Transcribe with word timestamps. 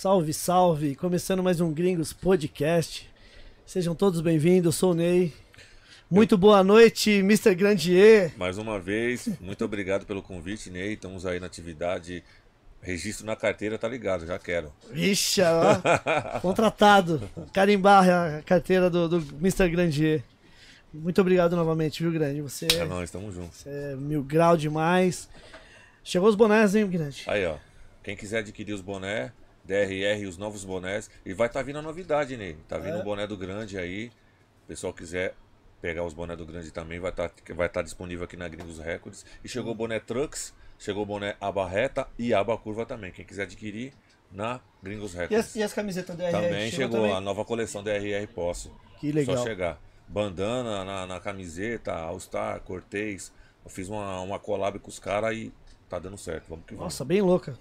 Salve, 0.00 0.32
salve! 0.32 0.94
Começando 0.94 1.42
mais 1.42 1.60
um 1.60 1.74
Gringos 1.74 2.12
Podcast. 2.12 3.10
Sejam 3.66 3.96
todos 3.96 4.20
bem-vindos, 4.20 4.66
eu 4.66 4.70
sou 4.70 4.92
o 4.92 4.94
Ney. 4.94 5.34
Muito 6.08 6.38
boa 6.38 6.62
noite, 6.62 7.10
Mr. 7.14 7.52
Grandier. 7.56 8.32
Mais 8.36 8.58
uma 8.58 8.78
vez, 8.78 9.28
muito 9.40 9.64
obrigado 9.64 10.06
pelo 10.06 10.22
convite, 10.22 10.70
Ney. 10.70 10.92
Estamos 10.92 11.26
aí 11.26 11.40
na 11.40 11.46
atividade. 11.46 12.22
Registro 12.80 13.26
na 13.26 13.34
carteira, 13.34 13.76
tá 13.76 13.88
ligado, 13.88 14.24
já 14.24 14.38
quero. 14.38 14.72
Ixi, 14.94 15.40
ó, 15.42 15.80
contratado. 16.38 17.28
Carimbar 17.52 18.08
a 18.08 18.42
carteira 18.42 18.88
do, 18.88 19.08
do 19.08 19.16
Mr. 19.38 19.68
Grandier. 19.68 20.22
Muito 20.94 21.20
obrigado 21.20 21.56
novamente, 21.56 22.04
viu, 22.04 22.12
Grande? 22.12 22.40
Você 22.40 22.68
É 22.72 22.84
nóis, 22.84 23.08
estamos 23.08 23.34
juntos. 23.34 23.62
você 23.62 23.68
é 23.68 23.96
mil 23.96 24.22
grau 24.22 24.56
demais. 24.56 25.28
Chegou 26.04 26.28
os 26.28 26.36
bonés, 26.36 26.76
hein, 26.76 26.86
Grande? 26.86 27.24
Aí, 27.26 27.44
ó. 27.44 27.56
Quem 28.04 28.16
quiser 28.16 28.38
adquirir 28.38 28.72
os 28.72 28.80
bonés, 28.80 29.32
DRR, 29.68 30.26
os 30.26 30.38
novos 30.38 30.64
bonés. 30.64 31.10
E 31.24 31.34
vai 31.34 31.46
estar 31.46 31.62
vindo 31.62 31.78
a 31.78 31.82
novidade, 31.82 32.36
Ney. 32.36 32.56
Tá 32.66 32.78
vindo 32.78 32.96
É. 32.96 33.00
o 33.00 33.04
boné 33.04 33.26
do 33.26 33.36
grande 33.36 33.78
aí. 33.78 34.10
O 34.64 34.66
pessoal 34.66 34.92
quiser 34.94 35.34
pegar 35.80 36.04
os 36.04 36.14
bonés 36.14 36.38
do 36.38 36.44
grande 36.46 36.70
também, 36.70 36.98
vai 36.98 37.10
estar 37.10 37.30
vai 37.54 37.68
tá 37.68 37.82
disponível 37.82 38.24
aqui 38.24 38.36
na 38.36 38.48
Gringos 38.48 38.78
Records. 38.78 39.24
E 39.44 39.48
chegou 39.48 39.72
o 39.72 39.74
boné 39.74 40.00
Trucks, 40.00 40.52
chegou 40.78 41.02
o 41.02 41.06
boné 41.06 41.36
aba 41.40 41.68
reta 41.68 42.08
e 42.18 42.34
aba 42.34 42.56
curva 42.56 42.84
também. 42.84 43.12
Quem 43.12 43.24
quiser 43.24 43.42
adquirir, 43.42 43.92
na 44.32 44.60
Gringos 44.82 45.14
E 45.14 45.18
Records. 45.18 45.46
as, 45.50 45.56
e 45.56 45.62
as 45.62 45.72
camisetas 45.72 46.16
DRR? 46.16 46.32
Também 46.32 46.70
chegou 46.70 47.00
também? 47.00 47.12
a 47.14 47.20
nova 47.20 47.44
coleção 47.44 47.82
DRR 47.82 48.26
Posse. 48.34 48.70
Que 48.98 49.12
legal. 49.12 49.36
Só 49.36 49.44
chegar. 49.44 49.80
Bandana 50.08 50.84
na, 50.84 51.06
na 51.06 51.20
camiseta, 51.20 51.92
All 51.92 52.18
Star, 52.18 52.60
Cortez. 52.60 53.30
Eu 53.64 53.70
fiz 53.70 53.88
uma, 53.88 54.20
uma 54.22 54.38
collab 54.38 54.78
com 54.78 54.88
os 54.88 54.98
caras 54.98 55.36
e 55.36 55.52
tá 55.88 55.98
dando 55.98 56.16
certo. 56.16 56.46
Vamos 56.48 56.64
que 56.64 56.72
vamos. 56.74 56.84
Nossa, 56.84 57.04
bem 57.04 57.20
louca. 57.20 57.58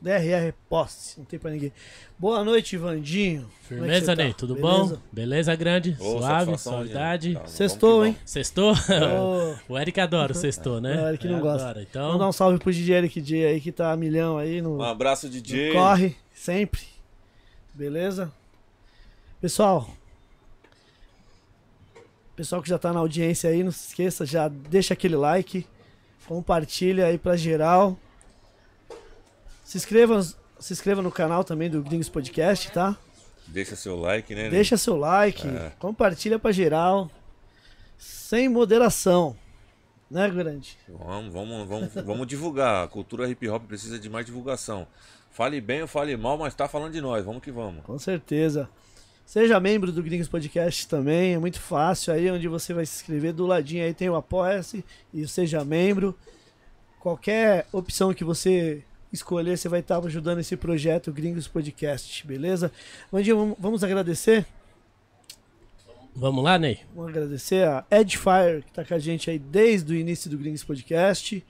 DRR 0.00 0.52
Posse, 0.68 1.18
não 1.18 1.26
tem 1.26 1.38
pra 1.38 1.50
ninguém. 1.50 1.72
Boa 2.18 2.42
noite, 2.42 2.76
Vandinho. 2.76 3.42
Como 3.68 3.80
é 3.84 3.86
Firmeza, 3.86 4.06
você 4.06 4.16
tá? 4.16 4.22
Ney? 4.24 4.32
Tudo 4.34 4.54
Beleza? 4.54 4.94
bom? 4.96 5.02
Beleza, 5.12 5.54
grande? 5.54 5.96
Ô, 6.00 6.18
Suave, 6.18 6.56
suavidade. 6.58 7.32
gente. 7.32 7.40
Tá, 7.42 7.46
Sextou, 7.46 8.06
hein? 8.06 8.16
Sextou? 8.24 8.72
Ô, 8.72 9.54
o 9.74 9.78
Eric 9.78 10.00
adora 10.00 10.32
o 10.32 10.34
sextou, 10.34 10.80
né? 10.80 10.96
É, 10.96 11.02
o 11.04 11.08
Eric 11.08 11.28
não 11.28 11.38
É, 11.38 11.40
gosta. 11.40 11.68
adora. 11.68 11.86
Vamos 11.92 11.92
dar 11.92 12.14
Então, 12.16 12.28
um 12.28 12.32
salve 12.32 12.58
pro 12.58 12.72
DJ 12.72 12.96
Eric 12.96 13.20
J 13.20 13.44
aí 13.46 13.60
que 13.60 13.70
tá 13.70 13.92
a 13.92 13.96
milhão 13.96 14.38
aí 14.38 14.62
no, 14.62 14.78
Um 14.78 14.82
abraço, 14.82 15.26
no 15.26 15.32
DJ. 15.32 15.72
corre, 15.72 16.16
sempre. 16.32 16.80
Beleza? 17.74 18.32
Pessoal, 19.38 19.88
pessoal 22.36 22.62
que 22.62 22.68
já 22.68 22.78
tá 22.78 22.92
na 22.92 23.00
audiência 23.00 23.50
aí, 23.50 23.62
não 23.62 23.70
se 23.72 23.88
esqueça, 23.88 24.24
já 24.24 24.48
deixa 24.48 24.94
aquele 24.94 25.16
like, 25.16 25.66
compartilha 26.26 27.06
aí 27.06 27.18
pra 27.18 27.36
geral. 27.36 27.98
Se 29.70 29.76
inscreva, 29.78 30.20
se 30.58 30.72
inscreva 30.72 31.00
no 31.00 31.12
canal 31.12 31.44
também 31.44 31.70
do 31.70 31.80
Gringos 31.80 32.08
Podcast, 32.08 32.72
tá? 32.72 32.98
Deixa 33.46 33.76
seu 33.76 33.94
like, 33.94 34.34
né? 34.34 34.50
Deixa 34.50 34.76
seu 34.76 34.96
like, 34.96 35.46
É. 35.46 35.70
compartilha 35.78 36.40
pra 36.40 36.50
geral, 36.50 37.08
sem 37.96 38.48
moderação, 38.48 39.36
né, 40.10 40.28
grande? 40.28 40.76
Vamos, 40.88 41.32
vamos, 41.32 41.68
vamos, 41.68 41.94
vamos 41.94 42.26
divulgar. 42.26 42.82
A 42.84 42.88
cultura 42.88 43.28
hip 43.30 43.48
hop 43.48 43.62
precisa 43.68 43.96
de 43.96 44.10
mais 44.10 44.26
divulgação. 44.26 44.88
Fale 45.30 45.60
bem 45.60 45.82
ou 45.82 45.86
fale 45.86 46.16
mal, 46.16 46.36
mas 46.36 46.52
tá 46.52 46.66
falando 46.66 46.92
de 46.92 47.00
nós. 47.00 47.24
Vamos 47.24 47.40
que 47.40 47.52
vamos. 47.52 47.84
Com 47.84 47.96
certeza. 47.96 48.68
Seja 49.24 49.60
membro 49.60 49.92
do 49.92 50.02
Gringos 50.02 50.26
Podcast 50.26 50.88
também, 50.88 51.34
é 51.34 51.38
muito 51.38 51.60
fácil 51.60 52.12
aí, 52.12 52.28
onde 52.28 52.48
você 52.48 52.74
vai 52.74 52.84
se 52.84 52.96
inscrever. 52.96 53.32
Do 53.32 53.46
ladinho 53.46 53.84
aí 53.84 53.94
tem 53.94 54.10
o 54.10 54.16
Apoia-se 54.16 54.84
e 55.14 55.22
o 55.22 55.28
Seja 55.28 55.64
Membro. 55.64 56.18
Qualquer 56.98 57.68
opção 57.70 58.12
que 58.12 58.24
você 58.24 58.82
escolher, 59.12 59.56
você 59.58 59.68
vai 59.68 59.80
estar 59.80 59.98
ajudando 60.04 60.38
esse 60.38 60.56
projeto 60.56 61.12
Gringos 61.12 61.48
Podcast, 61.48 62.26
beleza? 62.26 62.70
Vandinho, 63.10 63.36
vamos- 63.36 63.56
vamos 63.58 63.84
agradecer? 63.84 64.46
vamos 66.14 66.42
lá, 66.44 66.58
Ney? 66.58 66.80
Vamos 66.94 67.10
agradecer 67.10 67.66
a 67.66 67.84
Edfire, 67.90 68.62
que 68.66 68.72
tá 68.72 68.84
com 68.84 68.94
a 68.94 68.98
gente 68.98 69.30
aí 69.30 69.38
desde 69.38 69.92
o 69.92 69.96
início 69.96 70.30
do 70.30 70.36
Gringos 70.36 70.64
Podcast. 70.64 71.44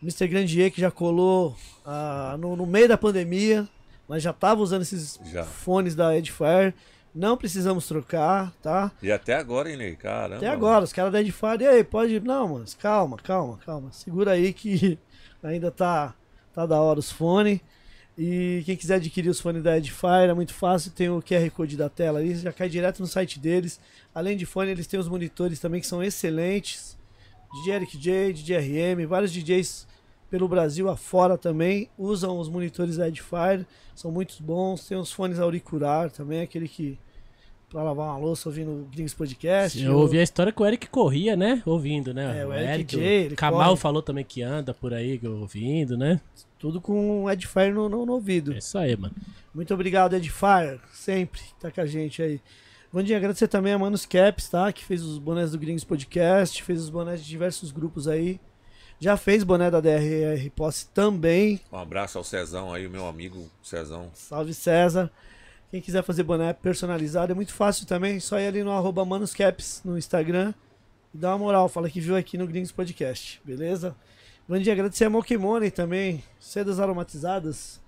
O 0.00 0.04
Mr. 0.04 0.28
Grandier, 0.28 0.70
que 0.70 0.80
já 0.80 0.90
colou 0.90 1.56
ah, 1.84 2.36
no, 2.38 2.56
no 2.56 2.66
meio 2.66 2.88
da 2.88 2.96
pandemia. 2.98 3.68
Nós 4.08 4.22
já 4.22 4.32
tava 4.32 4.62
usando 4.62 4.82
esses 4.82 5.18
Já. 5.32 5.44
fones 5.44 5.94
da 5.94 6.16
Edfire. 6.16 6.72
Não 7.14 7.36
precisamos 7.36 7.88
trocar, 7.88 8.52
tá? 8.62 8.92
E 9.02 9.10
até 9.10 9.34
agora, 9.34 9.70
hein, 9.70 9.76
Ney? 9.76 9.96
Caramba. 9.96 10.36
Até 10.36 10.48
agora, 10.48 10.84
os 10.84 10.92
caras 10.92 11.10
da 11.12 11.20
Edfire, 11.20 11.62
e 11.64 11.66
aí, 11.66 11.82
pode. 11.84 12.20
Não, 12.20 12.46
mano, 12.48 12.64
calma, 12.78 13.16
calma, 13.16 13.58
calma. 13.64 13.90
Segura 13.92 14.32
aí 14.32 14.52
que 14.52 14.98
ainda 15.42 15.70
tá, 15.70 16.14
tá 16.56 16.66
da 16.66 16.80
hora 16.80 16.98
os 16.98 17.12
fones. 17.12 17.60
E 18.18 18.62
quem 18.64 18.74
quiser 18.76 18.94
adquirir 18.94 19.28
os 19.28 19.38
fones 19.38 19.62
da 19.62 19.76
Edifier 19.76 20.30
é 20.30 20.32
muito 20.32 20.54
fácil, 20.54 20.90
tem 20.90 21.10
o 21.10 21.20
QR 21.20 21.50
Code 21.50 21.76
da 21.76 21.90
tela 21.90 22.18
ali, 22.18 22.34
já 22.34 22.50
cai 22.50 22.66
direto 22.66 23.00
no 23.00 23.06
site 23.06 23.38
deles. 23.38 23.78
Além 24.14 24.38
de 24.38 24.46
fone, 24.46 24.70
eles 24.70 24.86
têm 24.86 24.98
os 24.98 25.06
monitores 25.06 25.60
também 25.60 25.82
que 25.82 25.86
são 25.86 26.02
excelentes. 26.02 26.96
DJ 27.52 27.74
Eric 27.74 27.98
J, 27.98 28.32
DJ 28.32 28.94
RM, 28.94 29.06
vários 29.06 29.30
DJs 29.30 29.86
pelo 30.30 30.48
Brasil 30.48 30.88
afora 30.88 31.36
também 31.36 31.88
usam 31.96 32.38
os 32.38 32.48
monitores 32.48 32.96
da 32.96 33.06
Edifier, 33.06 33.66
são 33.94 34.10
muito 34.10 34.42
bons. 34.42 34.88
Tem 34.88 34.96
os 34.96 35.12
fones 35.12 35.38
auricular 35.38 36.10
também, 36.10 36.40
aquele 36.40 36.68
que 36.68 36.98
pra 37.68 37.82
lavar 37.82 38.06
uma 38.06 38.16
louça 38.16 38.48
ouvindo 38.48 38.70
o 38.70 38.88
Gringos 38.90 39.12
Podcast. 39.12 39.82
Eu 39.82 39.98
ouvi 39.98 40.18
a 40.18 40.22
história 40.22 40.52
que 40.52 40.62
o 40.62 40.66
Eric 40.66 40.86
corria, 40.88 41.36
né? 41.36 41.62
Ouvindo, 41.66 42.14
né? 42.14 42.40
É, 42.40 42.46
o 42.46 42.52
Eric 42.54 42.96
J, 42.96 43.02
ele 43.04 43.36
Kamal 43.36 43.70
corre. 43.70 43.80
falou 43.80 44.00
também 44.02 44.24
que 44.24 44.40
anda 44.40 44.72
por 44.72 44.94
aí 44.94 45.20
ouvindo, 45.22 45.98
né? 45.98 46.18
Tudo 46.58 46.80
com 46.80 47.24
o 47.24 47.30
Edifier 47.30 47.72
no, 47.72 47.88
no, 47.88 48.06
no 48.06 48.12
ouvido. 48.14 48.52
É 48.52 48.58
isso 48.58 48.78
aí, 48.78 48.96
mano. 48.96 49.14
Muito 49.54 49.72
obrigado, 49.72 50.14
Edifier, 50.14 50.78
sempre 50.92 51.40
que 51.40 51.54
tá 51.54 51.70
com 51.70 51.80
a 51.80 51.86
gente 51.86 52.22
aí. 52.22 52.40
Vandinha, 52.92 53.18
agradecer 53.18 53.48
também 53.48 53.72
a 53.72 53.78
Manos 53.78 54.06
Caps, 54.06 54.48
tá? 54.48 54.72
Que 54.72 54.84
fez 54.84 55.02
os 55.02 55.18
bonés 55.18 55.52
do 55.52 55.58
Gringos 55.58 55.84
Podcast, 55.84 56.62
fez 56.62 56.80
os 56.80 56.88
bonés 56.88 57.22
de 57.22 57.28
diversos 57.28 57.70
grupos 57.70 58.08
aí. 58.08 58.40
Já 58.98 59.16
fez 59.16 59.44
boné 59.44 59.70
da 59.70 59.80
DRR 59.80 60.48
Posse 60.54 60.88
também. 60.88 61.60
Um 61.70 61.76
abraço 61.76 62.16
ao 62.16 62.24
Cezão 62.24 62.72
aí, 62.72 62.86
o 62.86 62.90
meu 62.90 63.06
amigo 63.06 63.50
Cezão. 63.62 64.10
Salve 64.14 64.54
César. 64.54 65.10
Quem 65.70 65.82
quiser 65.82 66.02
fazer 66.02 66.22
boné 66.22 66.52
personalizado 66.54 67.32
é 67.32 67.34
muito 67.34 67.52
fácil 67.52 67.86
também. 67.86 68.18
Só 68.20 68.40
ir 68.40 68.46
ali 68.46 68.62
no 68.62 68.70
arroba 68.70 69.04
manuscaps 69.04 69.82
no 69.84 69.98
Instagram 69.98 70.54
e 71.14 71.18
dá 71.18 71.30
uma 71.30 71.38
moral. 71.38 71.68
Fala 71.68 71.90
que 71.90 72.00
viu 72.00 72.16
aqui 72.16 72.38
no 72.38 72.46
Gringos 72.46 72.72
Podcast, 72.72 73.40
beleza? 73.44 73.94
Vandinha, 74.48 74.72
agradecer 74.74 75.04
a 75.04 75.10
Mokimone 75.10 75.70
também. 75.70 76.22
Sedas 76.38 76.78
aromatizadas, 76.78 77.80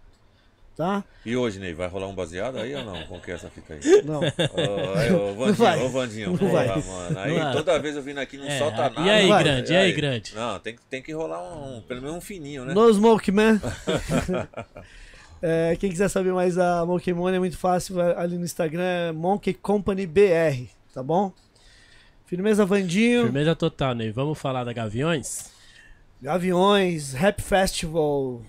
tá? 0.77 1.05
E 1.25 1.37
hoje, 1.37 1.61
Ney, 1.61 1.73
vai 1.73 1.87
rolar 1.89 2.09
um 2.09 2.15
baseado 2.15 2.59
aí 2.59 2.75
ou 2.75 2.85
não? 2.85 3.01
Como 3.07 3.21
que 3.21 3.31
é 3.31 3.35
essa 3.35 3.49
fita 3.49 3.75
aí? 3.75 3.81
Não. 4.05 4.19
Ô, 4.21 4.99
aí, 4.99 5.13
ô, 5.13 5.47
Não 5.47 5.53
vai. 5.55 5.77
Vandinho, 5.79 5.87
ô, 5.87 5.89
Vandinho, 5.89 6.31
Não 6.31 6.37
porra, 6.39 6.53
vai. 6.53 6.67
mano. 6.83 7.19
Aí 7.21 7.33
Não 7.39 7.45
vai. 7.45 7.53
toda 7.53 7.79
vez 7.79 7.95
eu 7.97 8.03
vindo 8.03 8.19
aqui 8.19 8.37
não 8.37 8.47
É, 8.47 8.59
solta 8.59 8.87
a- 8.87 8.91
nada. 8.91 9.01
e 9.03 9.11
aí, 9.11 9.29
vai. 9.29 9.45
grande? 9.45 9.73
E 9.73 9.77
aí, 9.77 9.93
grande? 9.93 10.35
Não, 10.35 10.59
tem, 10.59 10.75
que- 10.75 10.83
tem 10.91 11.01
que 11.03 11.13
rolar 11.13 11.41
um, 11.43 11.81
pelo 11.83 12.03
menos 12.03 12.17
um 12.17 12.21
fininho, 12.21 12.65
né? 12.65 12.75
No 12.75 12.93
Smoke 12.93 13.31
Man. 13.31 13.61
É, 15.41 15.77
quem 15.79 15.89
quiser 15.89 16.09
saber 16.09 16.33
mais 16.33 16.57
da 16.57 16.85
Monkey 16.85 17.13
é 17.13 17.15
muito 17.15 17.57
fácil, 17.57 17.95
vai 17.95 18.13
ali 18.17 18.37
no 18.37 18.45
Instagram, 18.45 18.83
é 18.83 19.13
Monkey 19.13 19.55
Company 19.55 20.05
BR, 20.05 20.67
tá 20.93 21.01
bom? 21.01 21.33
Firmeza 22.27 22.67
Vandinho, 22.67 23.23
Firmeza 23.23 23.55
total, 23.55 23.95
Ney. 23.95 24.11
Vamos 24.11 24.37
falar 24.37 24.65
da 24.65 24.73
Gaviões? 24.73 25.53
Gaviões, 26.21 27.13
Rap 27.13 27.41
Festival, 27.41 28.43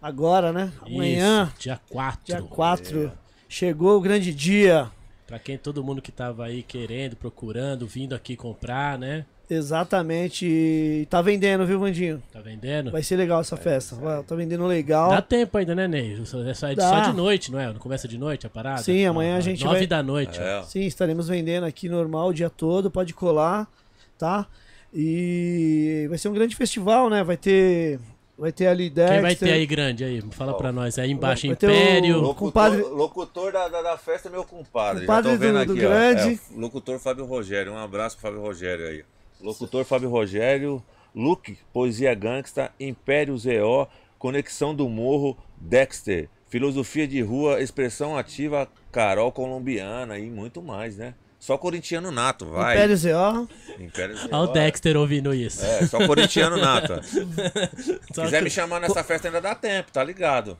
agora, 0.00 0.52
né? 0.52 0.72
Amanhã, 0.84 1.44
Isso, 1.52 1.62
dia 1.62 1.80
4. 1.88 2.20
dia 2.24 2.42
4, 2.42 3.12
chegou 3.48 3.96
o 3.96 4.00
grande 4.00 4.34
dia. 4.34 4.90
Pra 5.26 5.38
quem 5.38 5.56
todo 5.56 5.82
mundo 5.84 6.02
que 6.02 6.10
tava 6.10 6.44
aí 6.44 6.62
querendo, 6.62 7.14
procurando, 7.16 7.86
vindo 7.86 8.14
aqui 8.14 8.36
comprar, 8.36 8.98
né? 8.98 9.24
Exatamente, 9.48 10.46
e 10.46 11.06
tá 11.10 11.20
vendendo, 11.20 11.66
viu, 11.66 11.78
Vandinho? 11.78 12.22
Tá 12.32 12.40
vendendo? 12.40 12.90
Vai 12.90 13.02
ser 13.02 13.16
legal 13.16 13.40
essa 13.42 13.56
festa, 13.56 13.94
vai, 13.96 14.22
tá 14.22 14.34
vendendo 14.34 14.66
legal. 14.66 15.10
Dá 15.10 15.20
tempo 15.20 15.58
ainda, 15.58 15.74
né, 15.74 15.86
Ney? 15.86 16.18
É 16.20 16.54
só, 16.54 16.68
é 16.68 16.74
Dá. 16.74 16.88
só 16.88 17.10
de 17.10 17.16
noite, 17.16 17.52
não 17.52 17.60
é? 17.60 17.66
Não 17.66 17.78
começa 17.78 18.08
de 18.08 18.16
noite 18.18 18.46
a 18.46 18.50
parada? 18.50 18.82
Sim, 18.82 19.04
amanhã 19.04 19.36
a 19.36 19.40
gente 19.40 19.62
Nove 19.64 19.78
vai- 19.80 19.86
da 19.86 20.02
noite. 20.02 20.40
É, 20.40 20.62
Sim, 20.64 20.80
estaremos 20.86 21.28
vendendo 21.28 21.64
aqui 21.64 21.88
normal 21.88 22.28
o 22.28 22.32
dia 22.34 22.48
todo, 22.48 22.90
pode 22.90 23.12
colar, 23.12 23.68
tá? 24.16 24.46
E 24.94 26.06
vai 26.08 26.18
ser 26.18 26.28
um 26.28 26.32
grande 26.34 26.54
festival, 26.54 27.08
né? 27.08 27.24
Vai 27.24 27.36
ter 27.36 27.98
vai 28.38 28.50
ter 28.52 28.66
ali 28.66 28.90
Dexter. 28.90 29.14
Quem 29.14 29.22
vai 29.22 29.34
ter 29.36 29.52
aí 29.52 29.66
grande 29.66 30.04
aí? 30.04 30.20
Fala 30.32 30.56
pra 30.56 30.72
nós. 30.72 30.98
Aí 30.98 31.10
embaixo, 31.10 31.46
Vai 31.46 31.50
o- 31.50 31.52
Império. 31.54 32.20
Louco. 32.20 32.44
Locutor, 32.46 32.92
locutor 32.94 33.52
da, 33.52 33.68
da, 33.68 33.82
da 33.82 33.96
festa 33.98 34.28
é 34.28 34.30
meu 34.30 34.44
compadre. 34.44 35.02
Compadre 35.02 35.30
Já 35.32 35.36
tô 35.38 35.40
vendo 35.44 35.52
do- 35.54 35.72
aqui, 35.72 35.80
do 35.80 35.86
ó. 35.86 35.88
grande. 35.88 36.40
É, 36.54 36.60
locutor 36.60 36.98
Fábio 36.98 37.24
Rogério. 37.24 37.72
Um 37.72 37.78
abraço 37.78 38.16
pro 38.18 38.28
Fábio 38.28 38.40
Rogério 38.42 38.86
aí. 38.86 39.04
Locutor 39.40 39.84
Fábio 39.84 40.08
Rogério, 40.10 40.82
Luke, 41.14 41.56
Poesia 41.72 42.14
Gangsta, 42.14 42.70
Império 42.78 43.36
ZO, 43.36 43.86
Conexão 44.18 44.74
do 44.74 44.88
Morro, 44.88 45.36
Dexter, 45.56 46.28
Filosofia 46.48 47.08
de 47.08 47.20
Rua, 47.22 47.60
Expressão 47.60 48.16
Ativa, 48.16 48.68
Carol 48.92 49.32
Colombiana 49.32 50.18
e 50.18 50.30
muito 50.30 50.60
mais, 50.62 50.96
né? 50.98 51.14
Só 51.42 51.58
corintiano 51.58 52.12
nato, 52.12 52.46
vai. 52.46 52.76
Império 52.76 52.96
ZO. 52.96 53.48
Império. 53.80 54.16
Olha 54.30 54.48
o 54.48 54.52
Dexter 54.52 54.96
ouvindo 54.96 55.34
isso. 55.34 55.64
É, 55.64 55.84
só 55.88 56.06
corintiano 56.06 56.56
nato. 56.56 57.02
Se 57.02 57.98
quiser 58.14 58.38
que- 58.38 58.44
me 58.44 58.48
chamar 58.48 58.80
nessa 58.80 59.02
festa 59.02 59.26
ainda 59.26 59.40
dá 59.40 59.52
tempo, 59.52 59.90
tá 59.90 60.04
ligado? 60.04 60.56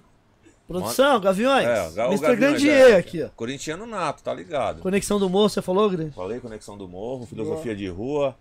Produção, 0.67 1.21
Gaviões. 1.21 1.65
É, 1.65 1.83
o 1.83 1.85
Mr. 1.85 1.95
Gaviões, 1.95 2.21
Grandier 2.37 2.95
é. 2.95 2.97
aqui, 2.97 3.23
ó. 3.23 3.29
Corintiano 3.29 3.87
nato, 3.87 4.25
tá 4.25 4.35
ligado? 4.35 4.83
Conexão 4.83 5.21
do 5.21 5.31
Moço, 5.31 5.55
você 5.55 5.63
falou, 5.63 5.89
Grande? 5.89 6.17
Falei 6.17 6.41
Conexão 6.41 6.77
do 6.77 6.89
Morro, 6.89 7.27
Filosofia 7.27 7.77
de 7.77 7.87
Rua, 7.87 8.37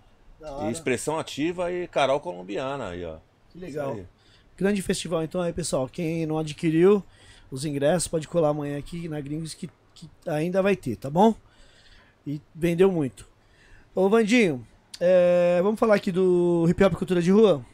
e 0.63 0.71
Expressão 0.71 1.19
Ativa 1.19 1.71
e 1.71 1.88
Carol 1.88 2.19
Colombiana 2.19 2.88
aí, 2.88 3.05
ó. 3.05 3.17
Que 3.51 3.59
legal. 3.59 3.99
Grande 4.57 4.81
festival, 4.81 5.21
então 5.21 5.41
aí, 5.41 5.53
pessoal. 5.53 5.88
Quem 5.88 6.25
não 6.25 6.39
adquiriu 6.39 7.03
os 7.51 7.65
ingressos, 7.65 8.07
pode 8.07 8.27
colar 8.27 8.49
amanhã 8.49 8.79
aqui 8.79 9.07
na 9.07 9.21
Gringos 9.21 9.53
que, 9.53 9.69
que 9.93 10.09
ainda 10.25 10.63
vai 10.63 10.75
ter, 10.75 10.95
tá 10.95 11.07
bom? 11.07 11.35
E 12.25 12.39
vendeu 12.53 12.91
muito. 12.91 13.27
Ô, 13.95 14.07
Vandinho, 14.07 14.65
é, 15.00 15.59
vamos 15.63 15.79
falar 15.79 15.95
aqui 15.95 16.12
do 16.12 16.65
Hip 16.69 16.83
Hop 16.83 16.94
Cultura 16.94 17.21
de 17.21 17.31
Rua? 17.31 17.65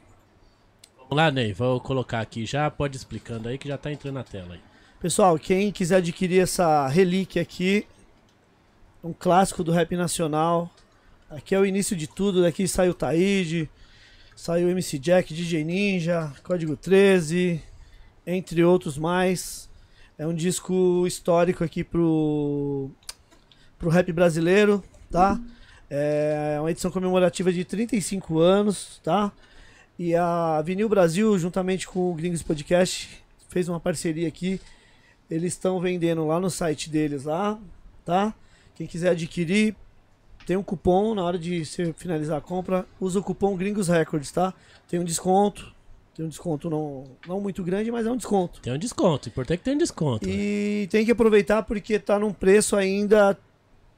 Vamos 0.98 1.18
lá, 1.18 1.30
Ney, 1.32 1.54
vou 1.54 1.80
colocar 1.80 2.22
aqui 2.22 2.46
já, 2.46 2.70
pode 2.72 2.98
explicando 2.98 3.50
aí 3.50 3.58
que 3.58 3.68
já 3.68 3.78
tá 3.78 3.92
entrando 3.92 4.16
na 4.16 4.24
tela 4.24 4.54
aí. 4.54 4.62
Pessoal, 5.00 5.38
quem 5.38 5.72
quiser 5.72 5.98
adquirir 5.98 6.42
essa 6.42 6.88
relíquia 6.88 7.42
aqui, 7.42 7.86
um 9.04 9.14
clássico 9.14 9.64
do 9.64 9.72
rap 9.72 9.96
nacional. 9.96 10.72
Aqui 11.30 11.54
é 11.54 11.60
o 11.60 11.66
início 11.66 11.96
de 11.96 12.08
tudo, 12.08 12.42
daqui 12.42 12.68
saiu 12.68 12.92
o 12.92 12.96
Taíde, 12.96 13.70
saiu 14.36 14.68
o 14.68 14.72
MC 14.72 14.98
Jack, 14.98 15.34
DJ 15.34 15.64
Ninja, 15.64 16.34
Código 16.44 16.76
13, 16.76 17.62
entre 18.26 18.64
outros 18.64 18.98
mais. 18.98 19.70
É 20.18 20.26
um 20.26 20.34
disco 20.34 21.06
histórico 21.06 21.64
aqui 21.64 21.84
pro, 21.84 22.90
pro 23.78 23.90
rap 23.90 24.12
brasileiro, 24.12 24.84
tá? 25.12 25.40
É 25.90 26.58
uma 26.60 26.72
edição 26.72 26.92
comemorativa 26.92 27.52
de 27.52 27.64
35 27.64 28.40
anos, 28.40 29.00
tá? 29.04 29.32
E 29.98 30.16
a 30.16 30.62
Vinil 30.62 30.90
Brasil, 30.90 31.38
juntamente 31.40 31.88
com 31.88 32.12
o 32.12 32.14
Gringos 32.14 32.44
Podcast, 32.44 33.24
fez 33.50 33.70
uma 33.70 33.80
parceria 33.80 34.28
aqui. 34.28 34.60
Eles 35.30 35.54
estão 35.54 35.80
vendendo 35.80 36.26
lá 36.26 36.40
no 36.40 36.50
site 36.50 36.90
deles 36.90 37.24
lá, 37.24 37.58
tá? 38.06 38.34
Quem 38.76 38.86
quiser 38.86 39.10
adquirir, 39.10 39.76
tem 40.46 40.56
um 40.56 40.64
cupom 40.64 41.16
na 41.16 41.24
hora 41.24 41.38
de 41.38 41.66
você 41.66 41.94
finalizar 41.94 42.38
a 42.38 42.42
compra, 42.42 42.86
usa 43.00 43.20
o 43.20 43.24
cupom 43.24 43.56
Gringos 43.56 43.88
Records, 43.88 44.32
tá? 44.32 44.54
Tem 44.88 45.00
um 45.00 45.04
desconto, 45.04 45.74
tem 46.16 46.26
um 46.26 46.30
desconto 46.30 46.70
não, 46.70 47.06
não 47.28 47.42
muito 47.42 47.64
grande, 47.64 47.92
mas 47.92 48.06
é 48.06 48.12
um 48.12 48.18
desconto. 48.18 48.62
Tem 48.62 48.72
um 48.72 48.78
desconto, 48.78 49.30
importante 49.30 49.56
é 49.56 49.58
que 49.58 49.64
tem 49.64 49.74
um 49.76 49.80
desconto. 49.80 50.28
né? 50.28 50.34
E 50.34 50.88
tem 50.90 51.06
que 51.06 51.12
aproveitar 51.12 51.64
porque 51.64 51.98
tá 51.98 52.20
num 52.20 52.32
preço 52.32 52.76
ainda 52.76 53.38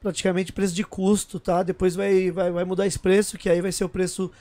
praticamente 0.02 0.54
preço 0.54 0.74
de 0.74 0.84
custo, 0.84 1.40
tá? 1.40 1.64
Depois 1.64 1.96
vai, 1.96 2.32
vai, 2.32 2.52
vai 2.52 2.66
mudar 2.66 2.88
esse 2.88 3.00
preço, 3.00 3.38
que 3.38 3.50
aí 3.50 3.62
vai 3.62 3.72
ser 3.72 3.84
o 3.84 3.90
preço 3.90 4.32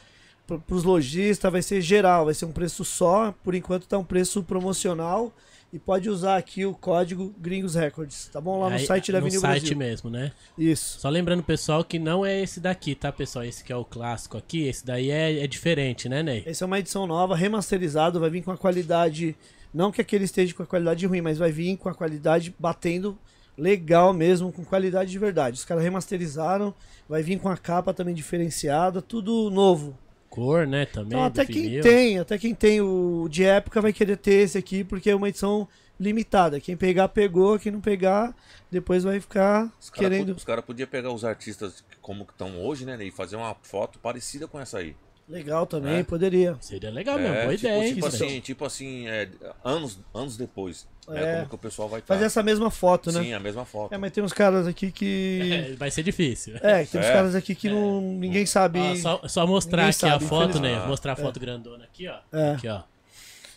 para 0.47 0.61
os 0.71 0.85
lojistas, 0.85 1.53
vai 1.53 1.63
ser 1.63 1.81
geral, 1.81 2.25
vai 2.25 2.35
ser 2.35 2.47
um 2.47 2.53
preço 2.53 2.85
só. 2.85 3.35
Por 3.45 3.55
enquanto 3.55 3.87
tá 3.87 3.99
um 3.99 4.05
preço 4.05 4.43
promocional 4.43 5.33
e 5.71 5.79
pode 5.79 6.09
usar 6.09 6.39
aqui 6.39 6.65
o 6.65 6.73
código 6.73 7.35
Gringos 7.39 7.75
Records, 7.75 8.31
tá 8.33 8.41
bom? 8.41 8.61
Lá 8.61 8.71
no 8.71 8.77
Aí, 8.77 8.87
site 8.87 9.13
da 9.13 9.21
no 9.21 9.27
Avenida 9.27 9.41
site 9.41 9.61
Brasil. 9.75 9.77
mesmo, 9.77 10.09
né? 10.09 10.33
Isso. 10.57 10.99
Só 11.01 11.11
lembrando, 11.11 11.43
pessoal, 11.43 11.85
que 11.85 11.99
não 11.99 12.25
é 12.25 12.41
esse 12.41 12.59
daqui, 12.59 12.95
tá, 12.95 13.13
pessoal? 13.13 13.45
Esse 13.45 13.63
que 13.63 13.71
é 13.73 13.77
o 13.77 13.85
clássico 13.85 14.39
aqui, 14.39 14.67
esse 14.67 14.87
daí 14.87 15.11
é, 15.11 15.45
é 15.45 15.47
diferente, 15.47 16.09
né, 16.09 16.23
Ney? 16.23 16.43
Essa 16.47 16.65
é 16.65 16.67
uma 16.67 16.79
edição 16.79 17.07
nova, 17.07 17.37
remasterizado, 17.37 18.19
vai 18.19 18.31
vir 18.31 18.43
com 18.43 18.51
a 18.51 18.57
qualidade, 18.57 19.37
não 19.75 19.93
que 19.93 20.01
aquele 20.01 20.25
esteja 20.25 20.55
com 20.55 20.63
a 20.63 20.67
qualidade 20.67 21.05
ruim, 21.05 21.21
mas 21.21 21.37
vai 21.37 21.53
vir 21.53 21.77
com 21.77 21.91
a 21.91 21.95
qualidade 21.95 22.55
batendo 22.59 23.19
legal 23.59 24.15
mesmo, 24.15 24.53
com 24.53 24.65
qualidade 24.65 25.11
de 25.11 25.19
verdade. 25.19 25.57
Os 25.57 25.65
caras 25.65 25.83
remasterizaram, 25.83 26.73
vai 27.09 27.23
vir 27.23 27.39
com 27.41 27.49
a 27.49 27.57
capa 27.57 27.93
também 27.93 28.15
diferenciada, 28.15 29.03
tudo 29.03 29.51
novo. 29.51 29.99
Cor, 30.31 30.67
né, 30.67 30.87
também. 30.87 31.09
Então 31.09 31.25
até 31.25 31.45
quem 31.45 31.63
vinil. 31.63 31.83
tem, 31.83 32.19
até 32.19 32.39
quem 32.39 32.55
tem 32.55 32.81
o 32.81 33.27
de 33.29 33.45
época 33.45 33.81
vai 33.81 33.93
querer 33.93 34.17
ter 34.17 34.35
esse 34.35 34.57
aqui, 34.57 34.85
porque 34.85 35.11
é 35.11 35.17
uma 35.17 35.29
edição 35.29 35.67
limitada. 35.99 36.61
Quem 36.61 36.77
pegar, 36.77 37.09
pegou, 37.09 37.59
quem 37.59 37.73
não 37.73 37.81
pegar, 37.81 38.35
depois 38.71 39.03
vai 39.03 39.19
ficar 39.19 39.73
Os 39.81 39.91
caras 39.91 40.11
querendo. 40.11 40.31
os 40.31 40.45
cara 40.45 40.63
podiam 40.63 40.89
pegar 40.89 41.11
os 41.13 41.25
artistas 41.25 41.85
como 42.01 42.25
que 42.25 42.33
estão 42.33 42.61
hoje, 42.61 42.85
né, 42.85 42.97
e 43.05 43.11
fazer 43.11 43.37
uma 43.37 43.57
foto 43.63 43.99
parecida 43.99 44.47
com 44.47 44.61
essa 44.61 44.79
aí. 44.79 44.95
Legal 45.29 45.67
também, 45.67 45.97
É. 45.99 46.03
poderia. 46.03 46.57
Seria 46.61 46.91
legal 46.91 47.19
mesmo, 47.19 47.35
boa 47.35 47.55
tipo, 47.55 47.67
ideia, 47.67 47.95
tipo 47.95 47.99
isso, 48.09 48.25
assim, 48.25 48.41
tipo 48.41 48.65
assim, 48.65 49.07
é, 49.09 49.29
anos, 49.63 49.99
anos 50.15 50.37
depois. 50.39 50.87
né, 51.07 51.23
É. 51.23 51.35
como 51.37 51.49
que 51.51 51.55
o 51.55 51.59
pessoal 51.59 51.89
vai 51.89 52.01
estar. 52.01 52.15
Fazer 52.15 52.27
essa 52.27 52.43
mesma 52.43 52.71
foto, 52.71 53.11
né? 53.13 53.23
Sim, 53.23 53.33
a 53.33 53.41
mesma 53.41 53.65
foto. 53.65 53.95
É, 53.95 53.99
mas 53.99 54.11
tem 54.13 54.23
uns 54.23 54.33
caras 54.33 54.67
aqui 54.67 54.91
que. 54.91 55.41
É, 55.73 55.77
vai 55.77 55.91
ser 55.91 56.03
difícil. 56.03 56.57
É, 56.57 56.85
tem 56.85 57.01
uns 57.01 57.07
É. 57.07 57.13
caras 57.13 57.35
aqui 57.35 57.55
que 57.55 57.69
não, 57.71 58.01
ninguém 58.01 58.45
sabe. 58.47 58.79
Ó, 58.79 58.95
só, 58.97 59.21
só 59.29 59.47
mostrar 59.47 59.83
Ninguém 59.83 59.91
aqui 59.91 59.99
sabe, 60.01 60.25
a 60.25 60.29
foto, 60.29 60.61
né? 60.61 60.87
Mostrar 60.87 61.13
a 61.13 61.17
foto 61.17 61.39
grandona 61.41 61.85
aqui, 61.85 62.07
ó. 62.09 62.19
É. 62.33 62.53
Aqui, 62.53 62.69
ó. 62.69 62.83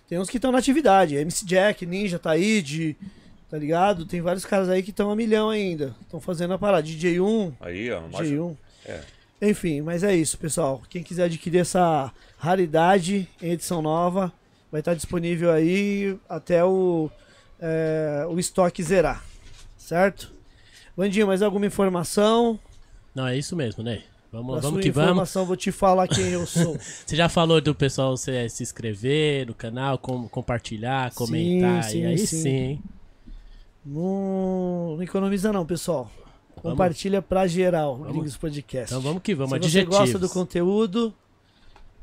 Tem 0.08 0.20
uns 0.20 0.30
que 0.30 0.38
estão 0.38 0.52
na 0.52 0.58
atividade. 0.60 1.16
MC 1.16 1.46
Jack, 1.46 1.86
Ninja, 1.86 2.20
Taíde, 2.20 2.98
tá 3.50 3.58
ligado? 3.58 4.06
Tem 4.06 4.20
vários 4.22 4.44
caras 4.46 4.68
aí 4.70 4.82
que 4.84 4.90
estão 4.92 5.10
a 5.12 5.16
milhão 5.16 5.50
ainda. 5.50 5.96
Estão 6.02 6.20
fazendo 6.22 6.54
a 6.54 6.58
parada. 6.58 6.84
DJ1, 6.86 7.54
Aí, 7.62 7.90
ó. 7.92 8.02
mais- 8.12 8.28
DJ1. 8.30 8.56
É. 8.86 9.00
Enfim, 9.42 9.82
mas 9.82 10.04
é 10.04 10.16
isso, 10.16 10.38
pessoal. 10.38 10.82
Quem 10.88 11.02
quiser 11.02 11.24
adquirir 11.24 11.60
essa 11.60 12.12
raridade 12.38 13.28
em 13.42 13.52
edição 13.52 13.82
nova, 13.82 14.32
vai 14.72 14.82
estar 14.82 14.94
disponível 14.94 15.52
aí 15.52 16.16
até 16.30 16.64
o, 16.64 17.10
é, 17.60 18.26
o 18.30 18.40
estoque 18.40 18.84
zerar. 18.84 19.24
Certo? 19.78 20.32
Vandinho, 20.96 21.26
mais 21.26 21.42
alguma 21.42 21.66
informação? 21.66 22.60
Não, 23.16 23.26
é 23.26 23.36
isso 23.38 23.56
mesmo, 23.56 23.84
né? 23.84 24.04
Vamos, 24.32 24.56
Na 24.56 24.62
vamos 24.62 24.82
que 24.82 24.92
vamos. 24.92 25.10
informação, 25.10 25.46
vou 25.46 25.58
te 25.58 25.72
falar 25.72 26.08
quem 26.08 26.28
eu 26.30 26.46
sou. 26.46 26.78
Você 27.06 27.16
já 27.16 27.28
falou 27.28 27.60
do 27.60 27.76
pessoal 27.76 28.16
se, 28.16 28.48
se 28.48 28.64
inscrever 28.64 29.48
no 29.48 29.54
canal, 29.54 29.98
com, 29.98 30.28
compartilhar, 30.30 31.12
comentar. 31.14 31.84
sim, 31.84 32.04
e 32.04 32.06
aí 32.06 32.18
sim. 32.20 32.42
sim, 32.42 32.80
não, 33.86 34.96
não 34.96 35.04
economiza 35.04 35.52
não, 35.52 35.66
pessoal. 35.66 36.10
Vamos. 36.62 36.78
Compartilha 36.78 37.22
pra 37.22 37.48
geral, 37.48 37.98
Gringos 37.98 38.38
Podcast. 38.38 38.92
Então 38.94 39.02
vamos 39.02 39.22
que 39.24 39.34
vamos. 39.34 39.52
Se 39.54 39.60
você 39.60 39.66
Adjetivos. 39.80 39.98
gosta 39.98 40.20
do 40.20 40.30
conteúdo, 40.30 41.14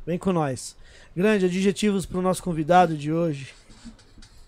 vem 0.06 0.19
com 0.19 0.32
nós. 0.32 0.76
Grande 1.16 1.44
adjetivos 1.46 2.05
pro 2.06 2.20
nosso 2.22 2.43
convidado 2.43 2.96
de 2.96 3.12
hoje. 3.12 3.49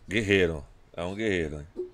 Guerreiro. 0.09 0.65
É 0.97 1.05
um 1.05 1.15
guerreiro. 1.15 1.57
hein? 1.57 1.85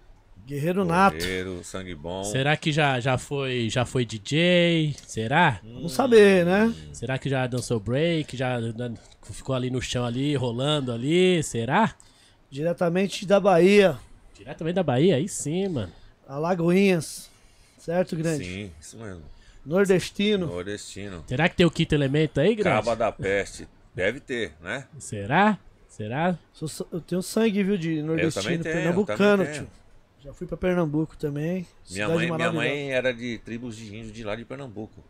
Guerreiro 0.46 0.84
nato. 0.84 1.16
Guerreiro, 1.18 1.62
sangue 1.64 1.94
bom. 1.94 2.22
Será 2.24 2.56
que 2.56 2.70
já, 2.72 3.00
já, 3.00 3.18
foi, 3.18 3.68
já 3.68 3.84
foi 3.84 4.04
DJ? 4.04 4.94
Será? 5.06 5.60
Vamos 5.64 5.92
saber, 5.92 6.44
né? 6.46 6.72
Será 6.92 7.18
que 7.18 7.28
já 7.28 7.46
dançou 7.46 7.80
break? 7.80 8.36
Já 8.36 8.58
ficou 9.22 9.54
ali 9.54 9.70
no 9.70 9.82
chão 9.82 10.04
ali, 10.04 10.34
rolando 10.36 10.92
ali? 10.92 11.42
Será? 11.42 11.94
Diretamente 12.50 13.26
da 13.26 13.40
Bahia, 13.40 13.98
Diretamente 14.36 14.74
da 14.76 14.82
Bahia? 14.84 15.16
Aí 15.16 15.28
sim, 15.28 15.68
mano. 15.68 15.92
Alagoinhas. 16.28 17.28
Certo, 17.86 18.16
grande? 18.16 18.44
Sim, 18.44 18.72
isso 18.80 18.98
mesmo. 18.98 19.22
Nordestino. 19.64 20.46
Nordestino. 20.48 21.22
Será 21.28 21.48
que 21.48 21.54
tem 21.54 21.64
o 21.64 21.70
quinto 21.70 21.94
elemento 21.94 22.40
aí, 22.40 22.54
grande? 22.56 22.84
Caba 22.84 22.96
da 22.96 23.12
peste. 23.12 23.68
Deve 23.94 24.18
ter, 24.18 24.52
né? 24.60 24.86
Será? 24.98 25.56
Será? 25.88 26.36
Eu 26.92 27.00
tenho 27.00 27.22
sangue, 27.22 27.62
viu, 27.62 27.78
de 27.78 28.02
nordestino, 28.02 28.62
tenho, 28.62 28.74
pernambucano, 28.74 29.46
tio. 29.52 29.68
Já 30.24 30.32
fui 30.34 30.48
pra 30.48 30.56
Pernambuco 30.56 31.16
também. 31.16 31.64
Minha 31.88 32.08
mãe, 32.08 32.32
minha 32.32 32.52
mãe 32.52 32.90
era 32.90 33.14
de 33.14 33.38
tribos 33.38 33.76
de 33.76 33.96
índio 33.96 34.10
de 34.10 34.24
lá 34.24 34.34
de 34.34 34.44
Pernambuco. 34.44 35.00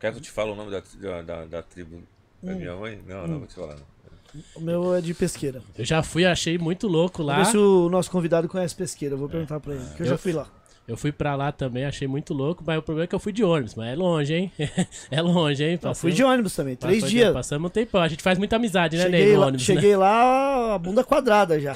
Quer 0.00 0.10
que 0.10 0.18
eu 0.18 0.22
te 0.22 0.30
fale 0.32 0.50
o 0.50 0.56
nome 0.56 0.72
da, 0.72 0.82
da, 1.00 1.22
da, 1.22 1.44
da 1.46 1.62
tribo 1.62 2.02
da 2.42 2.52
Hum. 2.52 2.56
minha 2.56 2.74
mãe? 2.74 3.00
Não, 3.06 3.26
não, 3.28 3.38
vou 3.38 3.46
te 3.46 3.54
falar. 3.54 3.76
Não. 3.76 4.42
O 4.56 4.60
meu 4.60 4.94
é 4.96 5.00
de 5.00 5.14
pesqueira. 5.14 5.62
Eu 5.76 5.84
já 5.84 6.02
fui, 6.02 6.24
achei 6.26 6.58
muito 6.58 6.88
louco 6.88 7.22
lá. 7.22 7.34
Vamos 7.34 7.48
ver 7.48 7.52
se 7.52 7.56
o 7.58 7.88
nosso 7.88 8.10
convidado 8.10 8.48
conhece 8.48 8.74
pesqueira. 8.74 9.14
Eu 9.14 9.18
vou 9.18 9.28
perguntar 9.28 9.60
pra 9.60 9.74
ele. 9.74 9.84
Que 9.96 10.02
eu, 10.02 10.06
Eu- 10.06 10.10
já 10.10 10.18
fui 10.18 10.32
lá. 10.32 10.48
Eu 10.88 10.96
fui 10.96 11.12
pra 11.12 11.36
lá 11.36 11.52
também, 11.52 11.84
achei 11.84 12.08
muito 12.08 12.32
louco, 12.32 12.64
mas 12.66 12.78
o 12.78 12.82
problema 12.82 13.04
é 13.04 13.06
que 13.06 13.14
eu 13.14 13.18
fui 13.18 13.30
de 13.30 13.44
ônibus, 13.44 13.74
mas 13.74 13.88
é 13.92 13.94
longe, 13.94 14.32
hein? 14.34 14.50
é 15.10 15.20
longe, 15.20 15.62
hein? 15.62 15.78
Não, 15.82 15.94
fui 15.94 16.12
de 16.12 16.24
ônibus 16.24 16.56
também. 16.56 16.76
Três 16.76 16.96
Passamos- 17.02 17.10
dias. 17.10 17.32
Passamos 17.34 17.66
um 17.66 17.70
tempão. 17.70 18.00
A 18.00 18.08
gente 18.08 18.22
faz 18.22 18.38
muita 18.38 18.56
amizade, 18.56 18.96
né, 18.96 19.06
Ney, 19.06 19.20
Cheguei, 19.20 19.34
no 19.34 19.40
lá, 19.40 19.46
ônibus, 19.48 19.68
né? 19.68 19.74
cheguei 19.74 19.96
lá, 19.96 20.74
a 20.74 20.78
bunda 20.78 21.04
quadrada 21.04 21.60
já. 21.60 21.74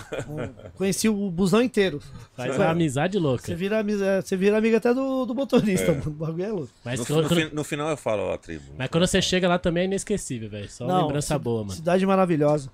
Conheci 0.77 1.11
o 1.11 1.31
busão 1.31 1.61
inteiro. 1.61 2.01
Faz 2.35 2.57
uma 2.57 2.71
amizade 2.71 3.13
Você 3.19 3.21
louca. 3.23 3.55
vira, 3.55 3.79
amiga- 3.81 4.23
você 4.23 4.35
vira 4.35 4.57
amiga 4.57 4.79
até 4.79 4.95
do, 4.95 5.27
do 5.27 5.35
motorista, 5.35 5.89
mano. 5.93 6.05
O 6.07 6.11
bagulho 6.11 6.45
é 6.45 6.49
louco. 6.49 6.71
Mas, 6.83 6.99
No, 7.01 7.07
quando, 7.07 7.23
no 7.29 7.37
fi- 7.37 7.55
no 7.55 7.65
final 7.65 7.91
eu 7.91 7.97
falo 7.99 8.33
a 8.33 8.39
tribo. 8.39 8.65
mas 8.79 8.89
quando 8.89 9.07
você 9.07 9.21
chega 9.21 9.47
lá 9.47 9.59
também 9.59 9.83
é 9.83 9.87
inesquecível, 9.87 10.49
velho. 10.49 10.71
Só 10.71 10.87
uma 10.87 11.03
lembrança 11.03 11.39
boa, 11.39 11.61
mano. 11.65 11.73
Cidade 11.73 12.07
maravilhosa. 12.07 12.71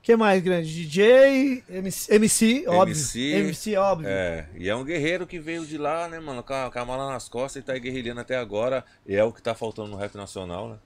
O 0.00 0.02
que 0.02 0.16
mais, 0.16 0.42
grande? 0.42 0.72
DJ, 0.72 1.62
MC, 1.68 2.14
MC 2.14 2.64
óbvio. 2.66 2.94
MC, 2.94 3.20
MC, 3.34 3.76
óbvio. 3.76 4.08
É, 4.08 4.48
e 4.56 4.66
é 4.68 4.74
um 4.74 4.82
guerreiro 4.82 5.26
que 5.26 5.38
veio 5.38 5.66
de 5.66 5.76
lá, 5.76 6.08
né, 6.08 6.18
mano, 6.18 6.42
com 6.42 6.54
a, 6.54 6.70
com 6.70 6.78
a 6.78 6.84
mala 6.86 7.12
nas 7.12 7.28
costas 7.28 7.62
e 7.62 7.66
tá 7.66 7.74
aí 7.74 7.80
guerrilhando 7.80 8.18
até 8.20 8.36
agora. 8.38 8.82
E 9.06 9.14
é 9.14 9.22
o 9.22 9.30
que 9.30 9.42
tá 9.42 9.54
faltando 9.54 9.88
no 9.90 9.96
rap 9.98 10.14
nacional, 10.14 10.70
né? 10.70 10.76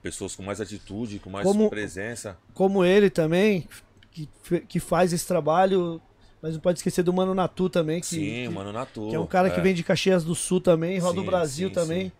Pessoas 0.00 0.36
com 0.36 0.44
mais 0.44 0.60
atitude, 0.60 1.18
com 1.18 1.28
mais 1.28 1.44
Como- 1.44 1.68
presença. 1.68 2.38
Como 2.54 2.84
ele 2.84 3.10
também, 3.10 3.66
que, 4.12 4.28
que 4.68 4.78
faz 4.80 5.12
esse 5.12 5.26
trabalho. 5.26 6.00
Mas 6.40 6.54
não 6.54 6.60
pode 6.60 6.78
esquecer 6.78 7.02
do 7.02 7.12
Mano 7.12 7.34
Natu 7.34 7.68
também, 7.68 8.00
que, 8.00 8.06
Sim, 8.06 8.18
que, 8.44 8.48
mano, 8.48 8.72
Natu. 8.72 9.08
que 9.10 9.14
é 9.14 9.20
um 9.20 9.26
cara 9.26 9.50
que 9.50 9.60
vem 9.60 9.74
de 9.74 9.82
Caxias 9.82 10.24
do 10.24 10.34
Sul 10.34 10.58
também, 10.58 10.98
roda 10.98 11.18
o 11.18 11.22
Sim, 11.22 11.26
Brasil 11.26 11.68
sim, 11.68 11.74
também. 11.74 12.04
sim. 12.06 12.12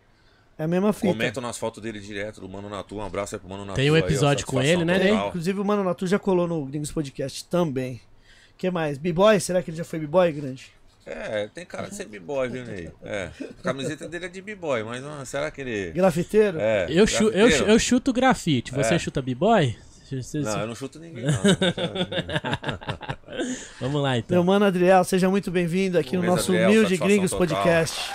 É 0.61 0.65
a 0.65 0.69
mesma 0.69 0.93
fita. 0.93 1.07
Comentam 1.07 1.43
nas 1.43 1.57
fotos 1.57 1.83
dele 1.83 1.99
direto, 1.99 2.39
do 2.39 2.47
Mano 2.47 2.69
Natu. 2.69 2.97
Um 2.97 3.03
abraço 3.03 3.35
aí 3.35 3.39
pro 3.39 3.49
Mano 3.49 3.65
Natu. 3.65 3.77
Tem 3.77 3.91
um 3.91 3.95
aí, 3.95 4.01
episódio 4.03 4.45
com 4.45 4.59
satisfação 4.59 4.83
ele, 4.83 4.85
né. 5.15 5.27
Inclusive 5.29 5.59
o 5.59 5.65
Mano 5.65 5.83
Natu 5.83 6.07
já 6.07 6.19
colou 6.19 6.47
no 6.47 6.63
Gringos 6.67 6.93
Podcast 6.93 7.47
também. 7.47 7.99
que 8.59 8.71
mais? 8.71 8.99
B-boy? 8.99 9.41
Será 9.41 9.63
que 9.63 9.71
ele 9.71 9.79
já 9.79 9.85
foi 9.85 9.99
B-boy 10.01 10.31
grande? 10.33 10.67
É, 11.07 11.49
tem 11.49 11.65
cara 11.65 11.89
de 11.89 11.95
ser 11.95 12.05
b-boy, 12.05 12.47
viu, 12.51 12.63
Ney? 12.67 12.91
É. 13.03 13.31
A 13.59 13.63
camiseta 13.63 14.07
dele 14.07 14.27
é 14.27 14.29
de 14.29 14.43
b-boy, 14.43 14.83
mas 14.85 15.03
não, 15.03 15.25
será 15.25 15.51
que 15.51 15.63
ele. 15.63 15.93
Grafiteiro? 15.93 16.59
É. 16.61 16.85
Eu, 16.91 16.91
eu, 16.91 17.07
grafiteiro? 17.07 17.51
chu- 17.51 17.65
eu 17.65 17.79
chuto 17.79 18.13
grafite. 18.13 18.71
Você 18.73 18.95
É. 18.95 18.99
chuta 18.99 19.23
b-boy? 19.23 19.75
Não, 20.35 20.61
eu 20.61 20.67
não 20.67 20.75
chuto 20.75 20.99
ninguém, 20.99 21.25
não. 21.25 21.33
Vamos 23.81 24.03
lá 24.03 24.11
Meu 24.11 24.19
então. 24.19 24.45
mano 24.45 24.67
Adriel, 24.67 25.03
seja 25.05 25.31
muito 25.31 25.51
bem-vindo 25.51 25.99
aqui 25.99 26.17
no 26.17 26.23
nosso 26.23 26.53
Adriel, 26.53 26.69
Humilde 26.71 26.97
Gringos 26.99 27.31
total. 27.31 27.47
Podcast. 27.49 28.11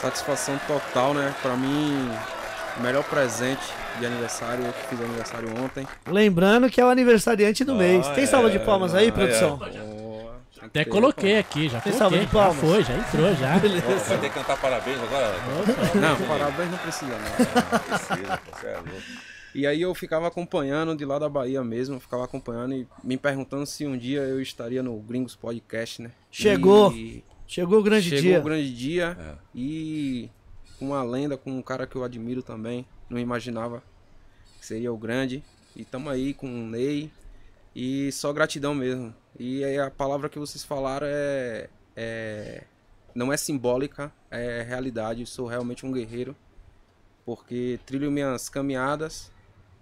Satisfação 0.00 0.58
total, 0.66 1.12
né? 1.14 1.34
Pra 1.42 1.56
mim, 1.56 2.08
o 2.78 2.82
melhor 2.82 3.02
presente 3.04 3.62
de 3.98 4.06
aniversário, 4.06 4.64
eu 4.64 4.72
que 4.72 4.86
fiz 4.88 5.00
aniversário 5.00 5.48
ontem. 5.62 5.86
Lembrando 6.06 6.70
que 6.70 6.80
é 6.80 6.84
o 6.84 6.88
aniversariante 6.88 7.64
do 7.64 7.72
Ah, 7.72 7.76
mês. 7.76 8.06
Tem 8.08 8.26
salva 8.26 8.48
é, 8.48 8.52
de 8.52 8.58
palmas 8.60 8.94
aí, 8.94 9.08
ah, 9.08 9.12
produção? 9.12 9.58
Que 9.58 10.64
Até 10.64 10.84
coloquei 10.84 11.38
aqui, 11.38 11.68
já 11.68 11.80
Tem 11.80 11.92
coloquei. 11.92 11.98
salva 11.98 12.18
de 12.18 12.24
Já 12.24 12.30
palmas? 12.30 12.56
foi, 12.60 12.84
já 12.84 12.94
entrou 12.94 13.34
já. 13.34 13.58
Vai 14.06 14.18
ter 14.18 14.28
que 14.28 14.34
cantar 14.34 14.56
parabéns 14.60 14.98
agora? 15.02 15.34
Não, 15.94 16.28
parabéns 16.28 16.70
não 16.70 16.78
precisa, 16.78 17.12
não. 17.12 17.18
Não 17.72 17.78
precisa, 17.80 18.36
pô, 18.38 18.56
você 18.56 18.66
é 18.66 18.74
louco. 18.76 19.02
E 19.54 19.66
aí 19.66 19.80
eu 19.82 19.94
ficava 19.94 20.28
acompanhando 20.28 20.94
de 20.94 21.04
lá 21.04 21.18
da 21.18 21.28
Bahia 21.28 21.64
mesmo, 21.64 21.98
ficava 21.98 22.24
acompanhando 22.24 22.74
e 22.74 22.86
me 23.02 23.16
perguntando 23.16 23.66
se 23.66 23.86
um 23.86 23.96
dia 23.96 24.20
eu 24.20 24.40
estaria 24.40 24.82
no 24.82 24.96
Gringos 25.00 25.34
Podcast, 25.34 26.02
né? 26.02 26.10
Chegou. 26.30 26.92
E 26.92 27.24
Chegou 27.48 27.80
o 27.80 27.82
grande 27.82 28.10
chegou 28.10 28.22
dia. 28.22 28.40
o 28.40 28.42
grande 28.42 28.74
dia 28.76 29.16
É. 29.18 29.34
e 29.54 30.30
com 30.78 30.88
uma 30.88 31.02
lenda, 31.02 31.36
com 31.36 31.50
um 31.50 31.62
cara 31.62 31.86
que 31.86 31.96
eu 31.96 32.04
admiro 32.04 32.42
também, 32.42 32.86
não 33.08 33.18
imaginava 33.18 33.82
que 34.60 34.66
seria 34.66 34.92
o 34.92 34.98
grande. 34.98 35.42
E 35.74 35.84
tamo 35.84 36.10
aí 36.10 36.34
com 36.34 36.46
o 36.46 36.66
Ney 36.66 37.10
e 37.74 38.12
só 38.12 38.32
gratidão 38.32 38.74
mesmo. 38.74 39.14
E 39.38 39.64
aí 39.64 39.78
a 39.78 39.90
palavra 39.90 40.28
que 40.28 40.38
vocês 40.38 40.62
falaram 40.62 41.06
é, 41.08 41.68
é 41.96 42.64
não 43.14 43.32
é 43.32 43.36
simbólica, 43.36 44.12
é 44.30 44.62
realidade. 44.62 45.20
Eu 45.20 45.26
sou 45.26 45.46
realmente 45.46 45.86
um 45.86 45.90
guerreiro 45.92 46.36
porque 47.24 47.78
trilho 47.84 48.10
minhas 48.10 48.48
caminhadas, 48.48 49.30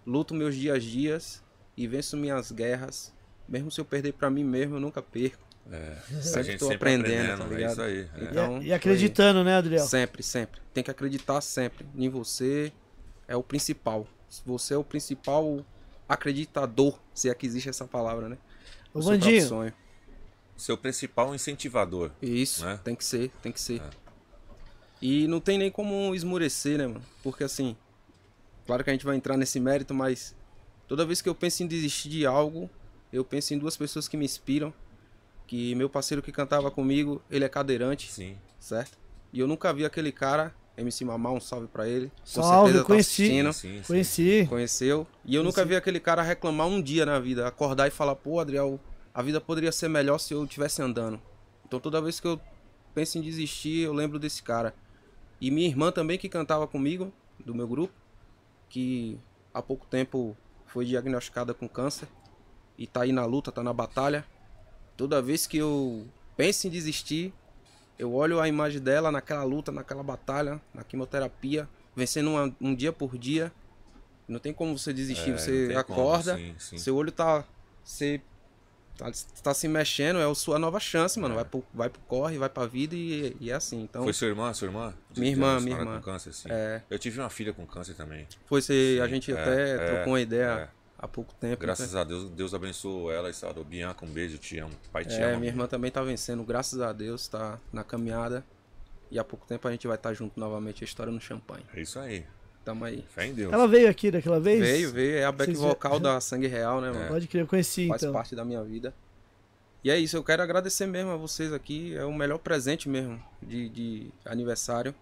luto 0.07 0.35
meus 0.35 0.55
dias 0.55 0.77
a 0.77 0.79
dias 0.79 1.45
e 1.77 1.87
venço 1.87 2.17
minhas 2.17 2.51
guerras. 2.53 3.13
Mesmo 3.49 3.71
se 3.71 3.81
eu 3.81 3.85
perder 3.85 4.13
pra 4.15 4.31
mim 4.31 4.45
mesmo, 4.45 4.77
eu 4.77 4.81
nunca 4.81 5.01
perco. 5.03 5.46
É, 5.71 5.97
Sempre 6.23 6.41
a 6.41 6.43
gente 6.45 6.59
tô 6.59 6.69
sempre 6.69 6.77
aprendendo, 6.77 7.43
aprendendo, 7.43 7.49
tá 7.49 7.55
é 7.55 7.57
ligado? 7.57 7.73
isso 7.73 7.83
aí. 7.83 7.99
é. 7.99 8.21
E- 8.21 8.25
Então, 8.31 8.63
e 8.63 8.73
acreditando, 8.73 9.43
né, 9.43 9.57
Adriel? 9.57 9.85
Sempre, 9.87 10.23
sempre. 10.23 10.61
Tem 10.73 10.85
que 10.85 10.91
acreditar 10.91 11.41
sempre. 11.41 11.85
Em 11.97 12.09
você 12.09 12.73
é 13.27 13.35
o 13.37 13.43
principal. 13.43 14.07
Você 14.45 14.75
é 14.75 14.77
o 14.77 14.85
principal 14.85 15.65
acreditador, 16.09 16.99
se 17.15 17.29
é 17.29 17.35
que 17.35 17.47
existe 17.47 17.69
essa 17.69 17.85
palavra, 17.85 18.29
né? 18.29 18.39
Ô, 18.95 18.99
Do 18.99 19.03
seu 19.05 19.13
Vandinho, 19.13 19.47
sonho. 19.49 19.73
Seu 20.57 20.79
principal 20.79 21.35
incentivador. 21.35 22.11
Isso, 22.23 22.65
Né? 22.65 22.79
tem 22.85 22.95
que 22.95 23.05
ser, 23.05 23.31
tem 23.43 23.51
que 23.53 23.61
ser. 23.61 23.81
É. 23.81 23.91
E 25.03 25.27
não 25.27 25.41
tem 25.41 25.59
nem 25.59 25.71
como 25.71 26.15
esmurecer, 26.15 26.79
né, 26.79 26.87
mano? 26.87 27.03
Porque 27.23 27.45
assim, 27.45 27.77
claro 28.67 28.83
que 28.83 28.91
a 28.91 28.93
gente 28.93 29.05
vai 29.05 29.17
entrar 29.17 29.37
nesse 29.37 29.61
mérito, 29.61 29.93
mas 29.93 30.35
toda 30.89 31.05
vez 31.05 31.21
que 31.21 31.29
eu 31.29 31.35
penso 31.35 31.63
em 31.63 31.67
desistir 31.67 32.09
de 32.09 32.25
algo, 32.27 32.71
eu 33.13 33.25
penso 33.25 33.53
em 33.53 33.59
duas 33.59 33.77
pessoas 33.77 34.09
que 34.09 34.17
me 34.17 34.25
inspiram. 34.25 34.73
Que 35.47 35.75
meu 35.75 35.89
parceiro 35.89 36.23
que 36.23 36.33
cantava 36.33 36.71
comigo, 36.71 37.23
ele 37.31 37.45
é 37.45 37.49
cadeirante, 37.49 38.11
Sim. 38.11 38.37
certo? 38.59 38.99
E 39.33 39.39
eu 39.41 39.47
nunca 39.47 39.73
vi 39.73 39.85
aquele 39.85 40.11
cara, 40.11 40.55
MC 40.77 41.05
Mamá, 41.05 41.31
um 41.31 41.41
salve 41.41 41.69
pra 41.69 41.89
ele. 41.89 42.09
Com 42.09 42.43
Salve, 42.43 42.73
certeza 42.73 42.79
tá 42.79 42.85
conheci. 42.87 43.23
assistindo. 43.23 43.53
Sim, 43.53 43.77
sim. 43.79 43.83
conheci. 43.87 44.47
Conheceu. 44.49 45.07
E 45.25 45.35
eu 45.35 45.43
nunca 45.45 45.65
vi 45.65 45.77
aquele 45.77 46.01
cara 46.01 46.23
reclamar 46.23 46.67
um 46.67 46.83
dia 46.83 47.07
na 47.07 47.19
vida, 47.21 47.47
acordar 47.47 47.87
e 47.87 47.91
falar, 47.91 48.17
pô, 48.17 48.41
Adriel, 48.41 48.81
a 49.15 49.23
vida 49.23 49.41
poderia 49.41 49.71
ser 49.73 49.89
melhor 49.89 50.19
se 50.19 50.35
eu 50.35 50.45
estivesse 50.45 50.83
andando. 50.83 51.21
Então 51.65 51.79
toda 51.81 52.01
vez 52.01 52.19
que 52.21 52.27
eu 52.27 52.41
penso 52.95 53.19
em 53.19 53.21
desistir, 53.21 53.81
eu 53.81 53.93
lembro 53.93 54.19
desse 54.19 54.43
cara. 54.43 54.75
E 55.41 55.51
minha 55.51 55.69
irmã 55.69 55.93
também, 55.93 56.19
que 56.19 56.29
cantava 56.29 56.67
comigo, 56.67 57.13
do 57.45 57.55
meu 57.55 57.69
grupo, 57.69 57.93
que 58.69 59.19
há 59.53 59.63
pouco 59.63 59.87
tempo 59.87 60.37
foi 60.67 60.85
diagnosticada 60.85 61.55
com 61.55 61.69
câncer 61.69 62.09
e 62.77 62.87
tá 62.87 63.03
aí 63.03 63.13
na 63.13 63.25
luta, 63.25 63.53
tá 63.53 63.63
na 63.63 63.73
batalha. 63.73 64.25
Toda 64.97 65.21
vez 65.21 65.47
que 65.47 65.59
eu 65.59 66.07
penso 66.37 66.67
em 66.67 66.71
desistir, 66.71 67.33
eu 67.99 68.13
olho 68.15 68.41
a 68.41 68.49
imagem 68.49 68.81
dela 68.81 69.11
naquela 69.11 69.45
luta, 69.45 69.71
naquela 69.73 70.03
batalha, 70.03 70.61
na 70.75 70.83
quimioterapia, 70.85 71.69
vencendo 71.95 72.31
uma- 72.31 72.55
um 72.61 72.75
dia 72.75 72.93
por 72.93 73.17
dia. 73.19 73.53
Não 74.29 74.39
tem 74.41 74.53
como 74.53 74.77
você 74.77 74.93
desistir, 74.93 75.31
É, 75.31 75.39
você 75.39 75.67
como, 75.69 75.79
acorda, 75.79 76.37
sim, 76.37 76.55
sim. 76.59 76.79
seu 76.79 76.97
olho 76.97 77.13
tá, 77.13 77.45
você 77.85 78.21
tá, 78.99 79.11
tá 79.43 79.55
se 79.55 79.69
mexendo, 79.69 80.19
é 80.19 80.29
a 80.29 80.35
sua 80.35 80.59
nova 80.59 80.81
chance, 80.81 81.19
mano. 81.21 81.35
Vai, 81.37 81.45
pro, 81.45 81.65
vai 81.73 81.89
pro 81.89 82.01
corre, 82.03 82.37
vai 82.39 82.49
pra 82.49 82.67
vida 82.67 82.95
e, 82.97 83.37
e 83.39 83.51
é 83.51 83.55
assim. 83.55 83.83
Então, 83.83 84.03
Foi 84.03 84.13
sua 84.13 84.27
irmã, 84.29 84.53
sua 84.53 84.67
irmã? 84.67 84.93
Minha 85.17 85.31
irmã, 85.31 85.61
minha 85.61 85.77
irmã. 85.79 85.97
com 85.97 86.03
câncer, 86.03 86.33
sim. 86.33 86.49
É. 86.51 86.83
Eu 86.91 86.99
tive 86.99 87.21
uma 87.21 87.31
filha 87.31 87.53
com 87.53 87.65
câncer 87.67 87.95
também. 87.95 88.27
foi 88.47 88.59
a 88.59 88.63
Sim, 88.63 89.09
gente 89.09 89.31
é, 89.33 89.41
até 89.41 89.71
é, 89.75 89.79
trocou 89.79 90.13
uma 90.15 90.21
ideia 90.21 90.69
é. 90.73 90.76
Há 90.99 91.07
pouco 91.09 91.35
tempo. 91.35 91.61
Graças 91.61 91.93
né? 91.93 92.01
a 92.01 92.05
Deus, 92.05 92.31
Deus 92.31 92.55
abençoou 92.55 93.13
ela 93.13 93.29
e 93.31 93.35
sarou. 93.35 93.65
Bianca, 93.65 94.05
um 94.05 94.09
beijo, 94.09 94.39
te 94.39 94.59
amo. 94.59 94.73
Pai 94.93 95.05
te 95.05 95.15
É, 95.15 95.25
ama. 95.31 95.39
minha 95.41 95.51
irmã 95.51 95.67
também 95.67 95.91
tá 95.91 96.03
vencendo, 96.03 96.43
graças 96.45 96.81
a 96.81 96.93
Deus, 96.93 97.29
tá 97.29 97.59
na 97.73 97.83
caminhada. 97.85 98.45
E 99.11 99.19
há 99.19 99.25
pouco 99.25 99.47
tempo 99.47 99.67
a 99.69 99.71
gente 99.71 99.87
vai 99.87 99.97
estar 99.97 100.13
junto 100.15 100.39
novamente, 100.39 100.83
a 100.83 100.87
história 100.87 101.13
no 101.13 101.21
champanhe. 101.21 101.65
É 101.75 101.81
isso 101.81 101.99
aí. 101.99 102.25
Tamo 102.65 102.85
aí. 102.85 103.05
Fé 103.11 103.27
em 103.27 103.35
Deus. 103.35 103.53
Ela 103.53 103.69
veio 103.69 103.89
aqui 103.89 104.11
daquela 104.11 104.41
vez? 104.41 104.59
Veio, 104.61 104.91
veio, 104.93 105.19
é 105.19 105.25
a 105.25 105.31
back 105.31 105.53
Vocês 105.53 105.61
vocal 105.61 105.93
já- 105.95 105.99
da 106.01 106.19
Sangue 106.21 106.49
Real, 106.49 106.81
né, 106.81 106.91
mano? 106.91 107.07
Pode 107.07 107.29
crer, 107.29 107.43
eu 107.43 107.47
conheci 107.47 107.87
Faz 107.87 108.03
então. 108.03 108.13
parte 108.13 108.35
da 108.35 108.45
minha 108.45 108.63
vida. 108.65 108.93
E 109.85 109.91
é 109.91 109.97
isso, 109.97 110.17
eu 110.17 110.25
quero 110.25 110.43
agradecer 110.43 110.85
mesmo 110.87 111.13
a 111.13 111.17
vocês 111.17 111.53
aqui. 111.53 111.95
É 111.95 112.05
o 112.05 112.13
melhor 112.13 112.39
presente 112.39 112.89
mesmo 112.89 113.23
de, 113.41 113.69
de 113.69 114.11
aniversário. 114.25 114.93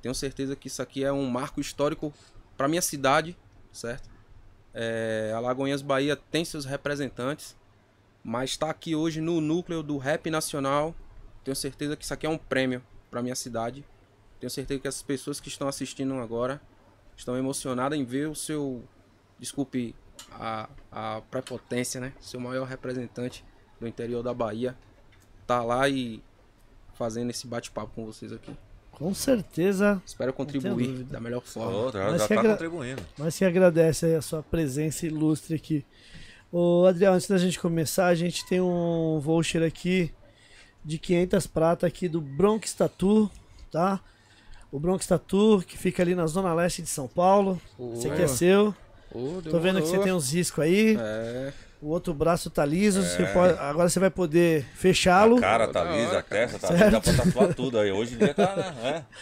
Tenho 0.00 0.14
certeza 0.14 0.56
que 0.56 0.68
isso 0.68 0.80
aqui 0.80 1.04
é 1.04 1.12
um 1.12 1.26
marco 1.28 1.60
histórico 1.60 2.10
para 2.56 2.66
minha 2.66 2.80
cidade, 2.80 3.36
certo? 3.70 4.08
É, 4.72 5.32
Alagoinhas 5.34 5.82
Bahia 5.82 6.16
tem 6.16 6.44
seus 6.44 6.64
representantes, 6.64 7.56
mas 8.22 8.50
está 8.50 8.70
aqui 8.70 8.94
hoje 8.94 9.20
no 9.20 9.40
núcleo 9.40 9.82
do 9.82 9.98
rap 9.98 10.30
nacional. 10.30 10.94
Tenho 11.44 11.56
certeza 11.56 11.96
que 11.96 12.04
isso 12.04 12.14
aqui 12.14 12.26
é 12.26 12.30
um 12.30 12.38
prêmio 12.38 12.82
para 13.10 13.22
minha 13.22 13.34
cidade. 13.34 13.84
Tenho 14.38 14.50
certeza 14.50 14.80
que 14.80 14.88
as 14.88 15.02
pessoas 15.02 15.40
que 15.40 15.48
estão 15.48 15.68
assistindo 15.68 16.14
agora 16.14 16.60
estão 17.16 17.36
emocionadas 17.36 17.98
em 17.98 18.04
ver 18.04 18.28
o 18.28 18.34
seu, 18.34 18.82
desculpe 19.38 19.94
a, 20.32 20.68
a 20.90 21.22
prepotência, 21.30 22.00
né? 22.00 22.12
Seu 22.20 22.40
maior 22.40 22.66
representante 22.66 23.44
do 23.78 23.86
interior 23.86 24.22
da 24.22 24.32
Bahia 24.32 24.76
tá 25.46 25.62
lá 25.62 25.88
e 25.88 26.22
fazendo 26.94 27.30
esse 27.30 27.46
bate-papo 27.46 27.92
com 27.94 28.04
vocês 28.04 28.32
aqui. 28.32 28.54
Com 29.00 29.14
certeza, 29.14 30.00
Espero 30.04 30.30
contribuir 30.32 31.04
da 31.04 31.18
melhor 31.18 31.40
forma. 31.40 31.72
Outra, 31.76 32.10
Mas 32.10 32.20
já 32.20 32.28
que 32.28 32.34
tá 32.34 32.40
agra- 32.40 32.52
contribuindo. 32.52 33.02
mas 33.16 33.38
que 33.38 33.44
agradece 33.46 34.04
aí 34.04 34.14
a 34.14 34.20
sua 34.20 34.42
presença 34.42 35.06
ilustre 35.06 35.54
aqui. 35.54 35.84
Ô, 36.52 36.84
Adriel, 36.84 37.14
antes 37.14 37.26
da 37.26 37.38
gente 37.38 37.58
começar, 37.58 38.08
a 38.08 38.14
gente 38.14 38.46
tem 38.46 38.60
um 38.60 39.18
voucher 39.18 39.62
aqui 39.62 40.12
de 40.84 40.98
500 40.98 41.46
prata 41.46 41.86
aqui 41.86 42.08
do 42.08 42.20
Bronx 42.20 42.74
Tattoo, 42.74 43.30
tá? 43.72 44.00
O 44.70 44.78
Bronx 44.78 45.06
Tattoo, 45.06 45.62
que 45.62 45.78
fica 45.78 46.02
ali 46.02 46.14
na 46.14 46.26
zona 46.26 46.52
leste 46.52 46.82
de 46.82 46.88
São 46.90 47.08
Paulo. 47.08 47.58
Esse 47.94 48.06
aqui 48.10 48.20
é 48.22 48.28
seu. 48.28 48.74
Ô, 49.12 49.40
Tô 49.42 49.58
vendo 49.58 49.80
que 49.80 49.88
você 49.88 49.98
tem 49.98 50.12
uns 50.12 50.30
riscos 50.32 50.62
aí. 50.62 50.96
É, 51.00 51.52
O 51.82 51.88
outro 51.88 52.12
braço 52.12 52.50
tá 52.50 52.64
liso. 52.64 53.02
Você 53.02 53.24
pode- 53.26 53.58
agora 53.58 53.88
você 53.88 53.98
vai 53.98 54.10
poder 54.10 54.66
fechá-lo. 54.74 55.38
A 55.38 55.40
cara 55.40 55.68
tá 55.68 55.82
lisa, 55.84 56.18
a 56.18 56.22
testa 56.22 56.58
tá 56.58 56.72
lisa, 56.74 56.90
dá 56.90 57.00
pra 57.00 57.12
tatuar 57.14 57.54
tudo 57.54 57.78
aí. 57.78 57.90
Hoje 57.90 58.14
em 58.14 58.18
dia 58.18 58.34
tá, 58.34 58.54
né? 58.82 59.04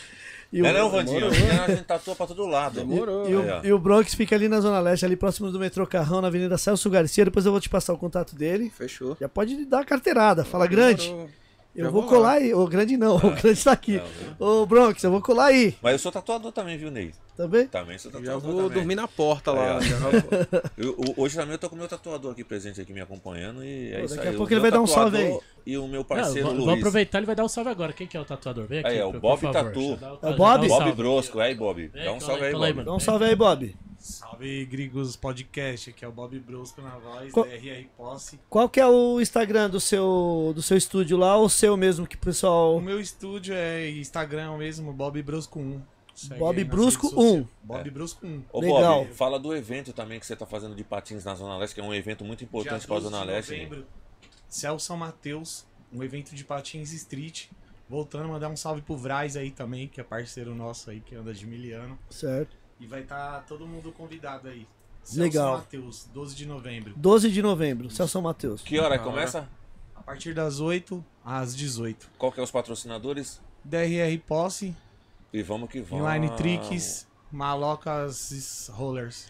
E 0.51 0.61
É. 0.61 0.63
Não 0.63 0.69
o- 0.71 0.73
é 0.73 0.79
não, 0.79 0.91
Vandinho? 0.91 1.27
Hoje 1.27 1.43
em 1.43 1.47
dia 1.47 1.63
a 1.63 1.69
gente 1.69 1.85
tatua 1.85 2.17
pra 2.17 2.27
todo 2.27 2.47
lado. 2.47 2.77
Demorou. 2.81 3.29
E 3.29 3.35
o, 3.37 3.43
Aí, 3.43 3.51
ó. 3.51 3.61
e 3.65 3.71
o 3.73 3.79
Bronx 3.79 4.15
fica 4.15 4.35
ali 4.35 4.49
na 4.49 4.61
Zona 4.61 4.81
Leste, 4.81 5.05
ali 5.05 5.15
próximo 5.15 5.51
do 5.53 5.59
metrô 5.61 5.87
Carrão, 5.87 6.23
na 6.23 6.29
Avenida 6.29 6.57
Celso 6.57 6.89
Garcia. 6.89 7.27
Depois 7.27 7.45
eu 7.45 7.53
vou 7.53 7.61
te 7.61 7.69
passar 7.69 7.93
o 7.93 7.99
contato 7.99 8.35
dele. 8.35 8.73
Fechou. 8.75 9.15
Já 9.21 9.29
pode 9.29 9.67
dar 9.67 9.81
a 9.81 9.85
carteirada. 9.85 10.47
Fala, 10.47 10.67
grande. 10.67 11.15
Eu 11.79 11.85
Já 11.85 11.91
vou 11.91 12.03
vou 12.03 12.11
colar 12.11 12.33
aí. 12.33 12.53
Ô, 12.53 12.67
grande 12.67 12.97
não, 12.97 13.17
o 13.17 13.31
grande 13.31 13.63
tá 13.63 13.71
aqui. 13.73 14.03
Não, 14.39 14.63
Ô, 14.63 14.67
Bronx, 14.67 15.03
eu 15.03 15.11
vou 15.13 15.21
colar 15.23 15.47
aí. 15.47 15.77
Mas 15.81 15.93
eu 15.93 15.99
sou 16.01 16.11
tatuador 16.11 16.51
também, 16.51 16.77
viu, 16.77 16.91
Ney? 16.91 17.13
Também? 17.37 17.69
Também 17.69 17.97
sou 17.99 18.11
Já 18.11 18.19
tatuador 18.19 18.41
vou 18.41 18.55
também. 18.63 18.71
dormir 18.79 18.95
na 18.97 19.07
porta 19.07 19.53
lá. 19.53 19.63
Aí, 19.63 19.77
ó. 19.77 19.81
Já- 19.81 19.99
Eu- 20.77 20.97
o- 20.99 21.23
hoje 21.23 21.37
também 21.37 21.53
eu 21.53 21.59
tô 21.59 21.69
com 21.71 21.77
o 21.77 21.79
meu 21.79 21.87
tatuador 21.87 22.33
aqui 22.33 22.43
presente 22.43 22.81
aqui 22.81 22.93
me 22.93 23.01
acompanhando 23.01 23.63
e 23.65 23.93
é 23.93 23.99
Pô, 24.01 24.05
isso 24.07 24.15
daqui 24.17 24.27
a 24.27 24.31
aí. 24.33 24.37
pouco 24.37 24.51
O 24.51 24.55
ele 24.55 24.61
vai 24.61 24.71
dar 24.73 24.81
um 24.81 24.87
salve 24.89 25.17
aí. 25.19 25.39
E 25.65 25.79
o 25.79 25.87
meu 25.87 26.01
Não, 26.01 26.05
parceiro 26.05 26.47
vou, 26.49 26.55
Luiz. 26.55 26.65
vou 26.67 26.75
aproveitar, 26.75 27.19
ele 27.19 27.27
vai 27.27 27.37
dar 27.37 27.45
um 27.45 27.49
salve 27.49 27.71
agora. 27.71 27.93
Quem 27.93 28.07
que 28.09 28.17
é 28.17 28.21
o 28.21 28.25
tatuador? 28.25 28.67
Vem 28.67 28.81
aqui, 28.81 28.89
Aí, 28.89 28.99
é 28.99 29.05
o 29.05 29.13
Bob. 29.13 29.41
Tatu. 29.53 29.97
Já 30.01 30.09
É 30.09 30.11
o 30.11 30.19
já 30.31 30.37
Bob? 30.37 30.67
Bob. 30.69 30.93
Brosco, 30.93 31.39
aí 31.39 31.55
Bob. 31.55 31.89
Dá 31.95 32.13
um 32.13 32.19
salve 32.21 32.45
aí, 32.45 32.53
Bob. 32.53 32.83
Dá 32.85 32.95
um 32.95 32.99
salve 33.01 33.25
aí, 33.27 33.37
Bob. 33.37 33.77
Salve 33.99 34.65
Gringos 34.67 35.17
Podcast, 35.17 35.91
aqui 35.91 36.05
é 36.05 36.09
o 36.09 36.13
Bob 36.13 36.39
Brusco 36.39 36.81
na 36.81 36.97
voz, 36.99 37.33
Qual- 37.33 37.47
Posse. 37.97 38.39
Qual 38.49 38.69
que 38.69 38.79
é 38.79 38.87
o 38.87 39.21
Instagram 39.21 39.69
do 39.69 39.81
seu, 39.81 40.53
do 40.55 40.63
seu 40.63 40.77
estúdio 40.77 41.17
lá 41.17 41.37
ou 41.37 41.47
o 41.47 41.51
seu 41.51 41.77
mesmo 41.77 42.07
que 42.07 42.15
o 42.15 42.19
O 42.19 42.23
pessoal... 42.23 42.81
meu 42.81 43.01
estúdio 43.01 43.55
é 43.55 43.91
Instagram 43.91 44.57
mesmo, 44.57 44.93
Bob 44.93 45.21
Brusco 45.23 45.59
1. 45.59 45.83
Segue 46.15 46.39
Bob 46.39 46.65
Brusco 46.65 47.07
redes 47.09 47.15
sociais. 47.21 47.45
1. 47.45 47.67
Bob 47.67 47.91
Brusco 47.91 48.27
1. 48.27 48.43
Ô 48.53 48.61
Legal. 48.61 49.05
Bob, 49.05 49.15
fala 49.15 49.39
do 49.39 49.55
evento 49.55 49.93
também 49.93 50.19
que 50.21 50.27
você 50.27 50.35
tá 50.37 50.47
fazendo 50.47 50.75
de 50.75 50.85
patins 50.85 51.25
na 51.25 51.35
Zona 51.35 51.57
Leste, 51.57 51.75
que 51.75 51.81
é 51.81 51.85
um 51.85 51.95
evento 51.95 52.25
muito 52.25 52.43
importante 52.45 52.87
pra 52.87 52.97
12 52.97 53.05
Zona 53.11 53.25
Leste. 53.25 53.53
novembro, 53.53 53.87
Céu 54.49 54.79
São 54.79 54.97
Mateus, 54.97 55.67
um 55.93 56.03
evento 56.03 56.35
de 56.35 56.45
patins 56.45 56.93
street. 56.93 57.47
Voltando, 57.89 58.29
mandar 58.29 58.49
um 58.51 58.57
salve 58.57 58.83
pro 58.83 58.97
Vraz 58.99 59.35
aí 59.35 59.51
também, 59.51 59.89
que 59.89 59.99
é 59.99 60.05
parceiro 60.05 60.55
nosso 60.55 60.91
aí, 60.91 61.01
que 61.01 61.15
anda 61.15 61.33
de 61.33 61.47
miliano. 61.47 61.99
Certo. 62.11 62.55
E 62.81 62.87
vai 62.87 63.01
estar 63.01 63.45
todo 63.47 63.67
mundo 63.67 63.91
convidado 63.93 64.49
aí. 64.49 64.67
Legal. 65.15 65.47
São 65.55 65.59
Mateus, 65.59 66.09
12 66.13 66.35
de 66.37 66.47
novembro. 66.47 66.93
12 66.97 67.31
de 67.31 67.43
novembro, 67.43 67.91
Céu 67.91 68.07
São 68.07 68.21
Mateus. 68.23 68.63
Que 68.63 68.79
hora. 68.79 68.99
começa? 68.99 69.49
A 69.97 70.03
partir 70.03 70.35
das 70.35 70.61
8 70.61 71.05
às 71.25 71.57
18. 71.57 72.11
Qual 72.19 72.31
que 72.31 72.41
é 72.41 72.43
os 72.43 72.51
patrocinadores? 72.51 73.41
DRR 73.65 74.19
Posse, 74.27 74.77
E 75.33 75.43
vamos 75.43 75.69
que 75.71 75.81
vamos. 75.81 76.07
Inline 76.09 76.31
Tricks, 76.37 77.07
Malocas 77.31 78.71
Rollers. 78.73 79.27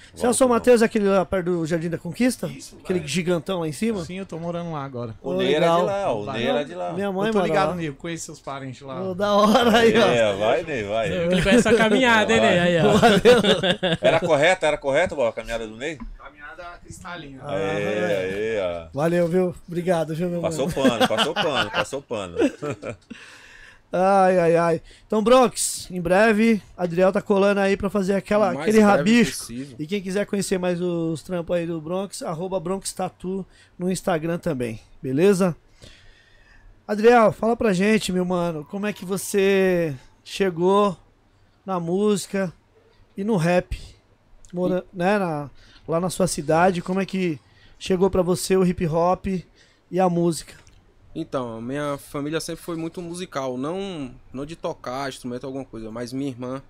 Mateus 0.49 0.83
é 0.83 0.85
aquele 0.85 1.09
lá 1.09 1.25
perto 1.25 1.47
do 1.47 1.67
Jardim 1.67 1.89
da 1.91 1.99
Conquista? 1.99 2.47
Isso, 2.47 2.77
Aquele 2.83 3.01
vai. 3.01 3.09
gigantão 3.09 3.61
lá 3.61 3.69
em 3.69 3.73
cima? 3.73 4.05
Sim, 4.05 4.19
eu 4.19 4.27
tô 4.27 4.39
morando 4.39 4.73
lá 4.73 4.85
agora. 4.85 5.15
O 5.23 5.35
Ney 5.35 5.55
era 5.55 5.67
de 5.67 5.73
legal. 5.73 5.85
lá, 5.85 6.13
o. 6.15 6.33
Ney 6.33 6.47
era 6.47 6.65
de 6.65 6.75
lá. 6.75 6.93
Minha 6.93 7.11
mãe, 7.13 7.27
eu 7.29 7.33
tô 7.33 7.43
ligado. 7.43 7.75
Nego, 7.75 7.97
conheço 7.97 8.27
seus 8.27 8.41
parentes 8.41 8.81
lá. 8.83 9.03
Ô, 9.03 9.15
da 9.15 9.33
hora 9.35 9.79
aí, 9.79 9.97
ó. 9.99 10.07
É, 10.07 10.37
vai, 10.37 10.63
Ney, 10.63 10.85
vai. 10.85 11.09
Ele 11.13 11.43
conhece 11.43 11.69
a 11.69 11.77
caminhada, 11.77 12.33
hein, 12.33 12.41
Ney? 12.41 12.59
Aí, 12.59 12.77
ó. 12.79 13.99
Era 14.01 14.21
correto, 14.21 14.65
era 14.67 14.79
correto 14.79 15.17
Bola, 15.17 15.31
a 15.31 15.33
caminhada 15.33 15.67
do 15.67 15.77
Ney? 15.77 15.99
Caminhada 16.17 16.65
cristalina. 16.83 17.43
Ah, 17.45 17.55
É, 17.57 18.61
aí, 18.61 18.61
ó. 18.87 18.89
Valeu, 18.95 19.27
viu? 19.29 19.55
Obrigado, 19.67 20.15
viu, 20.15 20.29
meu 20.29 20.41
Passou 20.41 20.69
mano? 20.69 20.89
pano, 20.89 21.09
passou 21.09 21.35
pano, 21.35 21.71
passou 21.71 22.03
pano. 22.03 22.37
Ai, 23.91 24.39
ai, 24.39 24.57
ai. 24.57 24.83
Então, 25.07 25.23
Bronx, 25.23 25.89
em 25.91 26.01
breve, 26.01 26.61
Adriel 26.77 27.11
tá 27.11 27.23
colando 27.23 27.61
aí 27.61 27.75
pra 27.77 27.89
fazer 27.89 28.15
aquela, 28.15 28.53
mais 28.53 28.61
aquele 28.69 28.81
rabicho. 28.81 29.39
possível. 29.39 29.77
E 29.79 29.87
quem 29.87 30.03
quiser 30.03 30.27
conhecer 30.27 30.59
mais 30.59 30.79
os 30.81 31.23
trampos 31.23 31.57
aí 31.57 31.67
do 31.67 31.81
Bronx, 31.81 32.23
arroba 32.23 32.61
Bronx 32.61 32.93
Tattoo 32.93 33.47
no 33.79 33.91
Instagram 33.91 34.39
também, 34.39 34.79
beleza? 35.03 35.57
Adriel, 36.87 37.33
fala 37.33 37.57
pra 37.57 37.73
gente, 37.73 38.13
meu 38.13 38.25
mano, 38.25 38.65
como 38.65 38.87
é 38.87 38.93
que 38.93 39.05
você 39.05 39.95
chegou 40.25 40.97
na 41.65 41.79
música 41.79 42.53
e 43.17 43.23
no 43.25 43.37
rap, 43.37 43.79
mora, 44.53 44.85
né, 44.93 45.19
na- 45.19 45.51
lá 45.87 46.01
na 46.01 46.09
sua 46.11 46.27
cidade, 46.27 46.81
como 46.83 47.01
é 47.01 47.07
que 47.07 47.39
chegou 47.79 48.09
pra 48.11 48.23
você 48.23 48.57
o 48.57 48.65
hip 48.67 48.87
hop 48.87 49.27
e 49.91 50.01
a 50.01 50.09
música? 50.09 50.55
Então, 51.15 51.61
minha 51.61 51.97
família 51.99 52.41
sempre 52.41 52.63
foi 52.63 52.77
muito 52.77 53.01
musical, 53.01 53.57
não 53.57 54.15
não 54.33 54.45
de 54.45 54.55
tocar 54.55 55.09
instrumento 55.09 55.47
alguma 55.47 55.65
coisa, 55.65 55.91
mas 55.91 56.13
minha 56.13 56.31
irmã, 56.31 56.63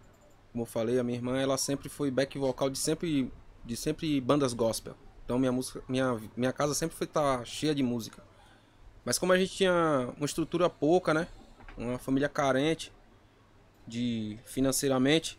como 0.52 0.62
eu 0.62 0.66
falei, 0.66 0.98
a 0.98 1.04
minha 1.04 1.18
irmã, 1.18 1.38
ela 1.38 1.58
sempre 1.58 1.88
foi 1.88 2.10
back 2.10 2.38
vocal 2.38 2.70
de 2.70 2.78
sempre 2.78 3.32
de 3.64 3.76
sempre 3.76 4.20
bandas 4.20 4.54
gospel. 4.54 4.94
Então 5.24 5.38
minha 5.38 5.52
música, 5.52 5.82
minha 5.88 6.18
minha 6.36 6.52
casa 6.52 6.72
sempre 6.74 6.96
foi 6.96 7.06
estar 7.06 7.44
cheia 7.44 7.74
de 7.74 7.82
música. 7.82 8.22
Mas 9.04 9.18
como 9.18 9.32
a 9.32 9.38
gente 9.38 9.52
tinha 9.54 10.12
uma 10.16 10.26
estrutura 10.26 10.70
pouca, 10.70 11.12
né? 11.12 11.28
Uma 11.76 11.98
família 11.98 12.28
carente 12.28 12.92
de 13.86 14.38
financeiramente, 14.44 15.38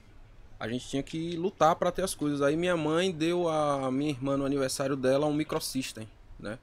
a 0.59 0.67
gente 0.67 0.87
tinha 0.87 1.03
que 1.03 1.35
lutar 1.37 1.75
para 1.75 1.91
ter 1.91 2.03
as 2.03 2.13
coisas. 2.13 2.41
Aí 2.41 2.57
minha 2.57 2.75
mãe 2.75 3.11
deu 3.11 3.47
a 3.47 3.91
minha 3.91 4.11
irmã 4.11 4.35
no 4.37 4.45
aniversário 4.45 4.95
dela 4.95 5.25
um 5.25 5.33
microsystem, 5.33 6.09
né? 6.37 6.59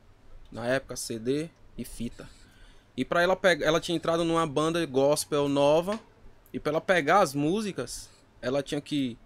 Na 0.52 0.66
época 0.66 0.96
CD 0.96 1.48
e 1.76 1.84
fita. 1.84 2.28
E 2.96 3.04
para 3.04 3.22
ela 3.22 3.36
pegar, 3.36 3.66
ela 3.66 3.80
tinha 3.80 3.96
entrado 3.96 4.24
numa 4.24 4.46
banda 4.46 4.84
gospel 4.86 5.48
nova 5.48 6.00
e 6.52 6.58
para 6.58 6.72
ela 6.72 6.80
pegar 6.80 7.20
as 7.20 7.34
músicas, 7.34 8.08
ela 8.40 8.62
tinha 8.62 8.80
que 8.80 9.18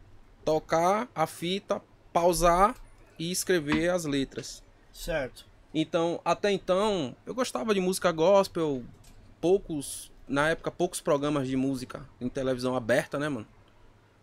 tocar 0.45 1.09
a 1.15 1.27
fita, 1.27 1.81
pausar 2.13 2.75
e 3.19 3.31
escrever 3.31 3.91
as 3.91 4.05
letras. 4.05 4.63
Certo. 4.93 5.47
Então, 5.73 6.21
até 6.25 6.51
então, 6.51 7.15
eu 7.25 7.35
gostava 7.35 7.73
de 7.73 7.81
música 7.81 8.11
gospel, 8.11 8.83
poucos, 9.41 10.11
na 10.27 10.49
época, 10.49 10.71
poucos 10.71 11.01
programas 11.01 11.47
de 11.47 11.57
música 11.57 12.05
em 12.21 12.29
televisão 12.29 12.75
aberta, 12.75 13.19
né, 13.19 13.29
mano? 13.29 13.47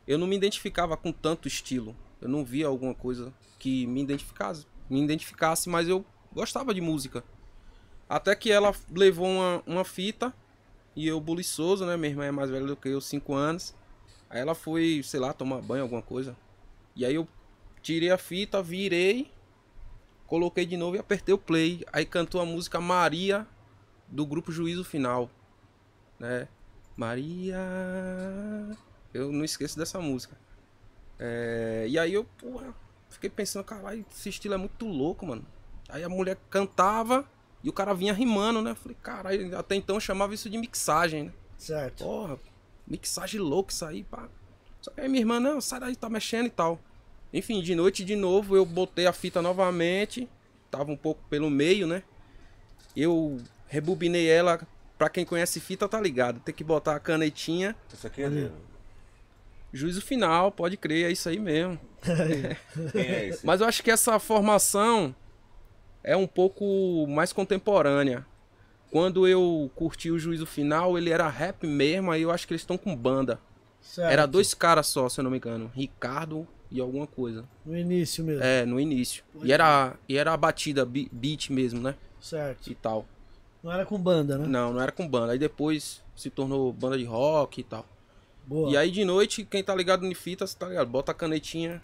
Eu 0.06 0.18
não 0.18 0.28
me 0.28 0.36
identificava 0.36 0.98
com 0.98 1.12
tanto 1.12 1.48
estilo. 1.48 1.96
Eu 2.20 2.28
não 2.28 2.44
via 2.44 2.68
alguma 2.68 2.94
coisa 2.94 3.34
que 3.60 3.86
me 3.88 4.02
identificasse, 4.02 4.66
me 4.90 5.02
identificasse, 5.02 5.70
mas 5.70 5.88
eu 5.88 6.04
gostava 6.34 6.74
de 6.74 6.82
música. 6.82 7.24
Até 8.10 8.36
que 8.36 8.52
ela 8.52 8.74
levou 8.92 9.28
uma, 9.28 9.64
uma 9.66 9.84
fita 9.84 10.34
e 10.96 11.08
eu 11.08 11.20
buliçoso, 11.20 11.86
né? 11.86 11.98
Minha 11.98 12.12
irmã 12.12 12.26
é 12.26 12.32
mais 12.32 12.50
velha 12.50 12.66
do 12.66 12.76
que 12.76 12.90
eu, 12.90 13.02
5 13.02 13.34
anos. 13.34 13.76
Aí 14.30 14.40
ela 14.40 14.56
foi, 14.56 15.02
sei 15.04 15.20
lá, 15.20 15.34
tomar 15.34 15.62
banho, 15.62 15.84
alguma 15.84 16.02
coisa. 16.02 16.36
E 16.96 17.06
aí 17.06 17.16
eu 17.16 17.28
tirei 17.82 18.10
a 18.10 18.18
fita, 18.18 18.62
virei 18.62 19.32
coloquei 20.28 20.66
de 20.66 20.78
novo 20.78 20.96
e 20.98 21.00
apertei 21.00 21.34
o 21.34 21.38
play. 21.38 21.84
Aí 21.92 22.06
cantou 22.06 22.40
a 22.40 22.46
música 22.46 22.80
Maria 22.80 23.48
do 24.08 24.26
grupo 24.26 24.52
Juízo 24.52 24.84
Final, 24.84 25.30
né? 26.20 26.48
Maria, 26.96 27.58
eu 29.14 29.32
não 29.32 29.44
esqueço 29.44 29.78
dessa 29.78 30.00
música. 30.00 30.38
É, 31.18 31.86
E 31.90 31.98
aí 31.98 32.14
eu, 32.14 32.26
porra, 32.38 32.74
fiquei 33.10 33.30
pensando, 33.30 33.64
caralho, 33.64 34.06
esse 34.12 34.30
estilo 34.30 34.54
é 34.54 34.58
muito 34.58 34.86
louco, 34.86 35.26
mano. 35.26 35.46
Aí 35.90 36.04
a 36.04 36.10
mulher 36.10 36.38
cantava 36.50 37.26
e 37.68 37.70
o 37.70 37.74
cara 37.74 37.94
vinha 37.94 38.14
rimando, 38.14 38.62
né? 38.62 38.74
Falei, 38.76 38.98
caralho, 39.04 39.58
até 39.58 39.76
então 39.76 39.98
eu 39.98 40.00
chamava 40.00 40.34
isso 40.34 40.50
de 40.50 40.58
mixagem, 40.58 41.24
né? 41.24 41.32
Certo. 41.58 42.06
Porra, 42.06 42.40
mixagem 42.88 43.42
louca 43.42 43.74
isso 43.74 43.84
aí, 43.84 44.06
pá. 44.06 44.30
Só 44.82 44.90
que 44.90 45.02
aí 45.02 45.10
minha 45.10 45.20
irmã, 45.20 45.38
não, 45.38 45.60
sai 45.60 45.82
daí, 45.82 45.94
tá 45.94 46.10
mexendo 46.10 46.46
e 46.46 46.50
tal. 46.50 46.80
Enfim, 47.34 47.62
de 47.62 47.76
noite 47.76 48.06
de 48.06 48.16
novo 48.16 48.56
eu 48.56 48.66
botei 48.66 49.06
a 49.06 49.12
fita 49.12 49.42
novamente. 49.42 50.30
Tava 50.72 50.90
um 50.94 50.96
pouco 50.96 51.22
pelo 51.30 51.50
meio, 51.50 51.86
né? 51.86 52.04
Eu 52.96 53.38
rebobinei 53.68 54.30
ela. 54.30 54.66
Pra 54.98 55.10
quem 55.10 55.26
conhece 55.26 55.60
fita, 55.60 55.90
tá 55.90 56.00
ligado. 56.00 56.40
Tem 56.40 56.56
que 56.56 56.64
botar 56.64 56.96
a 56.96 57.02
canetinha. 57.02 57.76
Isso 57.94 58.08
aqui 58.08 58.22
é 58.22 58.30
dele. 58.30 58.52
Juízo 59.74 60.02
final, 60.02 60.54
pode 60.54 60.78
crer, 60.78 61.08
é 61.08 61.12
isso 61.12 61.28
aí 61.28 61.38
mesmo. 61.38 61.78
Quem 62.94 63.02
é 63.02 63.26
esse? 63.26 63.44
Mas 63.46 63.60
eu 63.60 63.68
acho 63.68 63.84
que 63.84 63.92
essa 63.92 64.18
formação 64.20 65.14
é 66.08 66.16
um 66.16 66.26
pouco 66.26 67.06
mais 67.06 67.34
contemporânea. 67.34 68.26
Quando 68.90 69.28
eu 69.28 69.70
curti 69.76 70.10
o 70.10 70.18
juízo 70.18 70.46
final, 70.46 70.98
ele 70.98 71.10
era 71.10 71.28
rap 71.28 71.68
mesmo, 71.68 72.10
aí 72.10 72.22
eu 72.22 72.32
acho 72.32 72.48
que 72.48 72.54
eles 72.54 72.62
estão 72.62 72.78
com 72.78 72.96
banda. 72.96 73.38
certo. 73.82 74.10
Era 74.10 74.26
dois 74.26 74.54
caras 74.54 74.88
só, 74.88 75.10
se 75.10 75.20
eu 75.20 75.24
não 75.26 75.32
me 75.32 75.36
engano. 75.36 75.70
Ricardo 75.76 76.48
e 76.72 76.80
alguma 76.80 77.06
coisa. 77.06 77.44
No 77.66 77.78
início 77.78 78.24
mesmo. 78.24 78.42
É, 78.42 78.66
no 78.66 78.80
início. 78.80 79.22
E 79.44 79.52
era, 79.52 79.96
e 80.08 80.16
era 80.16 80.32
a 80.32 80.38
batida, 80.38 80.86
beat 80.86 81.50
mesmo, 81.50 81.82
né? 81.82 81.94
Certo. 82.22 82.72
E 82.72 82.76
tal. 82.76 83.06
Não 83.62 83.74
era 83.74 83.86
com 83.86 84.00
banda, 84.00 84.38
né? 84.38 84.48
Não, 84.48 84.72
não 84.72 84.82
era 84.82 84.94
com 84.94 85.06
banda. 85.06 85.34
Aí 85.34 85.40
depois 85.40 86.02
se 86.16 86.30
tornou 86.30 86.72
banda 86.72 86.98
de 86.98 87.04
rock 87.04 87.60
e 87.60 87.64
tal. 87.66 87.86
Boa. 88.46 88.72
E 88.72 88.78
aí 88.78 88.90
de 88.92 89.04
noite, 89.04 89.44
quem 89.44 89.62
tá 89.62 89.76
ligado 89.76 90.06
em 90.06 90.14
fita, 90.14 90.48
você 90.48 90.58
tá 90.58 90.70
ligado? 90.70 90.88
Bota 90.88 91.12
a 91.12 91.16
canetinha, 91.16 91.84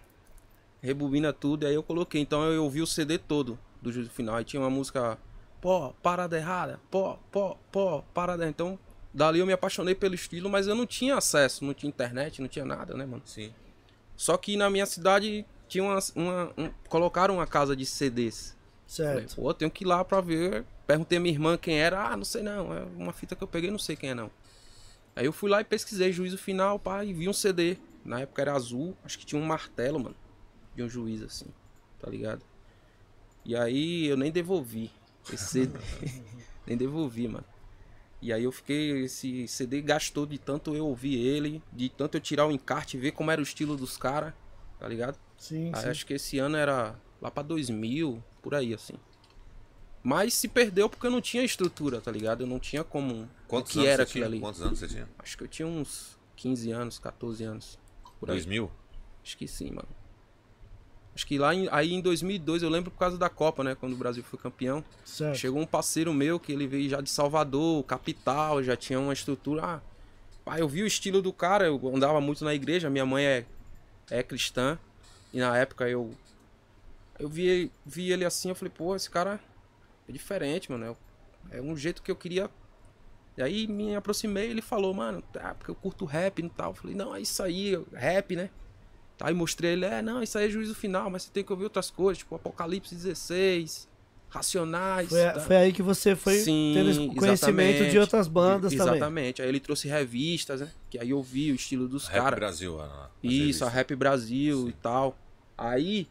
rebobina 0.82 1.34
tudo, 1.34 1.66
e 1.66 1.68
aí 1.68 1.76
eu 1.76 1.84
coloquei. 1.84 2.22
Então 2.22 2.42
eu 2.46 2.64
ouvi 2.64 2.82
o 2.82 2.88
CD 2.88 3.18
todo 3.18 3.60
do 3.84 3.92
juízo 3.92 4.10
final. 4.10 4.36
Aí 4.36 4.44
tinha 4.44 4.60
uma 4.62 4.70
música, 4.70 5.18
pó, 5.62 5.94
parada 6.02 6.38
errada, 6.38 6.80
pó, 6.90 7.20
pó, 7.32 7.60
pó, 7.72 8.04
parada. 8.14 8.48
Então, 8.48 8.80
dali 9.14 9.40
eu 9.40 9.46
me 9.46 9.54
apaixonei 9.54 9.94
pelo 9.94 10.16
estilo, 10.16 10.50
mas 10.50 10.66
eu 10.68 10.74
não 10.74 10.88
tinha 10.88 11.16
acesso, 11.18 11.64
não 11.64 11.74
tinha 11.74 11.88
internet, 11.90 12.42
não 12.42 12.48
tinha 12.48 12.66
nada, 12.66 12.96
né, 12.96 13.06
mano? 13.06 13.22
Sim. 13.26 13.54
Só 14.16 14.38
que 14.38 14.56
na 14.58 14.70
minha 14.70 14.86
cidade 14.86 15.46
tinha 15.68 15.84
uma, 15.84 16.00
uma 16.16 16.54
um- 16.58 16.72
colocaram 16.88 17.36
uma 17.36 17.46
casa 17.48 17.76
de 17.76 17.86
CDs. 17.86 18.56
Falei, 18.88 19.22
Certo. 19.22 19.36
pô, 19.36 19.54
tenho 19.54 19.72
que 19.72 19.84
ir 19.84 19.88
lá 19.88 20.04
pra 20.06 20.22
ver. 20.22 20.66
Perguntei 20.86 21.18
a 21.18 21.22
minha 21.22 21.34
irmã 21.34 21.58
quem 21.58 21.80
era. 21.80 22.08
Ah, 22.10 22.18
não 22.18 22.26
sei 22.26 22.44
não. 22.44 22.74
É 22.74 22.84
uma 22.98 23.12
fita 23.14 23.36
que 23.36 23.44
eu 23.44 23.48
peguei, 23.48 23.72
não 23.72 23.80
sei 23.80 23.96
quem 23.96 24.12
é 24.12 24.14
não. 24.14 24.30
Aí 25.16 25.26
eu 25.26 25.34
fui 25.34 25.50
lá 25.50 25.62
e 25.62 25.64
pesquisei 25.64 26.12
juízo 26.12 26.38
final, 26.38 26.78
pá, 26.80 27.04
e 27.04 27.14
vi 27.14 27.28
um 27.30 27.34
CD. 27.34 27.78
Na 28.06 28.20
época 28.20 28.42
era 28.42 28.54
azul, 28.54 28.96
acho 29.04 29.18
que 29.18 29.26
tinha 29.26 29.42
um 29.42 29.46
martelo, 29.46 30.00
mano. 30.00 30.16
De 30.76 30.84
um 30.84 30.90
juiz, 30.90 31.22
assim. 31.24 31.46
Tá 32.00 32.10
ligado? 32.10 32.42
E 33.46 33.56
aí 33.56 34.06
eu 34.08 34.18
nem 34.18 34.32
devolvi 34.32 34.92
esse 35.32 35.46
CD. 35.46 35.80
nem 36.66 36.78
devolvi, 36.78 37.28
mano. 37.28 37.46
E 38.22 38.32
aí 38.32 38.44
eu 38.44 38.52
fiquei. 38.52 39.04
Esse 39.04 39.48
CD 39.48 39.82
gastou 39.82 40.26
de 40.26 40.38
tanto 40.38 40.74
eu 40.76 40.88
ouvir 40.88 41.16
ele, 41.16 41.62
de 41.72 41.90
tanto 41.90 42.16
eu 42.16 42.22
tirar 42.22 42.46
o 42.48 42.52
encarte 42.52 42.96
e 42.96 43.00
ver 43.00 43.12
como 43.12 43.30
era 43.32 43.42
o 43.42 43.44
estilo 43.44 43.76
dos 43.76 43.98
caras, 43.98 44.34
tá 44.80 44.88
ligado? 44.88 45.20
Sim, 45.38 45.72
Aí 45.74 45.82
sim. 45.82 45.90
acho 45.90 46.06
que 46.06 46.14
esse 46.14 46.40
ano 46.40 46.56
era 46.56 46.96
lá 47.22 47.30
pra 47.30 47.44
2000, 47.44 48.24
por 48.42 48.56
aí, 48.56 48.74
assim. 48.74 48.94
Mas 50.02 50.34
se 50.34 50.48
perdeu 50.48 50.90
porque 50.90 51.06
eu 51.06 51.12
não 51.12 51.22
tinha 51.22 51.44
estrutura, 51.44 52.00
tá 52.00 52.12
ligado? 52.12 52.42
Eu 52.44 52.48
não 52.48 52.60
tinha 52.60 52.84
como. 52.84 53.30
Quantos 53.48 53.72
o 53.72 53.74
que 53.74 53.80
anos 53.80 53.90
era 53.92 54.06
você 54.06 54.10
aquilo 54.10 54.26
tinha? 54.26 54.28
ali. 54.28 54.40
Quantos 54.40 54.62
anos 54.62 54.80
você 54.80 54.88
tinha? 54.88 55.10
Acho 55.20 55.38
que 55.38 55.44
eu 55.44 55.48
tinha 55.48 55.68
uns 55.68 56.18
15 56.38 56.72
anos, 56.72 57.00
14 57.00 57.44
anos. 57.44 57.80
Por 58.20 58.30
aí. 58.30 58.38
2000? 58.38 58.72
Acho 59.22 59.38
que 59.38 59.48
sim, 59.48 59.70
mano. 59.72 59.88
Acho 61.16 61.28
que 61.28 61.38
lá 61.38 61.54
em, 61.54 61.68
aí 61.72 61.94
em 61.94 62.02
2002, 62.02 62.64
eu 62.64 62.70
lembro 62.70 62.90
por 62.90 62.98
causa 62.98 63.18
da 63.18 63.30
Copa, 63.30 63.64
né? 63.64 63.76
Quando 63.76 63.94
o 63.94 63.96
Brasil 63.96 64.24
foi 64.24 64.40
campeão. 64.40 64.84
Certo. 65.06 65.38
Chegou 65.38 65.62
um 65.62 65.66
parceiro 65.66 66.12
meu 66.12 66.40
que 66.40 66.52
ele 66.52 66.66
veio 66.66 66.90
já 66.90 67.02
de 67.02 67.10
Salvador, 67.10 67.84
capital, 67.84 68.64
já 68.64 68.76
tinha 68.76 69.00
uma 69.00 69.14
estrutura. 69.14 69.82
Ah, 70.46 70.60
eu 70.60 70.68
vi 70.68 70.82
o 70.82 70.88
estilo 70.88 71.22
do 71.22 71.32
cara, 71.32 71.66
eu 71.66 71.80
andava 71.96 72.20
muito 72.20 72.44
na 72.44 72.54
igreja, 72.54 72.90
minha 72.90 73.06
mãe 73.06 73.26
é, 73.26 73.46
é 74.10 74.24
cristã. 74.24 74.78
E 75.32 75.40
na 75.40 75.56
época 75.58 75.88
eu. 75.88 76.12
Eu 77.20 77.30
vi, 77.30 77.72
vi 77.86 78.12
ele 78.12 78.26
assim, 78.26 78.50
eu 78.50 78.56
falei, 78.56 78.74
pô, 78.76 78.96
esse 78.96 79.10
cara 79.10 79.40
é 80.10 80.12
diferente, 80.12 80.72
mano. 80.72 80.98
É, 81.52 81.58
é 81.60 81.62
um 81.62 81.78
jeito 81.78 82.02
que 82.02 82.10
eu 82.10 82.16
queria. 82.16 82.50
E 83.38 83.42
aí 83.42 83.68
me 83.68 83.96
aproximei 83.96 84.50
ele 84.50 84.62
falou, 84.62 84.94
mano, 84.94 85.22
tá, 85.22 85.54
porque 85.54 85.70
eu 85.70 85.76
curto 85.76 86.06
rap 86.06 86.40
e 86.40 86.50
tal. 86.50 86.72
Eu 86.72 86.76
falei, 86.76 86.96
não, 86.96 87.16
é 87.16 87.22
isso 87.22 87.42
aí, 87.44 87.80
rap, 87.94 88.36
né? 88.36 88.50
Aí 89.22 89.34
mostrei 89.34 89.72
ele, 89.74 89.86
é, 89.86 90.02
não, 90.02 90.22
isso 90.22 90.38
aí 90.38 90.48
é 90.48 90.50
juízo 90.50 90.76
final, 90.76 91.10
mas 91.10 91.24
você 91.24 91.32
tem 91.32 91.44
que 91.44 91.52
ouvir 91.52 91.64
outras 91.66 91.90
coisas, 91.90 92.18
tipo 92.18 92.36
Apocalipse 92.36 92.94
16, 92.96 93.88
Racionais. 94.30 95.10
Foi, 95.10 95.24
tá? 95.24 95.40
foi 95.40 95.56
aí 95.56 95.72
que 95.72 95.84
você 95.84 96.16
foi 96.16 96.40
Sim, 96.40 96.72
tendo 96.74 97.16
conhecimento 97.16 97.68
de 97.78 97.82
exatamente. 97.84 97.98
outras 98.00 98.28
bandas 98.28 98.72
De- 98.72 98.78
também. 98.78 98.96
Exatamente. 98.96 99.42
Aí 99.44 99.48
ele 99.48 99.60
trouxe 99.60 99.88
revistas, 99.88 100.62
né? 100.62 100.72
Que 100.90 100.98
aí 101.00 101.12
eu 101.12 101.22
vi 101.22 101.52
o 101.52 101.56
estilo 101.56 101.88
dos 101.88 102.08
Rap 102.08 102.24
caras. 102.24 102.40
Brasil. 102.40 102.82
a- 102.82 102.86
a 102.86 103.10
Isso, 103.22 103.40
revista. 103.40 103.66
a 103.66 103.70
Rap 103.70 103.96
Brasil 103.96 104.68
e 104.70 104.74
tal. 104.74 105.16
Aí 105.56 106.08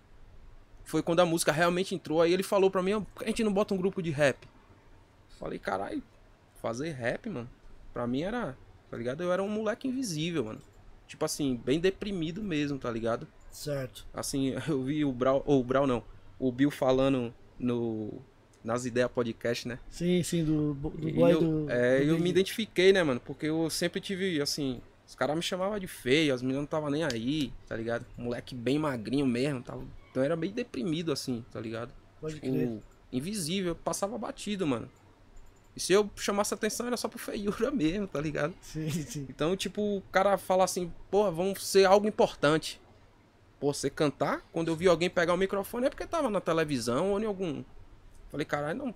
foi 0.85 1.03
quando 1.03 1.19
a 1.21 1.27
música 1.27 1.51
realmente 1.51 1.95
entrou. 1.97 2.23
Aí 2.23 2.33
ele 2.33 2.45
falou 2.45 2.71
pra 2.71 2.81
mim, 2.83 2.93
"Ó, 2.93 3.01
por 3.01 3.19
que 3.19 3.25
a 3.25 3.29
gente 3.29 3.43
não 3.43 3.53
bota 3.53 3.75
um 3.75 3.77
grupo 3.77 4.01
de 4.01 4.11
rap? 4.11 4.39
Falei, 5.41 5.59
caralho, 5.59 6.01
fazer 6.63 6.91
rap, 6.93 7.29
mano. 7.29 7.51
Pra 7.93 8.07
mim 8.07 8.23
era, 8.23 8.57
tá 8.89 8.97
ligado? 8.97 9.23
Eu 9.23 9.33
era 9.33 9.43
um 9.43 9.49
moleque 9.49 9.89
invisível, 9.89 10.45
mano. 10.45 10.61
Tipo 11.13 11.27
assim, 11.27 11.61
bem 11.63 11.79
deprimido 11.79 12.43
mesmo, 12.43 12.79
tá 12.79 12.91
ligado? 12.91 13.29
Certo. 13.51 14.07
Assim, 14.15 14.55
eu 14.67 14.83
vi 14.83 15.05
o 15.05 15.13
Brau, 15.13 15.43
ou 15.45 15.61
o 15.61 15.63
Brau 15.63 15.87
não, 15.87 16.03
o 16.39 16.51
Bill 16.51 16.71
falando 16.71 17.35
no 17.59 18.23
nas 18.65 18.87
ideias 18.87 19.11
podcast, 19.11 19.69
né? 19.69 19.79
Sim, 19.91 20.23
sim, 20.23 20.43
do, 20.43 20.73
do 20.73 21.07
E 21.07 21.13
boy 21.13 21.33
eu, 21.33 21.41
do. 21.41 21.71
é, 21.71 21.99
do 21.99 22.13
eu 22.13 22.19
me 22.19 22.31
identifiquei, 22.31 22.95
né, 22.95 23.03
mano? 23.03 23.21
Porque 23.21 23.45
eu 23.45 23.69
sempre 23.69 24.01
tive, 24.01 24.41
assim, 24.41 24.81
os 25.07 25.15
caras 25.15 25.37
me 25.37 25.43
chamavam 25.43 25.79
de 25.79 25.87
feio, 25.87 26.33
as 26.33 26.41
meninas 26.41 26.61
não 26.61 26.65
estavam 26.65 26.89
nem 26.89 27.05
aí, 27.05 27.53
tá 27.69 27.77
ligado? 27.77 28.07
Moleque 28.17 28.55
bem 28.55 28.79
magrinho 28.79 29.27
mesmo, 29.27 29.63
tava... 29.63 29.85
então 30.11 30.23
era 30.23 30.35
meio 30.35 30.55
deprimido, 30.55 31.13
assim, 31.13 31.45
tá 31.53 31.61
ligado? 31.61 31.93
Pode 32.23 32.41
crer. 32.41 32.69
O 32.69 32.81
invisível, 33.13 33.75
passava 33.75 34.17
batido, 34.17 34.67
mano. 34.67 34.89
E 35.75 35.81
se 35.81 35.93
eu 35.93 36.11
chamasse 36.17 36.53
atenção 36.53 36.87
era 36.87 36.97
só 36.97 37.09
por 37.09 37.19
feiura 37.19 37.71
mesmo, 37.73 38.07
tá 38.07 38.21
ligado? 38.21 38.55
Sim, 38.61 38.91
sim. 38.91 39.27
Então, 39.29 39.57
tipo, 39.57 39.97
o 39.99 40.03
cara 40.13 40.37
fala 40.37 40.65
assim, 40.65 40.93
porra, 41.11 41.31
vamos 41.31 41.67
ser 41.67 41.85
algo 41.87 42.07
importante. 42.07 42.81
Pô, 43.59 43.73
você 43.73 43.89
cantar, 43.89 44.43
quando 44.53 44.69
eu 44.69 44.77
vi 44.77 44.89
alguém 44.89 45.09
pegar 45.09 45.33
o 45.35 45.37
microfone 45.37 45.87
é 45.87 45.91
porque 45.91 46.07
tava 46.07 46.29
na 46.29 46.41
televisão 46.41 47.13
ou 47.13 47.21
em 47.21 47.25
algum. 47.25 47.63
Falei, 48.31 48.45
caralho, 48.45 48.79
não. 48.79 48.95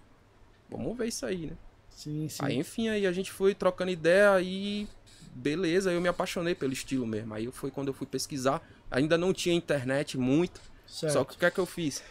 Vamos 0.69 0.97
ver 0.99 1.07
isso 1.09 1.25
aí, 1.25 1.47
né? 1.47 1.57
Sim, 1.89 2.29
sim. 2.29 2.45
Aí, 2.45 2.57
enfim, 2.57 2.89
aí 2.89 3.07
a 3.07 3.13
gente 3.13 3.31
foi 3.31 3.55
trocando 3.55 3.91
ideia 3.91 4.41
e 4.43 4.87
beleza, 5.37 5.93
eu 5.93 6.01
me 6.01 6.09
apaixonei 6.09 6.55
pelo 6.55 6.73
estilo 6.73 7.07
mesmo. 7.07 7.33
Aí 7.35 7.51
foi 7.53 7.71
quando 7.71 7.89
eu 7.89 7.95
fui 7.95 8.07
pesquisar. 8.07 8.61
Ainda 8.91 9.17
não 9.17 9.33
tinha 9.33 9.55
internet 9.55 10.19
muito. 10.19 10.61
certo. 10.87 11.13
Só 11.13 11.25
que 11.25 11.35
o 11.37 11.39
que 11.39 11.45
é 11.47 11.51
que 11.51 11.59
eu 11.59 11.67
fiz? 11.67 12.03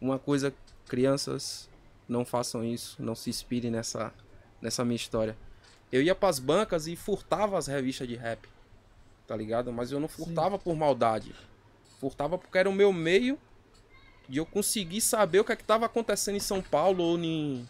Uma 0.00 0.18
coisa, 0.18 0.54
crianças, 0.88 1.68
não 2.08 2.24
façam 2.24 2.64
isso, 2.64 3.02
não 3.02 3.14
se 3.14 3.30
inspirem 3.30 3.70
nessa, 3.70 4.12
nessa 4.60 4.84
minha 4.84 4.96
história. 4.96 5.36
Eu 5.90 6.02
ia 6.02 6.14
pras 6.14 6.38
bancas 6.38 6.86
e 6.86 6.96
furtava 6.96 7.56
as 7.56 7.66
revistas 7.66 8.08
de 8.08 8.16
rap, 8.16 8.48
tá 9.26 9.36
ligado? 9.36 9.72
Mas 9.72 9.92
eu 9.92 10.00
não 10.00 10.08
furtava 10.08 10.58
por 10.58 10.74
maldade. 10.74 11.34
Furtava 12.00 12.36
porque 12.36 12.58
era 12.58 12.68
o 12.68 12.72
meu 12.72 12.92
meio 12.92 13.38
de 14.28 14.38
eu 14.38 14.46
conseguir 14.46 15.00
saber 15.00 15.40
o 15.40 15.44
que 15.44 15.52
é 15.52 15.56
que 15.56 15.64
tava 15.64 15.86
acontecendo 15.86 16.36
em 16.36 16.40
São 16.40 16.60
Paulo 16.60 17.02
ou 17.02 17.18
em. 17.18 17.68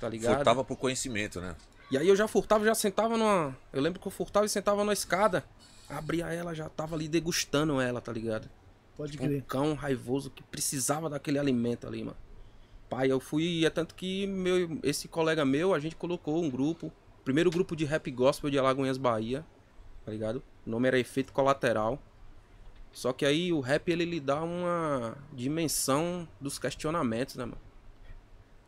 Tá 0.00 0.08
ligado? 0.08 0.36
Furtava 0.36 0.64
por 0.64 0.76
conhecimento, 0.76 1.40
né? 1.40 1.54
E 1.90 1.98
aí 1.98 2.08
eu 2.08 2.16
já 2.16 2.28
furtava, 2.28 2.64
já 2.64 2.74
sentava 2.74 3.16
numa. 3.16 3.56
Eu 3.72 3.82
lembro 3.82 4.00
que 4.00 4.06
eu 4.06 4.12
furtava 4.12 4.46
e 4.46 4.48
sentava 4.48 4.78
numa 4.78 4.92
escada. 4.92 5.44
Abria 5.88 6.26
ela, 6.32 6.54
já 6.54 6.68
tava 6.68 6.94
ali 6.94 7.08
degustando 7.08 7.80
ela, 7.80 8.00
tá 8.00 8.12
ligado? 8.12 8.48
Pode 8.96 9.16
um 9.18 9.26
crer. 9.26 9.42
cão 9.44 9.74
raivoso 9.74 10.30
que 10.30 10.42
precisava 10.42 11.10
daquele 11.10 11.38
alimento 11.38 11.86
ali, 11.86 12.04
mano. 12.04 12.16
Pai, 12.90 13.10
eu 13.10 13.20
fui, 13.20 13.64
é 13.64 13.70
tanto 13.70 13.94
que 13.94 14.26
meu, 14.26 14.80
esse 14.82 15.06
colega 15.06 15.44
meu, 15.44 15.72
a 15.72 15.78
gente 15.78 15.94
colocou 15.94 16.42
um 16.42 16.50
grupo, 16.50 16.92
primeiro 17.24 17.48
grupo 17.48 17.76
de 17.76 17.84
rap 17.84 18.10
gospel 18.10 18.50
de 18.50 18.58
Alagoinhas, 18.58 18.98
Bahia, 18.98 19.46
tá 20.04 20.10
ligado? 20.10 20.42
O 20.66 20.70
nome 20.70 20.88
era 20.88 20.98
Efeito 20.98 21.32
Colateral. 21.32 22.02
Só 22.92 23.12
que 23.12 23.24
aí 23.24 23.52
o 23.52 23.60
rap 23.60 23.88
ele 23.88 24.04
lhe 24.04 24.18
dá 24.18 24.42
uma 24.42 25.16
dimensão 25.32 26.26
dos 26.40 26.58
questionamentos, 26.58 27.36
né, 27.36 27.44
mano? 27.44 27.60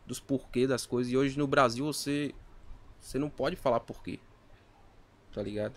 Dos 0.07 0.21
porquê 0.21 0.65
das 0.65 0.85
coisas. 0.85 1.11
E 1.11 1.17
hoje 1.17 1.37
no 1.37 1.45
Brasil 1.45 1.85
você 1.85 2.33
você 3.01 3.19
não 3.19 3.29
pode 3.29 3.57
falar 3.57 3.81
porquê. 3.81 4.17
Tá 5.33 5.43
ligado? 5.43 5.73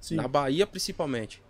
Sim. 0.00 0.14
Na 0.16 0.26
Bahia, 0.26 0.66
principalmente. 0.66 1.42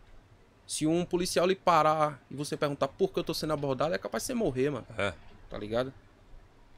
Se 0.67 0.89
um 0.89 1.05
policial 1.05 1.47
lhe 1.47 1.55
parar 1.55 2.21
e 2.29 2.35
você 2.35 2.57
perguntar 2.57 2.89
por 2.89 3.13
que 3.13 3.21
eu 3.21 3.25
tô 3.25 3.33
sendo 3.33 3.53
abordado, 3.53 3.95
é 3.95 3.99
capaz 3.99 4.25
de 4.25 4.29
você 4.29 4.35
morrer, 4.35 4.71
mano. 4.71 4.87
É. 4.99 5.15
Tá 5.51 5.59
ligado? 5.59 5.93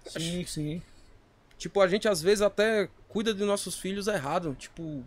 Sim, 0.07 0.45
sim. 0.45 0.83
Tipo, 1.59 1.81
a 1.81 1.87
gente 1.87 2.09
às 2.09 2.21
vezes 2.21 2.43
até 2.43 2.89
cuida 3.09 3.33
dos 3.33 3.47
nossos 3.47 3.79
filhos 3.79 4.09
errado. 4.09 4.57
Tipo, 4.59 5.05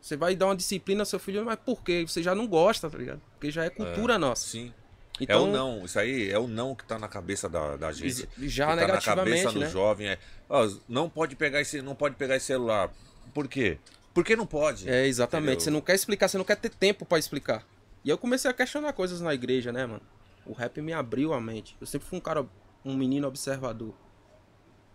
você 0.00 0.16
vai 0.16 0.34
dar 0.34 0.46
uma 0.46 0.56
disciplina 0.56 1.02
ao 1.02 1.06
seu 1.06 1.18
filho, 1.18 1.44
mas 1.44 1.58
por 1.58 1.82
quê? 1.82 2.04
Você 2.06 2.22
já 2.22 2.34
não 2.34 2.46
gosta, 2.46 2.88
tá 2.88 2.96
ligado? 2.96 3.20
Porque 3.32 3.50
já 3.50 3.64
é 3.64 3.70
cultura 3.70 4.16
nossa. 4.16 4.46
Sim. 4.48 4.72
Então, 5.20 5.46
é 5.46 5.48
o 5.48 5.52
não. 5.52 5.84
Isso 5.84 5.98
aí 5.98 6.30
é 6.30 6.38
o 6.38 6.46
não 6.46 6.74
que 6.74 6.84
tá 6.84 6.98
na 6.98 7.08
cabeça 7.08 7.48
da, 7.48 7.76
da 7.76 7.92
gente. 7.92 8.28
já 8.38 8.66
que 8.66 8.70
tá 8.70 8.76
na 8.76 8.86
negativamente, 8.86 9.42
cabeça 9.42 9.52
do 9.52 9.60
né? 9.60 9.68
jovem. 9.68 10.08
É, 10.08 10.18
ó, 10.48 10.68
não 10.88 11.10
pode 11.10 11.34
pegar 11.34 11.60
esse, 11.60 11.82
não 11.82 11.94
pode 11.94 12.14
pegar 12.14 12.36
esse 12.36 12.46
celular. 12.46 12.90
Por 13.34 13.48
quê? 13.48 13.78
Porque 14.14 14.36
não 14.36 14.46
pode. 14.46 14.88
É, 14.88 15.06
exatamente. 15.06 15.46
Entendeu? 15.46 15.64
Você 15.64 15.70
não 15.70 15.80
quer 15.80 15.94
explicar, 15.94 16.28
você 16.28 16.38
não 16.38 16.44
quer 16.44 16.56
ter 16.56 16.70
tempo 16.70 17.04
pra 17.04 17.18
explicar. 17.18 17.66
E 18.04 18.10
eu 18.10 18.16
comecei 18.16 18.50
a 18.50 18.54
questionar 18.54 18.92
coisas 18.92 19.20
na 19.20 19.34
igreja, 19.34 19.72
né, 19.72 19.84
mano? 19.84 20.02
O 20.46 20.52
rap 20.52 20.80
me 20.80 20.92
abriu 20.92 21.34
a 21.34 21.40
mente. 21.40 21.76
Eu 21.80 21.86
sempre 21.86 22.08
fui 22.08 22.18
um 22.18 22.20
cara, 22.20 22.46
um 22.84 22.96
menino 22.96 23.26
observador. 23.26 23.94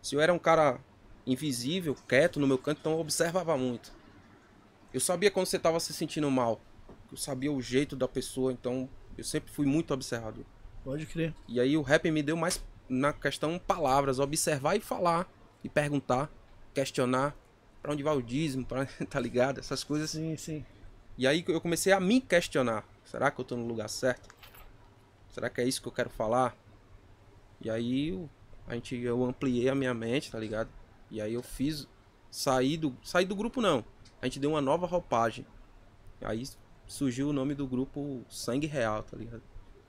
Se 0.01 0.15
eu 0.15 0.21
era 0.21 0.33
um 0.33 0.39
cara 0.39 0.79
invisível, 1.25 1.95
quieto 2.07 2.39
no 2.39 2.47
meu 2.47 2.57
canto, 2.57 2.79
então 2.79 2.93
eu 2.93 2.99
observava 2.99 3.57
muito. 3.57 3.91
Eu 4.93 4.99
sabia 4.99 5.31
quando 5.31 5.45
você 5.45 5.57
tava 5.57 5.79
se 5.79 5.93
sentindo 5.93 6.29
mal. 6.29 6.61
Eu 7.11 7.17
sabia 7.17 7.51
o 7.51 7.61
jeito 7.61 7.95
da 7.95 8.07
pessoa, 8.07 8.51
então 8.51 8.89
eu 9.17 9.23
sempre 9.23 9.51
fui 9.51 9.65
muito 9.65 9.93
observador. 9.93 10.45
Pode 10.83 11.05
crer. 11.05 11.33
E 11.47 11.59
aí 11.59 11.77
o 11.77 11.81
rap 11.81 12.09
me 12.11 12.21
deu 12.21 12.35
mais 12.35 12.63
na 12.89 13.13
questão 13.13 13.57
palavras, 13.57 14.19
observar 14.19 14.75
e 14.75 14.81
falar, 14.81 15.31
e 15.63 15.69
perguntar, 15.69 16.29
questionar, 16.73 17.35
pra 17.81 17.93
onde 17.93 18.03
vai 18.03 18.15
o 18.15 18.21
dízimo, 18.21 18.65
pra, 18.65 18.85
tá 19.09 19.19
ligado? 19.19 19.59
Essas 19.59 19.83
coisas. 19.83 20.11
Sim, 20.11 20.35
sim. 20.37 20.65
E 21.17 21.27
aí 21.27 21.43
eu 21.47 21.61
comecei 21.61 21.93
a 21.93 21.99
me 21.99 22.19
questionar. 22.19 22.83
Será 23.05 23.29
que 23.29 23.39
eu 23.39 23.45
tô 23.45 23.55
no 23.55 23.65
lugar 23.65 23.89
certo? 23.89 24.33
Será 25.29 25.49
que 25.49 25.61
é 25.61 25.63
isso 25.65 25.81
que 25.81 25.87
eu 25.87 25.91
quero 25.91 26.09
falar? 26.09 26.55
E 27.63 27.69
aí 27.69 28.09
eu, 28.09 28.29
a 28.67 28.75
gente, 28.75 28.95
eu 28.95 29.23
ampliei 29.23 29.69
a 29.69 29.75
minha 29.75 29.93
mente, 29.93 30.29
tá 30.31 30.37
ligado? 30.37 30.69
E 31.09 31.21
aí 31.21 31.33
eu 31.33 31.41
fiz. 31.41 31.87
Saí 32.29 32.77
do. 32.77 32.95
Saí 33.01 33.25
do 33.25 33.35
grupo 33.35 33.61
não. 33.61 33.83
A 34.21 34.25
gente 34.25 34.39
deu 34.39 34.51
uma 34.51 34.61
nova 34.61 34.85
roupagem. 34.85 35.45
Aí 36.21 36.43
surgiu 36.85 37.29
o 37.29 37.33
nome 37.33 37.55
do 37.55 37.65
grupo 37.65 38.23
Sangue 38.29 38.67
Real, 38.67 39.03
tá 39.03 39.17
ligado? 39.17 39.41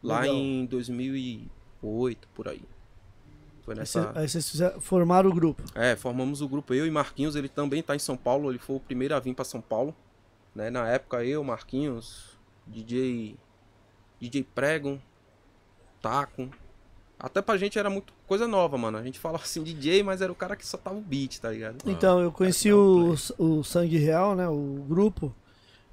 Lá 0.03 0.21
Legal. 0.21 0.37
em 0.37 0.67
2008, 0.67 2.29
por 2.35 2.49
aí. 2.49 2.63
Foi 3.63 3.75
nessa. 3.75 4.13
Aí 4.15 4.29
vocês 4.29 4.49
fizeram, 4.49 4.81
formaram 4.81 5.31
o 5.31 5.35
grupo. 5.35 5.63
É, 5.75 5.97
formamos 5.97 6.43
o 6.43 6.49
grupo 6.49 6.75
eu 6.75 6.87
e 6.87 6.91
Marquinhos, 6.91 7.35
ele 7.35 7.49
também 7.49 7.83
tá 7.83 7.97
em 7.97 7.99
São 7.99 8.17
Paulo, 8.17 8.51
ele 8.51 8.59
foi 8.59 8.77
o 8.77 8.81
primeiro 8.81 9.15
a 9.15 9.21
vir 9.21 9.35
pra 9.35 9.45
São 9.45 9.61
Paulo, 9.61 9.97
né? 10.55 10.69
Na 10.69 10.87
época 10.89 11.25
eu, 11.25 11.43
Marquinhos, 11.43 12.39
DJ 12.67 13.37
DJ 14.21 14.45
Prego, 14.55 15.01
Taco. 16.03 16.51
Até 17.19 17.41
pra 17.41 17.57
gente 17.57 17.79
era 17.79 17.89
muito 17.89 18.13
coisa 18.27 18.47
nova, 18.47 18.77
mano. 18.77 18.99
A 18.99 19.03
gente 19.03 19.19
falava 19.19 19.45
assim 19.45 19.63
DJ, 19.63 20.03
mas 20.03 20.21
era 20.21 20.31
o 20.31 20.35
cara 20.35 20.57
que 20.57 20.67
só 20.67 20.77
tava 20.77 20.97
o 20.97 21.01
beat, 21.01 21.39
tá 21.39 21.51
ligado? 21.51 21.79
Então, 21.87 22.21
eu 22.21 22.31
conheci 22.33 22.71
não, 22.71 23.15
o, 23.39 23.59
o 23.59 23.65
Sangue 23.65 23.99
Real, 23.99 24.35
né? 24.35 24.49
O 24.49 24.85
grupo. 24.89 25.35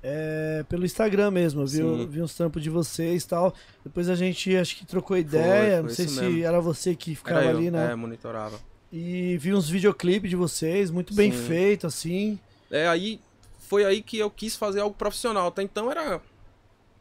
é, 0.03 0.65
pelo 0.67 0.84
Instagram 0.84 1.31
mesmo, 1.31 1.62
eu 1.62 1.67
vi, 1.67 1.77
Sim. 1.77 2.07
vi 2.07 2.21
uns 2.21 2.36
trampos 2.36 2.62
de 2.62 2.69
vocês 2.69 3.23
e 3.23 3.27
tal. 3.27 3.53
Depois 3.84 4.10
a 4.10 4.15
gente 4.15 4.55
acho 4.55 4.75
que 4.75 4.86
trocou 4.86 5.15
ideia. 5.17 5.75
foi 5.75 5.84
não 5.84 5.89
sei 5.89 6.07
se 6.07 6.21
mesmo. 6.21 6.43
era 6.43 6.60
você 6.60 6.95
que 6.95 7.15
ficava 7.15 7.39
Era 7.39 7.51
eu, 7.51 7.57
ali, 7.57 7.71
né? 7.71 7.91
É, 7.91 7.95
monitorava. 7.95 8.60
E 8.91 9.38
vi 9.38 9.53
uns 9.53 9.69
videoclipes 9.69 10.29
de 10.29 10.36
vocês, 10.36 10.91
muito 10.91 11.13
bem 11.13 11.31
Sim. 11.31 11.47
feito, 11.47 11.88
assim. 11.88 12.39
É, 12.69 12.88
aí 12.88 13.21
foi 13.60 13.86
aí 13.86 14.01
que 14.01 14.17
eu 14.17 14.29
quis 14.29 14.55
fazer 14.55 14.81
algo 14.81 14.95
profissional. 14.95 15.47
Até 15.47 15.63
então 15.63 15.89
era, 15.89 16.19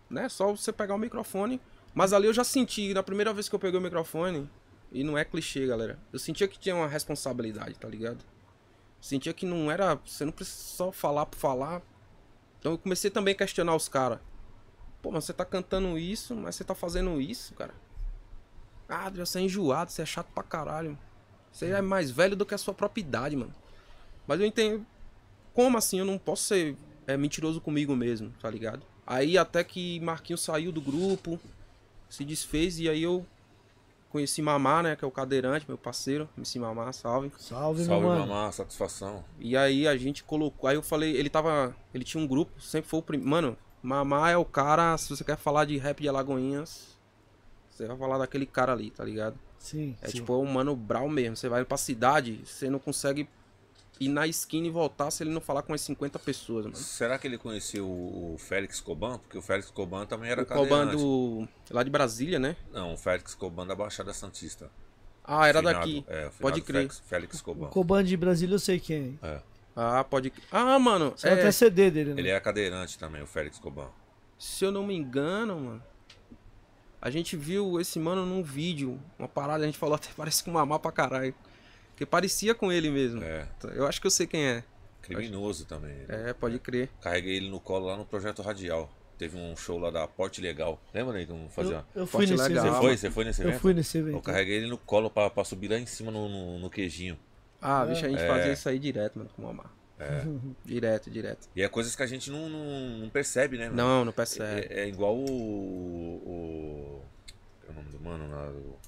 né, 0.09 0.29
só 0.29 0.53
você 0.55 0.71
pegar 0.71 0.95
o 0.95 0.99
microfone. 0.99 1.61
Mas 1.95 2.13
ali 2.13 2.27
eu 2.27 2.33
já 2.33 2.45
senti, 2.45 2.95
na 2.95 3.03
primeira 3.03 3.33
vez 3.33 3.49
que 3.49 3.55
eu 3.55 3.59
peguei 3.59 3.79
o 3.79 3.83
microfone, 3.83 4.49
e 4.93 5.05
não 5.05 5.17
é 5.17 5.25
clichê, 5.25 5.67
galera. 5.67 5.99
Eu 6.13 6.19
sentia 6.19 6.49
que 6.49 6.59
tinha 6.59 6.75
uma 6.75 6.89
responsabilidade, 6.89 7.75
tá 7.75 7.89
ligado? 7.89 8.25
Sentia 9.01 9.33
que 9.33 9.47
não 9.47 9.71
era, 9.71 9.95
você 9.95 10.25
não 10.25 10.33
precisa 10.33 10.57
só 10.57 10.93
falar 10.93 11.27
por 11.27 11.39
falar. 11.39 11.83
Então 12.59 12.73
eu 12.73 12.79
comecei 12.79 13.11
também 13.11 13.33
a 13.33 13.37
questionar 13.37 13.75
os 13.75 13.89
caras. 13.89 14.19
Pô, 15.01 15.11
mas 15.11 15.25
você 15.25 15.33
tá 15.33 15.45
cantando 15.45 15.99
isso, 15.99 16.35
mas 16.37 16.57
você 16.57 16.65
tá 16.65 16.75
fazendo 16.75 17.21
isso, 17.21 17.55
cara. 17.55 17.75
Ah, 18.89 19.09
você 19.09 19.39
é 19.39 19.43
enjoado, 19.43 19.91
você 19.91 20.03
é 20.03 20.07
chato 20.07 20.31
pra 20.35 20.43
caralho. 20.43 20.99
Você 21.53 21.67
é 21.67 21.81
mais 21.81 22.11
velho 22.11 22.37
do 22.37 22.45
que 22.45 22.55
a 22.55 22.59
sua 22.59 22.75
própria 22.75 23.01
idade, 23.01 23.37
mano. 23.37 23.55
Mas 24.27 24.41
eu 24.41 24.47
entendo, 24.47 24.85
como 25.55 25.79
assim 25.79 25.99
eu 26.01 26.05
não 26.05 26.19
posso 26.19 26.45
ser 26.45 26.77
é, 27.07 27.17
mentiroso 27.17 27.61
comigo 27.61 27.97
mesmo, 27.97 28.33
tá 28.41 28.51
ligado? 28.51 28.83
Aí 29.07 29.39
até 29.39 29.65
que 29.65 29.99
Marquinhos 30.01 30.43
saiu 30.43 30.71
do 30.71 30.81
grupo, 30.81 31.41
se 32.11 32.25
desfez 32.25 32.79
e 32.79 32.89
aí 32.91 33.03
eu 33.03 33.25
conheci 34.11 34.43
Mamá, 34.43 34.83
né? 34.83 34.97
Que 34.97 35.05
é 35.05 35.09
o 35.09 35.11
cadeirante, 35.11 35.65
meu 35.69 35.79
parceiro. 35.79 36.29
MC 36.37 36.59
Mamá, 36.59 36.93
salve. 36.93 37.33
Salve, 37.39 37.85
Salve, 37.85 38.01
meu 38.03 38.11
mano. 38.11 38.27
mamá, 38.27 38.53
satisfação. 38.53 39.25
E 39.39 39.57
aí 39.57 39.87
a 39.89 39.97
gente 39.97 40.23
colocou. 40.25 40.69
Aí 40.69 40.77
eu 40.77 40.83
falei, 40.83 41.17
ele 41.17 41.31
tava. 41.31 41.75
Ele 41.95 42.05
tinha 42.05 42.23
um 42.23 42.27
grupo, 42.27 42.61
sempre 42.61 42.91
foi 42.91 42.99
o 42.99 43.03
primeiro. 43.03 43.31
Mano, 43.31 43.57
Mamá 43.83 44.31
é 44.31 44.37
o 44.37 44.45
cara, 44.45 44.99
se 44.99 45.09
você 45.09 45.25
quer 45.25 45.39
falar 45.39 45.65
de 45.65 45.79
rap 45.79 46.03
de 46.03 46.09
Alagoinhas, 46.09 46.99
você 47.71 47.87
vai 47.87 47.97
falar 47.97 48.19
daquele 48.19 48.45
cara 48.45 48.73
ali, 48.73 48.91
tá 48.91 49.03
ligado? 49.05 49.39
Sim, 49.59 49.97
É 50.03 50.09
sim. 50.09 50.19
tipo, 50.19 50.33
é 50.35 50.37
um 50.37 50.45
mano 50.53 50.75
brau 50.77 51.09
mesmo. 51.09 51.37
Você 51.37 51.49
vai 51.49 51.65
pra 51.65 51.77
cidade, 51.79 52.41
você 52.45 52.69
não 52.69 52.79
consegue 52.79 53.29
ir 54.01 54.09
na 54.09 54.27
esquina 54.27 54.67
e 54.67 54.71
voltar 54.71 55.11
se 55.11 55.23
ele 55.23 55.31
não 55.31 55.41
falar 55.43 55.63
com 55.63 55.75
as 55.75 55.81
50 55.83 56.19
pessoas, 56.19 56.65
mano. 56.65 56.77
Será 56.77 57.19
que 57.19 57.27
ele 57.27 57.37
conheceu 57.37 57.87
o 57.87 58.37
Félix 58.39 58.81
Coban? 58.81 59.19
Porque 59.19 59.37
o 59.37 59.43
Félix 59.43 59.71
Coban 59.71 60.07
também 60.07 60.31
era 60.31 60.43
O 60.43 60.47
Coban 60.47 60.87
cadeirante. 60.87 60.97
do. 60.97 61.49
lá 61.71 61.83
de 61.83 61.91
Brasília, 61.91 62.39
né? 62.39 62.57
Não, 62.73 62.95
o 62.95 62.97
Félix 62.97 63.35
Coban 63.35 63.67
da 63.67 63.75
Baixada 63.75 64.15
Santista. 64.15 64.71
Ah, 65.23 65.47
era 65.47 65.59
Finado, 65.59 65.79
daqui. 65.79 66.05
É, 66.09 66.27
o 66.29 66.31
Pode 66.41 66.63
crer. 66.63 66.77
Félix, 66.79 67.03
Félix 67.07 67.41
O 67.41 67.45
Coban. 67.45 67.67
Coban 67.69 68.03
de 68.03 68.17
Brasília 68.17 68.55
eu 68.55 68.59
sei 68.59 68.81
quem. 68.81 69.19
É. 69.23 69.43
Ah, 69.77 70.03
pode. 70.03 70.33
Ah, 70.51 70.79
mano. 70.79 71.13
Saiu 71.17 71.37
é, 71.37 71.41
até 71.41 71.53
CD 71.53 71.91
dele, 71.91 72.15
né? 72.15 72.21
Ele 72.21 72.31
é 72.31 72.41
cadeirante 72.41 72.99
também, 72.99 73.23
o 73.23 73.27
Félix 73.27 73.59
Coban. 73.59 73.89
Se 74.39 74.65
eu 74.65 74.73
não 74.73 74.87
me 74.87 74.97
engano, 74.97 75.61
mano. 75.61 75.83
A 77.03 77.11
gente 77.11 77.37
viu 77.37 77.81
esse 77.81 77.99
mano 77.99 78.27
num 78.27 78.43
vídeo. 78.43 79.01
Uma 79.19 79.29
parada, 79.29 79.63
a 79.63 79.67
gente 79.67 79.79
falou 79.79 79.95
até 79.97 80.09
parece 80.17 80.43
com 80.43 80.51
mamá 80.51 80.79
pra 80.79 80.91
caralho. 80.91 81.35
Porque 82.01 82.07
parecia 82.07 82.55
com 82.55 82.73
ele 82.73 82.91
mesmo. 82.91 83.23
É. 83.23 83.47
Eu 83.75 83.87
acho 83.87 84.01
que 84.01 84.07
eu 84.07 84.11
sei 84.11 84.27
quem 84.27 84.43
é. 84.47 84.65
Criminoso 85.03 85.67
também. 85.67 85.91
ele. 85.93 86.07
É, 86.09 86.33
pode 86.33 86.59
crer. 86.59 86.89
Carreguei 87.03 87.37
ele 87.37 87.51
no 87.51 87.61
colo 87.61 87.85
lá 87.89 87.97
no 87.97 88.07
Projeto 88.07 88.41
Radial. 88.41 88.91
Teve 89.19 89.37
um 89.37 89.55
show 89.55 89.79
lá 89.79 89.91
da 89.91 90.09
Porte 90.09 90.41
Legal. 90.41 90.81
Lembra, 90.95 91.13
né? 91.13 91.27
Como 91.27 91.51
fazia? 91.51 91.85
Eu, 91.95 92.01
eu 92.03 92.07
fui 92.07 92.27
Forte 92.27 92.33
nesse 92.33 92.49
legal. 92.49 92.63
Você 92.65 92.69
evento. 92.71 92.81
foi? 92.81 92.97
Você 92.97 93.11
foi 93.11 93.25
nesse 93.27 93.43
Eu 93.43 93.49
evento? 93.49 93.61
fui 93.61 93.75
nesse 93.75 93.99
Eu 93.99 94.09
evento. 94.09 94.23
carreguei 94.23 94.57
ele 94.57 94.67
no 94.69 94.79
colo 94.79 95.11
pra, 95.11 95.29
pra 95.29 95.45
subir 95.45 95.69
lá 95.71 95.79
em 95.79 95.85
cima 95.85 96.11
no, 96.11 96.27
no, 96.27 96.59
no 96.59 96.71
queijinho. 96.71 97.19
Ah, 97.61 97.85
deixa 97.85 98.07
a 98.07 98.09
gente 98.09 98.23
É. 98.23 98.27
fazer 98.27 98.53
isso 98.55 98.67
aí 98.71 98.79
direto, 98.79 99.19
mano, 99.19 99.29
com 99.37 99.43
mamá. 99.43 99.65
É. 99.99 100.25
Direto, 100.65 101.11
direto. 101.11 101.51
E 101.55 101.63
é 101.63 101.69
coisas 101.69 101.95
que 101.95 102.03
a 102.03 102.07
gente 102.07 102.31
não, 102.31 102.49
não, 102.49 102.99
não 103.01 103.11
percebe, 103.11 103.59
né? 103.59 103.65
mano? 103.67 103.77
Não, 103.77 104.05
não 104.07 104.13
percebe. 104.13 104.69
É, 104.73 104.85
é 104.85 104.89
igual 104.89 105.15
o. 105.15 105.23
o 105.27 107.03
é 107.69 107.71
o 107.71 107.75
nome 107.75 107.91
do 107.91 108.01
mano 108.01 108.31
lá, 108.31 108.49
o- 108.49 108.79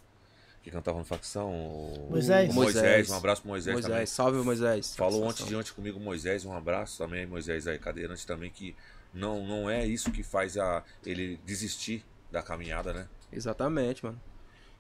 que 0.62 0.70
cantava 0.70 0.98
no 0.98 1.05
facção? 1.05 1.51
O, 1.51 2.09
Moisés. 2.11 2.51
o 2.51 2.55
Moisés. 2.55 2.75
Moisés. 2.85 3.11
Um 3.11 3.16
abraço 3.16 3.42
pro 3.42 3.51
Moisés, 3.51 3.75
Moisés, 3.75 3.92
também. 3.92 4.07
salve 4.07 4.38
Moisés. 4.38 4.96
Falou 4.96 5.25
ontem 5.25 5.44
de 5.44 5.57
ontem 5.57 5.72
comigo, 5.72 5.98
Moisés. 5.98 6.44
Um 6.44 6.55
abraço 6.55 6.98
também, 6.98 7.27
Moisés 7.27 7.66
aí, 7.66 7.79
cadeirante 7.79 8.27
também, 8.27 8.51
que 8.51 8.77
não, 9.12 9.44
não 9.46 9.68
é 9.68 9.85
isso 9.85 10.11
que 10.12 10.22
faz 10.22 10.57
a, 10.57 10.85
ele 11.05 11.38
desistir 11.44 12.05
da 12.31 12.42
caminhada, 12.42 12.92
né? 12.92 13.09
Exatamente, 13.33 14.05
mano. 14.05 14.20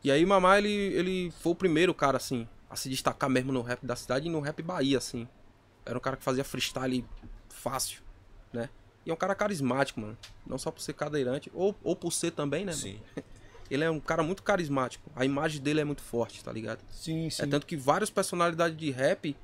E 0.04 0.10
aí, 0.10 0.24
Mamá, 0.24 0.58
ele, 0.58 0.68
ele 0.68 1.30
foi 1.40 1.52
o 1.52 1.54
primeiro 1.54 1.92
cara, 1.92 2.16
assim, 2.16 2.48
a 2.70 2.76
se 2.76 2.88
destacar 2.88 3.28
mesmo 3.28 3.52
no 3.52 3.60
rap 3.60 3.84
da 3.84 3.96
cidade 3.96 4.26
e 4.26 4.30
no 4.30 4.40
rap 4.40 4.62
Bahia, 4.62 4.98
assim. 4.98 5.28
Era 5.84 5.98
um 5.98 6.00
cara 6.00 6.16
que 6.16 6.24
fazia 6.24 6.44
freestyle 6.44 7.04
fácil, 7.48 8.02
né? 8.52 8.68
E 9.04 9.10
é 9.10 9.12
um 9.12 9.16
cara 9.16 9.34
carismático, 9.34 10.00
mano. 10.00 10.16
Não 10.46 10.58
só 10.58 10.70
por 10.70 10.80
ser 10.80 10.92
cadeirante, 10.92 11.50
ou, 11.52 11.74
ou 11.82 11.96
por 11.96 12.12
ser 12.12 12.30
também, 12.30 12.64
né? 12.64 12.72
mano? 12.72 13.00
Ele 13.70 13.84
é 13.84 13.90
um 13.90 14.00
cara 14.00 14.22
muito 14.22 14.42
carismático. 14.42 15.10
A 15.16 15.24
imagem 15.24 15.60
dele 15.62 15.80
é 15.80 15.84
muito 15.84 16.02
forte, 16.02 16.42
tá 16.44 16.52
ligado? 16.52 16.80
Sim, 16.90 17.30
sim. 17.30 17.42
É 17.42 17.46
tanto 17.46 17.66
que 17.66 17.76
várias 17.76 18.10
personalidades 18.10 18.76
de 18.76 18.90
rap, 18.90 19.36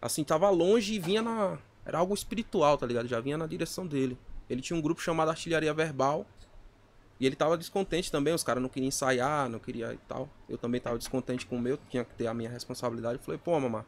assim, 0.00 0.22
tava 0.22 0.48
longe 0.50 0.94
e 0.94 0.98
vinha 0.98 1.20
na. 1.22 1.58
Era 1.84 1.98
algo 1.98 2.14
espiritual, 2.14 2.76
tá 2.78 2.86
ligado? 2.86 3.06
Já 3.08 3.20
vinha 3.20 3.36
na 3.38 3.46
direção 3.46 3.86
dele. 3.86 4.18
Ele 4.48 4.60
tinha 4.60 4.76
um 4.76 4.80
grupo 4.82 5.00
chamado 5.00 5.28
Artilharia 5.30 5.72
Verbal. 5.74 6.24
E 7.18 7.24
ele 7.24 7.34
tava 7.34 7.56
descontente 7.56 8.12
também, 8.12 8.34
os 8.34 8.44
caras 8.44 8.62
não 8.62 8.68
queriam 8.68 8.88
ensaiar, 8.88 9.48
não 9.48 9.58
queria 9.58 9.94
e 9.94 9.96
tal. 10.06 10.28
Eu 10.48 10.58
também 10.58 10.78
tava 10.80 10.98
descontente 10.98 11.46
com 11.46 11.56
o 11.56 11.60
meu, 11.60 11.78
tinha 11.88 12.04
que 12.04 12.14
ter 12.14 12.26
a 12.26 12.34
minha 12.34 12.50
responsabilidade. 12.50 13.18
Eu 13.18 13.24
falei, 13.24 13.40
pô, 13.42 13.58
mamá, 13.58 13.86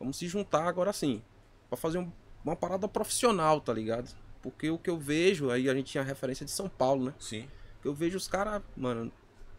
vamos 0.00 0.16
se 0.16 0.26
juntar 0.26 0.66
agora 0.66 0.92
sim. 0.92 1.22
Pra 1.68 1.76
fazer 1.76 1.98
um- 1.98 2.10
uma 2.44 2.56
parada 2.56 2.88
profissional, 2.88 3.60
tá 3.60 3.72
ligado? 3.72 4.10
Porque 4.42 4.68
o 4.68 4.76
que 4.78 4.90
eu 4.90 4.98
vejo, 4.98 5.48
aí 5.50 5.70
a 5.70 5.74
gente 5.74 5.92
tinha 5.92 6.02
referência 6.02 6.44
de 6.44 6.50
São 6.50 6.68
Paulo, 6.68 7.04
né? 7.04 7.14
Sim. 7.20 7.46
Que 7.80 7.88
eu 7.88 7.94
vejo 7.94 8.16
os 8.16 8.28
caras, 8.28 8.62
mano, 8.76 9.10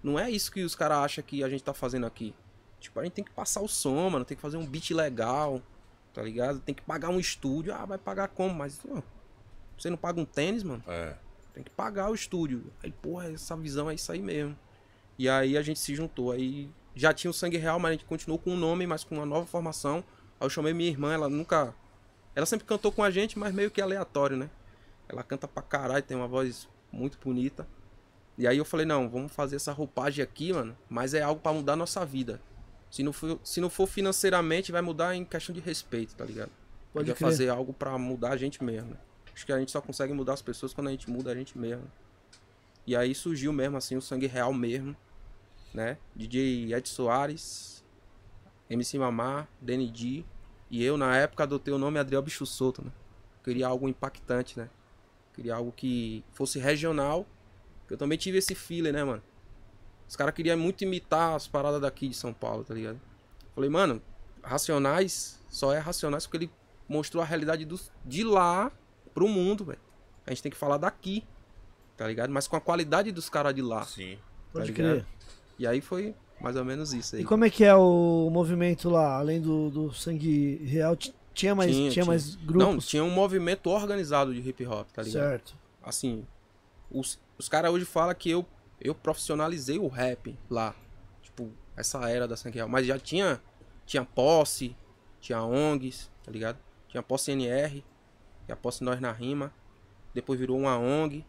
não 0.04 0.20
é 0.20 0.30
isso 0.30 0.52
que 0.52 0.64
os 0.64 0.76
caras 0.76 1.00
acham 1.00 1.24
que 1.24 1.44
a 1.44 1.50
gente 1.50 1.64
tá 1.64 1.74
fazendo 1.74 2.06
aqui. 2.06 2.34
Tipo, 2.80 3.00
a 3.00 3.04
gente 3.04 3.14
tem 3.14 3.24
que 3.24 3.32
passar 3.32 3.62
o 3.62 3.68
som, 3.68 4.10
mano, 4.10 4.26
tem 4.26 4.36
que 4.36 4.42
fazer 4.42 4.58
um 4.58 4.66
beat 4.66 4.92
legal, 4.92 5.62
tá 6.14 6.22
ligado? 6.22 6.60
Tem 6.60 6.74
que 6.74 6.82
pagar 6.82 7.10
um 7.10 7.20
estúdio. 7.20 7.74
Ah, 7.74 7.86
vai 7.86 7.98
pagar 7.98 8.28
como? 8.30 8.56
Mas, 8.56 8.80
ó, 8.90 9.02
você 9.78 9.90
não 9.90 9.98
paga 9.98 10.20
um 10.20 10.26
tênis, 10.26 10.64
mano? 10.64 10.84
É. 10.88 11.16
Tem 11.54 11.64
que 11.64 11.70
pagar 11.70 12.10
o 12.10 12.16
estúdio. 12.16 12.72
Aí, 12.84 12.92
porra, 12.92 13.32
essa 13.32 13.56
visão 13.56 13.90
é 13.90 13.94
isso 13.94 14.12
aí 14.12 14.22
mesmo. 14.22 14.58
E 15.18 15.30
aí 15.30 15.58
a 15.58 15.62
gente 15.62 15.80
se 15.80 15.94
juntou. 15.94 16.32
Aí 16.32 16.70
já 16.96 17.14
tinha 17.14 17.30
o 17.30 17.34
Sangue 17.34 17.58
Real, 17.58 17.80
mas 17.80 17.90
a 17.90 17.94
gente 17.94 18.06
continuou 18.06 18.40
com 18.40 18.54
o 18.54 18.58
nome, 18.58 18.88
mas 18.88 19.04
com 19.04 19.16
uma 19.16 19.26
nova 19.26 19.46
formação. 19.46 20.04
Aí 20.40 20.46
eu 20.46 20.50
chamei 20.50 20.74
minha 20.74 20.90
irmã, 20.90 21.14
ela 21.14 21.30
nunca. 21.30 21.76
Ela 22.34 22.46
sempre 22.46 22.66
cantou 22.66 22.92
com 22.92 23.04
a 23.04 23.12
gente, 23.12 23.38
mas 23.38 23.54
meio 23.54 23.70
que 23.70 23.82
aleatório, 23.82 24.38
né? 24.38 24.50
Ela 25.08 25.22
canta 25.24 25.48
pra 25.48 25.62
caralho, 25.62 26.04
tem 26.04 26.16
uma 26.16 26.28
voz 26.28 26.68
muito 26.92 27.18
bonita. 27.20 27.68
E 28.42 28.48
aí 28.48 28.58
eu 28.58 28.66
falei, 28.66 28.88
não, 28.88 29.08
vamos 29.08 29.32
fazer 29.32 29.58
essa 29.58 29.72
roupagem 29.72 30.24
aqui, 30.24 30.52
mano, 30.52 30.76
mas 30.90 31.14
é 31.14 31.22
algo 31.22 31.40
pra 31.40 31.54
mudar 31.54 31.74
a 31.74 31.76
nossa 31.76 32.04
vida. 32.04 32.42
Se 32.90 33.04
não, 33.04 33.14
for, 33.14 33.40
se 33.44 33.62
não 33.62 33.70
for 33.70 33.86
financeiramente, 33.86 34.72
vai 34.72 34.82
mudar 34.82 35.16
em 35.16 35.24
questão 35.24 35.54
de 35.54 35.62
respeito, 35.62 36.16
tá 36.16 36.26
ligado? 36.26 36.50
Pode 36.92 37.14
fazer 37.14 37.50
algo 37.50 37.72
pra 37.72 37.96
mudar 38.00 38.32
a 38.32 38.38
gente 38.38 38.64
mesmo. 38.64 38.90
né? 38.90 38.98
Acho 39.32 39.46
que 39.46 39.54
a 39.54 39.60
gente 39.60 39.70
só 39.70 39.80
consegue 39.80 40.12
mudar 40.12 40.34
as 40.34 40.42
pessoas 40.42 40.74
quando 40.74 40.88
a 40.88 40.90
gente 40.92 41.08
muda 41.08 41.32
a 41.32 41.36
gente 41.36 41.56
mesmo. 41.56 41.84
E 42.88 42.96
aí 42.96 43.14
surgiu 43.14 43.54
mesmo 43.54 43.78
assim 43.78 43.96
o 43.96 44.02
sangue 44.02 44.26
real 44.26 44.52
mesmo, 44.52 44.98
né? 45.72 46.00
DJ 46.16 46.74
Ed 46.74 46.90
Soares, 46.90 47.86
MC 48.68 48.98
Mamar, 48.98 49.48
DND 49.62 50.26
e 50.72 50.84
eu 50.84 50.98
na 50.98 51.16
época 51.16 51.44
adotei 51.44 51.72
o 51.72 51.78
nome 51.78 52.00
Adriel 52.00 52.24
Bicho 52.24 52.48
Solto, 52.48 52.84
né? 52.84 52.92
Queria 53.44 53.68
algo 53.68 53.88
impactante, 53.88 54.58
né? 54.58 54.68
Queria 55.36 55.54
algo 55.54 55.72
que 55.72 56.24
fosse 56.32 56.58
regional. 56.58 57.24
Eu 57.92 57.98
também 57.98 58.18
tive 58.18 58.38
esse 58.38 58.56
feeling, 58.56 58.92
né, 58.92 59.04
mano? 59.04 59.22
Os 60.08 60.16
caras 60.16 60.34
queriam 60.34 60.58
muito 60.58 60.84
imitar 60.84 61.36
as 61.36 61.48
paradas 61.48 61.82
daqui 61.82 62.08
de 62.08 62.16
São 62.16 62.34
Paulo, 62.34 62.64
tá 62.64 62.74
ligado? 62.74 63.00
Falei, 63.56 63.70
mano, 63.70 64.02
Racionais 64.44 65.40
só 65.50 65.74
é 65.74 65.80
Racionais 65.80 66.26
porque 66.26 66.46
ele 66.46 66.52
mostrou 66.88 67.22
a 67.22 67.26
realidade 67.26 67.66
dos, 67.66 67.92
de 68.06 68.24
lá 68.24 68.72
pro 69.14 69.28
mundo, 69.28 69.64
velho. 69.66 69.80
A 70.26 70.30
gente 70.32 70.44
tem 70.44 70.52
que 70.52 70.58
falar 70.58 70.78
daqui, 70.78 71.24
tá 71.98 72.08
ligado? 72.08 72.30
Mas 72.32 72.48
com 72.48 72.56
a 72.56 72.62
qualidade 72.62 73.12
dos 73.12 73.30
caras 73.30 73.54
de 73.56 73.62
lá. 73.62 73.84
Sim. 73.86 74.18
Pode 74.52 74.68
tá 74.68 74.74
crer. 74.74 74.92
ligado? 74.94 75.08
E 75.58 75.68
aí 75.68 75.82
foi 75.82 76.14
mais 76.40 76.56
ou 76.56 76.66
menos 76.66 76.94
isso 76.94 77.16
aí. 77.16 77.22
E 77.22 77.26
como 77.26 77.46
é 77.46 77.50
que 77.50 77.64
é 77.64 77.74
o 77.76 78.30
movimento 78.32 78.90
lá? 78.90 79.18
Além 79.18 79.42
do, 79.42 79.70
do 79.70 79.94
sangue 79.94 80.56
real, 80.66 80.96
ti- 80.96 81.14
tinha 81.34 81.56
mais, 81.56 81.72
tinha, 81.72 81.82
Tinha, 81.92 81.92
tinha. 81.94 82.06
mais 82.06 82.36
Não, 82.36 82.46
grupos? 82.46 82.88
tinha 82.88 83.04
um 83.04 83.10
movimento 83.12 83.68
organizado 83.70 84.34
de 84.34 84.48
hip 84.48 84.66
hop, 84.66 84.88
tá 84.92 85.02
ligado? 85.04 85.22
certo. 85.24 85.56
Assim, 85.84 86.26
os, 86.92 87.20
os 87.42 87.50
caras 87.50 87.72
hoje 87.72 87.86
falam 87.86 88.14
que 88.14 88.30
eu, 88.30 88.46
eu 88.80 88.94
profissionalizei 88.94 89.80
o 89.80 89.88
rap 89.88 90.38
lá. 90.48 90.76
Tipo, 91.24 91.52
essa 91.76 92.08
era 92.08 92.28
da 92.28 92.38
Sangue 92.38 92.58
Real. 92.58 92.70
Mas 92.70 92.86
já 92.86 93.00
tinha, 93.00 93.42
tinha 93.84 94.06
posse, 94.06 94.78
tinha 95.20 95.42
ONGs, 95.42 96.12
tá 96.24 96.32
ligado? 96.32 96.60
Tinha 96.88 97.02
posse 97.02 97.32
NR, 97.32 97.84
é 98.48 98.54
a 98.54 98.56
posse 98.56 98.84
Nós 98.84 99.02
na 99.02 99.12
Rima. 99.12 99.52
Depois 100.14 100.40
virou 100.40 100.56
uma 100.56 100.78
ONG. 100.78 101.26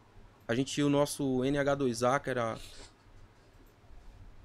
A 0.46 0.54
gente 0.54 0.70
tinha 0.70 0.86
o 0.86 0.90
nosso 0.90 1.24
NH2A, 1.38 2.20
que 2.20 2.28
era 2.28 2.58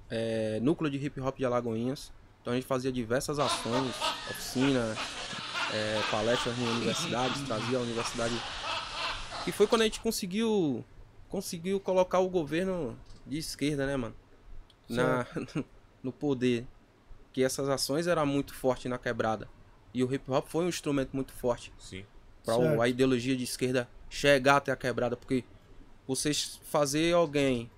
é, 0.08 0.58
Núcleo 0.60 0.90
de 0.90 0.96
Hip 0.96 1.20
Hop 1.20 1.36
de 1.36 1.44
Alagoinhas. 1.44 2.10
Então 2.40 2.54
a 2.54 2.56
gente 2.56 2.66
fazia 2.66 2.90
diversas 2.90 3.38
ações, 3.38 3.94
oficina, 4.30 4.96
é, 5.74 6.00
palestras 6.10 6.58
em 6.58 6.66
universidades, 6.66 7.42
trazia 7.42 7.76
a 7.76 7.82
universidade 7.82 8.34
que 9.44 9.52
foi 9.52 9.66
quando 9.66 9.82
a 9.82 9.84
gente 9.84 10.00
conseguiu 10.00 10.82
conseguiu 11.28 11.78
colocar 11.80 12.18
o 12.20 12.28
governo 12.28 12.98
de 13.26 13.38
esquerda, 13.38 13.86
né, 13.86 13.96
mano? 13.96 14.14
Na, 14.88 15.26
no 16.02 16.12
poder. 16.12 16.66
Que 17.32 17.42
essas 17.42 17.68
ações 17.68 18.06
eram 18.06 18.26
muito 18.26 18.54
fortes 18.54 18.90
na 18.90 18.98
quebrada. 18.98 19.48
E 19.92 20.02
o 20.02 20.12
hip 20.12 20.30
hop 20.30 20.46
foi 20.48 20.64
um 20.64 20.68
instrumento 20.68 21.10
muito 21.14 21.32
forte 21.32 21.72
Sim. 21.78 22.04
para 22.44 22.56
Certo. 22.56 22.82
a 22.82 22.88
ideologia 22.88 23.36
de 23.36 23.44
esquerda 23.44 23.88
chegar 24.08 24.56
até 24.56 24.72
a 24.72 24.76
quebrada, 24.76 25.16
porque 25.16 25.44
vocês 26.06 26.60
fazer 26.64 27.14
alguém 27.14 27.70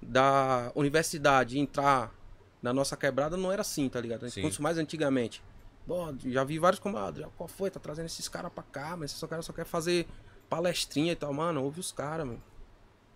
da 0.00 0.70
universidade 0.74 1.58
entrar 1.58 2.14
na 2.62 2.72
nossa 2.72 2.96
quebrada 2.96 3.36
não 3.36 3.50
era 3.50 3.62
assim, 3.62 3.88
tá 3.88 4.00
ligado? 4.00 4.30
Conhece 4.32 4.62
mais 4.62 4.78
antigamente. 4.78 5.42
Bom, 5.86 6.16
já 6.26 6.42
vi 6.42 6.58
vários 6.58 6.80
como, 6.80 6.96
ah, 6.98 7.12
qual 7.36 7.48
foi? 7.48 7.70
Tá 7.70 7.78
trazendo 7.78 8.06
esses 8.06 8.28
caras 8.28 8.52
pra 8.52 8.62
cá, 8.64 8.96
mas 8.96 9.12
esses 9.12 9.28
caras 9.28 9.44
só 9.44 9.52
quer 9.52 9.64
fazer 9.64 10.06
palestrinha 10.48 11.12
e 11.12 11.16
tal, 11.16 11.32
mano, 11.32 11.62
ouve 11.62 11.80
os 11.80 11.92
caras, 11.92 12.26
mano. 12.26 12.42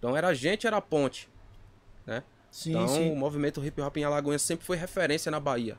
Então 0.00 0.16
era 0.16 0.26
a 0.28 0.34
gente, 0.34 0.66
era 0.66 0.78
a 0.78 0.80
ponte, 0.80 1.28
né? 2.04 2.24
Sim, 2.50 2.70
Então, 2.72 2.88
sim. 2.88 3.12
o 3.12 3.14
movimento 3.16 3.64
hip 3.64 3.80
hop 3.80 3.96
em 3.98 4.02
Alagoas 4.02 4.42
sempre 4.42 4.66
foi 4.66 4.76
referência 4.76 5.30
na 5.30 5.38
Bahia. 5.38 5.78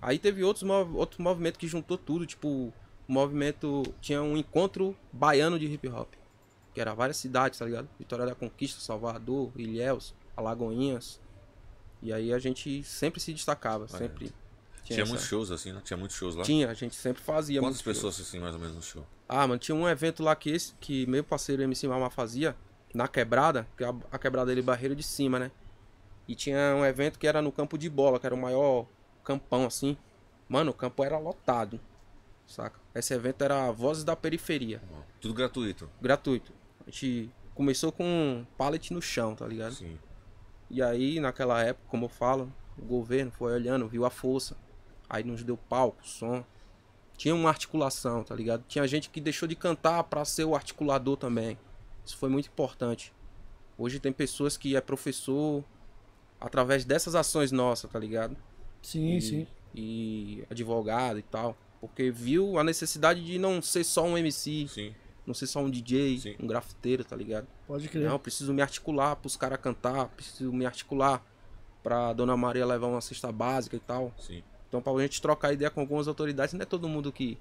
Aí 0.00 0.16
teve 0.16 0.44
outros, 0.44 0.62
mov 0.62 0.94
outro 0.96 1.20
movimento 1.20 1.58
que 1.58 1.66
juntou 1.66 1.98
tudo, 1.98 2.24
tipo, 2.24 2.46
o 2.48 2.72
movimento. 3.08 3.82
Tinha 4.00 4.22
um 4.22 4.36
encontro 4.36 4.96
baiano 5.12 5.58
de 5.58 5.66
hip 5.66 5.88
hop. 5.88 6.12
Que 6.72 6.80
era 6.80 6.94
várias 6.94 7.16
cidades, 7.16 7.58
tá 7.58 7.64
ligado? 7.64 7.88
Vitória 7.98 8.24
da 8.24 8.34
Conquista, 8.34 8.80
Salvador, 8.80 9.50
Ilhéus, 9.56 10.14
Alagoinhas. 10.36 11.20
E 12.00 12.12
aí 12.12 12.32
a 12.32 12.38
gente 12.38 12.84
sempre 12.84 13.18
se 13.20 13.32
destacava, 13.32 13.88
sempre. 13.88 14.32
Tinha 14.84 15.00
essa- 15.00 15.08
muitos 15.08 15.26
shows 15.26 15.50
assim, 15.50 15.72
né? 15.72 15.80
Tinha 15.84 15.96
muitos 15.96 16.16
shows 16.16 16.36
lá. 16.36 16.44
Tinha, 16.44 16.70
a 16.70 16.74
gente 16.74 16.94
sempre 16.94 17.20
fazia. 17.22 17.60
Quantas 17.60 17.82
pessoas 17.82 18.20
assim, 18.20 18.38
mais 18.38 18.54
ou 18.54 18.60
menos, 18.60 18.76
no 18.76 18.82
show? 18.82 19.04
Ah, 19.28 19.46
mano, 19.48 19.58
tinha 19.58 19.74
um 19.74 19.88
evento 19.88 20.22
lá 20.22 20.36
que 20.36 20.50
esse, 20.50 20.74
que 20.80 21.04
meu 21.06 21.24
parceiro 21.24 21.60
MC 21.62 21.88
Mama 21.88 22.08
fazia, 22.08 22.56
na 22.94 23.06
quebrada, 23.08 23.66
que 23.76 23.84
a, 23.84 23.94
a 24.10 24.18
quebrada 24.18 24.46
dele 24.46 24.60
é 24.60 24.64
barreira 24.64 24.94
de 24.94 25.02
cima, 25.02 25.38
né? 25.38 25.50
E 26.26 26.34
tinha 26.34 26.74
um 26.76 26.84
evento 26.84 27.18
que 27.18 27.26
era 27.26 27.40
no 27.40 27.50
campo 27.52 27.78
de 27.78 27.88
bola, 27.88 28.18
que 28.18 28.26
era 28.26 28.34
o 28.34 28.38
maior 28.38 28.86
campão, 29.24 29.66
assim. 29.66 29.96
Mano, 30.48 30.70
o 30.70 30.74
campo 30.74 31.02
era 31.04 31.18
lotado, 31.18 31.80
saca? 32.46 32.78
Esse 32.94 33.14
evento 33.14 33.42
era 33.44 33.70
Vozes 33.70 34.04
da 34.04 34.16
Periferia, 34.16 34.80
Tudo 35.20 35.34
gratuito. 35.34 35.88
gratuito. 36.00 36.52
A 36.86 36.90
gente 36.90 37.30
começou 37.54 37.92
com 37.92 38.04
um 38.04 38.46
pallet 38.56 38.92
no 38.92 39.00
chão, 39.02 39.34
tá 39.34 39.46
ligado? 39.46 39.74
Sim. 39.74 39.98
E 40.70 40.82
aí, 40.82 41.18
naquela 41.20 41.62
época, 41.62 41.86
como 41.88 42.06
eu 42.06 42.08
falo, 42.08 42.52
o 42.78 42.84
governo 42.84 43.30
foi 43.30 43.52
olhando, 43.52 43.88
viu 43.88 44.04
a 44.04 44.10
força. 44.10 44.56
Aí 45.08 45.24
nos 45.24 45.42
deu 45.42 45.56
palco, 45.56 46.06
som. 46.06 46.44
Tinha 47.16 47.34
uma 47.34 47.48
articulação, 47.48 48.22
tá 48.22 48.34
ligado? 48.34 48.64
Tinha 48.68 48.86
gente 48.86 49.10
que 49.10 49.20
deixou 49.20 49.48
de 49.48 49.56
cantar 49.56 50.04
pra 50.04 50.24
ser 50.24 50.44
o 50.44 50.54
articulador 50.54 51.16
também. 51.16 51.58
Isso 52.08 52.16
foi 52.16 52.30
muito 52.30 52.46
importante. 52.48 53.12
Hoje 53.76 54.00
tem 54.00 54.10
pessoas 54.10 54.56
que 54.56 54.74
é 54.74 54.80
professor 54.80 55.62
através 56.40 56.82
dessas 56.82 57.14
ações 57.14 57.52
nossas, 57.52 57.90
tá 57.90 57.98
ligado? 57.98 58.34
Sim, 58.82 59.16
e, 59.16 59.20
sim. 59.20 59.46
E 59.74 60.44
advogado 60.48 61.18
e 61.18 61.22
tal. 61.22 61.54
Porque 61.78 62.10
viu 62.10 62.58
a 62.58 62.64
necessidade 62.64 63.22
de 63.22 63.38
não 63.38 63.60
ser 63.60 63.84
só 63.84 64.04
um 64.04 64.16
MC, 64.16 64.66
Sim. 64.68 64.94
não 65.26 65.34
ser 65.34 65.46
só 65.46 65.60
um 65.60 65.68
DJ, 65.68 66.18
Sim. 66.18 66.36
um 66.40 66.46
grafiteiro, 66.46 67.04
tá 67.04 67.14
ligado? 67.14 67.46
Pode 67.66 67.86
crer. 67.88 68.06
Não, 68.06 68.12
eu 68.12 68.18
preciso 68.18 68.54
me 68.54 68.62
articular 68.62 69.14
pros 69.16 69.36
caras 69.36 69.60
cantar, 69.60 70.08
preciso 70.08 70.50
me 70.50 70.64
articular 70.64 71.22
pra 71.82 72.14
Dona 72.14 72.38
Maria 72.38 72.64
levar 72.64 72.86
uma 72.86 73.02
cesta 73.02 73.30
básica 73.30 73.76
e 73.76 73.80
tal. 73.80 74.14
Sim. 74.18 74.42
Então, 74.66 74.80
pra 74.80 74.92
gente 75.02 75.20
trocar 75.20 75.52
ideia 75.52 75.70
com 75.70 75.80
algumas 75.82 76.08
autoridades, 76.08 76.54
não 76.54 76.62
é 76.62 76.64
todo 76.64 76.88
mundo 76.88 77.12
que 77.12 77.36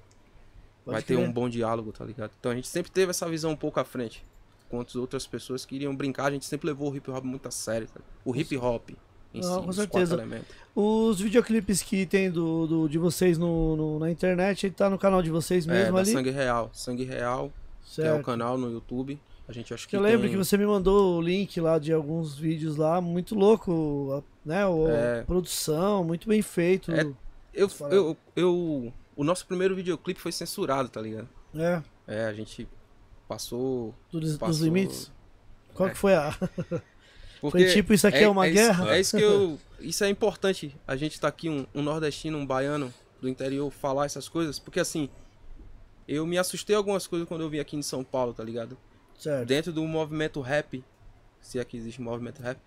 Pode 0.83 0.93
vai 0.95 1.01
ter 1.01 1.15
crer. 1.15 1.25
um 1.25 1.31
bom 1.31 1.47
diálogo, 1.47 1.93
tá 1.93 2.03
ligado? 2.03 2.31
Então, 2.37 2.51
a 2.51 2.55
gente 2.55 2.67
sempre 2.67 2.91
teve 2.91 3.11
essa 3.11 3.27
visão 3.29 3.51
um 3.51 3.55
pouco 3.55 3.79
à 3.79 3.85
frente. 3.85 4.25
Enquanto 4.67 4.99
outras 4.99 5.25
pessoas 5.25 5.65
queriam 5.65 5.95
brincar, 5.95 6.25
a 6.25 6.31
gente 6.31 6.45
sempre 6.45 6.67
levou 6.67 6.91
o 6.91 6.95
hip 6.95 7.09
hop 7.09 7.23
muito 7.23 7.47
a 7.47 7.51
sério? 7.51 7.87
O 8.25 8.35
hip 8.35 8.55
hop 8.57 8.89
em 9.33 9.41
Não, 9.41 9.55
si, 9.55 9.61
com 9.63 9.69
os 9.69 9.75
certeza. 9.75 10.15
quatro 10.17 10.25
elementos. 10.29 10.55
Os 10.75 11.19
videoclipes 11.21 11.81
que 11.81 12.05
tem 12.05 12.29
do, 12.31 12.67
do- 12.67 12.87
de 12.89 12.97
vocês 12.97 13.37
no, 13.37 13.75
no- 13.75 13.99
na 13.99 14.11
internet, 14.11 14.69
tá 14.71 14.89
no 14.89 14.97
canal 14.97 15.21
de 15.21 15.29
vocês 15.29 15.67
É, 15.67 15.71
mesmo 15.71 15.93
da 15.93 15.99
ali? 16.01 16.11
Sangue 16.11 16.29
Real. 16.31 16.69
Sangue 16.73 17.03
Real, 17.03 17.49
que 17.83 18.01
é 18.01 18.03
o 18.03 18.07
certo. 18.15 18.25
canal 18.25 18.57
no 18.57 18.69
YouTube. 18.71 19.19
A 19.47 19.53
gente 19.53 19.73
acho 19.73 19.87
que 19.87 19.95
eu 19.95 20.01
lembro 20.01 20.23
tem- 20.23 20.31
que 20.31 20.37
você 20.37 20.57
me 20.57 20.65
mandou 20.65 21.17
o 21.17 21.21
link 21.21 21.59
lá 21.61 21.79
de 21.79 21.93
alguns 21.93 22.37
vídeos 22.37 22.75
lá, 22.75 22.99
muito 22.99 23.33
louco, 23.35 24.21
né? 24.45 24.65
O, 24.65 24.89
É. 24.89 25.23
Produção, 25.23 26.03
muito 26.03 26.27
bem 26.27 26.41
feito. 26.41 26.91
É. 26.91 27.05
Eu, 27.53 27.69
eu, 27.89 28.17
eu, 28.35 28.93
o 29.15 29.23
nosso 29.23 29.47
primeiro 29.47 29.73
videoclipe 29.75 30.19
foi 30.19 30.31
censurado, 30.33 30.89
tá 30.89 31.01
ligado? 31.01 31.27
É, 31.55 31.81
É, 32.05 32.25
a 32.25 32.33
gente 32.33 32.67
passou 33.27 33.93
dos, 34.11 34.21
dos 34.31 34.37
Passou- 34.37 34.63
limites. 34.65 35.11
Qual 35.73 35.89
É. 35.89 35.91
que 35.91 35.97
foi 35.97 36.15
a. 36.15 36.35
Porque 37.39 37.65
Foi 37.65 37.71
tipo, 37.73 37.93
isso 37.93 38.07
aqui 38.07 38.17
é 38.17 38.27
uma 38.29 38.47
isso- 38.47 38.55
guerra? 38.55 38.95
É 38.95 38.99
isso 38.99 39.15
que 39.17 39.23
eu. 39.23 39.59
Isso 39.79 40.03
é 40.03 40.09
importante. 40.09 40.75
A 40.87 40.95
gente 40.95 41.19
tá 41.21 41.27
aqui, 41.27 41.47
um, 41.47 41.67
um 41.75 41.83
nordestino, 41.83 42.35
um 42.35 42.43
baiano 42.47 42.91
do 43.21 43.29
interior, 43.29 43.69
falar 43.69 44.05
essas 44.07 44.27
coisas. 44.27 44.57
Porque 44.57 44.79
assim, 44.79 45.07
eu 46.07 46.25
me 46.25 46.35
assustei 46.35 46.75
algumas 46.75 47.05
coisas 47.05 47.27
quando 47.27 47.41
eu 47.41 47.49
vim 47.49 47.59
aqui 47.59 47.75
em 47.77 47.83
São 47.83 48.03
Paulo, 48.03 48.33
tá 48.33 48.43
ligado? 48.43 48.75
Certo. 49.19 49.47
Dentro 49.47 49.71
do 49.71 49.83
movimento 49.85 50.41
rap, 50.41 50.83
se 51.39 51.59
é 51.59 51.63
que 51.63 51.77
existe 51.77 52.01
movimento 52.01 52.41
rap, 52.41 52.57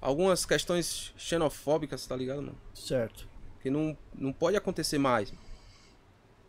algumas 0.00 0.46
questões 0.46 1.12
xenofóbicas, 1.18 2.06
tá 2.06 2.16
ligado, 2.16 2.38
mano? 2.40 2.56
Certo. 2.72 3.28
Que 3.60 3.68
não, 3.68 3.94
não 4.14 4.32
pode 4.32 4.56
acontecer 4.56 4.96
mais. 4.96 5.30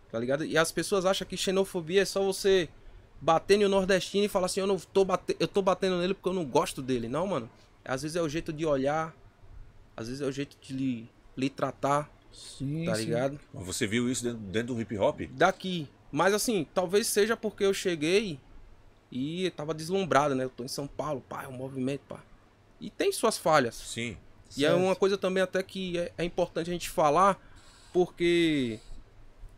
Tá 0.10 0.18
ligado? 0.18 0.46
E 0.46 0.58
as 0.58 0.72
pessoas 0.72 1.06
acham 1.06 1.28
que 1.28 1.36
xenofobia 1.36 2.04
é 2.04 2.06
só 2.06 2.24
você 2.24 2.70
bater 3.20 3.58
no 3.58 3.68
nordestino 3.70 4.26
e 4.26 4.30
falar 4.30 4.46
assim, 4.48 4.60
eu 4.60 4.68
não 4.68 4.78
tô 4.78 5.04
batendo, 5.04 5.38
eu 5.40 5.48
tô 5.48 5.62
batendo 5.62 5.98
nele 5.98 6.14
porque 6.14 6.30
eu 6.30 6.34
não 6.34 6.46
gosto 6.46 6.82
dele. 6.82 7.08
Não, 7.08 7.26
mano. 7.28 7.50
Às 7.84 8.02
vezes 8.02 8.16
é 8.18 8.22
o 8.22 8.28
jeito 8.30 8.52
de 8.52 8.66
olhar, 8.66 9.16
às 9.96 10.08
vezes 10.08 10.22
é 10.22 10.26
o 10.26 10.32
jeito 10.32 10.58
de 10.62 10.74
lhe, 10.74 11.10
lhe 11.38 11.50
tratar, 11.50 12.10
Sim, 12.32 12.86
tá 12.86 12.96
sim. 12.96 13.06
ligado? 13.06 13.40
Mas 13.54 13.66
Você 13.66 13.88
viu 13.88 14.10
isso 14.12 14.24
dentro, 14.24 14.40
dentro 14.40 14.74
do 14.76 14.82
hip 14.82 14.98
hop? 14.98 15.22
Daqui. 15.32 15.88
Mas 16.12 16.34
assim, 16.34 16.66
talvez 16.74 17.08
seja 17.08 17.36
porque 17.36 17.64
eu 17.64 17.74
cheguei 17.74 18.40
e 19.12 19.50
tava 19.52 19.74
deslumbrado, 19.74 20.36
né? 20.36 20.44
Eu 20.44 20.50
tô 20.50 20.64
em 20.64 20.68
São 20.68 20.86
Paulo, 20.88 21.24
pá, 21.28 21.44
é 21.44 21.48
um 21.48 21.54
movimento, 21.54 22.02
pá. 22.08 22.20
E 22.80 22.90
tem 22.90 23.12
suas 23.12 23.38
falhas. 23.38 23.76
Sim. 23.76 24.18
E 24.56 24.64
é 24.66 24.70
Certo. 24.70 24.82
uma 24.82 24.96
coisa 24.96 25.18
também 25.18 25.42
até 25.42 25.62
que 25.64 25.98
é, 25.98 26.12
é 26.18 26.24
importante 26.24 26.70
a 26.70 26.74
gente 26.74 26.90
falar, 26.90 27.40
porque 27.92 28.80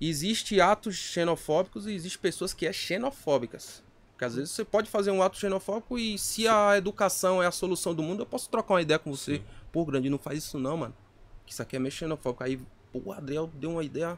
existe 0.08 0.60
atos 0.62 0.96
xenofóbicos 0.96 1.88
e 1.88 1.94
existe 1.94 2.18
pessoas 2.18 2.54
que 2.54 2.66
é 2.66 2.72
xenofóbicas. 2.74 3.84
Porque 4.12 4.26
às 4.26 4.36
vezes 4.36 4.52
você 4.52 4.66
pode 4.66 4.90
fazer 4.90 5.12
um 5.12 5.22
ato 5.24 5.38
xenofóbico 5.38 5.98
e 5.98 6.18
se 6.18 6.48
a 6.48 6.78
educação 6.78 7.42
é 7.42 7.48
a 7.48 7.52
solução 7.52 7.94
do 7.96 8.04
mundo, 8.04 8.22
eu 8.22 8.26
posso 8.26 8.50
trocar 8.50 8.74
uma 8.76 8.82
ideia 8.82 9.00
com 9.00 9.12
você. 9.16 9.38
Sim. 9.38 9.44
Pô, 9.72 9.86
Grande, 9.86 10.10
não 10.10 10.18
faz 10.18 10.40
isso 10.40 10.60
não, 10.60 10.76
mano. 10.78 10.96
Que 11.46 11.54
isso 11.54 11.62
aqui 11.62 11.76
é 11.76 11.80
meio 11.80 11.92
xenofóbico. 11.92 12.44
Aí, 12.44 12.60
pô, 12.92 13.02
o 13.06 13.12
Adriel 13.14 13.50
deu 13.56 13.72
uma 13.72 13.84
ideia 13.84 14.18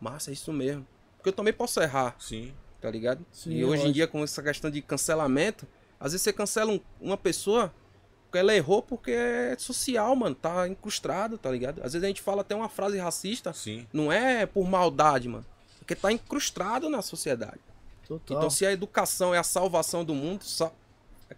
massa, 0.00 0.30
é 0.30 0.32
isso 0.32 0.52
mesmo. 0.52 0.86
Porque 1.16 1.28
eu 1.28 1.32
também 1.32 1.52
posso 1.52 1.80
errar, 1.80 2.16
Sim. 2.18 2.52
tá 2.80 2.90
ligado? 2.90 3.24
Sim, 3.32 3.50
e 3.52 3.64
hoje 3.64 3.74
em 3.74 3.76
lógico. 3.78 3.92
dia, 3.92 4.06
com 4.08 4.22
essa 4.24 4.42
questão 4.42 4.70
de 4.70 4.82
cancelamento, 4.82 5.66
às 6.00 6.12
vezes 6.12 6.22
você 6.22 6.32
cancela 6.32 6.72
um- 6.72 6.80
uma 7.00 7.16
pessoa 7.16 7.72
porque 8.36 8.52
ela 8.52 8.54
errou 8.54 8.82
porque 8.82 9.10
é 9.12 9.56
social, 9.58 10.14
mano. 10.14 10.34
Tá 10.34 10.68
incrustado, 10.68 11.38
tá 11.38 11.50
ligado? 11.50 11.78
Às 11.82 11.92
vezes 11.94 12.04
a 12.04 12.08
gente 12.08 12.20
fala 12.20 12.42
até 12.42 12.54
uma 12.54 12.68
frase 12.68 12.98
racista, 12.98 13.52
Sim. 13.52 13.86
não 13.92 14.12
é 14.12 14.44
por 14.46 14.68
maldade, 14.68 15.28
mano. 15.28 15.44
Porque 15.78 15.94
tá 15.94 16.12
incrustado 16.12 16.88
na 16.90 17.00
sociedade. 17.02 17.60
Total. 18.06 18.36
Então, 18.36 18.50
se 18.50 18.66
a 18.66 18.72
educação 18.72 19.34
é 19.34 19.38
a 19.38 19.42
salvação 19.42 20.04
do 20.04 20.14
mundo, 20.14 20.42
só 20.44 20.72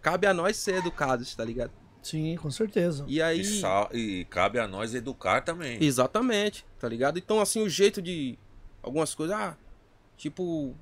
cabe 0.01 0.27
a 0.27 0.33
nós 0.33 0.57
ser 0.57 0.75
educados, 0.75 1.33
tá 1.35 1.43
ligado? 1.43 1.71
Sim, 2.03 2.35
com 2.37 2.49
certeza. 2.51 3.05
E 3.07 3.21
aí. 3.21 3.41
E, 3.41 3.59
sa- 3.59 3.89
e 3.91 4.25
cabe 4.29 4.59
a 4.59 4.67
nós 4.67 4.93
educar 4.93 5.41
também. 5.41 5.81
Exatamente, 5.83 6.65
tá 6.79 6.87
ligado? 6.87 7.17
Então, 7.17 7.39
assim, 7.41 7.61
o 7.61 7.69
jeito 7.69 8.01
de. 8.01 8.37
Algumas 8.83 9.13
coisas, 9.15 9.35
ah, 9.35 9.57
tipo, 10.17 10.43
o 10.43 10.75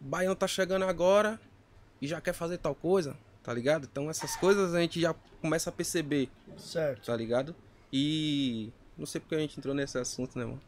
baiano 0.00 0.36
tá 0.36 0.46
chegando 0.46 0.84
agora 0.84 1.40
e 2.00 2.06
já 2.06 2.20
quer 2.20 2.32
fazer 2.32 2.58
tal 2.58 2.74
coisa, 2.74 3.16
tá 3.42 3.52
ligado? 3.54 3.88
Então, 3.90 4.08
essas 4.10 4.36
coisas 4.36 4.74
a 4.74 4.80
gente 4.80 5.00
já 5.00 5.14
começa 5.40 5.70
a 5.70 5.72
perceber, 5.72 6.28
Certo. 6.56 7.06
tá 7.06 7.16
ligado? 7.16 7.54
E. 7.92 8.70
Não 8.98 9.06
sei 9.06 9.20
porque 9.20 9.34
a 9.34 9.38
gente 9.38 9.58
entrou 9.58 9.74
nesse 9.74 9.96
assunto, 9.98 10.38
né, 10.38 10.44
mano? 10.44 10.60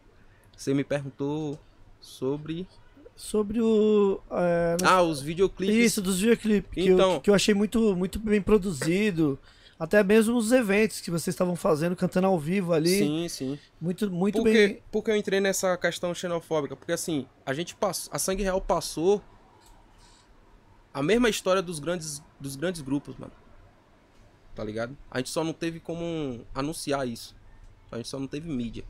Você 0.57 0.73
me 0.75 0.85
perguntou 0.85 1.59
sobre. 2.01 2.67
Sobre 3.15 3.61
o. 3.61 4.21
é, 4.31 4.77
Ah, 4.83 5.03
os 5.03 5.21
videoclipes. 5.21 5.77
Isso, 5.77 6.01
dos 6.03 6.19
videoclipes. 6.21 6.71
Que, 6.73 6.91
Então- 6.91 7.15
eu, 7.15 7.21
que 7.21 7.31
eu 7.31 7.35
achei 7.35 7.55
muito, 7.55 7.95
muito 7.95 8.19
bem 8.19 8.41
produzido. 8.41 9.39
Até 9.79 10.03
mesmo 10.05 10.37
os 10.37 10.53
eventos 10.53 11.01
que 11.01 11.11
vocês 11.11 11.35
estavam 11.35 11.57
fazendo, 11.57 11.97
cantando 11.97 12.29
ao 12.29 12.39
vivo 12.39 12.73
ali. 12.73 12.99
Sim, 12.99 13.29
sim. 13.29 13.59
Muito, 13.81 14.09
muito 14.11 14.37
Por 14.39 14.45
bem. 14.45 14.81
por 14.93 15.03
que 15.03 15.11
eu 15.11 15.17
entrei 15.17 15.41
nessa 15.41 15.77
questão 15.77 16.15
xenofóbica? 16.15 16.77
Porque 16.77 16.93
assim, 16.93 17.27
a 17.45 17.53
gente 17.53 17.75
passou, 17.75 18.09
a 18.15 18.19
Sangue 18.19 18.45
Real 18.45 18.61
passou 18.61 19.21
a 20.93 21.03
mesma 21.03 21.29
história 21.29 21.63
dos 21.63 21.79
grandes, 21.79 22.23
dos 22.39 22.57
grandes 22.57 22.81
grupos, 22.81 23.17
mano. 23.17 23.33
Tá 24.55 24.63
ligado? 24.63 24.97
A 25.11 25.19
gente 25.19 25.31
só 25.31 25.43
não 25.43 25.53
teve 25.53 25.81
como 25.81 26.45
anunciar 26.55 27.09
isso. 27.09 27.35
A 27.91 27.97
gente 27.97 28.09
só 28.09 28.19
não 28.19 28.27
teve 28.27 28.49
mídia. 28.49 28.85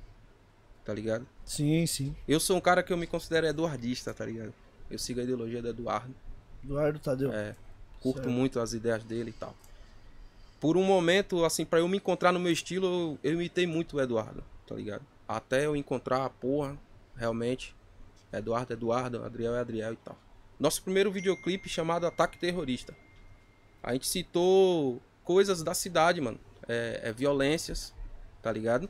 Tá 0.85 0.93
ligado? 0.93 1.27
Sim, 1.45 1.87
sim. 1.87 2.17
Eu 2.27 2.41
sou 2.41 2.57
um 2.57 2.61
cara 2.61 2.83
que 2.83 2.93
eu 2.93 2.97
me 2.97 3.07
considero 3.07 3.47
eduardista, 3.47 4.13
tá 4.13 4.27
ligado? 4.27 4.53
Eu 4.91 4.99
sigo 4.99 5.21
a 5.21 5.23
ideologia 5.23 5.63
do 5.63 5.69
Eduardo. 5.69 6.15
Eduardo 6.65 6.99
Tadeu. 6.99 7.33
É, 7.33 7.55
curto 8.01 8.25
Certo. 8.25 8.31
muito 8.31 8.59
as 8.59 8.73
ideias 8.73 9.05
dele 9.05 9.31
e 9.31 9.33
tal. 9.33 9.55
Por 10.61 10.77
um 10.77 10.85
momento, 10.85 11.45
assim, 11.45 11.65
pra 11.65 11.79
eu 11.79 11.89
me 11.89 11.97
encontrar 11.97 12.33
no 12.33 12.41
meu 12.41 12.53
estilo, 12.53 12.87
eu, 12.87 13.19
eu 13.23 13.33
imitei 13.35 13.67
muito 13.67 13.97
o 13.97 14.01
Eduardo, 14.01 14.43
tá 14.67 14.75
ligado? 14.75 15.03
Até 15.27 15.67
eu 15.67 15.77
encontrar 15.77 16.25
a 16.25 16.31
porra, 16.31 16.77
realmente. 17.17 17.75
Eduardo, 18.33 18.73
Eduardo, 18.73 19.25
Adriel 19.25 19.55
é 19.55 19.61
Adriel 19.61 19.93
e 19.93 19.97
tal. 19.97 20.17
Nosso 20.63 20.81
primeiro 20.81 21.11
videoclipe 21.11 21.69
chamado 21.69 22.07
Ataque 22.07 22.39
Terrorista. 22.39 22.97
A 23.83 23.95
gente 23.95 24.07
citou 24.07 25.03
coisas 25.25 25.61
da 25.61 25.75
cidade, 25.75 26.21
mano. 26.21 26.39
É, 26.69 27.01
é 27.03 27.13
violências, 27.13 27.93
tá 28.41 28.53
ligado? 28.53 28.89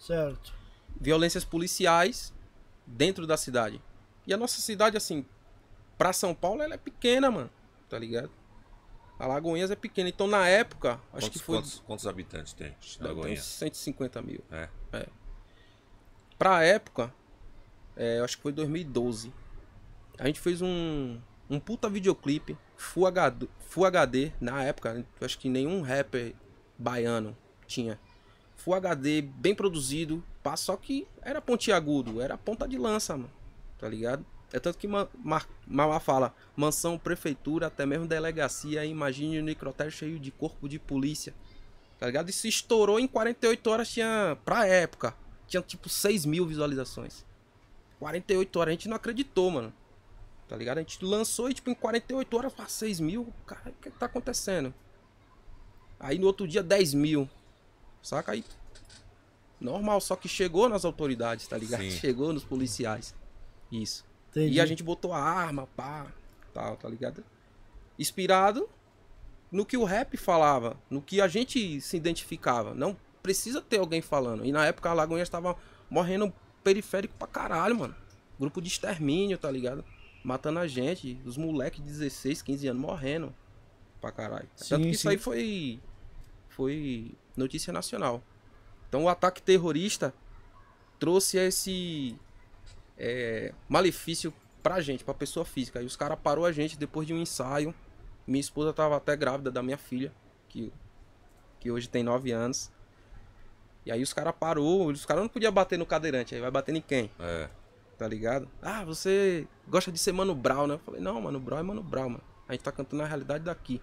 Certo. 0.00 0.54
violências 0.98 1.44
policiais 1.44 2.32
dentro 2.86 3.26
da 3.26 3.36
cidade. 3.36 3.82
E 4.26 4.32
a 4.32 4.38
nossa 4.38 4.58
cidade, 4.62 4.96
assim, 4.96 5.26
pra 5.98 6.14
São 6.14 6.34
Paulo, 6.34 6.62
ela 6.62 6.72
é 6.72 6.78
pequena, 6.78 7.30
mano. 7.30 7.50
Tá 7.90 7.98
ligado? 7.98 8.30
Alagoinhas 9.18 9.70
é 9.70 9.76
pequena. 9.76 10.08
Então, 10.08 10.26
na 10.26 10.48
época, 10.48 10.92
acho 11.12 11.26
Quantos, 11.26 11.28
que 11.28 11.38
foi. 11.40 11.56
quantos, 11.58 11.78
quantos 11.80 12.06
habitantes 12.06 12.54
tem? 12.54 12.68
deve 12.70 12.96
ter 12.96 13.04
Lagoinha? 13.04 13.38
uns 13.38 13.44
150 13.44 14.22
mil. 14.22 14.42
É. 14.50 15.06
Pra 16.38 16.64
época, 16.64 17.12
é, 17.94 18.20
acho 18.20 18.38
que 18.38 18.42
foi 18.44 18.52
2012. 18.52 19.30
A 20.18 20.26
gente 20.26 20.40
fez 20.40 20.62
um, 20.62 21.18
um 21.48 21.60
puta 21.60 21.88
videoclipe 21.88 22.56
Full 22.76 23.06
HD, 23.06 23.48
Full 23.68 23.84
HD 23.84 24.32
na 24.40 24.62
época. 24.62 25.04
Acho 25.20 25.38
que 25.38 25.48
nenhum 25.48 25.82
rapper 25.82 26.34
baiano 26.78 27.36
tinha. 27.66 27.98
Full 28.56 28.74
HD, 28.74 29.22
bem 29.22 29.54
produzido, 29.54 30.22
pá, 30.42 30.56
só 30.56 30.76
que 30.76 31.06
era 31.22 31.40
pontiagudo, 31.42 32.20
era 32.20 32.36
ponta 32.38 32.66
de 32.66 32.78
lança, 32.78 33.16
mano. 33.16 33.30
Tá 33.78 33.88
ligado? 33.88 34.24
É 34.52 34.58
tanto 34.60 34.78
que 34.78 34.86
Ma- 34.88 35.08
Ma- 35.22 35.42
Mauá 35.66 36.00
fala, 36.00 36.34
mansão, 36.56 36.98
prefeitura, 36.98 37.66
até 37.66 37.84
mesmo 37.84 38.06
delegacia, 38.06 38.84
imagine 38.84 39.40
um 39.40 39.44
necrotério 39.44 39.92
cheio 39.92 40.18
de 40.18 40.30
corpo 40.30 40.68
de 40.68 40.78
polícia. 40.78 41.34
Tá 41.98 42.06
ligado? 42.06 42.30
Se 42.32 42.48
estourou 42.48 42.98
em 43.00 43.06
48 43.06 43.66
horas, 43.70 43.88
tinha, 43.90 44.36
pra 44.44 44.66
época, 44.66 45.14
tinha 45.46 45.62
tipo 45.62 45.88
6 45.88 46.24
mil 46.24 46.46
visualizações. 46.46 47.24
48 47.98 48.58
horas, 48.58 48.68
a 48.70 48.72
gente 48.72 48.88
não 48.88 48.96
acreditou, 48.96 49.50
mano. 49.50 49.72
Tá 50.48 50.56
ligado? 50.56 50.78
A 50.78 50.80
gente 50.80 51.04
lançou 51.04 51.50
e 51.50 51.54
tipo 51.54 51.70
em 51.70 51.74
48 51.74 52.36
horas, 52.36 52.52
pra 52.52 52.66
6 52.66 53.00
mil, 53.00 53.32
cara, 53.46 53.70
o 53.70 53.82
que 53.82 53.90
que 53.90 53.98
tá 53.98 54.06
acontecendo? 54.06 54.72
Aí 55.98 56.18
no 56.18 56.26
outro 56.26 56.46
dia 56.46 56.62
10 56.62 56.94
mil. 56.94 57.28
Saca 58.02 58.32
aí? 58.32 58.44
Normal, 59.60 60.00
só 60.00 60.14
que 60.14 60.28
chegou 60.28 60.68
nas 60.68 60.84
autoridades, 60.84 61.46
tá 61.48 61.56
ligado? 61.56 61.82
Sim. 61.82 61.90
Chegou 61.98 62.32
nos 62.32 62.44
policiais. 62.44 63.14
Isso. 63.72 64.04
Entendi. 64.30 64.56
E 64.56 64.60
a 64.60 64.66
gente 64.66 64.82
botou 64.82 65.12
a 65.12 65.18
arma, 65.18 65.66
pá, 65.74 66.06
tal, 66.52 66.76
tá 66.76 66.88
ligado? 66.88 67.24
Inspirado 67.98 68.68
no 69.50 69.64
que 69.64 69.76
o 69.76 69.84
rap 69.84 70.16
falava, 70.16 70.76
no 70.90 71.00
que 71.00 71.20
a 71.20 71.26
gente 71.26 71.80
se 71.80 71.96
identificava. 71.96 72.74
Não 72.74 72.96
precisa 73.22 73.62
ter 73.62 73.78
alguém 73.78 74.02
falando. 74.02 74.44
E 74.44 74.52
na 74.52 74.66
época 74.66 74.90
a 74.90 74.94
Lagoinha 74.94 75.22
estava 75.22 75.56
morrendo 75.88 76.32
periférico 76.62 77.14
pra 77.18 77.26
caralho, 77.26 77.76
mano. 77.76 77.96
Grupo 78.38 78.60
de 78.60 78.68
extermínio, 78.68 79.38
tá 79.38 79.50
ligado? 79.50 79.84
Matando 80.26 80.58
a 80.58 80.66
gente, 80.66 81.22
os 81.24 81.36
moleques 81.36 81.78
de 81.78 81.86
16, 81.86 82.42
15 82.42 82.66
anos 82.66 82.82
morrendo 82.82 83.32
pra 84.00 84.10
caralho. 84.10 84.48
Sim, 84.56 84.70
Tanto 84.70 84.82
que 84.82 84.90
isso 84.90 85.02
sim. 85.02 85.08
aí 85.10 85.18
foi 85.18 85.80
foi 86.48 87.12
notícia 87.36 87.72
nacional. 87.72 88.20
Então 88.88 89.04
o 89.04 89.08
ataque 89.08 89.40
terrorista 89.40 90.12
trouxe 90.98 91.38
esse 91.38 92.18
é, 92.98 93.54
malefício 93.68 94.34
pra 94.64 94.80
gente, 94.80 95.04
pra 95.04 95.14
pessoa 95.14 95.46
física. 95.46 95.80
E 95.80 95.86
os 95.86 95.94
caras 95.94 96.18
parou 96.20 96.44
a 96.44 96.50
gente 96.50 96.76
depois 96.76 97.06
de 97.06 97.14
um 97.14 97.18
ensaio. 97.18 97.72
Minha 98.26 98.40
esposa 98.40 98.72
tava 98.72 98.96
até 98.96 99.14
grávida 99.14 99.48
da 99.48 99.62
minha 99.62 99.78
filha, 99.78 100.12
que, 100.48 100.72
que 101.60 101.70
hoje 101.70 101.88
tem 101.88 102.02
9 102.02 102.32
anos. 102.32 102.72
E 103.84 103.92
aí 103.92 104.02
os 104.02 104.12
caras 104.12 104.34
parou, 104.36 104.88
os 104.88 105.06
caras 105.06 105.22
não 105.22 105.28
podiam 105.28 105.52
bater 105.52 105.78
no 105.78 105.86
cadeirante, 105.86 106.34
aí 106.34 106.40
vai 106.40 106.50
bater 106.50 106.74
em 106.74 106.80
quem? 106.80 107.12
É. 107.20 107.48
Tá 107.98 108.06
ligado? 108.06 108.48
Ah, 108.60 108.84
você 108.84 109.46
gosta 109.66 109.90
de 109.90 109.98
ser 109.98 110.12
Mano 110.12 110.34
Brown, 110.34 110.66
né? 110.66 110.74
Eu 110.74 110.78
falei, 110.78 111.00
não, 111.00 111.20
Mano 111.20 111.40
Brown 111.40 111.58
é 111.58 111.62
Mano 111.62 111.82
Brown, 111.82 112.10
mano. 112.10 112.24
A 112.48 112.52
gente 112.52 112.62
tá 112.62 112.70
cantando 112.70 113.02
a 113.02 113.06
realidade 113.06 113.44
daqui. 113.44 113.80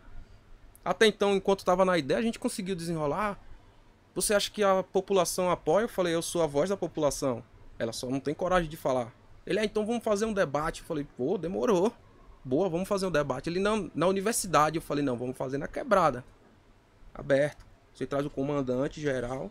Até 0.85 1.07
então, 1.07 1.33
enquanto 1.33 1.65
tava 1.65 1.83
na 1.83 1.97
ideia, 1.97 2.19
a 2.19 2.23
gente 2.23 2.37
conseguiu 2.37 2.75
desenrolar. 2.75 3.39
Você 4.13 4.33
acha 4.33 4.51
que 4.51 4.63
a 4.63 4.83
população 4.83 5.49
apoia? 5.49 5.85
Eu 5.85 5.89
falei, 5.89 6.13
eu 6.13 6.21
sou 6.21 6.43
a 6.43 6.47
voz 6.47 6.69
da 6.69 6.77
população. 6.77 7.43
Ela 7.79 7.91
só 7.91 8.07
não 8.09 8.19
tem 8.19 8.33
coragem 8.33 8.69
de 8.69 8.77
falar. 8.77 9.11
Ele, 9.45 9.59
ah, 9.59 9.65
então 9.65 9.85
vamos 9.85 10.03
fazer 10.03 10.25
um 10.25 10.33
debate. 10.33 10.81
Eu 10.81 10.87
falei, 10.87 11.07
pô, 11.17 11.37
demorou. 11.37 11.91
Boa, 12.45 12.69
vamos 12.69 12.87
fazer 12.87 13.07
um 13.07 13.11
debate. 13.11 13.49
Ele, 13.49 13.59
não, 13.59 13.89
na 13.95 14.07
universidade. 14.07 14.75
Eu 14.75 14.81
falei, 14.81 15.03
não, 15.03 15.17
vamos 15.17 15.35
fazer 15.35 15.57
na 15.57 15.67
quebrada. 15.67 16.23
Aberto. 17.13 17.65
Você 17.93 18.05
traz 18.05 18.25
o 18.25 18.29
comandante 18.29 19.01
geral 19.01 19.49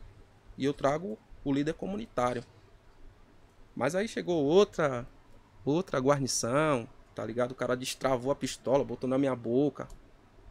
e 0.56 0.64
eu 0.64 0.72
trago 0.72 1.18
o 1.44 1.52
líder 1.52 1.74
comunitário. 1.74 2.44
Mas 3.74 3.94
aí 3.94 4.06
chegou 4.06 4.42
outra, 4.44 5.06
outra 5.64 5.98
guarnição, 5.98 6.88
tá 7.14 7.24
ligado? 7.24 7.52
O 7.52 7.54
cara 7.54 7.76
destravou 7.76 8.30
a 8.30 8.34
pistola, 8.34 8.84
botou 8.84 9.08
na 9.08 9.18
minha 9.18 9.34
boca. 9.34 9.88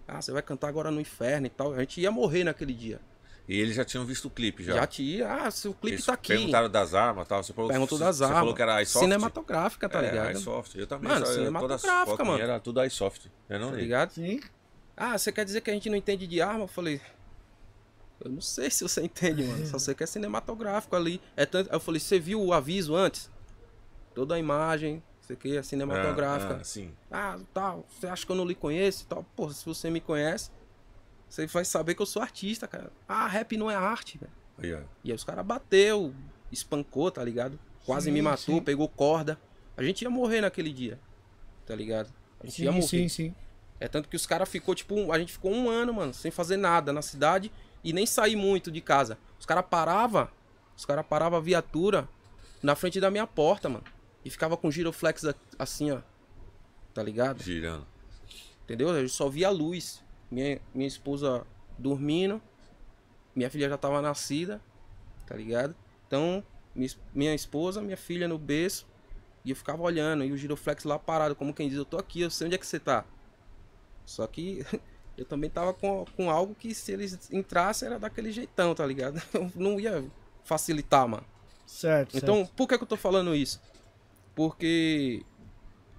Ah, 0.07 0.21
você 0.21 0.31
vai 0.31 0.41
cantar 0.41 0.67
agora 0.67 0.91
no 0.91 0.99
inferno 0.99 1.47
e 1.47 1.49
tal. 1.49 1.73
A 1.73 1.79
gente 1.79 2.01
ia 2.01 2.11
morrer 2.11 2.43
naquele 2.43 2.73
dia. 2.73 2.99
E 3.47 3.59
eles 3.59 3.75
já 3.75 3.83
tinham 3.83 4.05
visto 4.05 4.25
o 4.25 4.29
clipe 4.29 4.63
já. 4.63 4.73
Já, 4.73 4.87
tinha. 4.87 5.27
Ah, 5.27 5.51
seu 5.51 5.73
clipe 5.73 5.95
Eles 5.95 6.05
tá 6.05 6.13
aqui. 6.13 6.29
Perguntaram 6.29 6.69
das 6.69 6.93
armas 6.93 7.25
e 7.25 7.29
tal. 7.29 7.43
Você 7.43 7.53
falou, 7.53 7.69
Perguntou 7.69 7.97
você- 7.97 8.03
das 8.03 8.17
você 8.17 8.23
armas. 8.23 8.39
falou 8.39 8.53
que 8.55 8.61
era 8.61 8.81
iSoft. 8.81 9.03
Cinematográfica, 9.03 9.89
tá 9.89 9.99
é, 10.03 10.09
ligado? 10.09 10.31
iSoft. 10.37 10.77
Eu 10.77 10.87
também. 10.87 11.09
Mano, 11.11 11.25
só- 11.25 11.33
cinematográfica, 11.33 12.23
mano. 12.25 12.41
Era 12.41 12.59
tudo 12.59 12.83
iSoft. 12.85 13.31
Eu 13.49 13.59
não 13.59 13.69
Tá 13.71 13.75
li. 13.75 13.81
ligado? 13.83 14.11
Sim. 14.13 14.39
Ah, 14.95 15.17
você 15.17 15.31
quer 15.31 15.43
dizer 15.45 15.61
que 15.61 15.71
a 15.71 15.73
gente 15.73 15.89
não 15.89 15.97
entende 15.97 16.27
de 16.27 16.41
arma? 16.41 16.63
Eu 16.63 16.67
falei. 16.67 17.01
Eu 18.23 18.31
não 18.31 18.41
sei 18.41 18.69
se 18.69 18.83
você 18.83 19.01
entende, 19.03 19.43
mano. 19.43 19.65
Só 19.65 19.79
sei 19.79 19.95
que 19.95 20.03
é 20.03 20.07
cinematográfico 20.07 20.95
ali. 20.95 21.19
É 21.35 21.45
tanto... 21.45 21.71
Eu 21.71 21.79
falei, 21.79 21.99
você 21.99 22.19
viu 22.19 22.41
o 22.41 22.53
aviso 22.53 22.95
antes? 22.95 23.29
Toda 24.13 24.35
a 24.35 24.39
imagem, 24.39 25.01
isso 25.21 25.33
aqui 25.33 25.57
é 25.57 25.63
cinematográfica. 25.63 26.55
Ah, 26.55 26.57
ah, 26.61 26.63
sim. 26.63 26.93
Ah, 27.09 27.39
tal, 27.53 27.85
você 27.89 28.07
acha 28.07 28.25
que 28.25 28.31
eu 28.31 28.35
não 28.35 28.45
lhe 28.45 28.53
conheço 28.55 29.03
e 29.03 29.05
tal? 29.07 29.23
Porra, 29.35 29.53
se 29.53 29.65
você 29.65 29.89
me 29.89 29.99
conhece, 30.01 30.51
você 31.29 31.47
vai 31.47 31.63
saber 31.65 31.95
que 31.95 32.01
eu 32.01 32.05
sou 32.05 32.21
artista, 32.21 32.67
cara. 32.67 32.91
Ah, 33.07 33.25
rap 33.27 33.55
não 33.57 33.71
é 33.71 33.75
arte, 33.75 34.17
velho. 34.17 34.77
Ó. 34.83 34.87
E 35.03 35.09
aí 35.11 35.15
os 35.15 35.23
caras 35.23 35.45
bateu, 35.45 36.13
espancou, 36.51 37.09
tá 37.09 37.23
ligado? 37.23 37.57
Quase 37.85 38.05
Sim, 38.05 38.11
me 38.11 38.21
matou, 38.21 38.55
sim. 38.57 38.61
pegou 38.63 38.87
corda. 38.87 39.39
A 39.75 39.81
gente 39.81 40.03
ia 40.03 40.09
morrer 40.09 40.41
naquele 40.41 40.71
dia, 40.71 40.99
tá 41.65 41.73
ligado? 41.73 42.13
A 42.39 42.45
gente 42.45 42.63
ia 42.63 42.69
Sim, 42.69 42.75
morrer. 42.75 42.87
sim, 42.87 43.07
sim. 43.07 43.35
É 43.79 43.87
tanto 43.87 44.07
que 44.09 44.15
os 44.15 44.27
caras 44.27 44.47
ficou 44.47 44.75
tipo, 44.75 44.93
um- 44.93 45.11
a 45.11 45.17
gente 45.17 45.31
ficou 45.33 45.51
um 45.51 45.67
ano, 45.69 45.91
mano, 45.93 46.13
sem 46.13 46.29
fazer 46.29 46.57
nada 46.57 46.93
na 46.93 47.01
cidade 47.01 47.51
e 47.83 47.93
nem 47.93 48.05
sair 48.05 48.35
muito 48.35 48.71
de 48.71 48.81
casa. 48.81 49.17
Os 49.39 49.45
caras 49.45 49.65
parava, 49.69 50.31
os 50.75 50.85
caras 50.85 51.05
parava 51.05 51.37
a 51.37 51.39
viatura 51.39 52.07
na 52.61 52.75
frente 52.75 52.99
da 52.99 53.09
minha 53.09 53.25
porta, 53.25 53.69
mano. 53.69 53.83
E 54.23 54.29
ficava 54.29 54.55
com 54.55 54.69
giroflex 54.69 55.25
assim, 55.57 55.91
ó. 55.91 56.01
Tá 56.93 57.01
ligado? 57.01 57.41
Girando. 57.41 57.87
Entendeu? 58.63 58.89
Eu 58.89 59.09
só 59.09 59.27
via 59.29 59.47
a 59.47 59.51
luz. 59.51 60.03
Minha, 60.29 60.61
minha 60.73 60.87
esposa 60.87 61.45
dormindo. 61.77 62.41
Minha 63.35 63.49
filha 63.49 63.67
já 63.67 63.77
tava 63.77 64.01
nascida. 64.01 64.61
Tá 65.25 65.35
ligado? 65.35 65.75
Então, 66.07 66.43
minha 67.13 67.33
esposa, 67.33 67.81
minha 67.81 67.97
filha 67.97 68.27
no 68.27 68.37
berço. 68.37 68.87
E 69.43 69.49
eu 69.49 69.55
ficava 69.55 69.81
olhando. 69.81 70.23
E 70.23 70.31
o 70.31 70.37
giroflex 70.37 70.83
lá 70.83 70.99
parado. 70.99 71.35
Como 71.35 71.53
quem 71.53 71.67
diz, 71.67 71.77
eu 71.77 71.85
tô 71.85 71.97
aqui, 71.97 72.21
eu 72.21 72.29
sei 72.29 72.45
onde 72.45 72.55
é 72.55 72.59
que 72.59 72.67
você 72.67 72.79
tá. 72.79 73.05
Só 74.05 74.27
que 74.27 74.63
eu 75.21 75.25
também 75.25 75.49
tava 75.49 75.71
com, 75.71 76.03
com 76.17 76.31
algo 76.31 76.55
que 76.55 76.73
se 76.73 76.91
eles 76.91 77.31
entrassem 77.31 77.87
era 77.87 77.99
daquele 77.99 78.31
jeitão, 78.31 78.73
tá 78.73 78.85
ligado? 78.85 79.21
Eu 79.31 79.51
não 79.55 79.79
ia 79.79 80.03
facilitar, 80.43 81.07
mano. 81.07 81.23
Certo. 81.65 82.17
Então, 82.17 82.37
certo. 82.37 82.53
por 82.55 82.67
que, 82.67 82.77
que 82.77 82.83
eu 82.83 82.87
tô 82.87 82.97
falando 82.97 83.33
isso? 83.33 83.61
Porque 84.35 85.23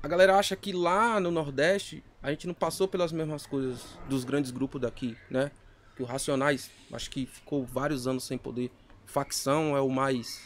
a 0.02 0.08
galera 0.08 0.36
acha 0.36 0.54
que 0.56 0.72
lá 0.72 1.18
no 1.20 1.30
Nordeste 1.30 2.04
a 2.22 2.30
gente 2.30 2.46
não 2.46 2.54
passou 2.54 2.88
pelas 2.88 3.12
mesmas 3.12 3.46
coisas 3.46 3.96
dos 4.08 4.24
grandes 4.24 4.50
grupos 4.50 4.80
daqui, 4.80 5.16
né? 5.30 5.50
Que 5.96 6.02
o 6.02 6.06
Racionais, 6.06 6.70
acho 6.92 7.10
que 7.10 7.24
ficou 7.24 7.64
vários 7.64 8.06
anos 8.06 8.24
sem 8.24 8.36
poder. 8.36 8.70
Facção 9.06 9.76
é 9.76 9.80
o 9.80 9.88
mais. 9.88 10.42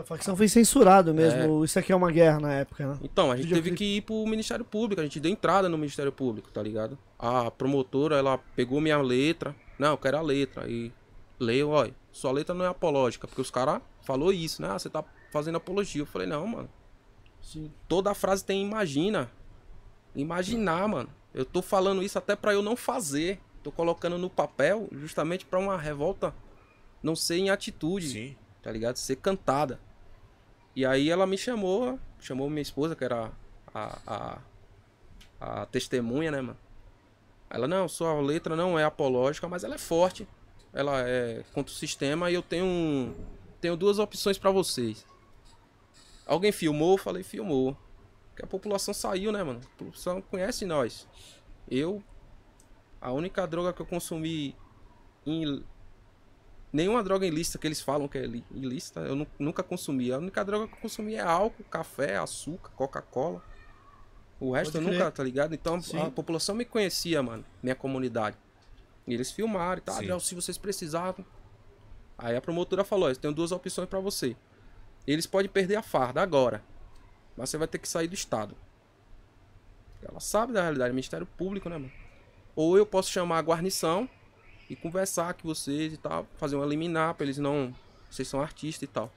A 0.00 0.04
facção 0.04 0.36
foi 0.36 0.48
censurado 0.48 1.10
É. 1.10 1.14
mesmo. 1.14 1.64
Isso 1.64 1.78
aqui 1.78 1.92
é 1.92 1.96
uma 1.96 2.10
guerra 2.10 2.40
na 2.40 2.52
época, 2.54 2.86
né? 2.86 2.98
Então, 3.02 3.30
a 3.30 3.36
gente 3.36 3.52
teve 3.52 3.72
que 3.72 3.96
ir 3.96 4.00
pro 4.02 4.26
Ministério 4.26 4.64
Público, 4.64 5.00
a 5.00 5.04
gente 5.04 5.20
deu 5.20 5.30
entrada 5.30 5.68
no 5.68 5.76
Ministério 5.78 6.10
Público, 6.12 6.50
tá 6.50 6.62
ligado? 6.62 6.98
A 7.18 7.50
promotora, 7.50 8.16
ela 8.16 8.38
pegou 8.56 8.80
minha 8.80 9.00
letra. 9.00 9.54
Não, 9.78 9.90
eu 9.90 9.98
quero 9.98 10.16
a 10.18 10.22
letra. 10.22 10.68
E 10.68 10.92
leu, 11.38 11.70
olha, 11.70 11.94
sua 12.12 12.32
letra 12.32 12.54
não 12.54 12.64
é 12.64 12.68
apológica, 12.68 13.26
porque 13.26 13.40
os 13.40 13.50
caras 13.50 13.80
falou 14.02 14.32
isso, 14.32 14.60
né? 14.62 14.68
Ah, 14.70 14.78
você 14.78 14.88
tá 14.90 15.04
fazendo 15.30 15.56
apologia. 15.56 16.02
Eu 16.02 16.06
falei, 16.06 16.26
não, 16.26 16.46
mano. 16.46 16.68
Sim. 17.40 17.70
Toda 17.88 18.10
a 18.10 18.14
frase 18.14 18.44
tem 18.44 18.62
imagina. 18.62 19.30
Imaginar, 20.14 20.88
mano. 20.88 21.08
Eu 21.32 21.44
tô 21.44 21.62
falando 21.62 22.02
isso 22.02 22.18
até 22.18 22.34
pra 22.34 22.52
eu 22.52 22.62
não 22.62 22.74
fazer. 22.76 23.38
Tô 23.62 23.70
colocando 23.70 24.18
no 24.18 24.28
papel 24.30 24.88
justamente 24.92 25.44
pra 25.44 25.58
uma 25.58 25.76
revolta 25.76 26.34
não 27.02 27.14
ser 27.14 27.36
em 27.36 27.50
atitude, 27.50 28.08
Sim. 28.08 28.36
tá 28.62 28.72
ligado? 28.72 28.96
Ser 28.96 29.16
cantada. 29.16 29.78
E 30.74 30.86
aí 30.86 31.10
ela 31.10 31.26
me 31.26 31.36
chamou, 31.36 31.98
chamou 32.20 32.48
minha 32.48 32.62
esposa, 32.62 32.94
que 32.94 33.04
era 33.04 33.30
a, 33.74 33.98
a, 34.06 34.38
a 35.40 35.66
testemunha, 35.66 36.30
né, 36.30 36.40
mano? 36.40 36.58
Ela, 37.48 37.66
não, 37.66 37.88
sua 37.88 38.20
letra 38.20 38.54
não 38.54 38.78
é 38.78 38.84
apológica, 38.84 39.48
mas 39.48 39.64
ela 39.64 39.74
é 39.74 39.78
forte. 39.78 40.26
Ela 40.72 41.02
é 41.02 41.42
contra 41.52 41.72
o 41.72 41.76
sistema 41.76 42.30
e 42.30 42.34
eu 42.34 42.42
tenho, 42.42 43.16
tenho 43.60 43.76
duas 43.76 43.98
opções 43.98 44.38
pra 44.38 44.52
vocês. 44.52 45.04
Alguém 46.24 46.52
filmou? 46.52 46.96
Falei, 46.96 47.24
filmou. 47.24 47.76
Porque 48.28 48.44
a 48.44 48.46
população 48.46 48.94
saiu, 48.94 49.32
né, 49.32 49.42
mano? 49.42 49.60
A 49.64 49.78
população 49.78 50.22
conhece 50.22 50.64
nós. 50.64 51.08
Eu, 51.68 52.00
a 53.00 53.10
única 53.10 53.44
droga 53.46 53.72
que 53.72 53.82
eu 53.82 53.86
consumi 53.86 54.54
em. 55.26 55.64
Nenhuma 56.72 57.02
droga 57.02 57.26
ilícita 57.26 57.58
que 57.58 57.66
eles 57.66 57.80
falam 57.80 58.06
que 58.06 58.16
é 58.18 58.24
ilícita, 58.52 59.00
eu 59.00 59.16
nu- 59.16 59.26
nunca 59.38 59.62
consumi. 59.62 60.12
A 60.12 60.18
única 60.18 60.44
droga 60.44 60.68
que 60.68 60.74
eu 60.74 60.78
consumi 60.80 61.14
é 61.14 61.20
álcool, 61.20 61.64
café, 61.64 62.16
açúcar, 62.16 62.70
Coca-Cola. 62.76 63.42
O 64.38 64.52
resto 64.52 64.72
Pode 64.72 64.84
eu 64.84 64.88
crer. 64.88 64.98
nunca, 65.00 65.10
tá 65.10 65.22
ligado? 65.24 65.52
Então 65.54 65.74
a 65.74 65.80
Sim. 65.82 66.10
população 66.10 66.54
me 66.54 66.64
conhecia, 66.64 67.22
mano, 67.22 67.44
minha 67.62 67.74
comunidade. 67.74 68.36
E 69.06 69.12
eles 69.12 69.32
filmaram 69.32 69.78
e 69.78 69.80
tal. 69.80 70.20
Se 70.20 70.34
vocês 70.34 70.56
precisavam. 70.56 71.24
Aí 72.16 72.36
a 72.36 72.40
promotora 72.40 72.84
falou: 72.84 73.06
"Ó, 73.08 73.10
eu 73.10 73.16
tenho 73.16 73.34
duas 73.34 73.50
opções 73.50 73.88
pra 73.88 73.98
você. 73.98 74.36
Eles 75.06 75.26
podem 75.26 75.50
perder 75.50 75.76
a 75.76 75.82
farda 75.82 76.22
agora, 76.22 76.62
mas 77.36 77.50
você 77.50 77.58
vai 77.58 77.66
ter 77.66 77.78
que 77.78 77.88
sair 77.88 78.06
do 78.06 78.14
estado. 78.14 78.54
Ela 80.02 80.20
sabe 80.20 80.52
da 80.52 80.62
realidade, 80.62 80.92
Ministério 80.92 81.26
Público, 81.26 81.68
né, 81.68 81.76
mano? 81.78 81.92
Ou 82.54 82.76
eu 82.76 82.86
posso 82.86 83.10
chamar 83.10 83.38
a 83.38 83.42
guarnição 83.42 84.08
e 84.70 84.76
conversar 84.76 85.34
com 85.34 85.48
vocês 85.48 85.92
e 85.92 85.96
tal, 85.96 86.24
fazer 86.36 86.54
um 86.54 86.64
eliminar 86.64 87.14
pra 87.14 87.24
eles 87.26 87.38
não. 87.38 87.74
Vocês 88.08 88.28
são 88.28 88.40
artistas 88.40 88.88
e 88.88 88.92
tal. 88.92 89.12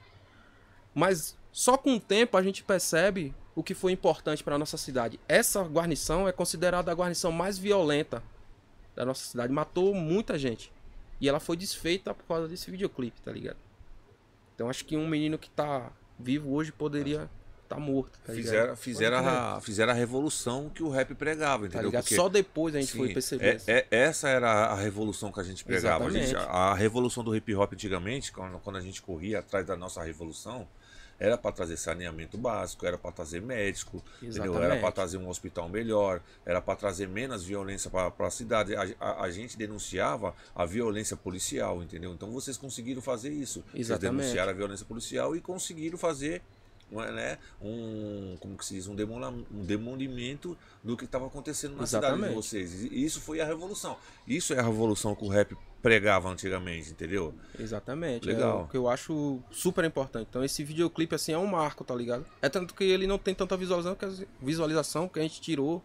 Mas 0.95 1.37
só 1.51 1.77
com 1.77 1.95
o 1.95 1.99
tempo 1.99 2.35
a 2.35 2.41
gente 2.41 2.63
percebe 2.63 3.35
o 3.55 3.61
que 3.61 3.75
foi 3.75 3.91
importante 3.91 4.43
pra 4.43 4.57
nossa 4.57 4.77
cidade. 4.77 5.19
Essa 5.27 5.61
guarnição 5.63 6.27
é 6.27 6.31
considerada 6.31 6.91
a 6.91 6.95
guarnição 6.95 7.31
mais 7.31 7.59
violenta 7.59 8.23
da 8.95 9.05
nossa 9.05 9.25
cidade. 9.25 9.53
Matou 9.53 9.93
muita 9.93 10.39
gente. 10.39 10.73
E 11.21 11.29
ela 11.29 11.39
foi 11.39 11.55
desfeita 11.55 12.15
por 12.15 12.25
causa 12.25 12.47
desse 12.47 12.71
videoclipe, 12.71 13.21
tá 13.21 13.31
ligado? 13.31 13.57
Então 14.55 14.69
acho 14.69 14.83
que 14.83 14.97
um 14.97 15.07
menino 15.07 15.37
que 15.37 15.51
tá 15.51 15.91
vivo 16.17 16.51
hoje 16.51 16.71
poderia 16.71 17.29
tá 17.73 17.79
morto, 17.79 18.19
tá? 18.25 18.33
Fizeram, 18.33 18.75
fizeram, 18.75 19.17
a, 19.27 19.61
fizeram 19.61 19.91
a 19.91 19.95
revolução 19.95 20.69
que 20.69 20.83
o 20.83 20.89
rap 20.89 21.13
pregava, 21.15 21.63
Tá 21.63 21.67
entendeu? 21.67 21.87
ligado? 21.87 22.03
Porque- 22.03 22.15
Só 22.15 22.29
depois 22.29 22.75
a 22.75 22.79
gente 22.79 22.91
Sim, 22.91 22.97
foi 22.97 23.13
perceber. 23.13 23.61
é- 23.67 23.79
é- 23.79 23.87
essa 23.89 24.29
era 24.29 24.49
a 24.67 24.75
revolução 24.75 25.31
que 25.31 25.39
a 25.39 25.43
gente 25.43 25.63
pregava. 25.63 26.05
A, 26.05 26.09
gente- 26.09 26.35
a 26.35 26.73
revolução 26.73 27.23
do 27.23 27.35
hip 27.35 27.53
hop 27.55 27.73
antigamente, 27.73 28.31
quando, 28.31 28.59
quando 28.59 28.77
a 28.77 28.81
gente 28.81 29.01
corria 29.01 29.39
atrás 29.39 29.65
da 29.65 29.75
nossa 29.75 30.01
revolução, 30.03 30.67
era 31.19 31.37
para 31.37 31.51
trazer 31.51 31.77
saneamento 31.77 32.37
básico, 32.37 32.85
era 32.85 32.97
para 32.97 33.11
trazer 33.11 33.39
médico, 33.41 34.03
entendeu? 34.21 34.61
era 34.61 34.77
para 34.77 34.91
trazer 34.91 35.17
um 35.17 35.29
hospital 35.29 35.69
melhor, 35.69 36.19
era 36.45 36.59
para 36.59 36.75
trazer 36.75 37.07
menos 37.07 37.43
violência 37.43 37.89
para 37.89 38.11
a 38.19 38.29
cidade. 38.31 38.75
A, 38.75 39.21
a- 39.21 39.31
gente 39.31 39.55
denunciava 39.55 40.35
a 40.55 40.65
violência 40.65 41.15
policial, 41.15 41.81
entendeu? 41.83 42.11
Então 42.13 42.29
vocês 42.31 42.57
conseguiram 42.57 43.01
fazer 43.01 43.29
isso. 43.31 43.63
Vocês 43.71 43.87
Exatamente. 43.87 44.21
denunciaram 44.23 44.51
a 44.51 44.55
violência 44.55 44.85
policial 44.85 45.35
e 45.35 45.39
conseguiram 45.39 45.97
fazer 45.97 46.41
né, 46.93 47.37
um, 47.61 48.35
como 48.39 48.57
que 48.57 48.65
se 48.65 48.75
diz, 48.75 48.87
um, 48.87 48.95
demola, 48.95 49.29
um 49.29 49.63
demolimento 49.63 50.57
do 50.83 50.95
que 50.95 51.05
estava 51.05 51.27
acontecendo 51.27 51.75
na 51.75 51.85
cidade 51.85 52.07
de 52.07 52.13
Exatamente. 52.13 52.35
vocês. 52.35 52.83
E 52.83 53.03
isso 53.03 53.21
foi 53.21 53.41
a 53.41 53.45
revolução. 53.45 53.97
Isso 54.27 54.53
é 54.53 54.59
a 54.59 54.63
revolução 54.63 55.15
que 55.15 55.23
o 55.23 55.27
rap 55.27 55.55
pregava 55.81 56.29
antigamente, 56.29 56.91
entendeu? 56.91 57.33
Exatamente. 57.59 58.25
Legal. 58.25 58.61
É 58.61 58.63
o 58.63 58.67
que 58.67 58.77
eu 58.77 58.87
acho 58.87 59.39
super 59.51 59.83
importante. 59.83 60.27
Então 60.29 60.43
esse 60.43 60.63
videoclipe 60.63 61.13
assim 61.13 61.33
é 61.33 61.37
um 61.37 61.45
marco, 61.45 61.83
tá 61.83 61.93
ligado? 61.93 62.25
É 62.41 62.47
tanto 62.47 62.73
que 62.73 62.85
ele 62.85 63.05
não 63.05 63.17
tem 63.17 63.35
tanta 63.35 63.57
visualização 63.57 63.95
que, 63.95 64.27
visualização 64.41 65.09
que 65.09 65.19
a 65.19 65.23
gente 65.23 65.41
tirou. 65.41 65.83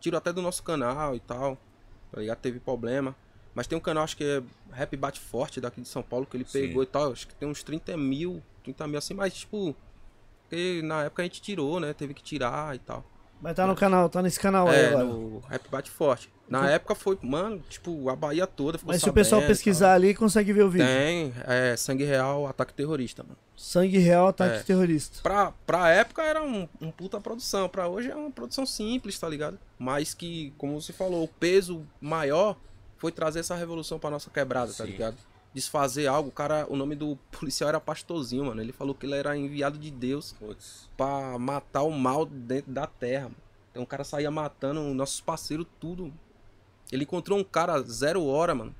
Tirou 0.00 0.18
até 0.18 0.32
do 0.32 0.42
nosso 0.42 0.62
canal 0.62 1.14
e 1.14 1.20
tal. 1.20 1.56
Tá 2.10 2.20
ligado? 2.20 2.38
Teve 2.38 2.58
problema. 2.58 3.14
Mas 3.54 3.66
tem 3.66 3.78
um 3.78 3.80
canal, 3.80 4.04
acho 4.04 4.16
que 4.16 4.22
é 4.22 4.42
Rap 4.70 4.94
Bate 4.96 5.18
Forte 5.18 5.62
daqui 5.62 5.80
de 5.80 5.88
São 5.88 6.02
Paulo, 6.02 6.26
que 6.26 6.36
ele 6.36 6.44
Sim. 6.44 6.60
pegou 6.60 6.82
e 6.82 6.86
tal. 6.86 7.12
Acho 7.12 7.26
que 7.26 7.34
tem 7.34 7.48
uns 7.48 7.62
30 7.62 7.96
mil, 7.96 8.42
30 8.62 8.86
mil 8.86 8.98
assim, 8.98 9.14
mas 9.14 9.32
tipo. 9.32 9.74
Porque 10.48 10.80
na 10.82 11.04
época 11.04 11.22
a 11.22 11.24
gente 11.24 11.40
tirou, 11.42 11.80
né? 11.80 11.92
Teve 11.92 12.14
que 12.14 12.22
tirar 12.22 12.74
e 12.74 12.78
tal. 12.78 13.04
Mas 13.40 13.54
tá 13.54 13.66
no 13.66 13.74
canal, 13.76 14.08
tá 14.08 14.22
nesse 14.22 14.40
canal 14.40 14.66
aí 14.68 14.76
É, 14.78 14.88
agora. 14.88 15.04
no 15.04 15.40
Rap 15.40 15.68
Bate 15.68 15.90
Forte. 15.90 16.32
Na 16.48 16.70
época 16.70 16.94
foi, 16.94 17.18
mano, 17.22 17.60
tipo, 17.68 18.08
a 18.08 18.14
Bahia 18.16 18.46
toda 18.46 18.78
ficou 18.78 18.94
Mas 18.94 19.02
se 19.02 19.10
o 19.10 19.12
pessoal 19.12 19.42
pesquisar 19.42 19.94
ali, 19.94 20.14
consegue 20.14 20.52
ver 20.52 20.62
o 20.62 20.70
vídeo. 20.70 20.86
Tem, 20.86 21.34
é 21.44 21.76
Sangue 21.76 22.04
Real, 22.04 22.46
Ataque 22.46 22.72
Terrorista, 22.72 23.24
mano. 23.24 23.36
Sangue 23.56 23.98
real, 23.98 24.28
ataque 24.28 24.56
É. 24.58 24.62
terrorista. 24.62 25.20
Pra, 25.22 25.50
pra 25.66 25.88
época 25.90 26.22
era 26.22 26.42
um, 26.42 26.68
um 26.80 26.90
puta 26.90 27.18
produção, 27.20 27.68
pra 27.68 27.88
hoje 27.88 28.10
é 28.10 28.14
uma 28.14 28.30
produção 28.30 28.64
simples, 28.66 29.18
tá 29.18 29.28
ligado? 29.28 29.58
Mas 29.78 30.12
que, 30.14 30.52
como 30.58 30.80
você 30.80 30.92
falou, 30.92 31.24
o 31.24 31.28
peso 31.28 31.84
maior 32.00 32.56
foi 32.98 33.10
trazer 33.10 33.40
essa 33.40 33.54
revolução 33.56 33.98
pra 33.98 34.10
nossa 34.10 34.30
quebrada, 34.30 34.72
tá 34.72 34.84
Sim. 34.84 34.90
ligado? 34.92 35.16
Desfazer 35.56 36.06
algo, 36.06 36.28
o 36.28 36.32
cara, 36.32 36.66
o 36.68 36.76
nome 36.76 36.94
do 36.94 37.16
policial 37.32 37.70
era 37.70 37.80
Pastorzinho, 37.80 38.44
mano. 38.44 38.60
Ele 38.60 38.72
falou 38.72 38.94
que 38.94 39.06
ele 39.06 39.14
era 39.14 39.34
enviado 39.34 39.78
de 39.78 39.90
Deus 39.90 40.34
Putz. 40.34 40.90
pra 40.98 41.38
matar 41.38 41.82
o 41.82 41.90
mal 41.90 42.26
dentro 42.26 42.70
da 42.70 42.86
terra, 42.86 43.24
mano. 43.24 43.36
Então 43.70 43.82
o 43.82 43.86
cara 43.86 44.04
saía 44.04 44.30
matando 44.30 44.82
nossos 44.92 45.22
parceiros 45.22 45.66
tudo. 45.80 46.12
Ele 46.92 47.04
encontrou 47.04 47.38
um 47.38 47.44
cara 47.44 47.80
zero 47.80 48.22
hora, 48.26 48.54
mano. 48.54 48.74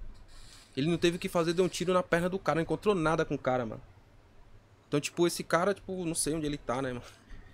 Ele 0.77 0.91
não 0.91 0.99
teve 0.99 1.17
que 1.17 1.31
fazer, 1.31 1.55
deu 1.55 1.65
um 1.65 1.69
tiro 1.69 1.95
na 1.95 2.03
perna 2.03 2.29
do 2.29 2.39
cara, 2.39 2.57
não 2.57 2.63
encontrou 2.63 2.95
nada 2.95 3.25
com 3.25 3.37
o 3.37 3.39
cara, 3.39 3.65
mano. 3.65 3.81
Então, 4.87 5.01
tipo, 5.01 5.27
esse 5.27 5.43
cara, 5.43 5.73
tipo, 5.73 6.05
não 6.05 6.15
sei 6.15 6.35
onde 6.35 6.45
ele 6.45 6.59
tá, 6.59 6.83
né, 6.83 6.91
mano? 6.93 7.05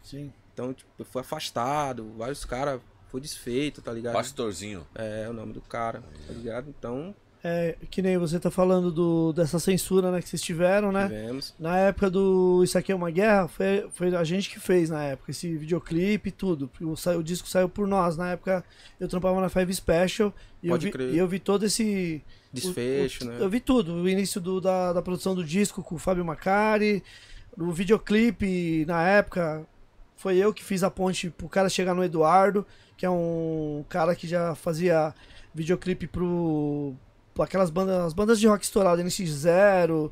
Sim. 0.02 0.32
Então, 0.52 0.74
tipo, 0.74 1.04
foi 1.04 1.22
afastado, 1.22 2.12
vários 2.18 2.44
caras 2.44 2.80
foi 3.06 3.20
desfeito, 3.20 3.80
tá 3.80 3.92
ligado? 3.92 4.14
Pastorzinho. 4.14 4.84
É, 4.94 5.28
o 5.28 5.32
nome 5.32 5.52
do 5.52 5.60
cara, 5.60 6.02
tá 6.26 6.32
ligado? 6.32 6.68
Então, 6.68 7.14
É, 7.44 7.76
que 7.90 8.00
nem 8.00 8.16
você 8.16 8.38
tá 8.38 8.52
falando 8.52 8.92
do, 8.92 9.32
dessa 9.32 9.58
censura, 9.58 10.12
né, 10.12 10.22
que 10.22 10.28
vocês 10.28 10.40
tiveram, 10.40 10.92
né? 10.92 11.08
tivemos. 11.08 11.54
Na 11.58 11.76
época 11.76 12.08
do 12.08 12.62
Isso 12.62 12.78
Aqui 12.78 12.92
é 12.92 12.94
uma 12.94 13.10
Guerra, 13.10 13.48
foi, 13.48 13.88
foi 13.92 14.14
a 14.14 14.22
gente 14.22 14.48
que 14.48 14.60
fez 14.60 14.88
na 14.90 15.02
época, 15.02 15.32
esse 15.32 15.56
videoclipe 15.56 16.28
e 16.28 16.32
tudo. 16.32 16.70
O, 16.80 16.94
o 17.18 17.22
disco 17.22 17.48
saiu 17.48 17.68
por 17.68 17.88
nós. 17.88 18.16
Na 18.16 18.30
época 18.30 18.64
eu 19.00 19.08
trampava 19.08 19.40
na 19.40 19.48
Five 19.48 19.74
Special 19.74 20.32
e, 20.62 20.68
eu 20.68 20.72
Pode 20.74 20.86
vi, 20.86 20.92
crer. 20.92 21.14
e 21.14 21.18
eu 21.18 21.26
vi 21.26 21.40
todo 21.40 21.66
esse. 21.66 22.22
Desfecho, 22.52 23.24
o- 23.24 23.26
o- 23.26 23.30
né? 23.30 23.36
Eu 23.40 23.48
vi 23.50 23.58
tudo. 23.58 23.94
O 23.94 24.08
início 24.08 24.40
do- 24.40 24.60
da, 24.60 24.92
da 24.92 25.02
produção 25.02 25.34
do 25.34 25.42
disco 25.44 25.82
com 25.82 25.96
o 25.96 25.98
Fábio 25.98 26.24
Macari, 26.24 27.02
o 27.58 27.72
videoclipe 27.72 28.84
na 28.86 29.02
época. 29.08 29.66
Foi 30.16 30.36
eu 30.36 30.54
que 30.54 30.62
fiz 30.62 30.84
a 30.84 30.90
ponte 30.90 31.28
pro 31.30 31.48
cara 31.48 31.68
chegar 31.68 31.92
no 31.94 32.04
Eduardo, 32.04 32.64
que 32.96 33.04
é 33.04 33.10
um 33.10 33.84
cara 33.88 34.14
que 34.14 34.28
já 34.28 34.54
fazia 34.54 35.12
videoclipe 35.52 36.06
pro. 36.06 36.94
Aquelas 37.40 37.70
bandas, 37.70 38.06
as 38.06 38.12
bandas 38.12 38.40
de 38.40 38.46
rock 38.46 38.64
estourado, 38.64 39.02
NX0. 39.02 40.10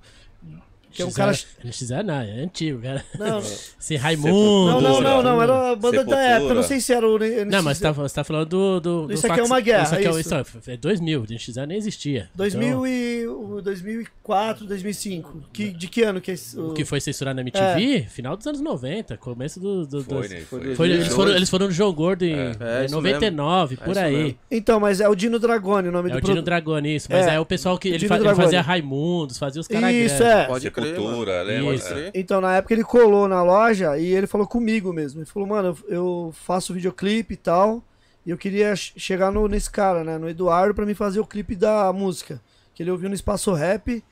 Que 0.93 1.03
é 1.03 1.07
um 1.07 1.13
cara. 1.13 1.33
NX0 1.33 2.03
não, 2.03 2.15
é 2.15 2.41
antigo, 2.43 2.81
cara. 2.83 3.05
Não, 3.19 3.39
Esse 3.81 3.97
Raimundo. 3.97 4.31
não, 4.73 4.81
não, 4.81 5.01
não, 5.01 5.23
não, 5.23 5.43
era 5.43 5.71
a 5.73 5.77
banda 5.77 6.03
da 6.05 6.21
época, 6.21 6.55
não 6.55 6.63
sei 6.63 6.81
se 6.81 6.93
era 6.93 7.07
o. 7.09 7.19
NX0. 7.19 7.45
Não, 7.47 7.63
mas 7.63 7.79
você 7.79 7.83
tá, 7.85 7.93
você 7.93 8.15
tá 8.15 8.25
falando 8.25 8.49
do. 8.49 8.81
do, 8.81 9.07
do 9.07 9.13
Isso 9.15 9.27
aqui 9.27 9.41
é 9.41 9.43
uma 9.43 9.61
guerra, 9.61 9.85
Isso 9.85 9.95
aqui 9.95 10.07
é, 10.07 10.11
isso. 10.11 10.21
isso, 10.21 10.71
é 10.71 10.77
2000, 10.77 11.21
o 11.21 11.27
NX0 11.27 11.67
nem 11.67 11.79
existia. 11.79 12.29
2000 12.35 12.87
e, 12.87 13.27
o 13.29 13.61
2004, 13.63 14.67
2005. 14.67 15.43
Que, 15.53 15.71
de 15.71 15.87
que 15.89 16.03
ano 16.03 16.21
que 16.21 16.31
é 16.31 16.35
esse? 16.35 16.57
Então, 16.57 16.71
o 16.71 16.75
que 16.75 16.85
foi 16.85 17.01
censurado 17.01 17.37
na 17.37 17.43
MTV? 17.43 18.07
Final 18.11 18.37
dos 18.37 18.47
anos 18.47 18.61
90, 18.61 19.17
começo 19.17 19.61
do. 19.61 19.87
do, 19.87 20.03
Foi, 20.05 20.23
dos- 20.23 20.31
né? 20.31 20.41
Foi 20.41 20.61
Foi. 20.61 20.75
Foi, 20.75 20.87
eles, 20.89 20.99
2002. 21.09 21.15
foram, 21.15 21.37
eles 21.37 21.51
foram 21.51 21.67
no 21.67 21.73
João 21.73 21.93
Gordo 21.93 22.25
em, 22.25 22.35
É, 22.35 22.83
em 22.83 22.85
isso 22.87 22.95
99, 22.95 23.71
mesmo. 23.77 23.85
por 23.85 23.91
É 23.97 24.01
isso 24.01 24.01
aí. 24.01 24.17
mesmo. 24.25 24.39
Então, 24.51 24.81
mas 24.81 25.01
é 25.01 25.09
o 25.09 25.15
Dino 25.15 25.39
Dragone 25.39 25.89
o 25.89 25.93
nome 25.93 26.11
É 26.11 26.13
do 26.15 26.19
o 26.19 26.21
Dino. 26.21 26.43
Dragone, 26.43 26.97
isso. 26.97 27.09
Mas 27.11 27.27
É, 27.27 27.35
é, 27.37 27.41
o 27.41 27.47
pessoal 27.47 27.79
que. 27.79 27.89
Ele, 27.89 28.09
fazia 28.09 28.61
Raimundos, 28.63 29.39
fazia 29.39 29.61
os 29.61 29.69
caras 29.69 29.91
Isso, 29.95 30.17
grandes. 30.19 30.21
é. 30.21 30.45
Pode 30.47 30.67
crer, 30.83 30.97
mano. 31.05 31.17
Pode 31.65 31.77
crer. 31.95 32.11
Então, 32.15 32.41
na 32.41 32.57
época 32.57 32.75
ele 32.75 32.85
colou 32.85 33.29
na 33.29 33.43
loja 33.43 33.99
e 33.99 34.07
ele 34.13 34.27
falou 34.27 34.47
comigo 34.47 34.93
mesmo. 34.93 35.21
Ele 35.21 35.27
falou, 35.27 35.49
mano, 35.49 35.77
eu 35.89 36.33
faço 36.45 36.75
videoclipe 36.75 37.35
e 37.35 37.37
tal. 37.37 37.83
E 38.27 38.31
eu 38.31 38.37
queria 38.37 38.75
che- 38.77 38.93
chegar 38.99 39.31
no, 39.33 39.49
nesse 39.49 39.71
cara, 39.71 40.05
né? 40.05 40.19
No 40.19 40.29
Eduardo, 40.29 40.75
pra 40.75 40.85
me 40.87 40.95
fazer 40.95 41.21
o 41.21 41.27
clipe 41.27 41.57
da 41.57 41.93
música. 41.93 42.41
Que 42.75 42.83
ele 42.83 42.91
ouviu 42.91 43.09
no 43.09 43.15
Espaço 43.15 43.53
Rap, 43.53 44.03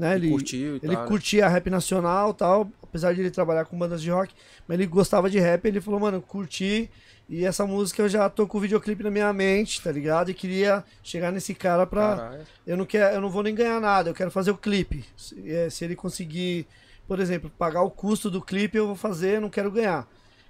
né? 0.00 0.16
Ele, 0.16 0.30
curtiu 0.30 0.74
e 0.76 0.80
ele 0.82 0.94
tal, 0.94 1.02
né? 1.02 1.08
curtia 1.08 1.48
rap 1.48 1.70
nacional 1.70 2.32
tal. 2.34 2.70
Apesar 2.82 3.14
de 3.14 3.20
ele 3.20 3.30
trabalhar 3.30 3.64
com 3.66 3.78
bandas 3.78 4.02
de 4.02 4.10
rock. 4.10 4.34
Mas 4.66 4.76
ele 4.78 4.86
gostava 4.88 5.30
de 5.30 5.38
rap. 5.38 5.64
Ele 5.66 5.80
falou, 5.80 6.00
mano, 6.00 6.20
curti. 6.20 6.90
E 7.28 7.44
essa 7.44 7.64
música 7.64 8.02
eu 8.02 8.08
já 8.08 8.28
tô 8.28 8.44
com 8.48 8.58
o 8.58 8.60
videoclipe 8.60 9.04
na 9.04 9.10
minha 9.10 9.32
mente, 9.32 9.80
tá 9.80 9.92
ligado? 9.92 10.30
E 10.30 10.34
queria 10.34 10.82
chegar 11.00 11.30
nesse 11.30 11.54
cara 11.54 11.86
pra. 11.86 12.16
Caralho. 12.16 12.42
Eu 12.66 12.76
não, 12.76 12.84
quero, 12.84 13.14
eu 13.14 13.20
não 13.20 13.30
vou 13.30 13.44
nem 13.44 13.54
ganhar 13.54 13.80
nada, 13.80 14.10
eu 14.10 14.14
quero 14.14 14.32
fazer 14.32 14.50
o 14.50 14.56
clipe. 14.56 15.04
Se, 15.16 15.48
é, 15.48 15.70
se 15.70 15.84
ele 15.84 15.94
conseguir, 15.94 16.66
por 17.06 17.20
exemplo, 17.20 17.48
pagar 17.56 17.82
o 17.82 17.90
custo 17.90 18.28
do 18.28 18.42
clipe, 18.42 18.76
eu 18.76 18.88
vou 18.88 18.96
fazer, 18.96 19.36
eu 19.36 19.40
não 19.42 19.48
quero 19.50 19.70
ganhar. 19.70 20.08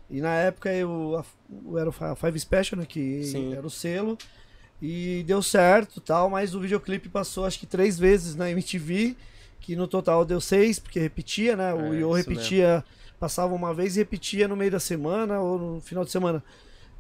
E 0.09 0.23
na 0.23 0.33
época 0.37 0.73
eu, 0.73 1.19
a- 1.19 1.25
eu 1.71 1.77
era 1.79 1.89
o 1.91 1.93
Fi- 1.93 2.17
Five 2.17 2.41
Special, 2.41 2.81
né, 2.81 2.87
que 2.87 3.25
Sim. 3.25 3.53
era 3.55 3.67
o 3.67 3.71
selo, 3.71 4.17
e 4.81 5.23
deu 5.27 5.43
certo 5.43 6.01
tal, 6.01 6.31
mas 6.31 6.55
o 6.55 6.61
videoclipe 6.61 7.11
passou 7.11 7.45
acho 7.45 7.59
que 7.59 7.67
três 7.67 7.99
vezes 7.99 8.35
na 8.35 8.51
MTV, 8.51 9.15
que 9.61 9.77
no 9.77 9.87
total 9.87 10.25
deu 10.25 10.41
seis, 10.41 10.79
porque 10.79 10.99
repetia, 10.99 11.55
né? 11.57 11.73
O 11.75 12.17
É, 12.17 12.19
repetia, 12.23 12.85
passava 13.19 13.55
uma 13.55 13.75
vez 13.75 13.97
e 13.97 14.01
repetia 14.01 14.49
no 14.49 14.57
meio 14.57 14.71
da 14.71 14.81
semana 14.81 15.39
ou 15.41 15.59
no 15.59 15.81
final 15.81 16.05
de 16.05 16.11
semana. 16.11 16.43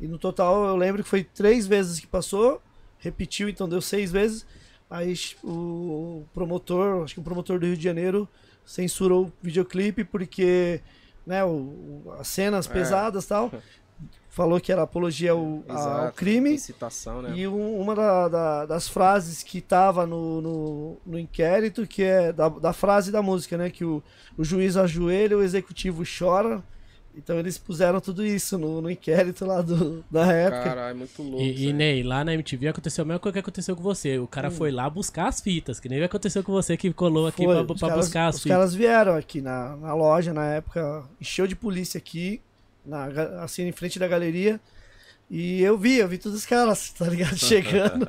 E 0.01 0.07
no 0.07 0.19
total 0.19 0.65
eu 0.67 0.77
lembro 0.77 1.03
que 1.03 1.09
foi 1.09 1.25
três 1.25 1.67
vezes 1.67 1.99
que 2.01 2.07
passou, 2.07 2.61
repetiu, 2.99 3.49
então 3.49 3.69
deu 3.69 3.81
seis 3.81 4.13
vezes. 4.13 4.47
Aí 4.89 5.15
o 5.45 6.25
promotor, 6.35 7.05
acho 7.05 7.15
que 7.15 7.21
o 7.21 7.23
promotor 7.25 7.59
do 7.59 7.67
Rio 7.67 7.77
de 7.77 7.85
Janeiro 7.85 8.29
censurou 8.65 9.27
o 9.27 9.33
videoclipe 9.43 10.05
porque, 10.05 10.81
né, 11.27 11.45
o, 11.45 12.13
as 12.19 12.29
cenas 12.29 12.69
É. 12.69 12.73
pesadas 12.73 13.25
e 13.25 13.29
tal, 13.29 13.53
falou 14.31 14.61
que 14.61 14.70
era 14.72 14.83
apologia 14.83 15.33
ao, 15.33 15.62
ao 15.68 15.76
Exato. 15.76 16.16
crime. 16.16 16.55
Incitação, 16.55 17.20
né? 17.20 17.33
E 17.37 17.47
um- 17.49 17.78
uma 17.81 17.95
da- 17.95 18.28
da- 18.28 18.66
das 18.66 18.89
frases 18.89 19.43
que 19.43 19.61
tava 19.61 20.07
no, 20.07 20.41
no, 20.41 20.97
no 21.05 21.18
inquérito, 21.18 21.87
que 21.87 22.03
é 22.03 22.33
da, 22.33 22.49
da 22.49 22.72
frase 22.72 23.11
da 23.12 23.20
música, 23.20 23.59
né? 23.59 23.68
Que 23.70 23.85
o, 23.85 24.03
o 24.39 24.45
juiz 24.45 24.76
ajoelha, 24.76 25.37
o 25.37 25.43
executivo 25.43 26.03
chora. 26.18 26.62
Então 27.12 27.37
eles 27.41 27.59
puseram 27.59 28.01
tudo 28.01 28.24
isso 28.24 28.57
no, 28.57 28.81
no 28.81 28.89
inquérito 28.89 29.45
lá 29.45 29.61
do, 29.61 30.05
da 30.09 30.33
época. 30.33 30.62
Caralho, 30.62 30.97
muito 30.99 31.20
louco. 31.24 31.41
E, 31.43 31.66
e. 31.66 31.72
Ney, 31.72 32.05
lá 32.05 32.24
na 32.24 32.33
MTV 32.33 32.68
aconteceu 32.68 33.03
a 33.03 33.05
mesma 33.05 33.18
coisa 33.18 33.33
que 33.33 33.39
aconteceu 33.41 33.74
com 33.74 33.83
você. 33.83 34.16
O 34.20 34.28
cara 34.28 34.49
foi 34.49 34.70
lá 34.70 34.89
buscar 34.89 35.26
as 35.26 35.41
fitas, 35.41 35.81
que 35.81 35.89
nem 35.89 36.01
aconteceu 36.05 36.45
com 36.45 36.53
você 36.53 36.76
que 36.76 36.93
colou 36.93 37.26
aqui 37.26 37.45
Foi, 37.45 37.64
pra, 37.64 37.74
os 37.74 37.81
pra 37.81 37.89
caras- 37.89 38.05
buscar 38.07 38.26
as 38.28 38.37
Os 38.37 38.43
fitas. 38.45 38.57
caras 38.57 38.74
vieram 38.76 39.16
aqui 39.16 39.41
na, 39.41 39.74
na 39.76 39.93
loja 39.93 40.33
na 40.33 40.47
época, 40.47 41.03
encheu 41.20 41.49
de 41.49 41.57
polícia 41.57 41.99
aqui, 41.99 42.41
na, 42.85 43.07
assim, 43.43 43.64
em 43.66 43.72
frente 43.72 43.99
da 43.99 44.09
galeria. 44.09 44.61
E 45.31 45.62
eu 45.62 45.78
vi, 45.78 45.97
eu 45.97 46.09
vi 46.09 46.18
todos 46.18 46.39
os 46.39 46.47
caras, 46.47 46.91
tá 46.91 47.07
ligado? 47.07 47.37
Chegando. 47.39 48.09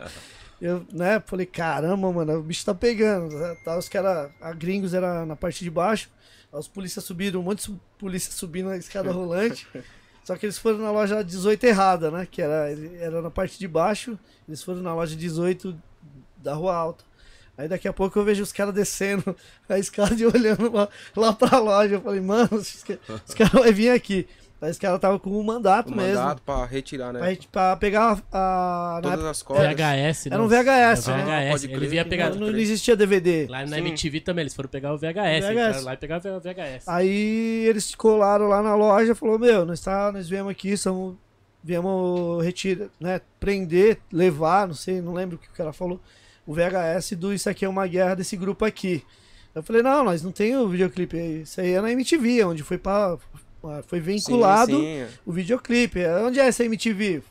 Eu, 0.59 0.86
né, 0.91 1.22
falei, 1.26 1.45
caramba, 1.45 2.11
mano, 2.11 2.39
o 2.39 2.43
bicho 2.43 2.65
tá 2.65 2.74
pegando. 2.74 3.36
né? 3.36 3.55
Tá, 3.63 3.78
os 3.78 3.89
caras, 3.89 4.32
a 4.39 4.53
gringos 4.53 4.93
era 4.93 5.26
na 5.26 5.36
parte 5.36 5.63
de 5.63 5.69
baixo, 5.69 6.09
os 6.51 6.67
polícias 6.67 7.03
subiram, 7.05 7.39
um 7.39 7.43
monte 7.43 7.72
de 7.72 7.80
polícia 7.97 8.32
subindo 8.32 8.69
a 8.69 8.78
escada 8.78 9.11
rolante. 9.11 9.67
Só 10.24 10.36
que 10.36 10.45
eles 10.45 10.57
foram 10.57 10.78
na 10.78 10.91
loja 10.91 11.24
18 11.24 11.63
errada, 11.63 12.11
né? 12.11 12.28
Que 12.30 12.41
era, 12.41 12.69
era 12.99 13.22
na 13.22 13.32
parte 13.32 13.57
de 13.57 13.67
baixo, 13.67 14.19
eles 14.47 14.61
foram 14.61 14.82
na 14.82 14.93
loja 14.93 15.15
18 15.15 15.76
da 16.38 16.53
Rua 16.53 16.76
Alta. 16.76 17.03
Aí 17.57 17.67
daqui 17.67 17.88
a 17.88 17.93
pouco 17.93 18.17
eu 18.17 18.24
vejo 18.24 18.41
os 18.43 18.51
caras 18.51 18.74
descendo 18.74 19.36
a 19.67 19.78
escada 19.78 20.13
e 20.15 20.26
olhando 20.26 20.72
lá, 20.72 20.89
lá 21.15 21.34
pra 21.34 21.59
loja. 21.59 21.95
Eu 21.95 22.01
falei, 22.01 22.22
mano, 22.22 22.49
os, 22.51 22.84
os 23.28 23.34
caras 23.34 23.53
vão 23.53 23.74
vir 23.74 23.89
aqui. 23.89 24.28
Aí 24.62 24.70
os 24.70 24.78
caras 24.78 24.97
estavam 24.97 25.18
com 25.18 25.32
um 25.32 25.41
mandato 25.41 25.91
O 25.91 25.95
mesmo. 25.95 26.20
mandato 26.22 26.41
pra 26.43 26.66
retirar, 26.66 27.12
né? 27.12 27.18
Pra, 27.20 27.30
gente- 27.32 27.47
pra 27.47 27.76
pegar 27.78 28.22
a. 28.32 28.91
na 28.97 29.01
Todas 29.01 29.14
época- 29.18 29.30
as 29.32 29.41
cópias. 29.41 29.68
VHS, 29.76 30.30
né? 30.30 30.34
Era 30.36 30.43
um 30.43 30.47
VHS, 30.47 31.07
É 31.07 31.12
né? 31.18 31.24
VHS. 31.24 31.49
Pode 31.51 31.66
Ele 31.66 31.76
crer. 31.76 31.89
vinha 31.89 32.05
pegar. 32.05 32.30
não, 32.30 32.51
não 32.51 32.57
existia 32.59 32.95
DVD. 32.95 33.47
Lá 33.49 33.62
na 33.66 33.78
Sim. 33.78 33.82
MTV 33.82 34.22
também, 34.22 34.43
eles 34.43 34.53
foram 34.53 34.70
pegar 34.70 34.93
o 34.93 34.97
VHS. 34.99 35.45
VHS. 35.47 35.84
Lá 35.84 35.93
e 35.93 35.97
pegaram 35.97 36.38
o 36.38 36.39
VHS. 36.39 36.84
Aí 36.88 37.66
eles 37.68 37.95
colaram 37.95 38.47
lá 38.47 38.62
na 38.62 38.76
loja 38.76 39.16
falou, 39.16 39.39
meu, 39.39 39.66
nós, 39.66 39.82
tá, 39.82 40.12
nós 40.12 40.30
viemos 40.30 40.51
aqui, 40.51 40.78
somos, 40.78 41.16
viemos 41.64 42.43
retirar, 42.45 42.88
né, 42.99 43.20
prender, 43.39 43.99
levar, 44.14 44.68
não 44.68 44.76
sei, 44.76 45.01
não 45.01 45.14
lembro 45.14 45.38
o 45.38 45.39
que 45.39 45.47
o 45.47 45.53
cara 45.53 45.74
falou, 45.74 45.99
o 46.45 46.53
VHS 46.53 47.16
do 47.16 47.34
Isso 47.34 47.49
Aqui 47.49 47.66
é 47.66 47.70
Uma 47.70 47.88
Guerra 47.88 48.16
desse 48.16 48.36
grupo 48.38 48.64
aqui. 48.64 49.03
Eu 49.53 49.62
falei, 49.62 49.82
não, 49.82 50.03
nós 50.03 50.22
não 50.24 50.32
tem 50.32 50.55
o 50.55 50.68
videoclipe 50.70 51.18
aí, 51.18 51.41
isso 51.41 51.59
aí 51.59 51.74
é 51.74 51.82
na 51.82 51.91
MTV, 51.91 52.43
onde 52.45 52.64
foi 52.64 52.78
pra, 52.78 53.18
foi 53.88 53.99
vinculado 53.99 54.72
Sim, 54.80 55.05
sim. 55.07 55.18
o 55.26 55.32
videoclipe. 55.32 55.99
Onde 56.26 56.39
é 56.39 56.47
essa 56.47 56.64
MTV? 56.66 57.22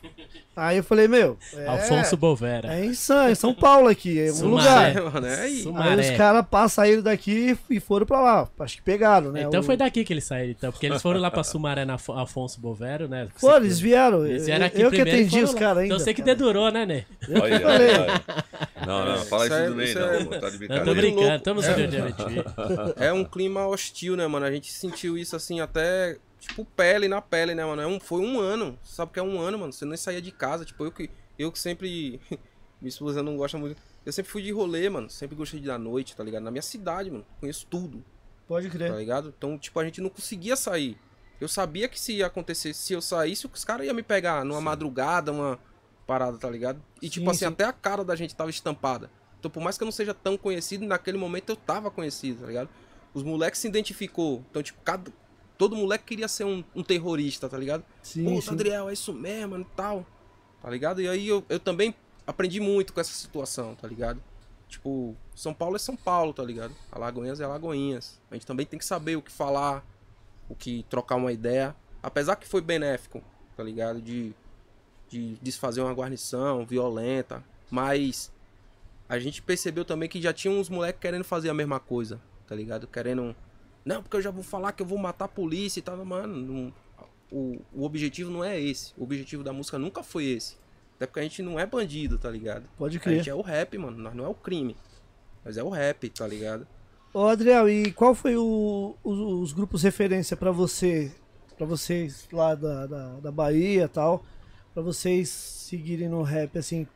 Aí 0.63 0.77
eu 0.77 0.83
falei, 0.83 1.07
meu, 1.07 1.37
é, 1.55 1.65
Alfonso 1.67 2.15
Bovera. 2.15 2.73
é 2.73 2.85
em 2.85 2.93
São, 2.93 3.29
em 3.29 3.33
São 3.35 3.53
Paulo 3.53 3.87
aqui, 3.87 4.19
é 4.19 4.31
um 4.31 4.35
Sumaré. 4.35 4.69
lugar. 4.69 4.95
É, 4.97 5.01
mano, 5.13 5.27
é 5.27 5.41
aí. 5.41 5.63
Aí 5.75 5.99
os 6.11 6.17
caras 6.17 6.45
pá, 6.49 6.69
saíram 6.69 7.01
daqui 7.01 7.57
e 7.69 7.79
foram 7.79 8.05
pra 8.05 8.21
lá. 8.21 8.47
Acho 8.59 8.77
que 8.77 8.83
pegaram, 8.83 9.31
né? 9.31 9.41
Então 9.41 9.61
O- 9.61 9.63
foi 9.63 9.75
daqui 9.75 10.03
que 10.03 10.13
eles 10.13 10.23
saíram, 10.23 10.51
então. 10.51 10.71
Porque 10.71 10.85
eles 10.85 11.01
foram 11.01 11.19
lá 11.19 11.31
pra 11.31 11.43
Sumaré 11.43 11.83
na 11.83 11.95
Afonso 11.95 12.61
Bovero, 12.61 13.07
né? 13.07 13.27
Pô, 13.39 13.55
eles 13.55 13.79
vieram. 13.79 14.25
Eles 14.25 14.41
eu 14.41 14.45
vieram 14.45 14.65
aqui 14.67 14.81
eu 14.81 14.89
que 14.91 14.97
primeiro 14.97 15.19
atendi 15.27 15.43
os 15.43 15.53
caras 15.55 15.77
ainda. 15.79 15.85
Então 15.95 15.99
você 15.99 16.13
que 16.13 16.21
cara. 16.21 16.35
dedurou, 16.35 16.71
né, 16.71 16.85
Ney? 16.85 17.05
Olha, 17.29 17.59
falei. 17.59 17.89
olha, 17.89 18.01
olha. 18.01 18.21
Não, 18.85 19.05
não, 19.05 19.17
fala 19.25 19.45
Isso 19.45 19.53
isso 19.55 19.63
é- 19.63 19.67
do 19.69 19.75
Ney 19.75 19.93
não, 19.95 20.01
é- 20.09 20.23
pô, 20.25 20.29
tá 20.39 20.49
de 20.49 20.59
Não, 20.59 20.59
tô 20.59 20.93
brincadeira. 20.93 20.93
brincando, 21.01 21.35
estamos 21.37 21.67
MTV. 21.67 22.43
É 22.97 23.11
um 23.11 23.23
clima 23.23 23.67
hostil, 23.67 24.15
né, 24.15 24.27
mano? 24.27 24.45
A 24.45 24.51
gente 24.51 24.71
sentiu 24.71 25.17
isso 25.17 25.35
assim 25.35 25.59
até, 25.59 26.17
tipo, 26.41 26.65
pele 26.65 27.07
na 27.07 27.21
pele, 27.21 27.53
né, 27.55 27.63
mano? 27.63 27.81
É 27.81 27.87
um, 27.87 27.99
foi 27.99 28.19
um 28.21 28.39
ano. 28.39 28.77
Sabe 28.83 29.11
o 29.11 29.13
que 29.13 29.19
é 29.19 29.23
um 29.23 29.39
ano, 29.39 29.59
mano? 29.59 29.71
Você 29.71 29.85
nem 29.85 29.95
saía 29.95 30.21
de 30.21 30.31
casa. 30.31 30.65
Tipo, 30.65 30.83
eu 30.83 30.91
que, 30.91 31.09
eu 31.37 31.51
que 31.51 31.59
sempre. 31.59 32.19
Minha 32.81 32.89
esposa 32.89 33.21
não 33.21 33.37
gosta 33.37 33.57
muito. 33.57 33.79
Eu 34.03 34.11
sempre 34.11 34.31
fui 34.31 34.41
de 34.41 34.51
rolê, 34.51 34.89
mano. 34.89 35.09
Sempre 35.09 35.35
gostei 35.35 35.59
de 35.59 35.67
ir 35.67 35.71
à 35.71 35.77
noite, 35.77 36.15
tá 36.15 36.23
ligado? 36.23 36.41
Na 36.41 36.49
minha 36.49 36.63
cidade, 36.63 37.11
mano. 37.11 37.23
Conheço 37.39 37.67
tudo, 37.69 38.03
Pode 38.47 38.67
tá 38.67 38.73
crer. 38.73 38.91
ligado? 38.95 39.31
Então, 39.37 39.55
tipo, 39.57 39.79
a 39.79 39.85
gente 39.85 40.01
não 40.01 40.09
conseguia 40.09 40.55
sair. 40.55 40.97
Eu 41.39 41.47
sabia 41.47 41.87
que 41.87 41.99
se 41.99 42.13
ia 42.13 42.25
acontecer, 42.25 42.73
se 42.73 42.93
eu 42.93 43.01
saísse, 43.01 43.47
os 43.47 43.63
caras 43.63 43.85
iam 43.85 43.93
me 43.95 44.01
pegar 44.01 44.43
numa 44.43 44.59
madrugada, 44.59 45.31
uma 45.31 45.59
parada, 46.07 46.37
tá 46.37 46.49
ligado? 46.49 46.81
E, 47.01 47.07
tipo 47.09 47.25
Sim, 47.25 47.31
assim, 47.31 47.39
sim. 47.39 47.45
até 47.45 47.63
a 47.65 47.71
cara 47.73 48.03
da 48.03 48.15
gente 48.15 48.35
tava 48.35 48.49
estampada. 48.49 49.09
Então, 49.39 49.49
por 49.49 49.61
mais 49.61 49.77
que 49.77 49.83
eu 49.83 49.85
não 49.85 49.91
seja 49.91 50.13
tão 50.13 50.37
conhecido, 50.37 50.85
naquele 50.85 51.17
momento 51.17 51.49
eu 51.49 51.55
tava 51.55 51.89
conhecido, 51.91 52.41
tá 52.41 52.47
ligado? 52.47 52.69
Os 53.13 53.23
moleques 53.23 53.59
se 53.59 53.67
identificou. 53.67 54.43
Então, 54.49 54.61
tipo, 54.61 54.79
cada... 54.83 55.11
todo 55.61 55.75
moleque 55.75 56.05
queria 56.05 56.27
ser 56.27 56.43
um, 56.43 56.63
um 56.75 56.81
terrorista, 56.81 57.47
tá 57.47 57.55
ligado? 57.55 57.85
Sim, 58.01 58.25
Pô, 58.25 58.41
sim. 58.41 58.49
Adriel, 58.49 58.89
é 58.89 58.93
isso 58.93 59.13
mesmo, 59.13 59.51
mano, 59.51 59.63
e 59.71 59.75
tal. 59.75 60.03
Tá 60.59 60.67
ligado? 60.67 60.99
E 60.99 61.07
aí 61.07 61.27
eu, 61.27 61.45
eu 61.47 61.59
também 61.59 61.93
aprendi 62.25 62.59
muito 62.59 62.91
com 62.91 62.99
essa 62.99 63.13
situação, 63.13 63.75
tá 63.75 63.87
ligado? 63.87 64.19
Tipo, 64.67 65.15
São 65.35 65.53
Paulo 65.53 65.75
é 65.75 65.79
São 65.79 65.95
Paulo, 65.95 66.33
tá 66.33 66.43
ligado? 66.43 66.73
Alagoinhas 66.91 67.39
é 67.39 67.43
Alagoinhas. 67.43 68.19
A 68.31 68.33
gente 68.33 68.47
também 68.47 68.65
tem 68.65 68.79
que 68.79 68.85
saber 68.85 69.15
o 69.17 69.21
que 69.21 69.31
falar, 69.31 69.85
o 70.49 70.55
que 70.55 70.83
trocar 70.89 71.17
uma 71.17 71.31
ideia. 71.31 71.75
Apesar 72.01 72.37
que 72.37 72.47
foi 72.47 72.61
benéfico, 72.61 73.21
tá 73.55 73.63
ligado? 73.63 74.01
De, 74.01 74.33
de 75.09 75.35
desfazer 75.43 75.81
uma 75.81 75.93
guarnição 75.93 76.65
violenta. 76.65 77.43
Mas 77.69 78.31
a 79.07 79.19
gente 79.19 79.43
percebeu 79.43 79.85
também 79.85 80.09
que 80.09 80.19
já 80.19 80.33
tinha 80.33 80.51
uns 80.51 80.69
moleques 80.69 80.99
querendo 80.99 81.23
fazer 81.23 81.51
a 81.51 81.53
mesma 81.53 81.79
coisa, 81.79 82.19
tá 82.47 82.55
ligado? 82.55 82.87
Querendo. 82.87 83.35
Não, 83.83 84.01
porque 84.03 84.17
eu 84.17 84.21
já 84.21 84.31
vou 84.31 84.43
falar 84.43 84.71
que 84.73 84.81
eu 84.81 84.85
vou 84.85 84.97
matar 84.97 85.25
a 85.25 85.27
polícia 85.27 85.79
e 85.79 85.83
tal. 85.83 86.03
Mano, 86.05 86.35
não- 86.37 86.73
o, 87.31 87.61
o 87.73 87.83
objetivo 87.83 88.29
não 88.29 88.43
é 88.43 88.59
esse. 88.59 88.93
O 88.97 89.03
objetivo 89.03 89.43
da 89.43 89.53
música 89.53 89.79
nunca 89.79 90.03
foi 90.03 90.25
esse. 90.25 90.55
Até 90.95 91.07
porque 91.07 91.19
a 91.19 91.23
gente 91.23 91.41
não 91.41 91.59
é 91.59 91.65
bandido, 91.65 92.17
tá 92.19 92.29
ligado? 92.29 92.65
Pode 92.77 92.97
A 92.97 92.99
crer. 92.99 93.17
gente 93.17 93.29
é 93.29 93.35
o 93.35 93.41
rap, 93.41 93.77
mano. 93.77 93.97
Nós 93.97 94.13
não 94.13 94.25
é 94.25 94.27
o 94.27 94.33
crime. 94.35 94.75
Mas 95.43 95.57
é 95.57 95.63
o 95.63 95.69
rap, 95.69 96.09
tá 96.09 96.27
ligado? 96.27 96.67
Ô, 97.13 97.25
Adriel, 97.25 97.67
e 97.69 97.91
qual 97.91 98.13
foi 98.13 98.35
o, 98.37 98.95
os, 99.03 99.17
os 99.19 99.53
grupos 99.53 99.81
referência 99.83 100.37
pra 100.37 100.51
você, 100.51 101.11
para 101.57 101.65
vocês 101.65 102.27
lá 102.31 102.53
da, 102.53 102.85
da, 102.85 103.19
da 103.19 103.31
Bahia 103.31 103.85
e 103.85 103.87
tal, 103.87 104.23
pra 104.73 104.83
vocês 104.83 105.27
seguirem 105.29 106.07
no 106.07 106.21
rap, 106.21 106.57
assim, 106.59 106.87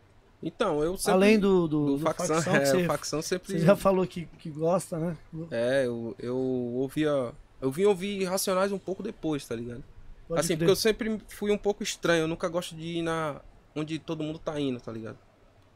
Então, 0.46 0.84
eu 0.84 0.96
sempre. 0.96 1.12
além 1.12 1.39
do, 1.39 1.68
do, 1.68 1.86
do 1.86 1.98
do 1.98 2.04
facção, 2.04 2.39
que 2.39 2.50
é, 2.56 2.66
você, 2.66 2.86
facção 2.86 3.22
sempre. 3.24 3.48
você 3.48 3.66
já 3.66 3.76
falou 3.76 4.06
que, 4.06 4.28
que 4.38 4.52
gosta, 4.52 5.00
né? 5.00 5.18
É, 5.50 5.88
eu, 5.88 6.16
eu 6.20 6.38
ouvia. 6.38 7.34
Eu 7.60 7.72
vim 7.72 7.86
ouvir 7.86 8.24
Racionais 8.26 8.72
um 8.72 8.78
pouco 8.78 9.02
depois, 9.02 9.43
tá 9.48 9.56
ligado? 9.56 9.84
Pode 10.28 10.39
assim, 10.39 10.50
crer. 10.50 10.58
porque 10.60 10.72
eu 10.72 10.76
sempre 10.76 11.20
fui 11.30 11.52
um 11.52 11.58
pouco 11.58 11.82
estranho. 11.82 12.22
Eu 12.22 12.28
nunca 12.28 12.48
gosto 12.48 12.76
de 12.76 13.00
ir 13.00 13.02
na. 13.02 13.41
onde 13.76 13.98
todo 13.98 14.24
mundo 14.24 14.38
tá 14.38 14.60
indo, 14.60 14.80
tá 14.80 14.91
ligado? 14.91 15.18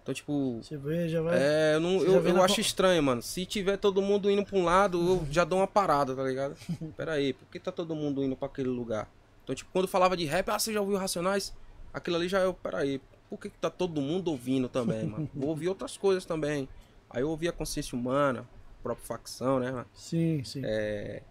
Então, 0.03 0.13
tipo. 0.13 0.59
Você 0.61 0.77
vê, 0.77 1.09
já 1.09 1.19
vai... 1.19 1.35
É, 1.39 1.75
eu, 1.75 1.79
não, 1.79 2.03
eu, 2.03 2.23
eu 2.27 2.33
na 2.35 2.43
acho 2.43 2.61
estranho, 2.61 3.01
mano. 3.01 3.23
Se 3.23 3.47
tiver 3.47 3.77
todo 3.77 4.03
mundo 4.03 4.29
indo 4.29 4.45
pra 4.45 4.55
um 4.55 4.63
lado, 4.63 4.99
eu 4.99 5.27
já 5.33 5.43
dou 5.43 5.57
uma 5.57 5.67
parada, 5.67 6.15
tá 6.15 6.23
ligado? 6.23 6.55
Pera 6.95 7.13
aí, 7.13 7.33
por 7.33 7.47
que 7.47 7.59
tá 7.59 7.71
todo 7.71 7.95
mundo 7.95 8.23
indo 8.23 8.35
pra 8.35 8.47
aquele 8.47 8.69
lugar? 8.69 9.09
Então, 9.43 9.55
tipo, 9.55 9.71
quando 9.71 9.87
falava 9.87 10.15
de 10.15 10.25
rap, 10.25 10.47
ah, 10.49 10.59
você 10.59 10.71
já 10.71 10.79
ouviu 10.79 10.95
Racionais? 10.97 11.55
Aquilo 11.91 12.17
ali 12.17 12.27
já 12.27 12.39
eu, 12.39 12.53
pera 12.53 12.79
aí, 12.79 13.01
por 13.29 13.39
que, 13.39 13.49
que 13.49 13.57
tá 13.57 13.69
todo 13.69 14.01
mundo 14.01 14.29
ouvindo 14.31 14.67
também, 14.67 15.05
mano? 15.05 15.29
Vou 15.35 15.49
ouvir 15.49 15.69
outras 15.69 15.97
coisas 15.97 16.25
também. 16.25 16.67
Aí 17.09 17.21
eu 17.21 17.29
ouvi 17.29 17.47
a 17.47 17.51
Consciência 17.51 17.97
Humana, 17.97 18.41
a 18.79 18.83
própria 18.83 19.05
facção, 19.05 19.59
né, 19.59 19.71
mano? 19.71 19.87
Sim, 19.93 20.43
sim. 20.43 20.61
É, 20.63 21.21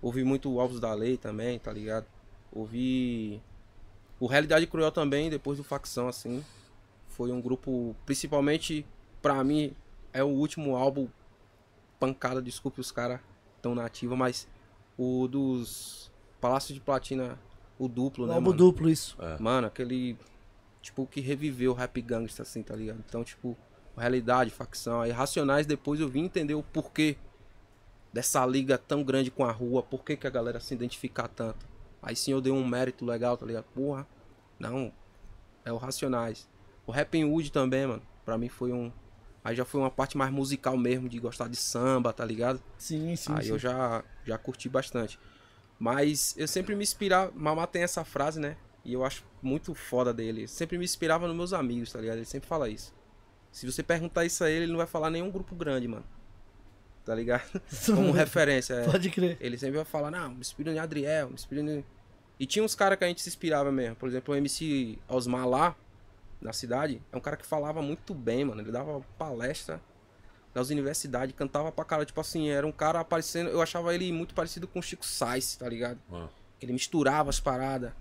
ouvi 0.00 0.24
muito 0.24 0.60
Alvos 0.60 0.80
da 0.80 0.92
Lei 0.94 1.16
também, 1.16 1.58
tá 1.58 1.72
ligado? 1.72 2.06
Ouvi 2.52 3.40
o 4.20 4.26
Realidade 4.26 4.66
Cruel 4.66 4.92
também, 4.92 5.28
depois 5.30 5.58
do 5.58 5.64
Facção, 5.64 6.06
assim. 6.06 6.44
Foi 7.08 7.32
um 7.32 7.40
grupo, 7.40 7.96
principalmente 8.06 8.86
pra 9.20 9.42
mim, 9.42 9.74
é 10.12 10.22
o 10.22 10.28
último 10.28 10.76
álbum 10.76 11.08
pancada, 11.98 12.42
desculpe 12.42 12.80
os 12.80 12.90
caras 12.92 13.20
tão 13.60 13.74
nativa, 13.74 14.16
mas 14.16 14.48
o 14.98 15.26
dos 15.28 16.10
Palácio 16.40 16.74
de 16.74 16.80
Platina, 16.80 17.38
o 17.78 17.88
duplo, 17.88 18.26
né, 18.26 18.34
Álbum 18.34 18.46
mano? 18.50 18.58
duplo, 18.58 18.88
isso. 18.88 19.16
Mano, 19.40 19.66
aquele. 19.68 20.16
Tipo, 20.82 21.06
que 21.06 21.20
reviveu 21.20 21.70
o 21.70 21.74
rap 21.74 22.02
gangsta, 22.02 22.42
assim, 22.42 22.62
tá 22.62 22.74
ligado? 22.76 23.02
Então, 23.08 23.24
tipo, 23.24 23.56
realidade, 23.96 24.50
facção. 24.50 25.00
Aí, 25.00 25.10
Racionais, 25.10 25.66
depois 25.66 26.00
eu 26.00 26.08
vim 26.08 26.24
entender 26.24 26.54
o 26.54 26.62
porquê 26.62 27.16
dessa 28.12 28.44
liga 28.44 28.76
tão 28.76 29.02
grande 29.02 29.30
com 29.30 29.44
a 29.44 29.50
rua, 29.50 29.82
por 29.82 30.04
que, 30.04 30.16
que 30.16 30.26
a 30.26 30.30
galera 30.30 30.60
se 30.60 30.74
identificar 30.74 31.28
tanto. 31.28 31.66
Aí 32.02 32.14
sim 32.14 32.32
eu 32.32 32.40
dei 32.40 32.52
um 32.52 32.66
mérito 32.66 33.04
legal, 33.04 33.36
tá 33.36 33.46
ligado? 33.46 33.64
Porra, 33.74 34.06
não, 34.58 34.92
é 35.64 35.72
o 35.72 35.76
Racionais. 35.76 36.48
O 36.86 36.92
Rapping 36.92 37.24
Wood 37.24 37.52
também, 37.52 37.86
mano, 37.86 38.02
pra 38.24 38.36
mim 38.36 38.48
foi 38.48 38.72
um. 38.72 38.92
Aí 39.44 39.56
já 39.56 39.64
foi 39.64 39.80
uma 39.80 39.90
parte 39.90 40.16
mais 40.16 40.32
musical 40.32 40.76
mesmo, 40.76 41.08
de 41.08 41.18
gostar 41.18 41.48
de 41.48 41.56
samba, 41.56 42.12
tá 42.12 42.24
ligado? 42.24 42.62
Sim, 42.76 43.14
sim, 43.16 43.32
Aí 43.34 43.44
sim. 43.44 43.50
eu 43.50 43.58
já, 43.58 44.04
já 44.24 44.36
curti 44.36 44.68
bastante. 44.68 45.18
Mas 45.78 46.34
eu 46.36 46.46
sempre 46.46 46.76
me 46.76 46.82
inspirava. 46.82 47.32
Mamá 47.34 47.66
tem 47.66 47.82
essa 47.82 48.04
frase, 48.04 48.38
né? 48.38 48.56
E 48.84 48.92
eu 48.92 49.04
acho 49.04 49.24
muito 49.40 49.74
foda 49.74 50.12
dele. 50.12 50.48
Sempre 50.48 50.76
me 50.76 50.84
inspirava 50.84 51.26
nos 51.26 51.36
meus 51.36 51.52
amigos, 51.52 51.92
tá 51.92 52.00
ligado? 52.00 52.16
Ele 52.16 52.24
sempre 52.24 52.48
fala 52.48 52.68
isso. 52.68 52.92
Se 53.52 53.70
você 53.70 53.82
perguntar 53.82 54.24
isso 54.24 54.42
a 54.42 54.50
ele, 54.50 54.64
ele 54.64 54.72
não 54.72 54.78
vai 54.78 54.86
falar 54.86 55.10
nenhum 55.10 55.30
grupo 55.30 55.54
grande, 55.54 55.86
mano. 55.86 56.04
Tá 57.04 57.14
ligado? 57.14 57.60
Como 57.86 58.10
referência. 58.12 58.74
é. 58.74 58.84
Pode 58.84 59.10
crer. 59.10 59.36
Ele 59.40 59.58
sempre 59.58 59.76
vai 59.76 59.84
falar, 59.84 60.10
não, 60.10 60.30
me 60.30 60.40
inspira 60.40 60.72
em 60.72 60.78
Adriel, 60.78 61.28
me 61.28 61.34
inspira 61.34 61.60
em... 61.60 61.84
E 62.40 62.46
tinha 62.46 62.64
uns 62.64 62.74
caras 62.74 62.98
que 62.98 63.04
a 63.04 63.08
gente 63.08 63.20
se 63.20 63.28
inspirava 63.28 63.70
mesmo. 63.70 63.94
Por 63.96 64.08
exemplo, 64.08 64.34
o 64.34 64.36
MC 64.36 64.98
Osmar 65.06 65.46
lá, 65.46 65.76
na 66.40 66.52
cidade, 66.52 67.00
é 67.12 67.16
um 67.16 67.20
cara 67.20 67.36
que 67.36 67.46
falava 67.46 67.80
muito 67.82 68.14
bem, 68.14 68.44
mano. 68.44 68.62
Ele 68.62 68.72
dava 68.72 69.00
palestra 69.16 69.80
nas 70.54 70.70
universidades, 70.70 71.36
cantava 71.36 71.70
pra 71.70 71.84
cara. 71.84 72.04
Tipo 72.04 72.20
assim, 72.20 72.48
era 72.48 72.66
um 72.66 72.72
cara 72.72 73.00
aparecendo... 73.00 73.50
Eu 73.50 73.62
achava 73.62 73.94
ele 73.94 74.10
muito 74.10 74.34
parecido 74.34 74.66
com 74.66 74.78
o 74.80 74.82
Chico 74.82 75.04
Sainz, 75.06 75.54
tá 75.56 75.68
ligado? 75.68 76.00
Ah. 76.10 76.28
Ele 76.62 76.72
misturava 76.72 77.30
as 77.30 77.40
paradas. 77.40 77.92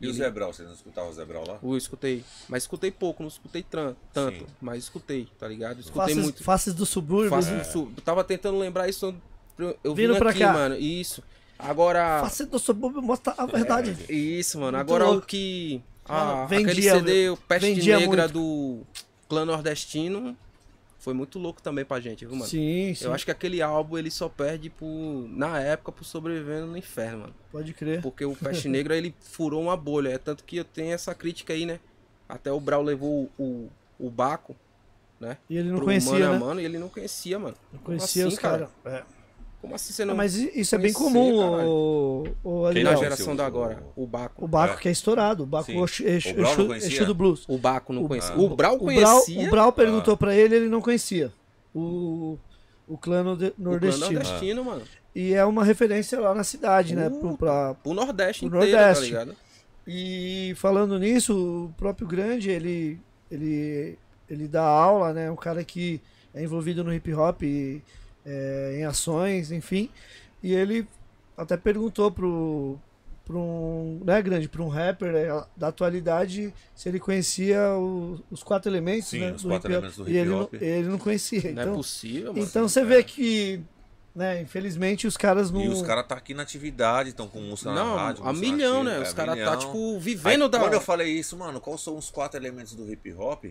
E 0.00 0.06
o 0.06 0.10
Ele- 0.10 0.12
Zé 0.18 0.30
Brau, 0.30 0.52
você 0.52 0.62
não 0.62 0.72
escutava 0.72 1.08
o 1.08 1.12
Zé 1.12 1.24
Brau 1.24 1.44
lá? 1.46 1.58
Eu 1.62 1.76
escutei. 1.76 2.24
Mas 2.48 2.62
escutei 2.64 2.90
pouco, 2.90 3.22
não 3.22 3.28
escutei 3.28 3.62
tran- 3.62 3.94
tanto. 4.12 4.38
Sim. 4.40 4.46
Mas 4.60 4.84
escutei, 4.84 5.28
tá 5.38 5.48
ligado? 5.48 5.80
Escutei 5.80 6.00
Faces, 6.14 6.16
muito. 6.22 6.44
faces 6.44 6.74
do 6.74 6.86
subúrbio. 6.86 7.30
Né? 7.36 7.62
isso. 7.62 7.90
Eu 7.96 8.02
tava 8.04 8.22
tentando 8.22 8.58
lembrar 8.58 8.88
isso. 8.88 9.14
Eu 9.82 9.94
Vindo 9.94 10.12
vim 10.12 10.18
pra 10.20 10.30
aqui, 10.30 10.38
cá. 10.38 10.52
mano. 10.52 10.76
Isso. 10.76 11.22
Agora. 11.58 12.20
Faces 12.20 12.46
do 12.46 12.58
subúrbio 12.60 13.02
mostra 13.02 13.34
a 13.36 13.44
verdade. 13.46 13.96
Isso, 14.08 14.58
mano. 14.60 14.78
Muito 14.78 14.88
Agora 14.88 15.04
louco. 15.06 15.24
o 15.24 15.26
que. 15.26 15.82
Mano, 16.08 16.30
Ah, 16.42 16.46
vendia, 16.46 16.66
aquele 16.70 16.82
CD, 16.82 17.28
o 17.30 17.36
Peste 17.36 17.74
Negra 17.74 18.06
muito. 18.28 18.32
do. 18.32 18.80
Clã 19.28 19.44
Nordestino 19.44 20.36
foi 21.08 21.14
muito 21.14 21.38
louco 21.38 21.62
também 21.62 21.86
pra 21.86 21.98
gente, 22.00 22.26
viu, 22.26 22.34
mano? 22.34 22.44
Sim, 22.44 22.92
sim. 22.94 23.06
Eu 23.06 23.14
acho 23.14 23.24
que 23.24 23.30
aquele 23.30 23.62
álbum 23.62 23.96
ele 23.96 24.10
só 24.10 24.28
perde 24.28 24.68
por, 24.68 25.26
na 25.30 25.58
época 25.58 25.90
por 25.90 26.04
sobrevivendo 26.04 26.66
no 26.66 26.76
inferno, 26.76 27.20
mano. 27.20 27.34
Pode 27.50 27.72
crer. 27.72 28.02
Porque 28.02 28.26
o 28.26 28.36
Peste 28.36 28.68
Negra 28.68 28.94
ele 28.94 29.14
furou 29.18 29.62
uma 29.62 29.74
bolha. 29.74 30.10
É 30.10 30.18
tanto 30.18 30.44
que 30.44 30.58
eu 30.58 30.64
tenho 30.64 30.92
essa 30.92 31.14
crítica 31.14 31.54
aí, 31.54 31.64
né? 31.64 31.80
Até 32.28 32.52
o 32.52 32.60
Brau 32.60 32.82
levou 32.82 33.30
o, 33.38 33.42
o, 33.42 33.70
o 33.98 34.10
Baco, 34.10 34.54
né? 35.18 35.38
E 35.48 35.56
ele 35.56 35.70
não 35.70 35.76
pro 35.76 35.86
conhecia, 35.86 36.12
mano 36.12 36.32
né? 36.32 36.38
mano 36.38 36.60
e 36.60 36.64
ele 36.66 36.78
não 36.78 36.90
conhecia, 36.90 37.38
mano. 37.38 37.56
Não 37.72 37.80
conhecia 37.80 38.26
assim, 38.26 38.34
os 38.34 38.38
caras. 38.38 38.68
É. 38.84 39.02
Como 39.60 39.74
assim 39.74 39.92
você 39.92 40.02
Ah, 40.02 40.06
não. 40.06 40.14
mas 40.14 40.34
isso 40.36 40.74
é 40.74 40.78
bem 40.78 40.92
comum, 40.92 41.38
caralho. 41.40 41.68
o, 41.68 42.24
o, 42.44 42.70
Quem 42.72 42.84
na 42.84 42.94
geração 42.94 43.34
da 43.34 43.44
agora, 43.44 43.82
o 43.96 44.06
Baco. 44.06 44.44
O 44.44 44.48
Baco 44.48 44.74
É. 44.74 44.76
que 44.76 44.88
é 44.88 44.92
estourado. 44.92 45.42
O 45.42 45.46
Baco. 45.46 45.70
Exu, 45.72 46.04
Exu, 46.06 46.34
O 46.36 46.74
Exu-? 46.74 46.74
Exu 46.74 47.06
do 47.06 47.14
Blues. 47.14 47.44
O 47.48 47.58
Baco 47.58 47.92
não 47.92 48.04
O- 48.04 48.08
conhecia. 48.08 48.34
Ah. 48.34 48.38
O 48.38 48.48
Brau 48.54 48.74
O 48.76 48.78
Brau, 48.78 48.78
conhecia. 48.78 49.46
o 49.46 49.50
Brau 49.50 49.72
perguntou 49.72 50.14
Ah. 50.14 50.16
pra 50.16 50.34
ele, 50.34 50.54
ele 50.54 50.68
não 50.68 50.80
conhecia. 50.80 51.32
O, 51.74 52.38
o 52.86 52.96
clã 52.96 53.22
norde- 53.24 53.46
o 53.46 53.50
clã 53.52 53.64
nordestino. 53.70 54.12
nordestino, 54.12 54.64
mano. 54.64 54.82
E 55.14 55.34
é 55.34 55.44
uma 55.44 55.64
referência 55.64 56.20
lá 56.20 56.32
na 56.34 56.44
cidade, 56.44 56.94
né? 56.94 57.10
Pro, 57.10 57.36
pra, 57.36 57.74
O 57.84 57.92
Nordeste 57.94 58.44
O 58.44 58.46
inteiro, 58.48 58.70
Nordeste. 58.70 59.00
tá 59.12 59.24
ligado? 59.24 59.36
E 59.86 60.52
falando 60.56 60.98
nisso, 60.98 61.34
o 61.66 61.72
próprio 61.76 62.06
Grande, 62.06 62.50
ele, 62.50 63.00
ele, 63.30 63.98
ele 64.30 64.46
dá 64.46 64.62
aula, 64.62 65.12
né? 65.12 65.30
Um 65.30 65.36
cara 65.36 65.64
que 65.64 66.00
é 66.34 66.42
envolvido 66.44 66.84
no 66.84 66.92
hip 66.94 67.12
hop, 67.14 67.42
e, 67.42 67.82
é, 68.30 68.76
em 68.78 68.84
ações, 68.84 69.50
enfim. 69.50 69.88
E 70.42 70.52
ele 70.54 70.86
até 71.36 71.56
perguntou 71.56 72.10
pro, 72.10 72.78
pro 73.24 73.38
um, 73.38 74.00
né, 74.04 74.20
Grande, 74.22 74.48
para 74.48 74.62
um 74.62 74.68
rapper 74.68 75.14
é, 75.14 75.44
da 75.56 75.68
atualidade 75.68 76.52
se 76.74 76.88
ele 76.88 77.00
conhecia 77.00 77.72
o- 77.76 78.20
os 78.30 78.42
quatro 78.42 78.70
elementos, 78.70 79.08
Sim, 79.08 79.20
né, 79.20 79.32
os 79.32 79.42
quatro 79.44 79.72
elementos 79.72 79.96
do 79.96 80.08
e 80.10 80.16
ele 80.16 80.30
não, 80.30 80.42
hip 80.42 80.56
hop. 80.56 80.62
ele 80.62 80.88
não 80.88 80.98
conhecia. 80.98 81.40
Não 81.52 81.60
é 81.60 81.64
Então, 81.64 81.74
possível, 81.76 82.32
mano. 82.32 82.44
então 82.44 82.68
você 82.68 82.84
vê 82.84 83.02
que, 83.02 83.60
né, 84.14 84.40
infelizmente 84.42 85.06
os 85.06 85.16
caras 85.16 85.50
não... 85.50 85.60
E 85.62 85.68
os 85.68 85.82
caras 85.82 86.06
tá 86.06 86.14
aqui 86.16 86.34
na 86.34 86.42
atividade, 86.42 87.10
estão 87.10 87.28
com 87.28 87.40
música 87.40 87.72
Não, 87.72 87.94
na 87.96 88.02
rádio. 88.02 88.24
a 88.26 88.32
milhão, 88.32 88.82
na 88.84 88.90
né? 88.90 89.00
Os 89.00 89.10
é, 89.10 89.14
caras 89.14 89.38
tá, 89.44 89.56
tipo, 89.56 89.94
Aí, 89.94 89.98
vivendo 90.00 90.48
da. 90.48 90.58
Quando 90.60 90.74
eu 90.74 90.80
falei 90.80 91.08
isso, 91.08 91.36
mano, 91.36 91.60
quais 91.60 91.80
são 91.80 91.96
os 91.96 92.10
quatro 92.10 92.38
elementos 92.38 92.74
do 92.74 92.90
hip 92.92 93.12
hop? 93.14 93.44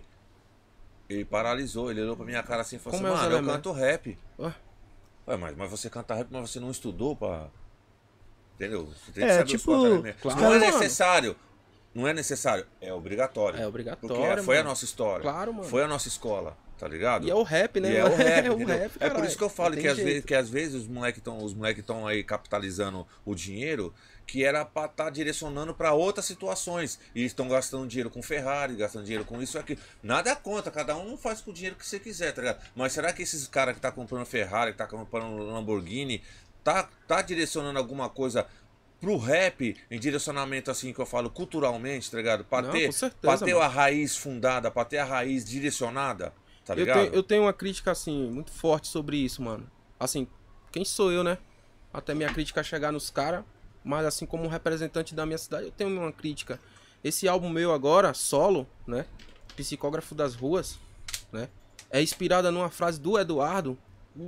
Ele 1.10 1.24
paralisou, 1.24 1.90
ele 1.90 2.02
olhou 2.02 2.18
pra 2.18 2.26
minha 2.26 2.44
cara 2.44 2.62
assim 2.62 2.76
e 2.76 2.80
falou 2.80 3.00
Como 3.00 3.08
é 3.08 3.14
assim, 3.16 3.26
os 3.28 3.32
mano, 3.34 3.48
eu 3.48 3.54
canto 3.54 3.72
rap. 3.72 4.18
Ué? 4.40 4.54
Ué, 5.28 5.38
mas, 5.38 5.56
mas 5.58 5.70
você 5.70 5.90
canta 5.90 6.14
rap, 6.16 6.28
mas 6.32 6.50
você 6.50 6.60
não 6.60 6.72
estudou 6.72 7.16
pra. 7.16 7.48
Entendeu? 8.56 8.86
Você 8.88 9.12
tem 9.12 9.24
É, 9.24 9.28
que 9.28 9.34
saber 9.34 9.46
tipo, 9.46 9.72
os 9.72 9.78
quatro 9.78 9.88
elementos. 9.94 10.22
claro, 10.22 10.40
não 10.42 10.54
é 10.54 10.60
mano. 10.60 10.72
necessário. 10.80 11.36
Não 11.94 12.08
é 12.08 12.14
necessário. 12.14 12.66
É 12.80 12.94
obrigatório. 12.94 13.60
É 13.60 13.68
obrigatório, 13.68 14.16
Porque 14.16 14.42
foi 14.44 14.56
a 14.56 14.60
mano. 14.60 14.70
nossa 14.70 14.86
história. 14.86 15.22
Claro, 15.24 15.54
mano. 15.54 15.68
Foi 15.68 15.84
a 15.84 15.88
nossa 15.88 16.08
escola, 16.08 16.56
tá 16.78 16.88
ligado? 16.88 17.26
E 17.26 17.30
é 17.32 17.36
o 17.36 17.42
rap, 17.44 17.80
né? 17.80 17.92
E 17.92 17.96
é 17.98 18.04
o 18.06 18.16
rap, 18.16 18.46
é 18.46 18.52
o 18.52 18.58
rap, 18.66 18.92
É 19.00 19.10
por 19.10 19.26
isso 19.26 19.38
que 19.38 19.44
eu 19.44 19.50
falo 19.50 19.76
que 19.76 19.88
às, 19.88 19.98
vezes, 19.98 20.24
que 20.26 20.36
às 20.36 20.50
vezes 20.50 20.76
os 20.76 20.88
moleques 20.88 21.20
estão 21.20 21.38
moleque 21.38 21.80
estão 21.80 22.06
aí 22.08 22.24
capitalizando 22.24 23.06
o 23.26 23.34
dinheiro 23.34 23.94
que 24.28 24.44
era 24.44 24.66
pra 24.66 24.86
estar 24.86 25.10
direcionando 25.10 25.74
pra 25.74 25.94
outras 25.94 26.26
situações. 26.26 27.00
E 27.16 27.24
estão 27.24 27.48
gastando 27.48 27.88
dinheiro 27.88 28.10
com 28.10 28.22
Ferrari, 28.22 28.76
gastando 28.76 29.06
dinheiro 29.06 29.24
com 29.24 29.42
isso 29.42 29.58
e 29.58 29.60
aquilo. 29.60 29.80
Nada 30.04 30.36
contra, 30.36 30.70
cada 30.70 30.98
um 30.98 31.18
faz 31.18 31.40
com 31.40 31.50
o 31.52 31.54
dinheiro 31.54 31.78
que 31.78 31.88
você 31.88 31.98
quiser, 31.98 32.34
tá 32.34 32.42
ligado? 32.42 32.62
Mas 32.76 32.92
será 32.92 33.14
que 33.14 33.24
esses 33.24 33.48
caras 33.48 33.74
que 33.74 33.82
tá 33.82 33.90
comprando 33.92 34.26
Ferrari, 34.26 34.74
que 34.74 34.78
tá 34.78 34.86
comprando 34.86 35.38
Lamborghini, 35.38 36.22
tá, 36.62 36.90
tá 37.08 37.22
direcionando 37.22 37.80
alguma 37.80 38.10
coisa 38.10 38.46
pro 39.00 39.16
rap 39.16 39.78
em 39.90 40.00
direcionamento 40.00 40.70
assim 40.70 40.92
que 40.92 41.00
eu 41.00 41.06
falo 41.06 41.30
culturalmente, 41.30 42.12
tá 42.12 42.18
ligado? 42.18 42.44
Pra 42.44 42.62
Não, 42.62 42.72
ter, 42.72 42.92
certeza, 42.92 43.22
pra 43.22 43.38
ter 43.38 43.56
a 43.56 43.68
raiz 43.68 44.18
fundada, 44.18 44.70
pra 44.70 44.84
ter 44.84 44.98
a 44.98 45.06
raiz 45.06 45.46
direcionada, 45.46 46.34
tá 46.66 46.74
Eu 46.74 46.80
ligado? 46.80 47.04
tenho, 47.04 47.14
eu 47.16 47.24
tenho 47.24 47.44
uma 47.44 47.54
crítica, 47.54 47.92
assim, 47.92 48.30
muito 48.30 48.52
forte 48.52 48.88
sobre 48.88 49.16
isso, 49.18 49.42
mano. 49.42 49.70
Assim, 49.98 50.28
quem 50.72 50.84
sou 50.84 51.12
eu, 51.12 51.24
né? 51.24 51.38
Até 51.94 52.14
minha 52.14 52.34
crítica 52.34 52.62
chegar 52.62 52.92
nos 52.92 53.10
caras. 53.10 53.46
Mas, 53.88 54.06
assim, 54.06 54.26
como 54.26 54.44
um 54.44 54.48
representante 54.50 55.16
da 55.16 55.26
minha 55.26 55.38
cidade, 55.38 55.66
eu 55.68 55.72
tenho 55.72 55.90
uma 55.98 56.12
crítica. 56.12 56.60
Esse 57.04 57.26
álbum 57.28 57.48
meu 57.48 57.72
agora, 57.72 58.14
solo, 58.14 58.68
né? 58.86 59.06
Psicógrafo 59.56 60.14
das 60.14 60.36
Ruas, 60.36 60.78
né? 61.32 61.48
É 61.90 62.02
inspirada 62.02 62.52
numa 62.52 62.70
frase 62.70 63.00
do 63.00 63.18
Eduardo, 63.18 63.78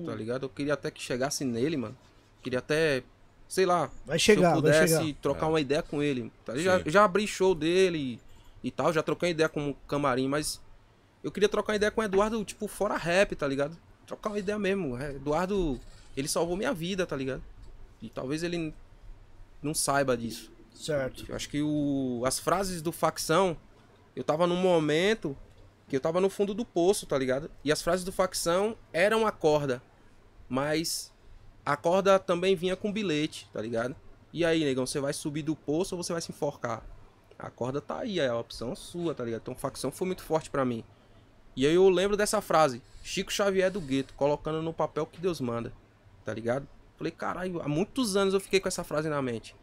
tá 0.06 0.16
ligado? 0.16 0.44
Eu 0.44 0.50
queria 0.50 0.74
até 0.76 0.90
que 0.90 1.02
chegasse 1.02 1.44
nele, 1.44 1.76
mano. 1.76 1.98
Queria 2.42 2.60
até, 2.60 3.04
sei 3.50 3.66
lá, 3.66 3.92
Vai 4.06 4.18
chegar, 4.18 4.52
se 4.54 4.58
eu 4.58 4.62
vai 4.62 4.72
pudesse 4.72 4.98
chegar. 4.98 5.16
trocar 5.22 5.46
É. 5.48 5.50
uma 5.50 5.60
ideia 5.60 5.84
com 5.84 6.02
ele. 6.02 6.32
Tá? 6.46 6.54
Eu 6.54 6.60
Já, 6.62 6.80
já 6.86 7.04
abri 7.04 7.28
show 7.28 7.54
dele 7.54 8.18
e, 8.64 8.68
e 8.68 8.72
tal, 8.72 8.94
já 8.94 9.04
troquei 9.04 9.32
ideia 9.32 9.50
com 9.50 9.72
o 9.72 9.74
camarim, 9.90 10.30
mas 10.30 10.62
eu 11.22 11.32
queria 11.32 11.50
trocar 11.50 11.74
uma 11.74 11.76
ideia 11.76 11.92
com 11.92 12.00
o 12.00 12.04
Eduardo, 12.06 12.42
tipo, 12.46 12.66
fora 12.66 12.96
rap, 12.96 13.36
tá 13.36 13.46
ligado? 13.46 13.76
Trocar 14.08 14.30
uma 14.30 14.40
ideia 14.40 14.58
mesmo. 14.58 14.98
É, 14.98 15.12
Eduardo, 15.16 15.78
ele 16.16 16.30
salvou 16.30 16.56
minha 16.56 16.72
vida, 16.74 17.06
tá 17.06 17.16
ligado? 17.18 17.44
E 18.02 18.08
talvez 18.10 18.42
ele 18.42 18.74
não 19.62 19.74
saiba 19.74 20.16
disso. 20.18 20.52
Certo. 20.74 21.26
Eu 21.28 21.36
acho 21.36 21.50
que 21.50 21.62
o, 21.62 22.24
as 22.26 22.40
frases 22.40 22.82
do 22.82 22.92
facção, 22.92 23.58
eu 24.16 24.24
tava 24.24 24.48
num 24.48 24.56
momento 24.56 25.38
que 25.88 25.96
eu 25.96 26.00
tava 26.00 26.22
no 26.22 26.30
fundo 26.30 26.54
do 26.54 26.64
poço, 26.64 27.06
tá 27.06 27.18
ligado? 27.18 27.50
E 27.64 27.72
as 27.72 27.82
frases 27.82 28.06
do 28.06 28.12
facção 28.12 28.78
eram 28.94 29.26
a 29.26 29.32
corda, 29.32 29.82
mas 30.48 31.12
a 31.66 31.76
corda 31.76 32.18
também 32.20 32.56
vinha 32.56 32.76
com 32.76 32.92
bilhete, 32.94 33.50
tá 33.52 33.62
ligado? 33.62 33.96
E 34.32 34.46
aí, 34.46 34.64
negão, 34.64 34.86
você 34.86 35.00
vai 35.00 35.12
subir 35.12 35.42
do 35.42 35.56
poço 35.56 35.96
ou 35.96 36.04
você 36.04 36.14
vai 36.14 36.22
se 36.22 36.32
enforcar? 36.32 36.84
A 37.38 37.50
corda 37.50 37.82
tá 37.82 38.00
aí, 38.00 38.20
é 38.20 38.28
a 38.28 38.38
opção 38.38 38.76
sua, 38.76 39.16
tá 39.16 39.24
ligado? 39.24 39.42
Então 39.42 39.56
facção 39.56 39.92
foi 39.92 40.06
muito 40.06 40.24
forte 40.24 40.50
pra 40.50 40.64
mim. 40.64 40.84
E 41.56 41.66
aí 41.66 41.74
eu 41.74 41.90
lembro 41.90 42.16
dessa 42.16 42.40
frase, 42.40 42.82
Chico 43.04 43.32
Xavier 43.32 43.72
do 43.72 43.82
gueto, 43.82 44.14
colocando 44.14 44.62
no 44.62 44.74
papel 44.74 45.06
que 45.06 45.20
Deus 45.20 45.42
manda, 45.42 45.74
tá 46.24 46.34
ligado? 46.34 46.68
Falei, 47.00 47.12
caralho, 47.14 47.62
há 47.62 47.68
muitos 47.70 48.18
anos 48.18 48.34
eu 48.34 48.42
fiquei 48.42 48.60
com 48.60 48.68
essa 48.68 48.84
frase 48.84 49.08
na 49.08 49.22
mente. 49.22 49.56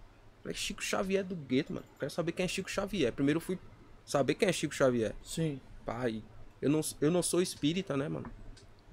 Falei, 0.42 0.56
Chico 0.56 0.82
Xavier 0.82 1.22
do 1.22 1.36
gueto, 1.36 1.74
mano. 1.74 1.84
Quero 1.98 2.10
saber 2.10 2.32
quem 2.32 2.46
é 2.46 2.48
Chico 2.48 2.70
Xavier. 2.70 3.12
Primeiro 3.12 3.36
eu 3.36 3.42
fui 3.42 3.58
saber 4.06 4.34
quem 4.36 4.48
é 4.48 4.52
Chico 4.52 4.74
Xavier. 4.74 5.14
Sim. 5.22 5.60
Pai, 5.84 6.22
eu 6.62 6.70
não, 6.70 6.80
eu 6.98 7.10
não 7.10 7.22
sou 7.22 7.42
espírita, 7.42 7.94
né, 7.94 8.08
mano? 8.08 8.30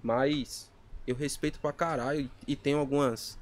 Mas 0.01 0.69
eu 1.07 1.15
respeito 1.15 1.57
pra 1.57 1.71
caralho 1.71 2.29
e, 2.45 2.51
e 2.51 2.55
tenho 2.57 2.79
algumas. 2.79 3.39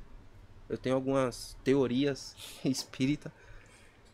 Eu 0.69 0.77
tenho 0.77 0.93
algumas 0.93 1.57
teorias 1.63 2.35
espírita. 2.63 3.33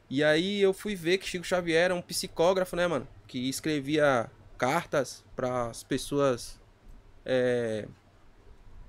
E 0.10 0.24
aí 0.24 0.62
eu 0.62 0.72
fui 0.74 0.96
ver 0.96 1.18
que 1.18 1.28
Chico 1.28 1.46
Xavier 1.46 1.84
era 1.84 1.96
um 1.96 2.02
psicógrafo, 2.02 2.78
né, 2.78 2.88
mano? 2.88 3.06
Que 3.28 3.50
escrevia 3.50 4.32
cartas 4.58 5.22
para 5.36 5.68
as 5.68 5.84
pessoas. 5.84 6.58
é, 7.26 7.86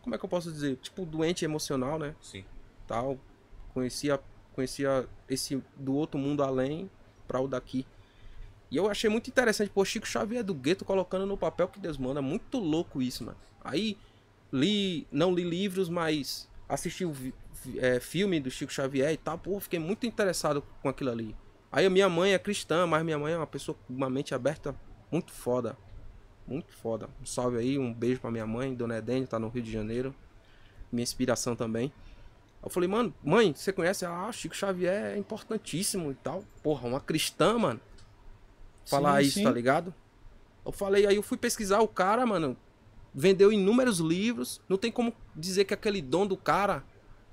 Como 0.08 0.14
é 0.14 0.18
que 0.18 0.24
eu 0.24 0.28
posso 0.30 0.50
dizer? 0.50 0.76
Tipo, 0.76 1.04
doente 1.04 1.44
emocional, 1.44 1.98
né? 1.98 2.14
Sim. 2.22 2.42
tal. 2.86 3.18
Conhecia, 3.74 4.18
conhecia 4.54 5.06
esse 5.28 5.62
do 5.76 5.94
outro 5.94 6.18
mundo 6.18 6.42
além 6.42 6.90
para 7.26 7.38
o 7.38 7.46
daqui. 7.46 7.84
E 8.70 8.76
eu 8.78 8.90
achei 8.90 9.10
muito 9.10 9.28
interessante, 9.28 9.68
pô, 9.68 9.84
Chico 9.84 10.08
Xavier 10.08 10.42
do 10.42 10.54
gueto 10.54 10.82
colocando 10.82 11.26
no 11.26 11.36
papel 11.36 11.68
que 11.68 11.78
Deus 11.78 11.98
manda. 11.98 12.22
Muito 12.22 12.58
louco 12.58 13.02
isso, 13.02 13.22
mano. 13.22 13.36
Aí 13.62 13.98
li, 14.50 15.06
não 15.12 15.34
li 15.34 15.44
livros, 15.44 15.90
mas 15.90 16.48
assisti 16.66 17.04
o 17.04 17.12
é, 17.76 18.00
filme 18.00 18.40
do 18.40 18.50
Chico 18.50 18.72
Xavier 18.72 19.12
e 19.12 19.18
tal. 19.18 19.36
Pô, 19.36 19.60
fiquei 19.60 19.78
muito 19.78 20.06
interessado 20.06 20.64
com 20.80 20.88
aquilo 20.88 21.10
ali. 21.10 21.36
Aí 21.70 21.86
minha 21.90 22.08
mãe 22.08 22.32
é 22.32 22.38
cristã, 22.38 22.86
mas 22.86 23.04
minha 23.04 23.18
mãe 23.18 23.34
é 23.34 23.36
uma 23.36 23.46
pessoa 23.46 23.76
com 23.86 23.92
uma 23.92 24.08
mente 24.08 24.34
aberta 24.34 24.74
muito 25.12 25.32
foda. 25.32 25.76
Muito 26.48 26.72
foda. 26.72 27.08
Um 27.20 27.26
salve 27.26 27.58
aí, 27.58 27.78
um 27.78 27.92
beijo 27.92 28.20
pra 28.20 28.30
minha 28.30 28.46
mãe, 28.46 28.74
Dona 28.74 28.96
Edene, 28.98 29.26
tá 29.26 29.38
no 29.38 29.48
Rio 29.48 29.62
de 29.62 29.70
Janeiro. 29.70 30.14
Minha 30.90 31.02
inspiração 31.02 31.54
também. 31.54 31.92
Eu 32.62 32.70
falei, 32.70 32.88
mano, 32.88 33.12
mãe, 33.22 33.52
você 33.54 33.72
conhece? 33.72 34.06
Ah, 34.06 34.30
Chico 34.32 34.56
Xavier 34.56 35.12
é 35.14 35.18
importantíssimo 35.18 36.10
e 36.10 36.14
tal. 36.14 36.42
Porra, 36.62 36.88
uma 36.88 37.00
cristã, 37.00 37.58
mano. 37.58 37.80
Falar 38.86 39.20
Sim, 39.20 39.26
isso, 39.26 39.34
sim. 39.40 39.44
tá 39.44 39.50
ligado? 39.50 39.94
Eu 40.64 40.72
falei, 40.72 41.06
aí 41.06 41.16
eu 41.16 41.22
fui 41.22 41.36
pesquisar 41.36 41.80
o 41.80 41.88
cara, 41.88 42.24
mano. 42.24 42.56
Vendeu 43.14 43.52
inúmeros 43.52 43.98
livros. 43.98 44.60
Não 44.68 44.78
tem 44.78 44.90
como 44.90 45.12
dizer 45.36 45.66
que 45.66 45.74
aquele 45.74 46.00
dom 46.00 46.26
do 46.26 46.36
cara 46.36 46.82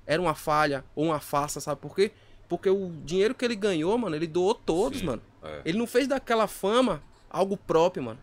era 0.06 0.20
uma 0.20 0.34
falha 0.34 0.84
ou 0.94 1.06
uma 1.06 1.18
farsa, 1.18 1.60
sabe 1.60 1.80
por 1.80 1.94
quê? 1.96 2.12
Porque 2.48 2.68
o 2.70 2.92
dinheiro 3.04 3.34
que 3.34 3.44
ele 3.44 3.56
ganhou, 3.56 3.96
mano, 3.98 4.14
ele 4.14 4.26
doou 4.26 4.54
todos, 4.54 5.00
Sim, 5.00 5.06
mano. 5.06 5.22
é. 5.42 5.62
Ele 5.64 5.78
não 5.78 5.86
fez 5.86 6.06
daquela 6.06 6.46
fama 6.46 7.02
algo 7.28 7.56
próprio, 7.56 8.04
mano. 8.04 8.20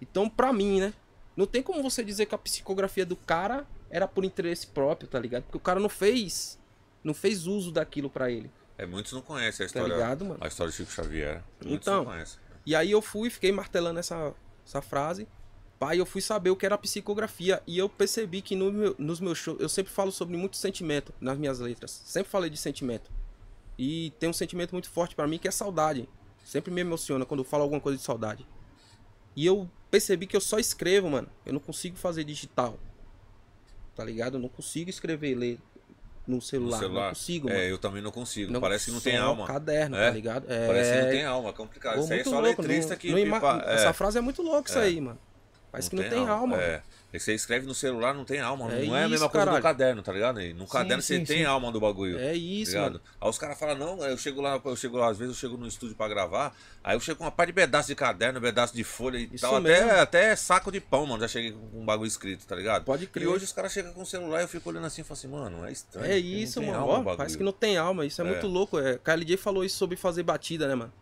Então, 0.00 0.28
pra 0.28 0.52
mim, 0.52 0.80
né? 0.80 0.92
Não 1.36 1.46
tem 1.46 1.62
como 1.62 1.82
você 1.82 2.02
dizer 2.02 2.26
que 2.26 2.34
a 2.34 2.38
psicografia 2.38 3.04
do 3.04 3.16
cara 3.16 3.66
era 3.90 4.08
por 4.08 4.24
interesse 4.24 4.66
próprio, 4.66 5.08
tá 5.08 5.18
ligado? 5.18 5.44
Porque 5.44 5.56
o 5.58 5.60
cara 5.60 5.78
não 5.80 5.88
fez. 5.88 6.58
Não 7.04 7.14
fez 7.14 7.46
uso 7.46 7.70
daquilo 7.70 8.10
pra 8.10 8.30
ele. 8.30 8.50
É, 8.78 8.84
muitos 8.86 9.12
não 9.12 9.22
conhecem 9.22 9.64
a 9.64 9.68
Tá 9.68 9.78
história, 9.80 9.94
ligado, 9.94 10.24
mano? 10.24 10.38
a 10.40 10.48
história 10.48 10.70
de 10.70 10.76
Chico 10.76 10.90
Xavier. 10.90 11.42
Muitos 11.64 11.86
Então. 11.86 11.98
não 12.04 12.10
conhecem. 12.12 12.38
E 12.64 12.74
aí 12.74 12.90
eu 12.90 13.00
fui, 13.00 13.30
fiquei 13.30 13.52
martelando 13.52 13.98
essa, 14.00 14.34
essa 14.66 14.82
frase. 14.82 15.26
Pai, 15.78 16.00
eu 16.00 16.06
fui 16.06 16.20
saber 16.20 16.50
o 16.50 16.56
que 16.56 16.66
era 16.66 16.76
psicografia. 16.76 17.62
E 17.66 17.78
eu 17.78 17.88
percebi 17.88 18.42
que 18.42 18.56
no 18.56 18.72
meu- 18.72 18.94
nos 18.98 19.20
meus 19.20 19.38
shows. 19.38 19.60
Eu 19.60 19.68
sempre 19.68 19.92
falo 19.92 20.10
sobre 20.10 20.36
muito 20.36 20.56
sentimento 20.56 21.12
nas 21.20 21.38
minhas 21.38 21.58
letras. 21.60 21.90
Sempre 22.04 22.30
falei 22.30 22.50
de 22.50 22.56
sentimento. 22.56 23.10
E 23.78 24.10
tem 24.18 24.28
um 24.28 24.32
sentimento 24.32 24.72
muito 24.72 24.88
forte 24.90 25.14
pra 25.14 25.26
mim 25.28 25.38
que 25.38 25.46
é 25.46 25.50
saudade. 25.50 26.08
Sempre 26.44 26.70
me 26.72 26.80
emociona 26.80 27.24
quando 27.26 27.40
eu 27.40 27.44
falo 27.44 27.62
alguma 27.62 27.80
coisa 27.80 27.98
de 27.98 28.04
saudade. 28.04 28.46
E 29.36 29.44
eu 29.46 29.68
percebi 29.90 30.26
que 30.26 30.36
eu 30.36 30.40
só 30.40 30.58
escrevo, 30.58 31.08
mano. 31.10 31.28
Eu 31.44 31.52
não 31.52 31.60
consigo 31.60 31.96
fazer 31.96 32.24
digital. 32.24 32.78
Tá 33.94 34.04
ligado? 34.04 34.34
Eu 34.36 34.40
não 34.40 34.48
consigo 34.48 34.90
escrever 34.90 35.30
e 35.30 35.34
ler 35.34 35.58
no 36.26 36.40
celular. 36.42 36.76
No 36.76 36.82
celular. 36.82 37.02
Não 37.04 37.08
consigo, 37.10 37.48
mano. 37.48 37.58
É, 37.60 37.70
eu 37.70 37.78
também 37.78 38.02
não 38.02 38.10
consigo. 38.10 38.52
Não- 38.52 38.60
Parece 38.60 38.86
que 38.86 38.90
não 38.92 39.00
tem 39.00 39.16
só 39.16 39.22
alma. 39.24 39.46
caderno, 39.46 39.96
É? 39.96 40.08
tá 40.08 40.14
ligado? 40.14 40.52
É, 40.52 40.66
Parece 40.66 40.92
que 40.92 41.02
não 41.02 41.10
tem 41.10 41.24
alma, 41.24 41.48
é 41.48 41.52
complicado. 41.52 41.94
Pô, 41.96 42.00
Isso 42.04 42.12
aí 42.12 42.20
é 42.20 42.24
só 42.24 42.40
louco, 42.40 42.62
letrista 42.62 42.90
não- 42.94 42.98
que. 42.98 43.10
não 43.10 43.18
ima- 43.18 43.62
é, 43.66 43.74
Essa 43.74 43.92
frase 43.92 44.18
é 44.18 44.20
muito 44.20 44.42
louca, 44.42 44.68
isso 44.68 44.78
É. 44.78 44.82
aí, 44.82 45.00
mano. 45.00 45.18
Parece 45.76 45.90
que 45.90 45.96
não 45.96 46.08
tem 46.08 46.26
alma. 46.28 46.56
É. 46.60 46.82
E 47.12 47.20
Você 47.20 47.32
escreve 47.34 47.66
no 47.66 47.74
celular, 47.74 48.12
não 48.12 48.24
tem 48.24 48.40
alma. 48.40 48.70
É 48.74 48.84
não 48.84 48.96
é 48.96 49.04
a 49.04 49.08
mesma 49.08 49.26
isso, 49.26 49.30
coisa 49.30 49.46
caralho. 49.46 49.56
do 49.58 49.62
caderno, 49.62 50.02
tá 50.02 50.12
ligado? 50.12 50.40
E 50.40 50.52
no 50.52 50.66
caderno 50.66 51.00
você 51.02 51.18
sim, 51.18 51.24
tem 51.24 51.38
sim. 51.38 51.44
alma 51.44 51.70
do 51.72 51.80
bagulho. 51.80 52.18
É 52.18 52.34
isso, 52.34 52.72
ligado? 52.72 52.92
mano. 52.94 53.00
Aí 53.20 53.30
os 53.30 53.38
caras 53.38 53.58
falam, 53.58 53.76
não, 53.76 54.04
eu 54.04 54.18
chego 54.18 54.40
lá, 54.42 54.60
eu 54.62 54.76
chego 54.76 54.98
lá, 54.98 55.08
às 55.10 55.16
vezes 55.16 55.34
eu 55.34 55.38
chego 55.40 55.56
no 55.56 55.66
estúdio 55.66 55.94
pra 55.96 56.08
gravar, 56.08 56.54
aí 56.84 56.94
eu 56.96 57.00
chego 57.00 57.18
com 57.18 57.24
uma 57.24 57.30
parte 57.30 57.50
de 57.50 57.52
pedaço 57.54 57.88
de 57.88 57.94
caderno, 57.94 58.40
pedaço 58.40 58.74
de 58.74 58.82
folha 58.84 59.18
e 59.18 59.30
Isso 59.32 59.40
tal, 59.48 59.60
mesmo. 59.60 59.86
até, 59.88 60.00
até 60.00 60.36
saco 60.36 60.70
de 60.70 60.80
pão, 60.80 61.06
mano. 61.06 61.20
Já 61.22 61.28
cheguei 61.28 61.52
com 61.52 61.80
um 61.80 61.86
bagulho 61.86 62.08
escrito, 62.08 62.44
tá 62.44 62.56
ligado? 62.56 62.84
Pode 62.84 63.06
crer. 63.06 63.24
E 63.24 63.26
hoje 63.28 63.44
os 63.44 63.52
caras 63.52 63.72
chegam 63.72 63.92
com 63.92 64.02
o 64.02 64.06
celular 64.06 64.40
e 64.40 64.44
eu 64.44 64.48
fico 64.48 64.68
olhando 64.68 64.86
assim 64.86 65.00
e 65.00 65.04
falo 65.04 65.16
assim, 65.18 65.28
mano, 65.28 65.64
é 65.64 65.72
estranho. 65.72 66.06
É 66.12 66.18
isso, 66.18 66.58
não 66.60 66.66
tem 66.66 66.74
mano. 66.74 66.90
alma 66.92 67.12
Ó, 67.12 67.16
parece 67.16 67.38
que 67.38 67.44
não 67.44 67.52
tem 67.52 67.78
alma. 67.78 68.04
Isso 68.04 68.20
é, 68.20 68.24
É. 68.26 68.28
muito 68.28 68.46
louco. 68.46 68.78
É. 68.78 68.98
KLJ 68.98 69.36
falou 69.38 69.64
isso 69.64 69.76
sobre 69.78 69.96
fazer 69.96 70.22
batida, 70.24 70.66
né, 70.68 70.74
mano? 70.74 70.92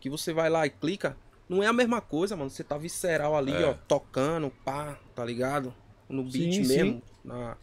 Que 0.00 0.08
você 0.10 0.32
vai 0.32 0.48
lá 0.48 0.66
e 0.66 0.70
clica. 0.70 1.16
Não 1.50 1.62
é 1.62 1.66
a 1.66 1.72
mesma 1.72 2.00
coisa, 2.00 2.36
mano. 2.36 2.48
Você 2.48 2.62
tá 2.62 2.78
visceral 2.78 3.36
ali, 3.36 3.52
É. 3.52 3.64
ó, 3.66 3.74
tocando, 3.88 4.50
pá, 4.64 4.96
tá 5.16 5.24
ligado? 5.24 5.74
No 6.08 6.22
beat 6.22 6.54
Sim, 6.64 6.68
mesmo. 6.68 7.02
na- 7.24 7.56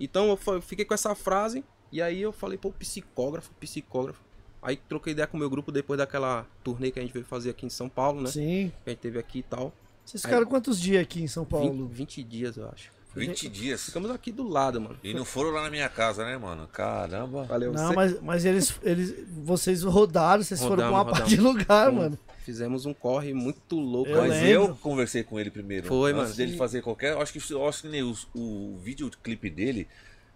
Então 0.00 0.28
eu 0.28 0.62
fiquei 0.62 0.84
com 0.84 0.94
essa 0.94 1.14
frase. 1.14 1.62
E 1.92 2.00
aí 2.02 2.20
eu 2.22 2.32
falei, 2.32 2.56
pô, 2.58 2.70
psicógrafo, 2.70 3.50
psicógrafo. 3.60 4.20
Aí 4.62 4.76
troquei 4.76 5.12
ideia 5.12 5.26
com 5.26 5.36
o 5.36 5.40
meu 5.40 5.48
grupo 5.48 5.70
depois 5.70 5.98
daquela 5.98 6.46
turnê 6.64 6.90
que 6.90 6.98
a 6.98 7.02
gente 7.02 7.12
veio 7.12 7.24
fazer 7.24 7.50
aqui 7.50 7.64
em 7.66 7.70
São 7.70 7.88
Paulo, 7.88 8.20
né? 8.22 8.30
Sim. 8.30 8.72
Que 8.84 8.90
a 8.90 8.92
gente 8.92 8.98
teve 9.00 9.18
aqui 9.18 9.38
e 9.38 9.42
tal. 9.42 9.72
Vocês 10.04 10.24
Aí- 10.24 10.30
ficaram 10.30 10.46
quantos 10.46 10.80
dias 10.80 11.02
aqui 11.02 11.22
em 11.22 11.28
São 11.28 11.44
20, 11.44 11.50
Paulo? 11.50 11.86
20 11.86 12.22
dias, 12.22 12.56
eu 12.56 12.68
acho. 12.68 12.90
20 13.14 13.48
dias. 13.48 13.84
Ficamos 13.86 14.10
aqui 14.10 14.30
do 14.30 14.46
lado, 14.46 14.80
mano. 14.80 14.96
E 15.02 15.12
não 15.14 15.24
foram 15.24 15.50
lá 15.50 15.62
na 15.62 15.70
minha 15.70 15.88
casa, 15.88 16.24
né, 16.24 16.36
mano? 16.38 16.66
Caramba. 16.68 17.44
Valeu, 17.44 17.72
Não, 17.72 17.88
você- 17.88 17.94
mas, 17.94 18.20
mas 18.20 18.44
eles, 18.44 18.78
eles. 18.82 19.14
Vocês 19.44 19.82
rodaram, 19.82 20.42
vocês 20.42 20.60
foram 20.60 20.76
pra 20.76 20.88
uma 20.90 20.98
Rodamos, 20.98 21.18
parte 21.18 21.34
de 21.34 21.40
lugar, 21.40 21.86
Fomos. 21.86 22.02
mano. 22.02 22.18
Fizemos 22.48 22.86
um 22.86 22.94
corre 22.94 23.34
muito 23.34 23.76
louco. 23.78 24.10
Eu 24.10 24.22
Mas 24.22 24.30
lembro. 24.32 24.48
eu 24.48 24.76
conversei 24.76 25.22
com 25.22 25.38
ele 25.38 25.50
primeiro. 25.50 25.86
Foi, 25.86 26.12
antes 26.12 26.22
mano. 26.22 26.34
dele 26.34 26.56
fazer 26.56 26.80
qualquer. 26.80 27.12
eu 27.12 27.20
Acho 27.20 27.30
que, 27.30 27.52
eu 27.52 27.68
acho 27.68 27.82
que 27.82 27.88
nem 27.88 28.02
os- 28.02 28.26
o 28.34 28.78
videoclipe 28.82 29.50
dele, 29.50 29.86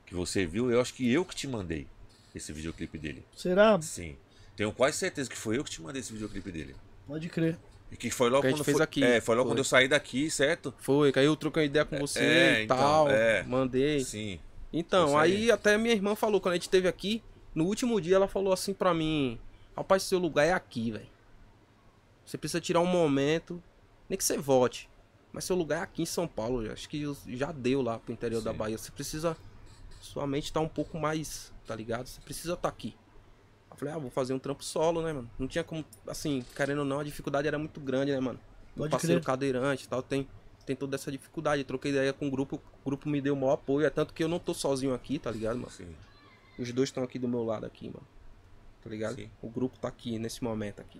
que 0.04 0.14
você 0.14 0.44
viu, 0.44 0.70
eu 0.70 0.78
acho 0.78 0.92
que 0.92 1.10
eu 1.10 1.24
que 1.24 1.34
te 1.34 1.48
mandei 1.48 1.86
esse 2.34 2.52
videoclipe 2.52 2.98
dele. 2.98 3.24
Será? 3.34 3.80
Sim. 3.80 4.14
Tenho 4.54 4.70
quase 4.72 4.98
certeza 4.98 5.30
que 5.30 5.36
foi 5.38 5.56
eu 5.56 5.64
que 5.64 5.70
te 5.70 5.80
mandei 5.80 6.00
esse 6.00 6.12
videoclipe 6.12 6.52
dele. 6.52 6.76
Pode 7.06 7.30
crer. 7.30 7.56
E 7.90 7.96
que 7.96 8.10
foi 8.10 8.28
logo 8.28 8.42
Que 8.42 8.48
a 8.48 8.50
gente 8.50 8.58
quando 8.58 8.64
fez 8.66 8.76
foi, 8.76 8.84
aqui. 8.84 9.02
É, 9.02 9.18
foi 9.22 9.34
logo 9.34 9.46
Foi. 9.48 9.52
quando 9.54 9.58
eu 9.60 9.64
saí 9.64 9.88
daqui, 9.88 10.30
certo? 10.30 10.74
Foi, 10.80 11.10
que 11.12 11.18
aí 11.18 11.24
eu 11.24 11.34
troquei 11.34 11.62
uma 11.62 11.66
ideia 11.66 11.84
com 11.86 11.96
você 11.98 12.20
é, 12.20 12.60
e 12.60 12.64
então, 12.64 12.76
tal. 12.76 13.08
é. 13.10 13.42
Mandei. 13.44 14.00
Sim. 14.00 14.38
Então, 14.70 15.16
aí. 15.16 15.50
até 15.50 15.78
minha 15.78 15.94
irmã 15.94 16.14
falou, 16.14 16.42
quando 16.42 16.52
a 16.52 16.56
gente 16.56 16.64
esteve 16.64 16.88
aqui, 16.88 17.22
no 17.54 17.64
último 17.64 17.98
dia 18.02 18.16
ela 18.16 18.28
falou 18.28 18.52
assim 18.52 18.74
pra 18.74 18.92
mim: 18.92 19.38
Rapaz, 19.74 20.02
seu 20.02 20.18
lugar 20.18 20.44
é 20.46 20.52
aqui, 20.52 20.90
velho. 20.90 21.11
Você 22.32 22.38
precisa 22.38 22.62
tirar 22.62 22.80
um 22.80 22.86
momento, 22.86 23.62
nem 24.08 24.16
que 24.16 24.24
você 24.24 24.38
volte. 24.38 24.88
Mas 25.34 25.44
seu 25.44 25.54
lugar 25.54 25.80
é 25.80 25.82
aqui 25.82 26.00
em 26.00 26.06
São 26.06 26.26
Paulo. 26.26 26.64
eu 26.64 26.72
Acho 26.72 26.88
que 26.88 27.04
já 27.28 27.52
deu 27.52 27.82
lá 27.82 27.98
pro 27.98 28.10
interior 28.10 28.40
da 28.40 28.52
Sim. 28.52 28.56
Bahia. 28.56 28.78
Você 28.78 28.90
precisa. 28.90 29.36
Sua 30.00 30.26
mente 30.26 30.50
tá 30.50 30.58
um 30.58 30.68
pouco 30.68 30.98
mais. 30.98 31.52
Tá 31.66 31.76
ligado? 31.76 32.06
Você 32.06 32.22
precisa 32.22 32.54
estar 32.54 32.70
aqui. 32.70 32.96
Eu 33.70 33.76
falei, 33.76 33.92
ah, 33.92 33.98
vou 33.98 34.10
fazer 34.10 34.32
um 34.32 34.38
trampo 34.38 34.64
solo, 34.64 35.02
né, 35.02 35.12
mano? 35.12 35.30
Não 35.38 35.46
tinha 35.46 35.62
como. 35.62 35.84
Assim, 36.06 36.42
querendo 36.56 36.78
ou 36.78 36.84
não, 36.86 37.00
a 37.00 37.04
dificuldade 37.04 37.46
era 37.46 37.58
muito 37.58 37.78
grande, 37.78 38.12
né, 38.12 38.18
mano? 38.18 38.40
Meu 38.74 38.84
Pode 38.84 38.92
parceiro 38.92 39.20
crer. 39.20 39.26
cadeirante 39.26 39.84
e 39.84 39.88
tal, 39.88 40.02
tem, 40.02 40.26
tem 40.64 40.74
toda 40.74 40.94
essa 40.94 41.12
dificuldade. 41.12 41.64
Troquei 41.64 41.90
ideia 41.90 42.14
com 42.14 42.28
o 42.28 42.30
grupo, 42.30 42.58
o 42.82 42.84
grupo 42.86 43.10
me 43.10 43.20
deu 43.20 43.34
o 43.34 43.36
maior 43.36 43.52
apoio. 43.52 43.86
É 43.86 43.90
tanto 43.90 44.14
que 44.14 44.24
eu 44.24 44.28
não 44.28 44.38
tô 44.38 44.54
sozinho 44.54 44.94
aqui, 44.94 45.18
tá 45.18 45.30
ligado, 45.30 45.58
mano? 45.58 45.70
Sim. 45.70 45.94
Os 46.58 46.72
dois 46.72 46.88
estão 46.88 47.04
aqui 47.04 47.18
do 47.18 47.28
meu 47.28 47.44
lado 47.44 47.66
aqui, 47.66 47.88
mano. 47.88 48.08
Tá 48.82 48.88
ligado? 48.88 49.16
Sim. 49.16 49.30
O 49.42 49.50
grupo 49.50 49.78
tá 49.78 49.88
aqui 49.88 50.18
nesse 50.18 50.42
momento 50.42 50.80
aqui. 50.80 50.98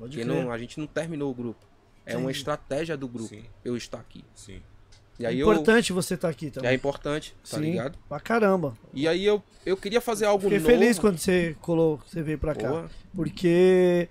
Pode 0.00 0.16
Porque 0.16 0.28
crer. 0.28 0.44
não, 0.44 0.50
a 0.50 0.58
gente 0.58 0.80
não 0.80 0.86
terminou 0.88 1.30
o 1.30 1.34
grupo. 1.34 1.64
É 2.04 2.14
uma 2.16 2.22
Entendi. 2.24 2.38
estratégia 2.38 2.96
do 2.96 3.06
grupo. 3.06 3.28
Sim. 3.28 3.44
Eu 3.64 3.76
estar 3.76 3.98
aqui. 3.98 4.24
Sim. 4.34 4.60
E 5.18 5.24
É 5.26 5.28
aí 5.28 5.38
eu. 5.38 5.52
importante 5.52 5.92
você 5.92 6.14
estar 6.14 6.28
aqui 6.30 6.46
É 6.46 6.50
também. 6.50 6.74
importante, 6.74 7.36
tá 7.48 7.58
Sim, 7.58 7.62
ligado? 7.72 7.96
Pra 8.08 8.18
caramba. 8.18 8.74
E 8.94 9.06
aí 9.06 9.24
eu, 9.24 9.42
eu 9.66 9.76
queria 9.76 10.00
fazer 10.00 10.24
algo 10.24 10.42
Fiquei 10.44 10.58
novo. 10.58 10.70
feliz 10.70 10.98
quando 10.98 11.18
você 11.18 11.54
colou, 11.60 12.00
você 12.06 12.22
veio 12.22 12.38
pra 12.38 12.54
cá. 12.54 12.68
Porra. 12.70 12.90
Porque 13.14 14.08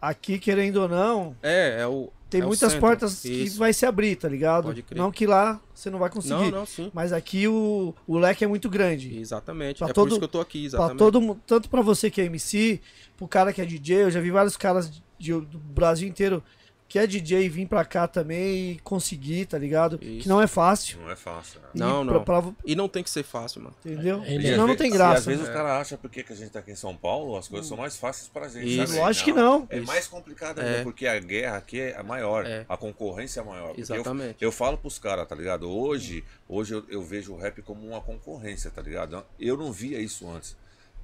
aqui, 0.00 0.38
querendo 0.38 0.78
ou 0.78 0.88
não, 0.88 1.36
É, 1.42 1.82
é 1.82 1.86
o. 1.86 2.10
tem 2.30 2.40
é 2.40 2.44
muitas 2.46 2.72
centro. 2.72 2.80
portas 2.80 3.20
que 3.20 3.28
Isso. 3.30 3.58
vai 3.58 3.74
se 3.74 3.84
abrir, 3.84 4.16
tá 4.16 4.26
ligado? 4.28 4.64
Pode 4.64 4.82
crer. 4.82 4.96
Não 4.98 5.12
que 5.12 5.26
lá 5.26 5.60
você 5.74 5.90
não 5.90 5.98
vai 5.98 6.08
conseguir. 6.08 6.50
Não, 6.50 6.60
não, 6.60 6.66
sim. 6.66 6.90
Mas 6.94 7.12
aqui 7.12 7.46
o, 7.46 7.94
o 8.06 8.16
leque 8.18 8.42
é 8.42 8.46
muito 8.48 8.70
grande. 8.70 9.10
Pra 9.10 9.18
Exatamente. 9.20 9.82
é 9.84 9.86
por 9.86 9.92
todo- 9.92 10.08
isso 10.08 10.18
que 10.18 10.24
eu 10.24 10.28
tô 10.28 10.40
aqui, 10.40 10.60
Pra 10.60 10.66
exatamente. 10.66 10.98
todo 10.98 11.20
mundo, 11.20 11.42
tanto 11.46 11.68
pra 11.68 11.82
você 11.82 12.10
que 12.10 12.20
é 12.20 12.24
MC, 12.24 12.80
pro 13.18 13.28
cara 13.28 13.52
que 13.52 13.60
é 13.60 13.66
DJ, 13.66 14.04
eu 14.04 14.10
já 14.10 14.20
vi 14.20 14.30
vários 14.30 14.56
caras 14.56 14.90
de- 15.18 15.32
do 15.40 15.58
Brasil 15.58 16.08
inteiro 16.08 16.42
que 16.90 16.98
é 16.98 17.06
DJ 17.06 17.50
vir 17.50 17.68
pra 17.68 17.84
cá 17.84 18.08
também 18.08 18.70
e 18.72 18.78
conseguir, 18.78 19.44
tá 19.44 19.58
ligado? 19.58 19.98
Isso. 20.00 20.22
Que 20.22 20.28
não 20.30 20.40
é 20.40 20.46
fácil. 20.46 20.98
Não 21.00 21.10
é 21.10 21.16
fácil. 21.16 21.60
né? 21.60 21.66
E 21.74 21.78
Não, 21.78 22.06
pra- 22.06 22.14
não. 22.14 22.24
pra- 22.24 22.52
E 22.64 22.74
não 22.74 22.88
tem 22.88 23.02
que 23.04 23.10
ser 23.10 23.22
fácil, 23.24 23.60
mano. 23.60 23.76
entendeu? 23.84 24.24
Ele- 24.24 24.48
Senão 24.48 24.62
às 24.64 24.68
não 24.70 24.74
tem 24.74 24.86
vezes- 24.90 24.96
graça. 24.96 25.14
E 25.14 25.18
às 25.18 25.24
vezes 25.26 25.42
né? 25.42 25.48
os 25.50 25.54
caras 25.54 25.72
acham 25.82 25.98
porque 25.98 26.22
que 26.22 26.32
a 26.32 26.36
gente 26.36 26.48
tá 26.48 26.60
aqui 26.60 26.70
em 26.70 26.74
São 26.74 26.96
Paulo, 26.96 27.36
as 27.36 27.46
coisas 27.46 27.68
são 27.68 27.76
mais 27.76 27.98
fáceis 27.98 28.28
pra 28.30 28.48
gente. 28.48 28.66
Isso. 28.74 28.86
sabe? 28.86 29.00
Lógico 29.00 29.24
que 29.26 29.32
não. 29.34 29.66
É 29.68 29.76
Isso. 29.76 29.86
mais 29.86 30.08
complicado 30.08 30.62
É. 30.62 30.64
ainda, 30.66 30.82
porque 30.84 31.06
a 31.06 31.18
guerra 31.20 31.58
aqui 31.58 31.78
é 31.78 32.02
maior, 32.02 32.46
É. 32.46 32.64
a 32.66 32.76
concorrência 32.78 33.40
é 33.40 33.44
maior. 33.44 33.74
Porque 33.74 33.82
eu- 33.82 33.94
Exatamente. 33.96 34.36
Eu, 34.40 34.50
falo 34.50 34.78
pros 34.78 34.98
caras, 34.98 35.28
tá 35.28 35.34
ligado? 35.34 35.68
Hoje, 35.70 36.24
hoje 36.48 36.72
eu, 36.74 36.84
eu 36.88 37.02
vejo 37.02 37.34
o 37.34 37.36
rap 37.36 37.60
como 37.60 37.86
uma 37.86 38.00
concorrência, 38.00 38.70
tá 38.70 38.80
ligado? 38.80 39.22
Eu 39.38 39.58
não 39.58 39.70
via 39.70 40.00
isso 40.00 40.26
antes. 40.30 40.56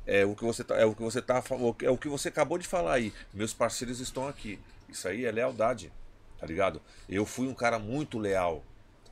É 0.07 0.25
o 0.25 0.35
que 0.35 0.45
você 0.45 0.63
tá, 0.63 0.77
é 0.77 0.85
o 0.85 0.95
que 0.95 1.03
você 1.03 1.23
tá, 1.23 1.43
é 1.83 1.91
o 1.91 1.97
que 1.97 2.09
você 2.09 2.29
acabou 2.29 2.59
de 2.59 2.67
falar 2.67 2.95
aí. 2.95 3.13
Meus 3.33 3.55
parceiros 3.55 4.01
estão 4.01 4.29
aqui. 4.29 4.59
Isso 4.89 5.09
aí 5.09 5.25
é 5.25 5.33
lealdade, 5.33 5.91
tá 6.39 6.47
ligado? 6.47 6.81
Eu 7.09 7.25
fui 7.25 7.49
um 7.49 7.55
cara 7.55 7.79
muito 7.79 8.19
leal 8.19 8.63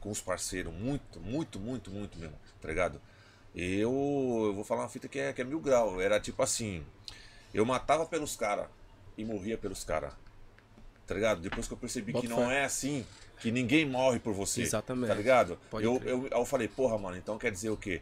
com 0.00 0.10
os 0.10 0.20
parceiros, 0.20 0.72
muito, 0.72 1.20
muito, 1.20 1.58
muito, 1.58 1.90
muito 1.90 2.18
mesmo, 2.18 2.36
tá 2.60 2.68
ligado? 2.68 3.00
Eu, 3.54 3.92
eu 4.46 4.54
vou 4.54 4.64
falar 4.64 4.82
uma 4.82 4.88
fita 4.88 5.08
que 5.08 5.18
é, 5.18 5.32
que 5.32 5.40
é 5.40 5.44
mil 5.44 5.60
grau. 5.60 6.00
Era 6.00 6.18
tipo 6.18 6.42
assim, 6.42 6.84
eu 7.52 7.64
matava 7.64 8.04
pelos 8.06 8.36
caras 8.36 8.66
e 9.16 9.24
morria 9.24 9.56
pelos 9.56 9.84
caras. 9.84 10.12
Tá 11.06 11.14
ligado? 11.14 11.40
Depois 11.40 11.66
que 11.66 11.74
eu 11.74 11.78
percebi 11.78 12.12
Bota 12.12 12.26
que 12.26 12.32
não 12.32 12.48
fé. 12.48 12.60
é 12.60 12.64
assim, 12.64 13.04
que 13.38 13.50
ninguém 13.50 13.84
morre 13.84 14.18
por 14.18 14.32
você. 14.32 14.62
Exatamente. 14.62 15.08
Tá 15.08 15.14
ligado? 15.14 15.58
Pode 15.70 15.84
eu, 15.84 16.00
eu, 16.04 16.24
aí 16.24 16.40
eu 16.40 16.46
falei, 16.46 16.68
porra, 16.68 16.96
mano, 16.96 17.16
então 17.16 17.38
quer 17.38 17.50
dizer 17.50 17.70
o 17.70 17.76
quê? 17.76 18.00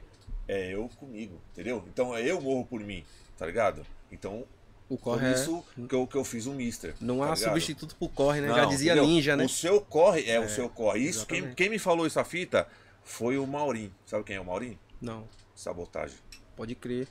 É 0.51 0.74
eu 0.74 0.88
comigo, 0.98 1.40
entendeu? 1.53 1.84
Então 1.86 2.16
é 2.16 2.22
eu 2.24 2.40
morro 2.40 2.64
por 2.66 2.80
mim, 2.80 3.05
tá 3.38 3.46
ligado? 3.46 3.86
Então, 4.11 4.44
O 4.88 4.96
por 4.96 5.05
corre 5.05 5.28
é... 5.28 5.32
isso 5.32 5.64
que 5.88 5.94
eu, 5.94 6.07
que 6.09 6.16
eu 6.16 6.24
fiz 6.24 6.46
o 6.46 6.53
Mister. 6.53 6.92
Não 7.01 7.18
tá 7.18 7.26
há 7.26 7.34
ligado? 7.34 7.48
substituto 7.51 7.94
pro 7.94 8.09
corre, 8.09 8.40
né? 8.40 8.48
Não, 8.48 8.57
Já 8.57 8.64
dizia 8.64 8.92
entendeu? 8.94 9.09
ninja, 9.09 9.36
né? 9.36 9.44
O 9.44 9.48
seu 9.48 9.80
corre 9.80 10.28
é, 10.28 10.40
o 10.40 10.48
seu 10.48 10.68
corre. 10.68 10.98
Isso, 11.01 11.24
quem, 11.24 11.38
Exatamente. 11.38 11.57
quem 11.57 11.68
me 11.70 11.78
falou 11.78 12.05
essa 12.05 12.24
fita 12.24 12.66
foi 13.05 13.38
o 13.38 13.46
Maurinho. 13.46 13.94
Sabe 14.05 14.24
quem 14.24 14.34
é 14.36 14.40
o 14.40 14.44
Maurinho? 14.44 14.76
Não, 15.01 15.28
Sabotagem. 15.55 16.18
pode 16.57 16.74
crer. 16.74 17.07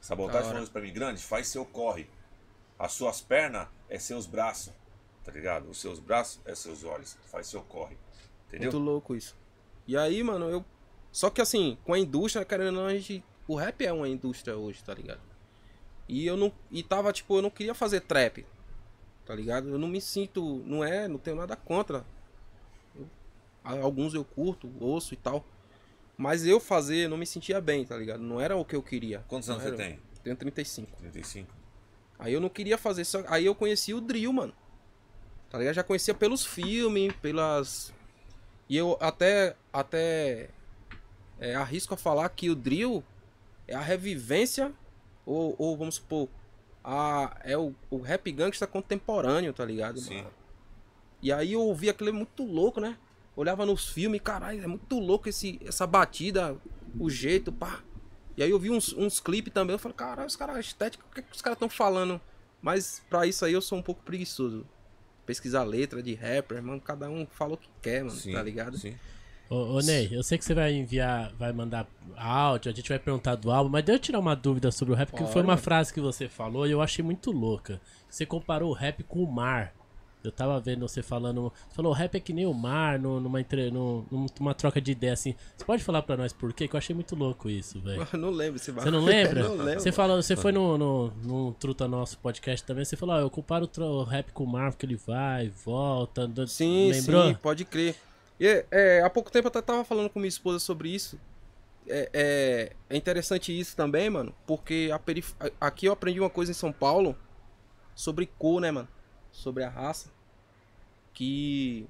Sabotagem 0.00 0.48
falou 0.48 0.62
isso 0.62 0.72
pra 0.72 0.82
mim, 0.82 0.92
grande, 0.92 1.22
faz 1.22 1.46
seu 1.46 1.64
corre. 1.64 2.08
As 2.76 2.90
suas 2.92 3.20
pernas 3.20 3.68
é 3.88 3.98
seus 4.00 4.26
braços, 4.26 4.72
tá 5.24 5.30
ligado? 5.30 5.68
Os 5.70 5.80
seus 5.80 6.00
braços 6.00 6.40
é 6.44 6.54
seus 6.56 6.82
olhos. 6.82 7.16
Faz 7.30 7.46
seu 7.46 7.62
corre. 7.62 7.96
Entendeu? 8.48 8.72
Muito 8.72 8.84
louco 8.84 9.14
isso. 9.14 9.36
E 9.86 9.96
aí, 9.96 10.22
mano, 10.24 10.50
eu. 10.50 10.64
Só 11.18 11.28
que 11.30 11.40
assim, 11.40 11.76
com 11.84 11.92
a 11.94 11.98
indústria, 11.98 12.44
querendo 12.44 12.76
ou 12.76 12.82
não, 12.82 12.86
a 12.86 12.94
gente. 12.94 13.24
O 13.48 13.56
rap 13.56 13.84
é 13.84 13.92
uma 13.92 14.08
indústria 14.08 14.56
hoje, 14.56 14.84
tá 14.84 14.94
ligado? 14.94 15.18
E 16.08 16.24
eu 16.24 16.36
não. 16.36 16.52
E 16.70 16.80
tava, 16.80 17.12
tipo, 17.12 17.36
eu 17.36 17.42
não 17.42 17.50
queria 17.50 17.74
fazer 17.74 18.02
trap. 18.02 18.46
Tá 19.26 19.34
ligado? 19.34 19.68
Eu 19.68 19.80
não 19.80 19.88
me 19.88 20.00
sinto. 20.00 20.62
Não 20.64 20.84
é, 20.84 21.08
não 21.08 21.18
tenho 21.18 21.36
nada 21.36 21.56
contra. 21.56 22.04
Eu- 22.94 23.08
alguns 23.64 24.14
eu 24.14 24.24
curto, 24.24 24.72
ouço 24.78 25.12
e 25.12 25.16
tal. 25.16 25.44
Mas 26.16 26.46
eu 26.46 26.60
fazer, 26.60 27.08
não 27.08 27.16
me 27.16 27.26
sentia 27.26 27.60
bem, 27.60 27.84
tá 27.84 27.96
ligado? 27.96 28.20
Não 28.22 28.40
era 28.40 28.56
o 28.56 28.64
que 28.64 28.76
eu 28.76 28.82
queria. 28.82 29.24
Quantos 29.26 29.50
anos 29.50 29.64
você 29.64 29.70
era. 29.70 29.76
tem? 29.76 29.98
Tenho 30.22 30.36
35. 30.36 30.96
35. 30.98 31.52
Aí 32.16 32.32
eu 32.32 32.40
não 32.40 32.48
queria 32.48 32.78
fazer 32.78 33.04
só. 33.04 33.24
Aí 33.26 33.44
eu 33.44 33.56
conheci 33.56 33.92
o 33.92 34.00
drill, 34.00 34.32
mano. 34.32 34.54
Tá 35.50 35.58
ligado? 35.58 35.74
Já 35.74 35.82
conhecia 35.82 36.14
pelos 36.14 36.46
filmes, 36.46 37.12
pelas. 37.20 37.92
E 38.68 38.76
eu 38.76 38.96
até. 39.00 39.56
Até. 39.72 40.50
É, 41.38 41.54
arrisco 41.54 41.94
a 41.94 41.96
falar 41.96 42.28
que 42.30 42.50
o 42.50 42.54
drill 42.54 43.02
é 43.66 43.74
a 43.74 43.80
revivência. 43.80 44.72
Ou, 45.24 45.54
ou 45.58 45.76
vamos 45.76 45.96
supor. 45.96 46.28
A, 46.82 47.36
é 47.44 47.56
o, 47.56 47.74
o 47.90 47.98
rap 47.98 48.30
gangsta 48.32 48.66
contemporâneo, 48.66 49.52
tá 49.52 49.64
ligado? 49.64 50.00
Sim. 50.00 50.18
mano? 50.18 50.30
E 51.20 51.32
aí 51.32 51.52
eu 51.52 51.60
ouvi 51.60 51.90
aquilo 51.90 52.12
muito 52.14 52.44
louco, 52.44 52.80
né? 52.80 52.96
Olhava 53.36 53.66
nos 53.66 53.88
filmes, 53.88 54.20
caralho, 54.20 54.62
é 54.62 54.66
muito 54.66 54.98
louco 54.98 55.28
esse, 55.28 55.60
essa 55.64 55.86
batida, 55.86 56.56
o 56.98 57.10
jeito, 57.10 57.52
pá. 57.52 57.82
E 58.36 58.42
aí 58.42 58.50
eu 58.50 58.58
vi 58.58 58.70
uns, 58.70 58.92
uns 58.92 59.20
clipes 59.20 59.52
também, 59.52 59.74
eu 59.74 59.78
falei, 59.78 59.96
caralho, 59.96 60.26
os 60.26 60.36
caras, 60.36 60.64
estética, 60.64 61.04
o 61.08 61.14
que, 61.14 61.22
que 61.22 61.34
os 61.34 61.42
caras 61.42 61.56
estão 61.56 61.68
falando? 61.68 62.20
Mas 62.62 63.02
pra 63.10 63.26
isso 63.26 63.44
aí 63.44 63.52
eu 63.52 63.60
sou 63.60 63.78
um 63.78 63.82
pouco 63.82 64.02
preguiçoso. 64.02 64.66
pesquisar 65.26 65.62
letra 65.64 66.02
de 66.02 66.14
rapper, 66.14 66.62
mano. 66.62 66.80
Cada 66.80 67.08
um 67.10 67.26
fala 67.26 67.54
o 67.54 67.56
que 67.56 67.68
quer, 67.82 68.02
mano, 68.02 68.16
Sim, 68.16 68.32
tá 68.32 68.42
ligado? 68.42 68.78
Sim. 68.78 68.96
Ô, 69.50 69.76
ô, 69.76 69.80
Ney, 69.80 70.08
eu 70.12 70.22
sei 70.22 70.36
que 70.36 70.44
você 70.44 70.52
vai 70.54 70.74
enviar, 70.74 71.32
vai 71.38 71.52
mandar 71.52 71.86
áudio, 72.16 72.70
a 72.70 72.74
gente 72.74 72.88
vai 72.88 72.98
perguntar 72.98 73.34
do 73.34 73.50
álbum, 73.50 73.70
mas 73.70 73.82
deixa 73.84 73.96
eu 73.96 74.02
tirar 74.02 74.18
uma 74.18 74.36
dúvida 74.36 74.70
sobre 74.70 74.92
o 74.92 74.96
rap, 74.96 75.10
porque 75.10 75.24
foi 75.26 75.42
uma 75.42 75.56
frase 75.56 75.92
que 75.92 76.00
você 76.00 76.28
falou 76.28 76.66
e 76.66 76.70
eu 76.70 76.82
achei 76.82 77.02
muito 77.02 77.30
louca. 77.30 77.80
Você 78.10 78.26
comparou 78.26 78.70
o 78.70 78.74
rap 78.74 79.02
com 79.04 79.22
o 79.22 79.30
mar. 79.30 79.72
Eu 80.22 80.32
tava 80.32 80.58
vendo 80.60 80.86
você 80.86 81.00
falando. 81.00 81.50
Você 81.68 81.76
falou, 81.76 81.92
o 81.92 81.94
rap 81.94 82.16
é 82.16 82.20
que 82.20 82.32
nem 82.32 82.44
o 82.44 82.52
mar, 82.52 82.98
no- 82.98 83.20
numa, 83.20 83.40
entre- 83.40 83.70
no- 83.70 84.04
numa 84.38 84.52
troca 84.52 84.80
de 84.80 84.90
ideia 84.90 85.12
assim. 85.12 85.34
Você 85.56 85.64
pode 85.64 85.82
falar 85.82 86.02
pra 86.02 86.16
nós 86.16 86.32
por 86.32 86.52
quê? 86.52 86.66
Que 86.66 86.74
eu 86.74 86.78
achei 86.78 86.92
muito 86.94 87.14
louco 87.14 87.48
isso, 87.48 87.80
velho. 87.80 88.06
Não 88.18 88.28
lembro 88.30 88.56
esse 88.56 88.72
Você 88.72 88.90
não 88.90 89.00
lembra? 89.04 89.44
não 89.48 89.54
lembro. 89.56 89.80
Você 89.80 89.92
falou, 89.92 90.20
você 90.20 90.34
foi 90.34 90.50
no, 90.50 90.76
no, 90.76 91.12
no 91.22 91.52
Truta 91.54 91.86
Nosso 91.86 92.18
podcast 92.18 92.66
também, 92.66 92.84
você 92.84 92.96
falou, 92.96 93.14
ah, 93.14 93.20
eu 93.20 93.30
comparo 93.30 93.70
o, 93.78 93.82
o 93.82 94.02
rap 94.02 94.32
com 94.32 94.42
o 94.44 94.46
mar, 94.46 94.72
porque 94.72 94.84
ele 94.84 94.96
vai, 94.96 95.48
volta. 95.64 96.28
Sim, 96.48 96.90
Lembrou? 96.90 97.28
sim, 97.28 97.34
pode 97.34 97.64
crer. 97.64 97.94
E, 98.40 98.64
é, 98.70 99.02
há 99.02 99.10
pouco 99.10 99.30
tempo 99.30 99.46
eu 99.46 99.50
até 99.50 99.60
tava 99.62 99.84
falando 99.84 100.08
com 100.10 100.18
minha 100.18 100.28
esposa 100.28 100.58
sobre 100.58 100.88
isso. 100.90 101.18
É, 101.88 102.10
é, 102.12 102.72
é 102.90 102.96
interessante 102.96 103.58
isso 103.58 103.74
também, 103.74 104.10
mano, 104.10 104.34
porque 104.46 104.90
a 104.92 104.98
perif- 104.98 105.34
aqui 105.60 105.86
eu 105.86 105.92
aprendi 105.92 106.20
uma 106.20 106.28
coisa 106.30 106.50
em 106.50 106.54
São 106.54 106.70
Paulo 106.70 107.16
sobre 107.94 108.26
cor, 108.38 108.60
né, 108.60 108.70
mano? 108.70 108.88
Sobre 109.32 109.64
a 109.64 109.68
raça. 109.68 110.10
Que 111.14 111.86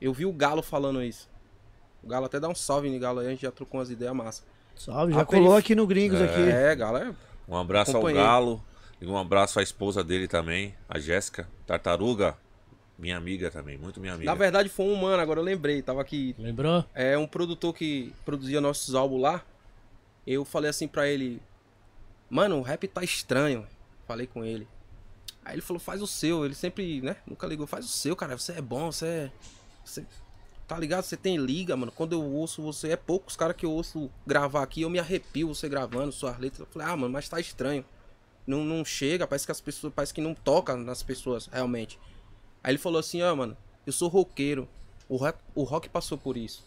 eu 0.00 0.12
vi 0.12 0.24
o 0.26 0.32
Galo 0.32 0.62
falando 0.62 1.02
isso. 1.02 1.28
O 2.02 2.08
Galo 2.08 2.26
até 2.26 2.40
dá 2.40 2.48
um 2.48 2.54
salve 2.54 2.88
no 2.90 2.98
Galo 2.98 3.20
aí, 3.20 3.26
a 3.26 3.30
gente 3.30 3.42
já 3.42 3.50
trocou 3.50 3.78
umas 3.78 3.90
ideias 3.90 4.14
massa. 4.14 4.42
Salve, 4.74 5.12
já 5.12 5.20
A 5.20 5.24
colou 5.24 5.50
perif- 5.50 5.58
aqui 5.58 5.74
no 5.74 5.86
Gringos 5.86 6.20
aqui. 6.20 6.40
É, 6.40 6.74
Galo 6.74 6.96
é. 6.98 7.14
Um 7.46 7.56
abraço 7.56 7.96
ao 7.96 8.02
Galo 8.04 8.64
e 9.00 9.06
um 9.06 9.16
abraço 9.18 9.60
à 9.60 9.62
esposa 9.62 10.02
dele 10.02 10.26
também, 10.26 10.74
a 10.88 10.98
Jéssica 10.98 11.46
Tartaruga, 11.66 12.36
minha 13.00 13.16
amiga 13.16 13.50
também, 13.50 13.78
muito 13.78 14.00
minha 14.00 14.14
amiga. 14.14 14.30
Na 14.30 14.36
verdade 14.36 14.68
foi 14.68 14.86
um 14.86 14.92
humano, 14.92 15.22
agora 15.22 15.40
eu 15.40 15.44
lembrei, 15.44 15.82
tava 15.82 16.00
aqui 16.00 16.34
Lembrou? 16.38 16.84
é 16.94 17.16
um 17.16 17.26
produtor 17.26 17.74
que 17.74 18.12
produzia 18.24 18.60
nossos 18.60 18.94
álbuns 18.94 19.20
lá. 19.22 19.44
Eu 20.26 20.44
falei 20.44 20.70
assim 20.70 20.86
pra 20.86 21.08
ele, 21.08 21.40
mano, 22.28 22.58
o 22.58 22.62
rap 22.62 22.86
tá 22.86 23.02
estranho. 23.02 23.66
Falei 24.06 24.26
com 24.26 24.44
ele. 24.44 24.66
Aí 25.44 25.54
ele 25.54 25.62
falou, 25.62 25.80
faz 25.80 26.02
o 26.02 26.06
seu. 26.06 26.44
Ele 26.44 26.54
sempre, 26.54 27.00
né? 27.00 27.16
Nunca 27.26 27.46
ligou, 27.46 27.66
faz 27.66 27.84
o 27.84 27.88
seu, 27.88 28.14
cara. 28.14 28.36
Você 28.36 28.52
é 28.52 28.60
bom, 28.60 28.92
você 28.92 29.06
é. 29.06 29.30
Você... 29.84 30.04
Tá 30.68 30.78
ligado? 30.78 31.02
Você 31.02 31.16
tem 31.16 31.36
liga, 31.36 31.76
mano. 31.76 31.90
Quando 31.90 32.12
eu 32.12 32.22
ouço 32.22 32.62
você, 32.62 32.90
é 32.90 32.96
poucos 32.96 33.36
caras 33.36 33.56
que 33.56 33.66
eu 33.66 33.72
ouço 33.72 34.10
gravar 34.26 34.62
aqui, 34.62 34.82
eu 34.82 34.90
me 34.90 34.98
arrepio 34.98 35.48
você 35.48 35.68
gravando 35.68 36.12
suas 36.12 36.38
letras. 36.38 36.60
Eu 36.60 36.66
falei, 36.66 36.88
ah, 36.88 36.96
mano, 36.96 37.12
mas 37.12 37.28
tá 37.28 37.40
estranho. 37.40 37.84
Não, 38.46 38.64
não 38.64 38.84
chega, 38.84 39.26
parece 39.26 39.46
que 39.46 39.52
as 39.52 39.60
pessoas. 39.60 39.92
Parece 39.92 40.14
que 40.14 40.20
não 40.20 40.34
toca 40.34 40.76
nas 40.76 41.02
pessoas, 41.02 41.46
realmente. 41.46 41.98
Aí 42.62 42.72
ele 42.72 42.78
falou 42.78 42.98
assim, 42.98 43.22
ó, 43.22 43.34
mano, 43.34 43.56
eu 43.86 43.92
sou 43.92 44.08
roqueiro. 44.08 44.68
O 45.08 45.16
rock, 45.16 45.38
o 45.54 45.62
rock 45.62 45.88
passou 45.88 46.16
por 46.16 46.36
isso. 46.36 46.64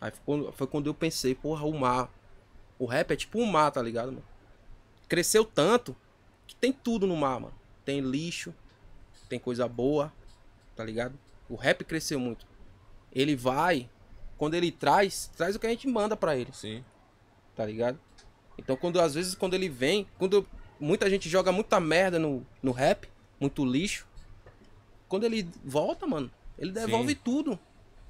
Aí 0.00 0.10
foi 0.10 0.20
quando, 0.24 0.52
foi 0.52 0.66
quando 0.66 0.86
eu 0.86 0.94
pensei, 0.94 1.34
porra, 1.34 1.66
o 1.66 1.78
mar. 1.78 2.10
O 2.78 2.86
rap 2.86 3.10
é 3.10 3.16
tipo 3.16 3.38
um 3.38 3.46
mar, 3.46 3.70
tá 3.70 3.82
ligado, 3.82 4.12
mano? 4.12 4.24
Cresceu 5.08 5.44
tanto 5.44 5.94
que 6.46 6.54
tem 6.54 6.72
tudo 6.72 7.06
no 7.06 7.16
mar, 7.16 7.38
mano. 7.38 7.54
Tem 7.84 8.00
lixo, 8.00 8.54
tem 9.28 9.38
coisa 9.38 9.68
boa, 9.68 10.12
tá 10.74 10.84
ligado? 10.84 11.18
O 11.48 11.54
rap 11.54 11.84
cresceu 11.84 12.18
muito. 12.18 12.46
Ele 13.12 13.36
vai, 13.36 13.88
quando 14.38 14.54
ele 14.54 14.72
traz, 14.72 15.30
traz 15.36 15.54
o 15.54 15.58
que 15.58 15.66
a 15.66 15.70
gente 15.70 15.86
manda 15.86 16.16
pra 16.16 16.36
ele, 16.36 16.52
Sim. 16.52 16.84
tá 17.54 17.64
ligado? 17.64 17.98
Então 18.56 18.76
quando 18.76 19.00
às 19.00 19.14
vezes 19.14 19.34
quando 19.34 19.54
ele 19.54 19.68
vem, 19.68 20.06
quando 20.18 20.46
muita 20.78 21.08
gente 21.10 21.28
joga 21.28 21.52
muita 21.52 21.78
merda 21.80 22.18
no, 22.18 22.46
no 22.62 22.72
rap, 22.72 23.08
muito 23.38 23.64
lixo, 23.64 24.06
quando 25.10 25.24
ele 25.24 25.46
volta, 25.62 26.06
mano, 26.06 26.30
ele 26.58 26.70
devolve 26.72 27.14
tudo, 27.16 27.58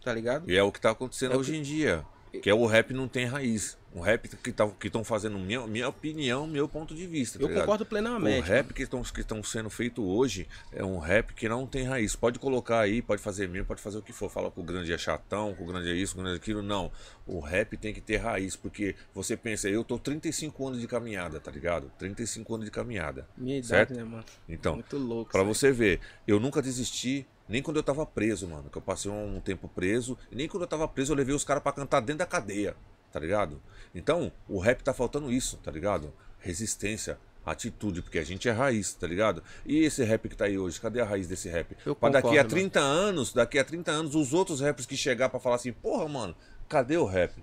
tá 0.04 0.12
ligado? 0.14 0.48
E 0.48 0.56
é 0.56 0.62
o 0.62 0.70
que 0.70 0.80
tá 0.80 0.90
acontecendo 0.90 1.32
É 1.32 1.36
hoje 1.36 1.50
que- 1.52 1.58
em 1.58 1.62
dia. 1.62 2.04
Que 2.38 2.48
é 2.50 2.54
o 2.54 2.64
rap 2.66 2.92
não 2.92 3.08
tem 3.08 3.26
raiz. 3.26 3.78
Um 3.92 4.00
rap 4.00 4.28
que 4.28 4.52
tá, 4.52 4.68
que 4.68 4.86
estão 4.86 5.02
fazendo, 5.02 5.36
minha, 5.36 5.66
minha 5.66 5.88
opinião, 5.88 6.46
meu 6.46 6.68
ponto 6.68 6.94
de 6.94 7.08
vista. 7.08 7.38
tá 7.38 7.44
Eu 7.44 7.48
ligado? 7.48 7.62
concordo 7.62 7.82
O 7.82 7.86
plenamente. 7.86 8.46
rap 8.48 8.72
que 8.72 8.82
estão 8.82 9.02
que 9.02 9.20
estão 9.20 9.42
sendo 9.42 9.68
feito 9.68 10.00
hoje 10.04 10.46
é 10.70 10.84
um 10.84 10.98
rap 10.98 11.34
que 11.34 11.48
não 11.48 11.66
tem 11.66 11.82
raiz. 11.82 12.14
Pode 12.14 12.38
colocar 12.38 12.78
aí, 12.78 13.02
pode 13.02 13.20
fazer 13.20 13.48
mesmo, 13.48 13.66
pode 13.66 13.82
fazer 13.82 13.98
o 13.98 14.02
que 14.02 14.12
for. 14.12 14.30
Fala 14.30 14.48
que 14.48 14.60
o 14.60 14.62
grande 14.62 14.92
é 14.92 14.96
chatão, 14.96 15.54
que 15.56 15.62
o 15.62 15.66
grande 15.66 15.90
é 15.90 15.94
isso, 15.94 16.14
que 16.14 16.20
o 16.20 16.22
grande 16.22 16.38
é 16.38 16.40
aquilo. 16.40 16.62
Não. 16.62 16.92
O 17.26 17.40
rap 17.40 17.76
tem 17.76 17.92
que 17.92 18.00
ter 18.00 18.18
raiz, 18.18 18.54
porque 18.54 18.94
você 19.12 19.36
pensa, 19.36 19.68
eu 19.68 19.82
tô 19.82 19.98
35 19.98 20.68
anos 20.68 20.80
de 20.80 20.86
caminhada, 20.86 21.40
tá 21.40 21.50
ligado? 21.50 21.90
35 21.98 22.54
anos 22.54 22.66
de 22.66 22.70
caminhada. 22.70 23.26
Minha 23.36 23.56
idade, 23.58 23.66
certo? 23.66 23.94
né, 23.94 24.04
mano? 24.04 24.24
Então, 24.48 24.74
Muito 24.74 24.96
louco. 24.98 25.32
Pra 25.32 25.42
você 25.42 25.72
ver, 25.72 25.98
eu 26.28 26.38
nunca 26.38 26.62
desisti, 26.62 27.26
nem 27.50 27.60
quando 27.62 27.76
eu 27.76 27.82
tava 27.82 28.06
preso, 28.06 28.46
mano. 28.46 28.70
Que 28.70 28.78
eu 28.78 28.82
passei 28.82 29.10
um 29.10 29.40
tempo 29.40 29.68
preso, 29.68 30.16
nem 30.30 30.48
quando 30.48 30.62
eu 30.62 30.68
tava 30.68 30.88
preso 30.88 31.12
eu 31.12 31.16
levei 31.16 31.34
os 31.34 31.44
caras 31.44 31.62
pra 31.62 31.72
cantar 31.72 32.00
dentro 32.00 32.20
da 32.20 32.26
cadeia, 32.26 32.76
tá 33.12 33.18
ligado? 33.20 33.60
Então, 33.94 34.32
o 34.48 34.58
rap 34.58 34.82
tá 34.82 34.94
faltando 34.94 35.30
isso, 35.32 35.58
tá 35.58 35.70
ligado? 35.70 36.12
Resistência, 36.38 37.18
atitude, 37.44 38.02
porque 38.02 38.18
a 38.18 38.24
gente 38.24 38.48
é 38.48 38.52
raiz, 38.52 38.94
tá 38.94 39.06
ligado? 39.06 39.42
E 39.66 39.78
esse 39.84 40.02
rap 40.04 40.28
que 40.28 40.36
tá 40.36 40.44
aí 40.44 40.56
hoje, 40.56 40.80
cadê 40.80 41.00
a 41.00 41.04
raiz 41.04 41.26
desse 41.26 41.48
rap? 41.48 41.76
Eu 41.84 41.94
pra 41.94 42.08
daqui 42.08 42.28
a 42.28 42.30
concordo, 42.30 42.50
30 42.50 42.80
anos, 42.80 43.32
daqui 43.32 43.58
a 43.58 43.64
30 43.64 43.90
anos, 43.90 44.14
os 44.14 44.32
outros 44.32 44.60
rappers 44.60 44.86
que 44.86 44.96
chegar 44.96 45.28
pra 45.28 45.40
falar 45.40 45.56
assim, 45.56 45.72
porra, 45.72 46.08
mano, 46.08 46.36
cadê 46.68 46.96
o 46.96 47.04
rap? 47.04 47.34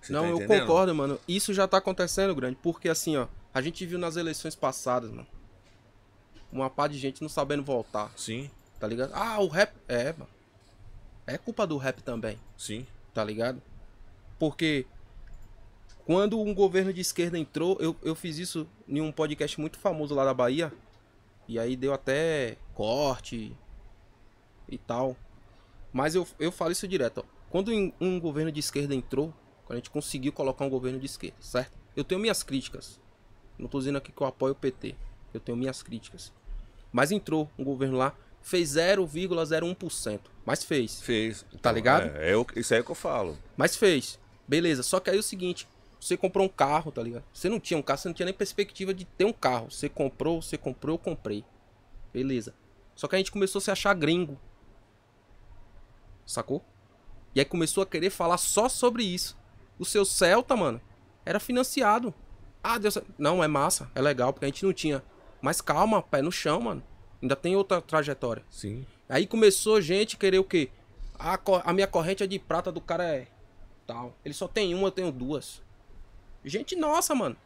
Você 0.00 0.12
Não, 0.12 0.22
tá 0.22 0.28
eu 0.28 0.46
concordo, 0.46 0.94
mano. 0.94 1.20
Isso 1.28 1.52
já 1.52 1.68
tá 1.68 1.76
acontecendo, 1.76 2.34
grande. 2.34 2.56
Porque 2.62 2.88
assim, 2.88 3.16
ó, 3.16 3.28
a 3.52 3.60
gente 3.60 3.84
viu 3.84 3.98
nas 3.98 4.16
eleições 4.16 4.54
passadas, 4.54 5.10
mano. 5.10 5.26
Uma 6.50 6.70
pá 6.70 6.88
de 6.88 6.98
gente 6.98 7.20
não 7.20 7.28
sabendo 7.28 7.62
voltar, 7.62 8.10
Sim, 8.16 8.50
tá 8.80 8.88
ligado? 8.88 9.12
Ah, 9.14 9.38
o 9.38 9.46
rap. 9.46 9.72
É, 9.86 10.12
mano. 10.12 10.30
É 11.26 11.38
culpa 11.38 11.64
do 11.66 11.76
rap 11.76 12.02
também, 12.02 12.40
sim, 12.56 12.84
tá 13.14 13.22
ligado? 13.22 13.62
Porque 14.36 14.84
quando 16.04 16.40
um 16.40 16.52
governo 16.52 16.92
de 16.92 17.00
esquerda 17.00 17.38
entrou, 17.38 17.76
eu, 17.78 17.94
eu 18.02 18.16
fiz 18.16 18.38
isso 18.38 18.66
em 18.88 19.00
um 19.00 19.12
podcast 19.12 19.60
muito 19.60 19.78
famoso 19.78 20.12
lá 20.12 20.24
da 20.24 20.34
Bahia. 20.34 20.72
E 21.46 21.58
aí 21.58 21.76
deu 21.76 21.92
até 21.92 22.56
corte 22.74 23.56
e 24.68 24.78
tal. 24.78 25.16
Mas 25.92 26.14
eu, 26.14 26.26
eu 26.38 26.50
falo 26.50 26.72
isso 26.72 26.88
direto, 26.88 27.18
ó. 27.18 27.24
Quando 27.50 27.70
um 28.00 28.18
governo 28.18 28.50
de 28.50 28.60
esquerda 28.60 28.94
entrou, 28.94 29.34
quando 29.64 29.74
a 29.74 29.76
gente 29.76 29.90
conseguiu 29.90 30.32
colocar 30.32 30.64
um 30.64 30.70
governo 30.70 30.98
de 30.98 31.06
esquerda, 31.06 31.36
certo? 31.40 31.78
Eu 31.96 32.02
tenho 32.02 32.20
minhas 32.20 32.42
críticas. 32.42 33.00
Não 33.58 33.68
tô 33.68 33.78
dizendo 33.78 33.98
aqui 33.98 34.10
que 34.10 34.20
eu 34.20 34.26
apoio 34.26 34.52
o 34.52 34.56
PT. 34.56 34.94
Eu 35.34 35.40
tenho 35.40 35.58
minhas 35.58 35.82
críticas. 35.82 36.32
Mas 36.92 37.12
entrou 37.12 37.48
um 37.58 37.64
governo 37.64 37.96
lá, 37.96 38.16
fez 38.42 38.70
0,01%. 38.76 40.20
Mas 40.44 40.64
fez. 40.64 41.00
fez. 41.00 41.44
Tá 41.60 41.70
ligado? 41.70 42.10
É, 42.16 42.30
é 42.32 42.36
o- 42.36 42.46
isso 42.56 42.74
aí 42.74 42.80
é 42.80 42.82
que 42.82 42.90
eu 42.90 42.94
falo. 42.94 43.38
Mas 43.56 43.76
fez. 43.76 44.18
Beleza. 44.48 44.82
Só 44.82 44.98
que 45.00 45.10
aí 45.10 45.16
é 45.16 45.20
o 45.20 45.22
seguinte. 45.22 45.68
Você 46.00 46.16
comprou 46.16 46.46
um 46.46 46.48
carro, 46.48 46.90
tá 46.90 47.02
ligado? 47.02 47.24
Você 47.32 47.48
não 47.48 47.60
tinha 47.60 47.76
um 47.78 47.82
carro, 47.82 47.98
você 47.98 48.08
não 48.08 48.14
tinha 48.14 48.24
nem 48.24 48.34
perspectiva 48.34 48.94
de 48.94 49.04
ter 49.04 49.24
um 49.26 49.32
carro. 49.32 49.70
Você 49.70 49.88
comprou, 49.88 50.40
você 50.40 50.56
comprou, 50.56 50.94
eu 50.94 50.98
comprei. 50.98 51.44
Beleza. 52.12 52.54
Só 52.96 53.06
que 53.06 53.14
a 53.14 53.18
gente 53.18 53.30
começou 53.30 53.58
a 53.58 53.62
se 53.62 53.70
achar 53.70 53.94
gringo. 53.94 54.38
Sacou? 56.26 56.64
E 57.34 57.40
aí 57.40 57.44
começou 57.44 57.82
a 57.82 57.86
querer 57.86 58.10
falar 58.10 58.38
só 58.38 58.68
sobre 58.68 59.02
isso. 59.04 59.36
O 59.78 59.84
seu 59.84 60.04
Celta, 60.04 60.56
mano, 60.56 60.80
era 61.24 61.38
financiado. 61.38 62.12
Ah, 62.62 62.78
Deus. 62.78 62.98
Não, 63.18 63.42
é 63.42 63.48
massa, 63.48 63.90
é 63.94 64.00
legal, 64.00 64.32
porque 64.32 64.44
a 64.46 64.48
gente 64.48 64.64
não 64.64 64.72
tinha. 64.72 65.02
Mas 65.40 65.60
calma, 65.60 66.02
pé 66.02 66.20
no 66.22 66.32
chão, 66.32 66.60
mano. 66.60 66.82
Ainda 67.22 67.36
tem 67.36 67.56
outra 67.56 67.80
trajetória. 67.80 68.42
Sim. 68.50 68.84
Aí 69.08 69.26
começou 69.26 69.80
gente 69.80 70.16
querer 70.16 70.38
o 70.38 70.44
quê? 70.44 70.70
A, 71.18 71.38
a 71.64 71.72
minha 71.72 71.86
corrente 71.86 72.22
é 72.22 72.26
de 72.26 72.38
prata 72.38 72.72
do 72.72 72.80
cara 72.80 73.04
é 73.04 73.26
tal. 73.86 74.14
Ele 74.24 74.32
só 74.34 74.48
tem 74.48 74.74
uma, 74.74 74.88
eu 74.88 74.92
tenho 74.92 75.12
duas. 75.12 75.62
Gente 76.44 76.76
nossa, 76.76 77.14
mano. 77.14 77.36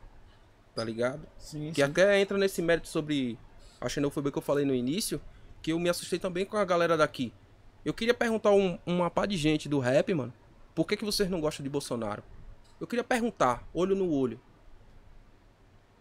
Tá 0.75 0.85
ligado? 0.85 1.27
Sim, 1.39 1.70
Que 1.70 1.77
sim. 1.77 1.83
até 1.83 2.20
entra 2.20 2.37
nesse 2.37 2.61
mérito 2.61 2.89
sobre 2.89 3.39
a 3.81 3.89
xenofobia 3.89 4.31
que 4.31 4.39
eu 4.39 4.43
falei 4.43 4.64
no 4.64 4.75
início, 4.75 5.20
que 5.62 5.72
eu 5.72 5.79
me 5.79 5.89
assustei 5.89 6.18
também 6.18 6.45
com 6.45 6.57
a 6.57 6.64
galera 6.64 6.97
daqui. 6.97 7.33
Eu 7.85 7.93
queria 7.95 8.14
perguntar 8.14 8.51
um, 8.53 8.79
uma 8.87 9.11
pá 9.11 9.27
de 9.27 9.37
gente 9.37 9.68
do 9.68 9.79
rap, 9.79 10.12
mano, 10.14 10.33
por 10.75 10.87
que, 10.87 10.97
que 10.97 11.05
vocês 11.05 11.29
não 11.31 11.41
gostam 11.41 11.62
de 11.62 11.70
Bolsonaro? 11.70 12.22
Eu 12.81 12.87
queria 12.87 13.05
perguntar, 13.05 13.66
olho 13.72 13.95
no 13.95 14.11
olho. 14.11 14.41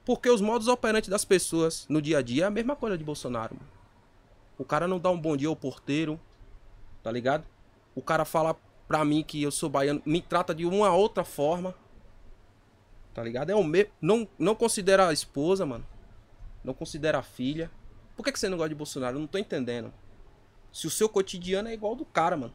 Porque 0.05 0.29
os 0.29 0.41
modos 0.41 0.67
operantes 0.67 1.09
das 1.09 1.23
pessoas 1.23 1.85
no 1.87 2.01
dia 2.01 2.17
a 2.17 2.21
dia 2.21 2.43
é 2.43 2.47
a 2.47 2.51
mesma 2.51 2.75
coisa 2.75 2.97
de 2.97 3.03
Bolsonaro, 3.03 3.55
mano. 3.55 3.69
O 4.57 4.65
cara 4.65 4.87
não 4.87 4.99
dá 4.99 5.09
um 5.09 5.19
bom 5.19 5.35
dia 5.35 5.47
ao 5.47 5.55
porteiro, 5.55 6.19
tá 7.01 7.11
ligado? 7.11 7.45
O 7.95 8.01
cara 8.01 8.25
fala 8.25 8.55
pra 8.87 9.03
mim 9.03 9.23
que 9.23 9.41
eu 9.41 9.51
sou 9.51 9.69
baiano, 9.69 10.01
me 10.05 10.21
trata 10.21 10.53
de 10.53 10.65
uma 10.65 10.93
outra 10.93 11.23
forma. 11.23 11.73
Tá 13.13 13.23
ligado? 13.23 13.49
É 13.49 13.55
o 13.55 13.63
mesmo. 13.63 13.91
Não, 14.01 14.27
não 14.37 14.55
considera 14.55 15.07
a 15.07 15.13
esposa, 15.13 15.65
mano. 15.65 15.85
Não 16.63 16.73
considera 16.73 17.19
a 17.19 17.23
filha. 17.23 17.69
Por 18.15 18.23
que, 18.23 18.31
que 18.31 18.39
você 18.39 18.49
não 18.49 18.57
gosta 18.57 18.69
de 18.69 18.75
Bolsonaro? 18.75 19.17
Eu 19.17 19.21
não 19.21 19.27
tô 19.27 19.37
entendendo. 19.37 19.93
Se 20.71 20.87
o 20.87 20.89
seu 20.89 21.07
cotidiano 21.07 21.69
é 21.69 21.73
igual 21.73 21.91
ao 21.91 21.97
do 21.97 22.05
cara, 22.05 22.35
mano. 22.35 22.53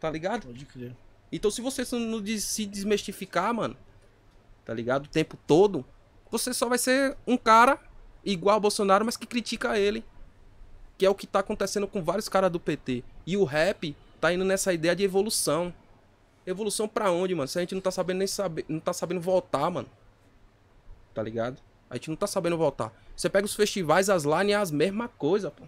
Tá 0.00 0.10
ligado? 0.10 0.46
Pode 0.46 0.64
crer. 0.66 0.96
Então 1.30 1.50
se 1.50 1.60
você 1.60 1.84
não 1.96 2.24
se 2.38 2.66
desmistificar, 2.66 3.54
mano, 3.54 3.76
tá 4.64 4.74
ligado? 4.74 5.06
O 5.06 5.08
tempo 5.08 5.38
todo, 5.46 5.84
você 6.32 6.54
só 6.54 6.66
vai 6.66 6.78
ser 6.78 7.14
um 7.26 7.36
cara 7.36 7.78
igual 8.24 8.54
ao 8.54 8.60
Bolsonaro, 8.60 9.04
mas 9.04 9.18
que 9.18 9.26
critica 9.26 9.78
ele. 9.78 10.02
Que 10.96 11.04
é 11.04 11.10
o 11.10 11.14
que 11.14 11.26
tá 11.26 11.40
acontecendo 11.40 11.86
com 11.86 12.02
vários 12.02 12.26
caras 12.26 12.50
do 12.50 12.58
PT. 12.58 13.04
E 13.26 13.36
o 13.36 13.44
rap 13.44 13.94
tá 14.18 14.32
indo 14.32 14.44
nessa 14.44 14.72
ideia 14.72 14.96
de 14.96 15.04
evolução. 15.04 15.74
Evolução 16.46 16.88
pra 16.88 17.10
onde, 17.10 17.34
mano? 17.34 17.46
Se 17.46 17.58
a 17.58 17.60
gente 17.60 17.74
não 17.74 17.82
tá 17.82 17.90
sabendo 17.90 18.18
nem 18.18 18.26
saber, 18.26 18.64
não 18.66 18.80
tá 18.80 18.94
sabendo 18.94 19.20
voltar, 19.20 19.70
mano. 19.70 19.88
Tá 21.12 21.22
ligado? 21.22 21.58
A 21.90 21.96
gente 21.96 22.08
não 22.08 22.16
tá 22.16 22.26
sabendo 22.26 22.56
voltar. 22.56 22.90
Você 23.14 23.28
pega 23.28 23.44
os 23.44 23.54
festivais, 23.54 24.08
as 24.08 24.24
line 24.24 24.52
é 24.52 24.56
as 24.56 24.70
mesma 24.70 25.08
coisa, 25.08 25.50
pô. 25.50 25.64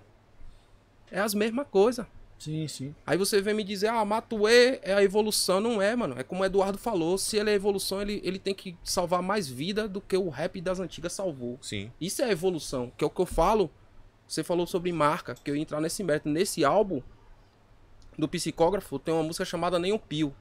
É 1.10 1.20
as 1.20 1.34
mesma 1.34 1.64
coisa. 1.64 2.08
Sim, 2.44 2.68
sim. 2.68 2.94
Aí 3.06 3.16
você 3.16 3.40
vem 3.40 3.54
me 3.54 3.64
dizer, 3.64 3.88
ah, 3.88 4.04
Matuê 4.04 4.78
é 4.82 4.92
a 4.92 5.02
evolução. 5.02 5.60
Não 5.60 5.80
é, 5.80 5.96
mano. 5.96 6.14
É 6.18 6.22
como 6.22 6.42
o 6.42 6.44
Eduardo 6.44 6.76
falou. 6.76 7.16
Se 7.16 7.36
ele 7.38 7.50
é 7.50 7.54
evolução, 7.54 8.02
ele, 8.02 8.20
ele 8.22 8.38
tem 8.38 8.54
que 8.54 8.76
salvar 8.84 9.22
mais 9.22 9.48
vida 9.48 9.88
do 9.88 10.00
que 10.00 10.16
o 10.16 10.28
rap 10.28 10.60
das 10.60 10.78
antigas 10.78 11.12
salvou. 11.14 11.58
Sim. 11.62 11.90
Isso 12.00 12.20
é 12.22 12.30
evolução. 12.30 12.92
Que 12.98 13.04
é 13.04 13.06
o 13.06 13.10
que 13.10 13.20
eu 13.20 13.26
falo. 13.26 13.70
Você 14.28 14.42
falou 14.44 14.66
sobre 14.66 14.92
marca, 14.92 15.34
que 15.34 15.50
eu 15.50 15.56
ia 15.56 15.62
entrar 15.62 15.80
nesse 15.80 16.02
mérito. 16.04 16.28
Nesse 16.28 16.64
álbum 16.64 17.00
do 18.18 18.28
psicógrafo, 18.28 18.98
tem 18.98 19.12
uma 19.14 19.22
música 19.22 19.44
chamada 19.44 19.78
Nem 19.78 19.92
um 19.92 19.98
Pio. 19.98 20.34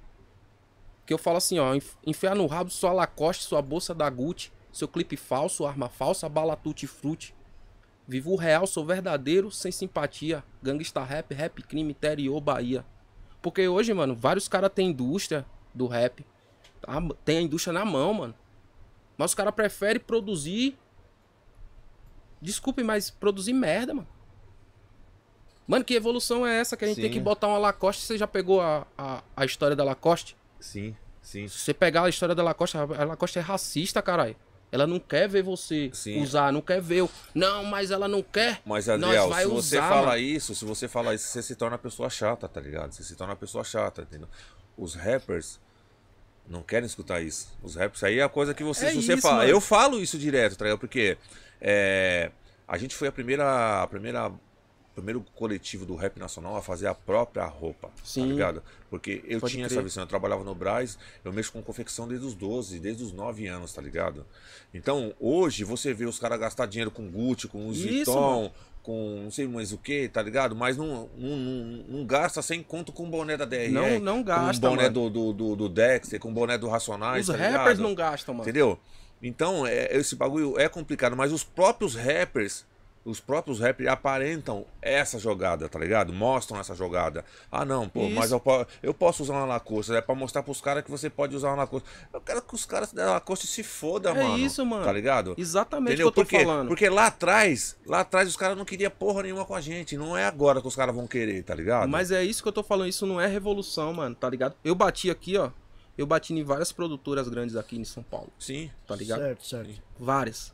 Que 1.06 1.14
eu 1.14 1.18
falo 1.18 1.38
assim, 1.38 1.60
ó. 1.60 1.74
"Enf- 1.74 1.96
Enfiar 2.06 2.36
no 2.36 2.46
rabo 2.48 2.70
sua 2.70 2.92
Lacoste, 2.94 3.44
sua 3.44 3.62
bolsa 3.62 3.94
da 3.94 4.10
Gucci, 4.10 4.52
seu 4.72 4.88
clipe 4.88 5.16
falso, 5.18 5.66
arma 5.66 5.90
falsa, 5.90 6.28
bala 6.30 6.56
tutti 6.56 6.86
frutti. 6.88 7.34
Vivo 8.08 8.32
o 8.32 8.36
real, 8.36 8.68
sou 8.68 8.86
verdadeiro, 8.86 9.50
sem 9.50 9.72
simpatia. 9.72 10.44
Gangsta 10.62 11.04
rap, 11.04 11.34
rap 11.34 11.64
crime, 11.64 11.92
interior, 11.92 12.40
Bahia. 12.42 12.86
Porque 13.42 13.68
hoje, 13.68 13.94
mano, 13.94 14.16
vários 14.16 14.48
caras 14.48 14.72
têm 14.74 14.90
indústria 14.90 15.46
do 15.74 15.88
rap. 15.88 16.26
tá? 16.82 16.94
Tem 17.24 17.38
a 17.38 17.42
indústria 17.42 17.74
na 17.74 17.86
mão, 17.86 18.14
mano. 18.14 18.36
Mas 19.18 19.32
os 19.32 19.36
caras 19.36 19.54
preferem 19.54 20.02
produzir. 20.02 20.78
Desculpe, 22.42 22.84
mas 22.84 23.10
produzir 23.10 23.54
merda, 23.54 23.94
mano. 23.94 24.08
Mano, 25.66 25.86
que 25.86 25.94
evolução 25.94 26.46
é 26.46 26.60
essa 26.60 26.76
que 26.76 26.84
a 26.84 26.88
gente 26.88 26.98
tem 26.98 27.06
Sim. 27.06 27.14
que 27.14 27.20
botar 27.20 27.48
uma 27.48 27.58
Lacoste? 27.58 28.04
Você 28.04 28.18
já 28.18 28.28
pegou 28.28 28.60
a, 28.60 28.86
a, 28.98 29.24
a 29.36 29.46
história 29.46 29.76
da 29.78 29.84
Lacoste? 29.84 30.36
Sim, 30.60 30.94
sim. 31.22 31.48
Se 31.48 31.58
você 31.58 31.74
pegar 31.74 32.04
a 32.04 32.10
história 32.10 32.36
da 32.36 32.44
Lacoste, 32.44 32.78
a 32.78 32.84
Lacoste 33.06 33.40
é 33.40 33.42
racista, 33.42 34.02
caralho. 34.02 34.36
Ela 34.74 34.88
não 34.88 35.00
quer 35.00 35.30
ver 35.30 35.44
você 35.44 35.92
Sim. 35.94 36.20
usar, 36.24 36.52
não 36.52 36.60
quer 36.62 36.82
ver. 36.82 37.04
o- 37.04 37.10
Não, 37.36 37.64
mas 37.64 37.92
ela 37.92 38.08
não 38.08 38.24
quer. 38.24 38.60
Mas, 38.66 38.88
Nós 38.88 39.04
Adriel, 39.04 39.30
vai 39.30 39.44
se 39.44 39.50
você 39.50 39.78
usar, 39.78 39.88
fala 39.90 40.08
mano. 40.08 40.18
isso, 40.18 40.56
se 40.56 40.66
você 40.66 40.88
fala 40.88 41.14
isso, 41.14 41.28
você 41.28 41.44
se 41.44 41.56
torna 41.56 41.76
uma 41.76 41.80
pessoa 41.82 42.10
chata, 42.10 42.48
tá 42.50 42.60
ligado? 42.60 42.92
Você 42.92 43.04
se 43.04 43.16
torna 43.16 43.34
uma 43.34 43.40
pessoa 43.40 43.64
chata, 43.64 44.02
entendeu? 44.02 44.28
Os 44.76 44.96
rappers 44.96 45.60
não 46.50 46.64
querem 46.64 46.88
escutar 46.88 47.22
isso. 47.22 47.56
Os 47.62 47.76
rappers, 47.76 48.04
aí 48.04 48.18
é 48.18 48.24
a 48.24 48.30
coisa 48.30 48.54
que 48.56 48.64
você, 48.64 48.88
É 48.88 48.90
se 48.90 48.96
você 49.04 49.14
isso, 49.14 49.22
fala. 49.22 49.38
mano. 49.38 49.50
Eu 49.52 49.62
falo 49.62 50.02
isso 50.02 50.18
direto, 50.18 50.56
tá 50.58 50.66
ligado? 50.66 50.80
Porque 50.80 51.18
é, 51.62 52.32
a 52.68 52.76
gente 52.78 52.96
foi 52.96 53.08
a 53.08 53.12
primeira, 53.12 53.84
a 53.84 53.88
primeira, 53.88 54.32
primeiro 54.96 55.26
coletivo 55.36 55.86
do 55.86 55.96
rap 55.96 56.18
nacional 56.20 56.56
a 56.56 56.62
fazer 56.62 56.88
a 56.88 56.94
própria 56.94 57.46
roupa, 57.46 57.88
tá 57.88 57.94
Sim. 58.04 58.28
ligado? 58.32 58.62
Porque 58.90 59.24
eu 59.28 59.40
Pode 59.40 59.54
tinha 59.54 59.66
crer. 59.68 59.78
essa 59.78 59.84
visão, 59.84 60.04
eu 60.04 60.08
trabalhava 60.08 60.44
no 60.44 60.54
Braz, 60.54 60.98
eu 61.26 61.34
mexo 61.34 61.52
com 61.52 61.62
confecção 61.62 62.08
desde 62.08 62.26
os 62.28 62.34
12, 62.36 62.80
desde 62.80 63.04
os 63.04 63.12
9 63.12 63.48
anos, 63.48 63.74
tá 63.74 63.82
ligado? 63.82 64.26
Então, 64.74 65.14
hoje 65.20 65.64
você 65.64 65.94
vê 65.94 66.06
os 66.06 66.20
caras 66.20 66.40
gastar 66.40 66.66
dinheiro 66.68 66.92
com 66.92 67.10
Gucci, 67.10 67.48
com 67.48 67.64
Louis 67.64 67.82
Vuitton, 67.82 68.52
com 68.84 69.22
não 69.24 69.32
sei 69.32 69.48
mais 69.48 69.72
o 69.72 69.78
que, 69.78 70.08
tá 70.10 70.22
ligado? 70.22 70.56
Mas 70.56 70.76
não, 70.78 71.10
não, 71.18 71.38
não, 71.38 71.84
não 71.88 72.06
gasta 72.06 72.42
sem 72.42 72.62
conto 72.62 72.92
com 72.92 73.04
o 73.06 73.10
boné 73.10 73.38
da 73.38 73.46
DR. 73.46 73.70
Não- 73.72 74.00
não 74.00 74.22
gasta, 74.24 74.68
Com 74.68 74.74
o 74.74 74.76
boné 74.78 74.90
do, 74.90 75.10
do, 75.10 75.34
do, 75.34 75.56
do 75.56 75.70
Dexter, 75.70 76.20
com 76.20 76.30
o 76.30 76.34
boné 76.34 76.58
do 76.58 76.68
Racionais, 76.68 77.30
Os 77.30 77.36
tá 77.36 77.42
rappers 77.42 77.78
ligado? 77.78 77.82
não 77.82 77.96
gastam, 77.96 78.34
mano. 78.36 78.44
Entendeu? 78.44 78.78
Então, 79.22 79.66
é, 79.66 79.96
esse 79.96 80.16
bagulho 80.18 80.60
é 80.60 80.68
complicado, 80.68 81.16
mas 81.16 81.32
os 81.32 81.44
próprios 81.46 81.96
rappers, 81.96 82.66
os 83.06 83.20
próprios 83.20 83.60
rappers 83.60 83.90
aparentam 83.90 84.66
essa 84.82 85.20
jogada, 85.20 85.68
tá 85.68 85.78
ligado? 85.78 86.14
Mostram 86.14 86.60
essa 86.60 86.74
jogada. 86.74 87.26
Ah, 87.52 87.66
não, 87.66 87.90
pô, 87.90 88.06
Isso. 88.06 88.16
mas 88.16 88.32
eu, 88.32 88.42
eu 88.82 88.94
posso 88.94 89.24
usar 89.24 89.34
uma 89.34 89.46
Lacoste, 89.46 89.94
é 89.94 90.02
pra 90.02 90.16
mostrar 90.16 90.42
pros 90.42 90.62
caras 90.62 90.84
que 90.84 90.90
você 90.92 91.10
pode 91.10 91.36
usar 91.36 91.50
uma 91.50 91.58
Lacoste. 91.58 91.88
Eu 92.14 92.22
quero 92.22 92.42
que 92.42 92.56
os 92.56 92.66
caras 92.66 92.94
da 92.94 93.12
Lacoste 93.14 93.46
se 93.46 93.62
fodam, 93.62 94.16
É 94.16 94.24
mano. 94.24 94.38
isso, 94.38 94.66
mano. 94.66 94.86
Tá 94.86 94.92
ligado? 94.94 95.36
Exatamente 95.38 95.94
Entendeu? 95.96 96.08
o 96.08 96.12
que 96.14 96.20
eu 96.22 96.24
tô 96.26 96.30
Porque, 96.30 96.46
falando. 96.46 96.68
porque 96.70 96.90
lá 96.90 97.08
atrás, 97.08 97.76
lá 97.86 98.00
atrás 98.00 98.30
os 98.30 98.38
caras 98.38 98.58
não 98.58 98.64
queriam 98.66 98.90
porra 98.92 99.24
nenhuma 99.24 99.44
com 99.46 99.56
a 99.56 99.62
gente. 99.62 99.98
Não 99.98 100.16
é 100.18 100.26
agora 100.26 100.62
que 100.62 100.68
os 100.68 100.76
caras 100.76 100.96
vão 100.96 101.06
querer, 101.08 101.44
tá 101.44 101.54
ligado? 101.54 101.90
Mas 101.90 102.10
é 102.12 102.24
isso 102.24 102.42
que 102.42 102.48
eu 102.48 102.54
tô 102.54 102.64
falando, 102.64 102.88
isso 102.88 103.06
não 103.06 103.20
é 103.20 103.28
revolução, 103.28 103.92
mano, 103.94 104.16
tá 104.16 104.30
ligado? 104.30 104.56
Eu 104.64 104.76
bati 104.76 105.10
aqui, 105.10 105.38
ó. 105.38 105.52
Eu 105.98 106.08
bati 106.08 106.34
em 106.34 106.44
várias 106.44 106.72
produtoras 106.72 107.28
grandes 107.28 107.56
aqui 107.56 107.78
em 107.78 107.84
São 107.84 108.02
Paulo, 108.02 108.30
Sim, 108.40 108.72
tá 108.88 108.96
ligado? 108.96 109.20
Certo, 109.20 109.46
certo. 109.46 109.82
Várias. 110.00 110.52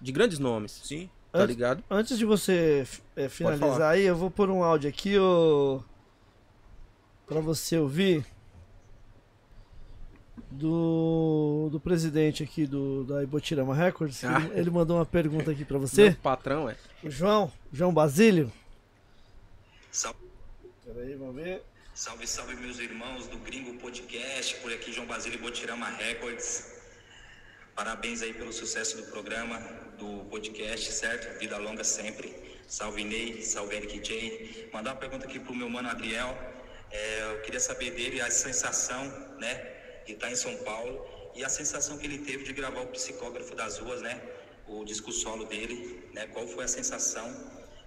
De 0.00 0.10
grandes 0.10 0.38
nomes, 0.38 0.80
sim. 0.84 1.08
Tá 1.36 1.42
Antes- 1.44 1.56
ligado? 1.56 1.84
Antes 1.90 2.18
de 2.18 2.24
você 2.24 2.86
é, 3.14 3.28
finalizar 3.28 3.92
aí, 3.92 4.02
eu 4.04 4.16
vou 4.16 4.30
pôr 4.30 4.50
um 4.50 4.62
áudio 4.62 4.88
aqui, 4.88 5.18
ô. 5.18 5.82
Pra 7.26 7.40
você 7.40 7.78
ouvir. 7.78 8.24
Do, 10.50 11.68
do 11.72 11.80
presidente 11.80 12.42
aqui 12.42 12.66
do, 12.66 13.04
da 13.04 13.22
Ibotirama 13.22 13.74
Records. 13.74 14.24
Ah. 14.24 14.40
Ele, 14.40 14.60
ele 14.60 14.70
mandou 14.70 14.96
uma 14.96 15.04
pergunta 15.06 15.50
aqui 15.50 15.64
pra 15.64 15.78
Meu 15.78 15.86
você. 15.88 16.12
patrão 16.22 16.68
é. 16.68 16.76
O 17.02 17.10
João, 17.10 17.50
João 17.72 17.92
Basílio. 17.92 18.50
Salve, 19.90 20.18
Peraí, 20.84 21.14
vamos 21.14 21.34
ver. 21.34 21.62
salve, 21.94 22.26
salve, 22.26 22.54
meus 22.56 22.78
irmãos 22.78 23.26
do 23.28 23.38
Gringo 23.38 23.74
Podcast, 23.80 24.56
por 24.60 24.72
aqui 24.72 24.92
João 24.92 25.06
Basílio 25.06 25.38
Botirama 25.40 25.88
Records. 25.88 26.75
Parabéns 27.76 28.22
aí 28.22 28.32
pelo 28.32 28.54
sucesso 28.54 28.96
do 28.96 29.02
programa, 29.02 29.58
do 29.98 30.24
podcast, 30.30 30.90
certo? 30.92 31.38
Vida 31.38 31.58
longa 31.58 31.84
sempre. 31.84 32.34
Salve 32.66 33.04
Ney, 33.04 33.42
salve 33.42 33.76
Eric 33.76 34.00
J. 34.00 34.70
Mandar 34.72 34.92
uma 34.92 34.96
pergunta 34.96 35.26
aqui 35.26 35.38
pro 35.38 35.54
meu 35.54 35.68
mano 35.68 35.90
Adriel. 35.90 36.34
É, 36.90 37.34
eu 37.34 37.42
queria 37.42 37.60
saber 37.60 37.90
dele 37.90 38.18
a 38.22 38.30
sensação, 38.30 39.04
né, 39.38 39.52
de 40.06 40.14
estar 40.14 40.30
em 40.30 40.36
São 40.36 40.56
Paulo 40.64 41.06
e 41.34 41.44
a 41.44 41.50
sensação 41.50 41.98
que 41.98 42.06
ele 42.06 42.16
teve 42.16 42.44
de 42.44 42.54
gravar 42.54 42.80
o 42.80 42.86
Psicógrafo 42.86 43.54
das 43.54 43.76
Ruas, 43.76 44.00
né? 44.00 44.22
O 44.66 44.82
disco 44.82 45.12
solo 45.12 45.44
dele, 45.44 46.02
né? 46.14 46.26
Qual 46.28 46.48
foi 46.48 46.64
a 46.64 46.68
sensação 46.68 47.28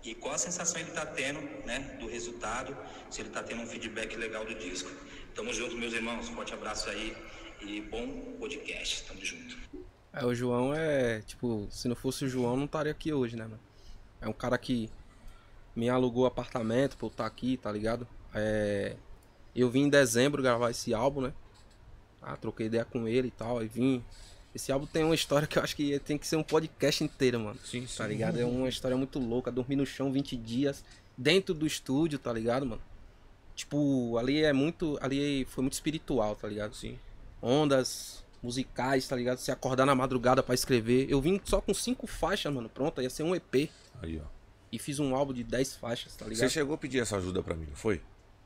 e 0.03 0.13
qual 0.13 0.35
a 0.35 0.37
sensação 0.37 0.79
ele 0.79 0.89
está 0.89 1.05
tendo, 1.05 1.41
né, 1.65 1.97
do 1.99 2.07
resultado, 2.07 2.77
se 3.09 3.21
ele 3.21 3.29
está 3.29 3.41
tendo 3.41 3.63
um 3.63 3.67
feedback 3.67 4.15
legal 4.15 4.45
do 4.45 4.53
disco. 4.53 4.89
Tamo 5.33 5.51
junto, 5.51 5.75
meus 5.75 5.93
irmãos. 5.93 6.29
Forte 6.29 6.53
abraço 6.53 6.91
aí 6.91 7.17
e 7.61 7.81
bom 7.81 8.07
podcast. 8.39 9.03
Tamo 9.03 9.23
junto. 9.23 9.57
É, 10.13 10.25
o 10.25 10.33
João 10.33 10.73
é, 10.73 11.21
tipo, 11.21 11.67
se 11.69 11.87
não 11.87 11.95
fosse 11.95 12.25
o 12.25 12.29
João, 12.29 12.55
não 12.55 12.65
estaria 12.65 12.91
aqui 12.91 13.13
hoje, 13.13 13.35
né, 13.35 13.43
mano? 13.43 13.59
É 14.21 14.27
um 14.27 14.33
cara 14.33 14.57
que 14.57 14.89
me 15.75 15.89
alugou 15.89 16.25
apartamento 16.25 16.97
pra 16.97 17.05
eu 17.07 17.11
estar 17.11 17.25
aqui, 17.25 17.57
tá 17.57 17.71
ligado? 17.71 18.07
É, 18.33 18.95
eu 19.55 19.69
vim 19.69 19.83
em 19.83 19.89
dezembro 19.89 20.41
gravar 20.41 20.71
esse 20.71 20.93
álbum, 20.93 21.21
né? 21.21 21.33
Ah, 22.21 22.35
troquei 22.35 22.67
ideia 22.67 22.85
com 22.85 23.07
ele 23.07 23.29
e 23.29 23.31
tal, 23.31 23.63
e 23.63 23.67
vim. 23.67 24.03
Esse 24.53 24.71
álbum 24.71 24.87
tem 24.87 25.03
uma 25.03 25.15
história 25.15 25.47
que 25.47 25.59
eu 25.59 25.63
acho 25.63 25.75
que 25.75 25.99
tem 25.99 26.17
que 26.17 26.27
ser 26.27 26.35
um 26.35 26.43
podcast 26.43 27.03
inteiro, 27.03 27.39
mano. 27.39 27.59
Sim, 27.63 27.85
sim. 27.85 27.97
Tá 27.97 28.07
ligado? 28.07 28.39
É 28.39 28.45
uma 28.45 28.67
história 28.67 28.97
muito 28.97 29.19
louca. 29.19 29.51
Dormir 29.51 29.75
no 29.75 29.85
chão 29.85 30.11
20 30.11 30.35
dias, 30.35 30.83
dentro 31.17 31.53
do 31.53 31.67
estúdio, 31.67 32.17
tá 32.17 32.33
ligado, 32.33 32.65
mano? 32.65 32.81
Tipo, 33.55 34.17
ali 34.17 34.43
é 34.43 34.51
muito. 34.51 34.97
Ali 35.01 35.45
foi 35.45 35.61
muito 35.61 35.73
espiritual, 35.73 36.35
tá 36.35 36.47
ligado? 36.47 36.75
Sim. 36.75 36.97
Ondas 37.41 38.23
musicais, 38.41 39.07
tá 39.07 39.15
ligado? 39.15 39.37
Se 39.39 39.51
acordar 39.51 39.85
na 39.85 39.93
madrugada 39.95 40.41
pra 40.41 40.55
escrever. 40.55 41.07
Eu 41.09 41.19
vim 41.21 41.39
só 41.43 41.59
com 41.59 41.73
cinco 41.73 42.07
faixas, 42.07 42.53
mano. 42.53 42.69
Pronto, 42.69 43.01
ia 43.01 43.09
ser 43.09 43.23
um 43.23 43.35
EP. 43.35 43.69
Aí, 44.01 44.19
ó. 44.23 44.27
E 44.71 44.77
fiz 44.79 44.99
um 44.99 45.15
álbum 45.15 45.33
de 45.33 45.43
10 45.43 45.75
faixas, 45.75 46.15
tá 46.15 46.25
Você 46.25 46.31
ligado? 46.31 46.49
chegou 46.49 46.75
a 46.75 46.77
pedir 46.77 46.99
essa 46.99 47.17
ajuda 47.17 47.41
pra 47.41 47.55
mim, 47.55 47.65
não 47.67 47.75
foi? 47.75 48.01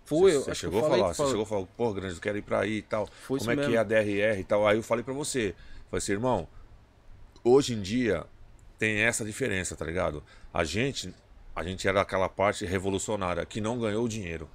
Foi, 0.06 0.32
Você, 0.32 0.38
eu 0.38 0.41
você 0.44 0.56
chegou 0.56 0.80
a 0.80 0.84
eu 0.84 0.88
falei 0.88 0.99
falar, 1.02 1.14
você 1.14 1.18
falou. 1.18 1.32
chegou 1.32 1.44
a 1.44 1.48
falar, 1.48 1.65
pô, 1.78 1.94
grande, 1.94 2.15
eu 2.15 2.22
quero 2.22 2.38
ir 2.38 2.41
pra 2.41 2.60
aí 2.61 2.78
e 2.78 2.82
tal. 2.82 3.07
Foi 3.07 3.40
Como 3.40 3.52
é 3.52 3.53
isso 3.56 3.70
que 3.70 3.76
é 3.76 3.80
a 3.80 3.84
mesmo. 3.84 4.06
DRR 4.06 4.40
e 4.40 4.44
tal? 4.44 4.68
Aí 4.68 4.78
eu 4.78 4.84
falei 4.84 5.03
pra 5.03 5.14
você, 5.14 5.53
falei 5.90 5.98
assim, 5.99 6.11
irmão, 6.14 6.48
hoje 7.44 7.74
em 7.74 7.82
dia 7.82 8.26
tem 8.80 8.99
essa 9.02 9.24
diferença, 9.24 9.76
tá 9.76 9.86
ligado? 9.86 10.24
A 10.53 10.64
gente, 10.64 11.14
a 11.56 11.64
gente 11.64 11.88
era 11.88 12.02
aquela 12.02 12.28
parte 12.30 12.65
revolucionária 12.65 13.45
que 13.45 13.61
não 13.61 13.78
ganhou 13.80 14.07
dinheiro, 14.07 14.49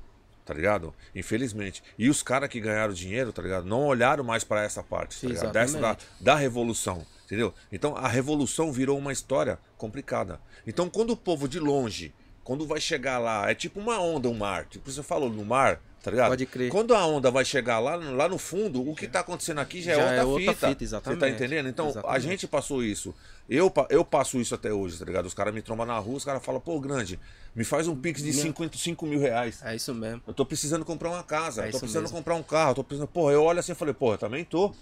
tá 0.48 0.54
ligado? 0.54 0.94
Infelizmente. 1.14 1.82
E 1.98 2.08
os 2.08 2.22
caras 2.22 2.48
que 2.48 2.58
ganharam 2.58 2.94
dinheiro, 2.94 3.34
tá 3.34 3.42
ligado? 3.42 3.66
Não 3.66 3.84
olharam 3.84 4.24
mais 4.24 4.44
pra 4.44 4.62
essa 4.62 4.82
parte, 4.82 5.20
tá 5.20 5.28
ligado? 5.28 5.52
Dessa 5.52 5.78
da, 5.78 5.96
da 6.18 6.34
revolução, 6.34 7.04
entendeu? 7.26 7.52
Então 7.70 7.94
a 7.94 8.08
revolução 8.08 8.72
virou 8.72 8.96
uma 8.96 9.12
história 9.12 9.58
complicada. 9.76 10.40
Então 10.66 10.88
quando 10.88 11.10
o 11.10 11.16
povo 11.16 11.46
de 11.46 11.60
longe, 11.60 12.14
quando 12.48 12.66
vai 12.66 12.80
chegar 12.80 13.18
lá, 13.18 13.50
é 13.50 13.54
tipo 13.54 13.78
uma 13.78 14.00
onda, 14.00 14.26
um 14.26 14.32
mar, 14.34 14.64
tipo 14.64 14.90
você 14.90 15.02
falou 15.02 15.28
no 15.28 15.44
mar, 15.44 15.82
tá 16.02 16.10
ligado? 16.10 16.30
Pode 16.30 16.46
crer. 16.46 16.70
Quando 16.70 16.94
a 16.94 17.04
onda 17.06 17.30
vai 17.30 17.44
chegar 17.44 17.78
lá, 17.78 17.94
lá 17.96 18.26
no 18.26 18.38
fundo, 18.38 18.88
o 18.88 18.94
que 18.96 19.06
tá 19.06 19.20
acontecendo 19.20 19.58
aqui 19.58 19.82
já, 19.82 19.94
Já 19.96 20.00
é 20.14 20.16
é 20.20 20.24
outra 20.24 20.26
outra 20.26 20.54
fita. 20.54 20.68
fita, 20.70 20.82
exatamente. 20.84 21.20
Você 21.20 21.26
tá 21.26 21.30
entendendo? 21.30 21.68
Então 21.68 21.86
a 21.88 21.90
Exatamente. 21.90 22.22
gente 22.22 22.48
passou 22.48 22.82
isso. 22.82 23.14
Eu, 23.50 23.70
eu 23.90 24.02
passo 24.02 24.40
isso 24.40 24.54
até 24.54 24.72
hoje, 24.72 24.98
tá 24.98 25.04
ligado? 25.04 25.26
Os 25.26 25.34
caras 25.34 25.52
me 25.52 25.60
trombam 25.60 25.84
na 25.84 25.98
rua, 25.98 26.16
os 26.16 26.24
caras 26.24 26.42
falam, 26.42 26.58
pô, 26.58 26.80
grande, 26.80 27.20
me 27.54 27.64
faz 27.64 27.86
um 27.86 27.94
pix 27.94 28.22
de 28.22 28.30
Minha- 28.30 28.42
55 28.44 29.04
mil 29.04 29.20
reais. 29.20 29.60
É 29.62 29.76
isso 29.76 29.94
mesmo. 29.94 30.22
Eu 30.26 30.32
tô 30.32 30.46
precisando 30.46 30.86
comprar 30.86 31.10
uma 31.10 31.22
casa, 31.22 31.64
É 31.64 31.68
eu 31.68 31.72
tô 31.72 31.80
precisando 31.80 32.04
mesmo. 32.04 32.16
comprar 32.16 32.34
um 32.34 32.42
carro, 32.42 32.70
eu 32.70 32.74
tô 32.76 32.84
precisando. 32.84 33.08
Porra, 33.08 33.34
eu 33.34 33.42
olho 33.42 33.60
assim 33.60 33.72
e 33.72 33.74
falei, 33.74 33.92
porra, 33.92 34.14
eu 34.14 34.18
também 34.18 34.42
tô. 34.42 34.72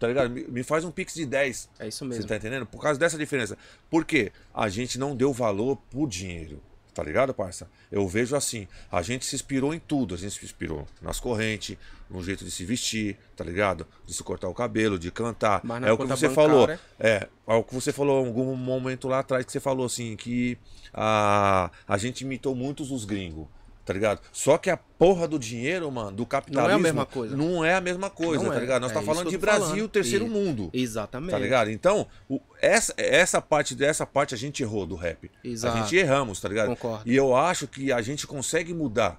Tá 0.00 0.08
ligado? 0.08 0.30
Me, 0.30 0.42
me 0.48 0.62
faz 0.64 0.84
um 0.84 0.90
pix 0.90 1.14
de 1.14 1.24
10. 1.24 1.68
É 1.78 1.86
isso 1.86 1.98
Você 1.98 2.04
mesmo. 2.04 2.26
tá 2.26 2.34
entendendo? 2.36 2.66
Por 2.66 2.82
causa 2.82 2.98
dessa 2.98 3.16
diferença. 3.16 3.56
Por 3.88 4.04
quê? 4.04 4.32
A 4.52 4.68
gente 4.68 4.98
não 4.98 5.14
deu 5.14 5.32
valor 5.32 5.76
pro 5.88 6.04
dinheiro. 6.08 6.60
Tá 6.98 7.04
ligado, 7.04 7.32
parça? 7.32 7.70
Eu 7.92 8.08
vejo 8.08 8.34
assim, 8.34 8.66
a 8.90 9.02
gente 9.02 9.24
se 9.24 9.36
inspirou 9.36 9.72
em 9.72 9.78
tudo. 9.78 10.16
A 10.16 10.18
gente 10.18 10.36
se 10.36 10.44
inspirou 10.44 10.84
nas 11.00 11.20
correntes, 11.20 11.78
no 12.10 12.20
jeito 12.24 12.44
de 12.44 12.50
se 12.50 12.64
vestir, 12.64 13.16
tá 13.36 13.44
ligado? 13.44 13.86
De 14.04 14.12
se 14.12 14.20
cortar 14.24 14.48
o 14.48 14.52
cabelo, 14.52 14.98
de 14.98 15.08
cantar. 15.12 15.60
É 15.86 15.92
o 15.92 15.96
que 15.96 16.06
você 16.06 16.26
bancária- 16.26 16.50
falou. 16.50 16.68
É, 16.98 17.28
é 17.46 17.54
o 17.54 17.62
que 17.62 17.72
você 17.72 17.92
falou 17.92 18.24
em 18.24 18.26
algum 18.26 18.56
momento 18.56 19.06
lá 19.06 19.20
atrás 19.20 19.44
que 19.44 19.52
você 19.52 19.60
falou 19.60 19.86
assim, 19.86 20.16
que 20.16 20.58
a, 20.92 21.70
a 21.86 21.96
gente 21.98 22.22
imitou 22.22 22.52
muitos 22.56 22.90
os 22.90 23.04
gringos. 23.04 23.46
Tá 23.88 23.94
ligado? 23.94 24.20
Só 24.30 24.58
que 24.58 24.68
a 24.68 24.76
porra 24.76 25.26
do 25.26 25.38
dinheiro, 25.38 25.90
mano, 25.90 26.12
do 26.12 26.26
capitalismo. 26.26 26.78
mesma 26.78 27.06
coisa. 27.06 27.34
Não 27.34 27.64
é 27.64 27.74
a 27.74 27.80
mesma 27.80 28.10
coisa, 28.10 28.44
Não 28.44 28.50
tá 28.50 28.58
é. 28.58 28.60
ligado? 28.60 28.82
Nós 28.82 28.90
É 28.90 28.94
tá 28.94 29.00
falando 29.00 29.30
de 29.30 29.38
Brasil, 29.38 29.66
falando. 29.66 29.88
terceiro 29.88 30.26
E- 30.26 30.28
mundo. 30.28 30.68
Exatamente. 30.74 31.30
Tá 31.30 31.38
ligado? 31.38 31.70
Então, 31.70 32.06
o- 32.28 32.38
essa, 32.60 32.92
essa 32.98 33.40
parte 33.40 33.74
dessa 33.74 34.04
parte 34.04 34.34
a 34.34 34.36
gente 34.36 34.62
errou 34.62 34.84
do 34.84 34.94
rap. 34.94 35.30
Exato. 35.42 35.78
A 35.78 35.80
gente 35.80 35.96
erramos, 35.96 36.38
tá 36.38 36.50
ligado? 36.50 36.66
Concordo. 36.68 37.08
E 37.10 37.16
eu 37.16 37.34
acho 37.34 37.66
que 37.66 37.90
a 37.90 38.02
gente 38.02 38.26
consegue 38.26 38.74
mudar, 38.74 39.18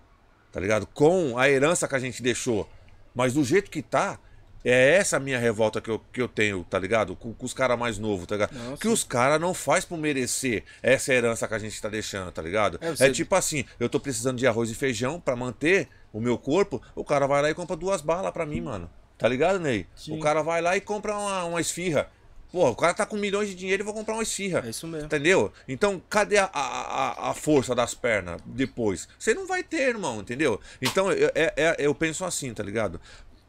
tá 0.52 0.60
ligado? 0.60 0.86
Com 0.86 1.36
a 1.36 1.50
herança 1.50 1.88
que 1.88 1.96
a 1.96 2.00
gente 2.00 2.22
deixou. 2.22 2.70
Mas 3.16 3.34
do 3.34 3.44
jeito 3.44 3.72
que 3.72 3.82
tá, 3.82 4.20
é 4.64 4.96
essa 4.96 5.18
a 5.18 5.20
minha 5.20 5.40
revolta 5.40 5.80
que 5.82 5.90
eu, 5.90 6.00
que 6.12 6.22
eu 6.22 6.28
tenho, 6.28 6.64
tá 6.64 6.78
ligado? 6.80 7.16
Com, 7.16 7.34
com 7.34 7.46
os 7.46 7.54
caras 7.54 7.78
mais 7.80 7.98
novos, 7.98 8.26
tá 8.28 8.36
ligado? 8.36 8.52
Não, 8.54 8.76
que 8.78 8.88
os 8.88 9.04
caras 9.04 9.40
não 9.40 9.54
faz 9.54 9.86
por 9.86 9.98
merecer 9.98 10.64
essa 10.84 11.14
herança 11.14 11.48
que 11.48 11.54
a 11.54 11.60
gente 11.60 11.82
tá 11.82 11.90
deixando, 11.90 12.32
tá 12.32 12.42
ligado? 12.42 12.78
É, 12.82 12.88
É, 12.90 12.96
você- 12.96 13.12
tipo 13.12 13.36
assim, 13.36 13.64
eu 13.80 13.88
tô 13.90 14.00
precisando 14.00 14.38
de 14.38 14.46
arroz 14.48 14.70
e 14.70 14.76
feijão 14.76 15.20
pra 15.20 15.36
manter 15.36 15.88
o 16.12 16.20
meu 16.20 16.38
corpo, 16.38 16.82
o 16.96 17.04
cara 17.06 17.28
vai 17.28 17.42
lá 17.42 17.50
e 17.50 17.54
compra 17.54 17.76
duas 17.76 18.02
balas 18.02 18.32
pra 18.32 18.46
mim, 18.46 18.62
mano. 18.62 18.90
Tá 19.18 19.28
ligado, 19.28 19.60
Ney? 19.60 19.86
Sim. 19.96 20.16
O 20.18 20.20
cara 20.20 20.42
vai 20.42 20.62
lá 20.62 20.76
e 20.78 20.82
compra 20.82 21.14
uma, 21.16 21.44
uma 21.44 21.62
esfirra. 21.62 22.10
Pô, 22.52 22.68
o 22.68 22.76
cara 22.76 22.96
tá 22.96 23.06
com 23.06 23.16
milhões 23.16 23.48
de 23.48 23.54
dinheiro 23.54 23.84
e 23.84 23.86
vou 23.86 23.94
comprar 23.94 24.16
uma 24.16 24.24
esfirra. 24.24 24.64
É 24.66 24.70
isso 24.72 24.88
mesmo. 24.88 25.06
Entendeu? 25.06 25.54
Então, 25.68 26.02
cadê 26.10 26.38
a, 26.40 26.46
a, 26.52 26.62
a- 27.28 27.30
a 27.30 27.34
força 27.36 27.76
das 27.76 27.94
pernas 27.94 28.42
depois? 28.44 29.08
Você 29.20 29.36
não 29.36 29.46
vai 29.46 29.62
ter, 29.62 29.90
irmão, 29.90 30.20
entendeu? 30.22 30.60
Então, 30.82 31.12
eu, 31.12 31.30
é- 31.36 31.54
é- 31.56 31.76
eu 31.78 31.94
penso 31.94 32.26
assim, 32.26 32.52
tá 32.52 32.64
ligado? 32.64 33.00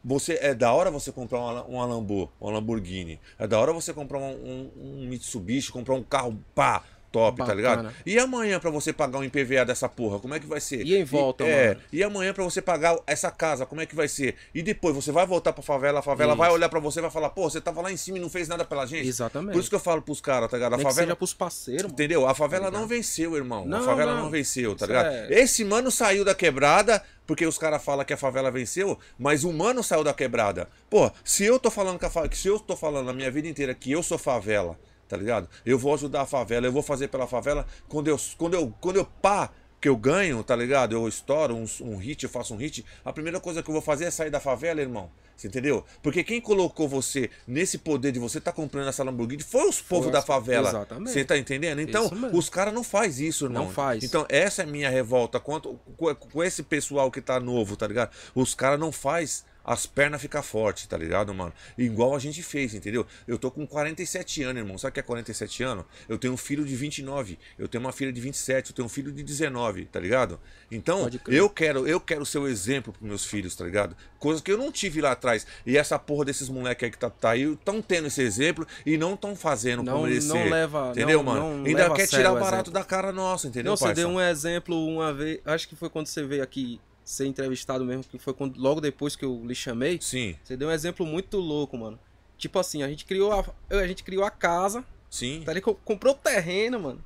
Você, 0.03 0.39
é 0.41 0.53
da 0.53 0.73
hora 0.73 0.89
você 0.89 1.11
comprar 1.11 1.39
uma, 1.39 1.63
uma 1.63 1.85
Lambo, 1.85 2.31
uma 2.39 2.51
Lamborghini. 2.53 3.19
É 3.37 3.47
da 3.47 3.59
hora 3.59 3.71
você 3.71 3.93
comprar 3.93 4.17
um, 4.17 4.31
um- 4.31 4.71
um 5.03 5.07
Mitsubishi, 5.07 5.71
comprar 5.71 5.93
um 5.95 6.03
carro 6.03 6.37
pá, 6.55 6.83
top, 7.11 7.37
tá 7.37 7.43
Bacana. 7.45 7.55
ligado? 7.55 7.93
E 8.05 8.17
amanhã 8.17 8.59
pra 8.59 8.69
você 8.69 8.93
pagar 8.93 9.19
um 9.19 9.23
IPVA 9.23 9.65
dessa 9.65 9.89
porra, 9.89 10.19
como 10.19 10.33
é 10.33 10.39
que 10.39 10.45
vai 10.45 10.59
ser? 10.61 10.85
E 10.85 10.95
em 10.95 11.03
volta, 11.03 11.43
é, 11.43 11.69
mano? 11.69 11.81
E 11.91 12.03
amanhã 12.03 12.33
pra 12.33 12.43
você 12.43 12.61
pagar 12.61 12.97
essa 13.05 13.29
casa, 13.29 13.65
como 13.65 13.81
é 13.81 13.85
que 13.85 13.95
vai 13.95 14.07
ser? 14.07 14.35
E 14.55 14.61
depois 14.61 14.95
você 14.95 15.11
vai 15.11 15.25
voltar 15.25 15.53
pra 15.53 15.61
favela, 15.61 15.99
a 15.99 16.01
favela 16.01 16.35
vai 16.35 16.47
Isso. 16.47 16.55
olhar 16.55 16.69
pra 16.69 16.79
você 16.79 16.99
e 16.99 17.01
vai 17.01 17.11
falar, 17.11 17.29
pô, 17.31 17.49
você 17.49 17.59
tava 17.59 17.81
lá 17.81 17.91
em 17.91 17.97
cima 17.97 18.17
e 18.17 18.21
não 18.21 18.29
fez 18.29 18.47
nada 18.47 18.63
pela 18.63 18.85
gente? 18.85 19.07
Exatamente. 19.07 19.53
Por 19.53 19.59
isso 19.59 19.69
que 19.69 19.75
eu 19.75 19.79
falo 19.79 20.01
pros 20.01 20.21
caras, 20.21 20.49
tá 20.49 20.57
ligado? 20.57 20.73
A 20.73 20.77
Nem 20.77 20.85
que 20.85 20.89
favela, 20.91 21.07
seja 21.07 21.15
pros 21.15 21.33
parceiros. 21.33 21.91
Entendeu? 21.91 22.27
A 22.27 22.33
favela 22.33 22.65
ligado? 22.67 22.79
não 22.79 22.87
venceu, 22.87 23.35
irmão. 23.35 23.63
a 23.63 23.65
Não, 23.65 23.83
favela 23.83 24.15
não, 24.15 24.23
não. 24.23 24.29
venceu, 24.29 24.75
tá 24.75 24.85
ligado? 24.85 25.07
é- 25.07 25.27
Esse 25.41 25.63
mano 25.65 25.91
saiu 25.91 26.23
da 26.23 26.33
quebrada, 26.33 27.03
porque 27.27 27.45
os 27.45 27.57
caras 27.57 27.83
falam 27.83 28.03
que 28.05 28.13
a 28.13 28.17
favela 28.17 28.49
venceu, 28.51 28.97
mas 29.19 29.43
o 29.43 29.51
mano 29.51 29.83
saiu 29.83 30.03
da 30.03 30.13
quebrada. 30.13 30.67
Pô, 30.89 31.11
se 31.23 31.43
eu 31.45 31.59
tô 31.59 31.69
falando 31.71 31.99
que, 31.99 32.05
a 32.05 32.09
fa- 32.09 32.27
que 32.27 32.37
se 32.37 32.47
eu 32.47 32.59
tô 32.59 32.75
falando 32.75 33.09
a 33.09 33.13
minha 33.13 33.29
vida 33.31 33.47
inteira 33.47 33.73
que 33.73 33.91
eu 33.91 34.01
sou 34.03 34.17
favela, 34.17 34.77
tá 35.11 35.17
ligado? 35.17 35.49
Eu 35.65 35.77
vou 35.77 35.93
ajudar 35.93 36.21
a 36.21 36.25
favela, 36.25 36.65
eu 36.65 36.71
vou 36.71 36.81
fazer 36.81 37.09
pela 37.09 37.27
favela 37.27 37.67
quando 37.89 38.07
eu 38.07 38.17
quando 38.37 38.53
eu 38.53 38.73
quando 38.79 38.95
eu 38.95 39.05
pá 39.05 39.51
que 39.81 39.89
eu 39.89 39.97
ganho, 39.97 40.41
tá 40.43 40.55
ligado? 40.55 40.93
Eu 40.93 41.07
estouro 41.07 41.55
um, 41.55 41.65
um 41.81 41.97
hit, 41.97 42.23
eu 42.23 42.29
faço 42.29 42.53
um 42.53 42.57
hit. 42.57 42.85
A 43.03 43.11
primeira 43.11 43.39
coisa 43.39 43.61
que 43.61 43.69
eu 43.69 43.73
vou 43.73 43.81
fazer 43.81 44.05
é 44.05 44.11
sair 44.11 44.29
da 44.29 44.39
favela, 44.39 44.79
irmão. 44.79 45.09
Você 45.35 45.47
entendeu? 45.47 45.83
Porque 46.03 46.23
quem 46.23 46.39
colocou 46.39 46.87
você 46.87 47.31
nesse 47.47 47.79
poder 47.79 48.11
de 48.11 48.19
você 48.19 48.39
tá 48.39 48.51
comprando 48.51 48.87
essa 48.87 49.03
Lamborghini 49.03 49.41
foi 49.41 49.67
os 49.67 49.81
povos 49.81 50.11
da 50.11 50.21
favela. 50.21 50.69
exatamente. 50.69 51.11
Você 51.11 51.25
tá 51.25 51.35
entendendo? 51.35 51.81
Então, 51.81 52.11
os 52.31 52.47
caras 52.47 52.71
não 52.71 52.83
faz 52.83 53.19
isso, 53.19 53.45
irmão. 53.45 53.65
Não 53.65 53.71
faz. 53.71 54.03
Então, 54.03 54.23
essa 54.29 54.61
é 54.61 54.65
a 54.65 54.67
minha 54.67 54.89
revolta 54.89 55.39
quanto 55.39 55.79
com, 55.97 56.13
com 56.13 56.43
esse 56.43 56.61
pessoal 56.61 57.09
que 57.09 57.19
tá 57.19 57.39
novo, 57.39 57.75
tá 57.75 57.87
ligado? 57.87 58.11
Os 58.35 58.53
caras 58.53 58.79
não 58.79 58.91
faz 58.91 59.43
as 59.63 59.85
pernas 59.85 60.21
ficar 60.21 60.41
forte, 60.41 60.87
tá 60.87 60.97
ligado, 60.97 61.33
mano? 61.33 61.53
Igual 61.77 62.15
a 62.15 62.19
gente 62.19 62.41
fez, 62.41 62.73
entendeu? 62.73 63.05
Eu 63.27 63.37
tô 63.37 63.51
com 63.51 63.65
47 63.67 64.43
anos, 64.43 64.61
irmão. 64.61 64.77
Sabe 64.77 64.89
o 64.89 64.93
que 64.93 64.99
é 64.99 65.03
47 65.03 65.63
anos? 65.63 65.85
Eu 66.09 66.17
tenho 66.17 66.33
um 66.33 66.37
filho 66.37 66.65
de 66.65 66.75
29, 66.75 67.37
eu 67.59 67.67
tenho 67.67 67.83
uma 67.83 67.91
filha 67.91 68.11
de 68.11 68.19
27, 68.19 68.69
eu 68.71 68.75
tenho 68.75 68.85
um 68.85 68.89
filho 68.89 69.11
de 69.11 69.21
19, 69.23 69.85
tá 69.85 69.99
ligado? 69.99 70.39
Então, 70.71 71.09
eu 71.27 71.49
quero, 71.49 71.87
eu 71.87 71.99
quero 71.99 72.25
ser 72.25 72.39
o 72.39 72.47
exemplo 72.47 72.91
pros 72.93 73.07
meus 73.07 73.25
filhos, 73.25 73.55
tá 73.55 73.63
ligado? 73.65 73.95
Coisa 74.17 74.41
que 74.41 74.51
eu 74.51 74.57
não 74.57 74.71
tive 74.71 75.01
lá 75.01 75.11
atrás. 75.11 75.45
E 75.65 75.77
essa 75.77 75.97
porra 75.99 76.25
desses 76.25 76.49
moleques 76.49 76.83
aí 76.85 76.91
que 76.91 76.97
tá, 76.97 77.09
tá 77.09 77.31
aí, 77.31 77.43
estão 77.53 77.81
tendo 77.81 78.07
esse 78.07 78.21
exemplo 78.21 78.65
e 78.85 78.97
não 78.97 79.13
estão 79.13 79.35
fazendo 79.35 79.83
Não- 79.83 79.99
por 79.99 80.07
merecer. 80.07 80.29
não 80.33 80.49
leva- 80.49 80.89
Entendeu, 80.91 81.17
não- 81.23 81.23
mano? 81.23 81.57
não 81.57 81.65
Ainda 81.65 81.89
quer 81.93 82.07
tirar 82.07 82.31
o 82.33 82.37
o 82.37 82.39
barato 82.39 82.69
exemplo. 82.69 82.73
da 82.73 82.83
cara 82.83 83.11
nossa, 83.11 83.47
entendeu, 83.47 83.69
Não, 83.71 83.77
você 83.77 83.85
parça? 83.85 84.01
deu 84.01 84.09
um 84.09 84.19
exemplo 84.21 84.75
uma 84.87 85.13
vez, 85.13 85.39
acho 85.45 85.67
que 85.67 85.75
foi 85.75 85.89
quando 85.89 86.07
você 86.07 86.23
veio 86.23 86.41
aqui 86.43 86.79
ser 87.11 87.25
entrevistado 87.25 87.83
mesmo, 87.83 88.03
que 88.05 88.17
foi 88.17 88.33
quando, 88.33 88.57
logo 88.57 88.79
depois 88.79 89.17
que 89.17 89.25
eu 89.25 89.41
lhe 89.45 89.53
chamei. 89.53 89.99
Sim, 90.01 90.35
Você 90.43 90.55
deu 90.55 90.69
um 90.69 90.71
exemplo 90.71 91.05
muito 91.05 91.37
louco, 91.37 91.77
mano. 91.77 91.99
Tipo 92.37 92.57
assim, 92.57 92.83
a 92.83 92.87
gente 92.87 93.03
criou 93.03 93.33
a, 93.33 93.45
a 93.69 93.85
gente 93.85 94.01
criou 94.01 94.23
a 94.23 94.31
casa, 94.31 94.83
sim. 95.09 95.43
tá 95.45 95.51
ligado? 95.53 95.75
comprou 95.83 96.13
o 96.13 96.17
terreno, 96.17 96.79
mano. 96.79 97.03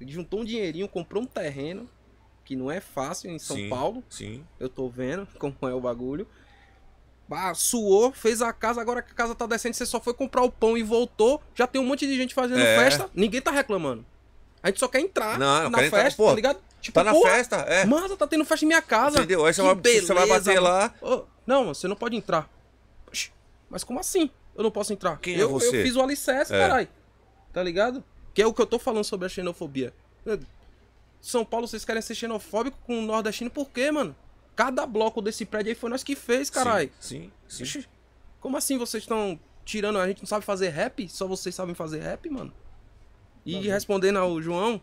Ele 0.00 0.12
juntou 0.12 0.40
um 0.40 0.44
dinheirinho, 0.44 0.86
comprou 0.86 1.24
um 1.24 1.26
terreno, 1.26 1.90
que 2.44 2.54
não 2.54 2.70
é 2.70 2.80
fácil 2.80 3.30
em 3.32 3.38
São 3.38 3.56
sim, 3.56 3.68
Paulo. 3.68 4.04
Sim. 4.08 4.44
Eu 4.60 4.68
tô 4.68 4.88
vendo 4.88 5.26
como 5.38 5.56
é 5.62 5.74
o 5.74 5.80
bagulho. 5.80 6.26
Ah, 7.28 7.52
suou, 7.52 8.12
fez 8.12 8.40
a 8.40 8.52
casa, 8.52 8.80
agora 8.80 9.02
que 9.02 9.10
a 9.10 9.14
casa 9.14 9.34
tá 9.34 9.44
descendo, 9.44 9.74
você 9.74 9.84
só 9.84 10.00
foi 10.00 10.14
comprar 10.14 10.42
o 10.44 10.52
pão 10.52 10.78
e 10.78 10.84
voltou. 10.84 11.42
Já 11.52 11.66
tem 11.66 11.80
um 11.80 11.84
monte 11.84 12.06
de 12.06 12.16
gente 12.16 12.32
fazendo 12.32 12.60
É. 12.60 12.76
festa, 12.78 13.10
ninguém 13.12 13.42
tá 13.42 13.50
reclamando. 13.50 14.06
A 14.62 14.68
gente 14.68 14.80
só 14.80 14.88
quer 14.88 15.00
entrar 15.00 15.38
Não, 15.38 15.70
na 15.70 15.78
quero 15.78 15.86
entrar, 15.86 16.02
festa, 16.02 16.16
pô, 16.22 16.28
tá 16.30 16.34
ligado? 16.34 16.58
Tipo, 16.80 16.94
Tá 16.94 17.04
na 17.04 17.12
porra, 17.12 17.30
festa, 17.30 17.56
é. 17.56 17.84
Mano, 17.84 18.16
tá 18.16 18.26
tendo 18.26 18.44
festa 18.44 18.64
em 18.64 18.68
minha 18.68 18.82
casa. 18.82 19.18
Entendeu? 19.18 19.44
Aí 19.44 19.52
você 19.54 19.62
vai, 19.62 19.74
você 19.74 20.14
vai 20.14 20.26
beleza, 20.26 20.38
bater 20.44 20.60
mano. 20.60 20.66
lá. 20.66 21.24
Não, 21.46 21.66
você 21.66 21.88
não 21.88 21.96
pode 21.96 22.16
entrar. 22.16 22.48
Oxi, 23.06 23.32
Mas 23.70 23.82
como 23.84 23.98
assim? 24.00 24.30
Eu 24.56 24.62
não 24.64 24.70
posso 24.70 24.92
entrar. 24.92 25.18
Quem 25.18 25.34
é 25.36 25.42
eu, 25.42 25.48
você? 25.50 25.68
eu 25.68 25.82
fiz 25.84 25.96
o 25.96 26.02
alicerce, 26.02 26.52
É. 26.54 26.58
caralho. 26.58 26.88
Tá 27.52 27.62
ligado? 27.62 28.02
Que 28.34 28.42
é 28.42 28.46
o 28.46 28.52
que 28.52 28.60
eu 28.60 28.66
tô 28.66 28.78
falando 28.78 29.04
sobre 29.04 29.26
a 29.26 29.28
xenofobia. 29.28 29.92
São 31.20 31.44
Paulo, 31.44 31.66
vocês 31.66 31.84
querem 31.84 32.00
ser 32.02 32.14
xenofóbico 32.14 32.78
com 32.86 32.98
o 33.00 33.02
nordestino 33.02 33.50
por 33.50 33.68
quê, 33.70 33.90
mano? 33.90 34.14
Cada 34.54 34.86
bloco 34.86 35.20
desse 35.22 35.44
prédio 35.44 35.70
aí 35.70 35.74
foi 35.74 35.90
nós 35.90 36.02
que 36.02 36.14
fez, 36.16 36.50
caralho. 36.50 36.90
Sim, 37.00 37.30
sim. 37.48 37.64
sim. 37.64 37.78
Oxi, 37.78 37.88
Como 38.40 38.56
assim 38.56 38.78
vocês 38.78 39.02
estão 39.04 39.38
tirando? 39.64 39.98
A 39.98 40.06
gente 40.06 40.20
não 40.22 40.26
sabe 40.26 40.44
fazer 40.44 40.68
rap? 40.70 41.08
Só 41.08 41.26
vocês 41.26 41.54
sabem 41.54 41.74
fazer 41.74 42.00
rap, 42.00 42.28
mano? 42.30 42.52
E 43.50 43.68
respondendo 43.68 44.18
ao 44.18 44.40
João, 44.42 44.80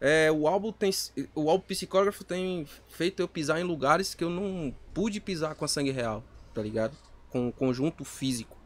é, 0.00 0.30
o 0.30 0.46
álbum 0.46 0.72
tem. 0.72 0.90
O 1.34 1.48
álbum 1.48 1.64
psicógrafo 1.66 2.24
tem 2.24 2.66
feito 2.88 3.20
eu 3.20 3.28
pisar 3.28 3.60
em 3.60 3.64
lugares 3.64 4.14
que 4.14 4.24
eu 4.24 4.30
não 4.30 4.74
pude 4.92 5.20
pisar 5.20 5.54
com 5.54 5.64
a 5.64 5.68
sangue 5.68 5.90
real, 5.90 6.22
tá 6.52 6.60
ligado? 6.60 6.96
Com 7.30 7.48
o 7.48 7.52
conjunto 7.52 8.04
físico 8.04 8.56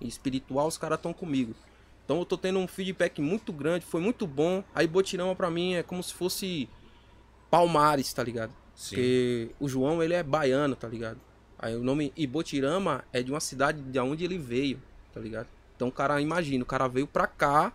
e 0.00 0.08
espiritual, 0.08 0.66
os 0.66 0.78
caras 0.78 0.98
estão 0.98 1.12
comigo. 1.12 1.54
Então 2.04 2.18
eu 2.18 2.24
tô 2.24 2.38
tendo 2.38 2.58
um 2.58 2.68
feedback 2.68 3.20
muito 3.20 3.52
grande, 3.52 3.84
foi 3.84 4.00
muito 4.00 4.26
bom. 4.26 4.62
Aí 4.74 4.86
Botirama 4.86 5.34
pra 5.34 5.50
mim 5.50 5.74
é 5.74 5.82
como 5.82 6.02
se 6.02 6.14
fosse 6.14 6.68
Palmares, 7.50 8.12
tá 8.12 8.22
ligado? 8.22 8.52
Sim. 8.76 8.94
Porque 8.94 9.50
o 9.58 9.68
João, 9.68 10.02
ele 10.02 10.14
é 10.14 10.22
baiano, 10.22 10.76
tá 10.76 10.86
ligado? 10.86 11.18
Aí 11.58 11.74
o 11.74 11.82
nome 11.82 12.12
Ibotirama 12.16 13.04
é 13.12 13.22
de 13.22 13.30
uma 13.30 13.40
cidade 13.40 13.80
de 13.80 13.98
onde 13.98 14.24
ele 14.24 14.38
veio, 14.38 14.80
tá 15.12 15.20
ligado? 15.20 15.48
Então 15.74 15.88
o 15.88 15.92
cara, 15.92 16.20
imagina, 16.20 16.62
o 16.62 16.66
cara 16.66 16.86
veio 16.86 17.06
pra 17.06 17.26
cá, 17.26 17.72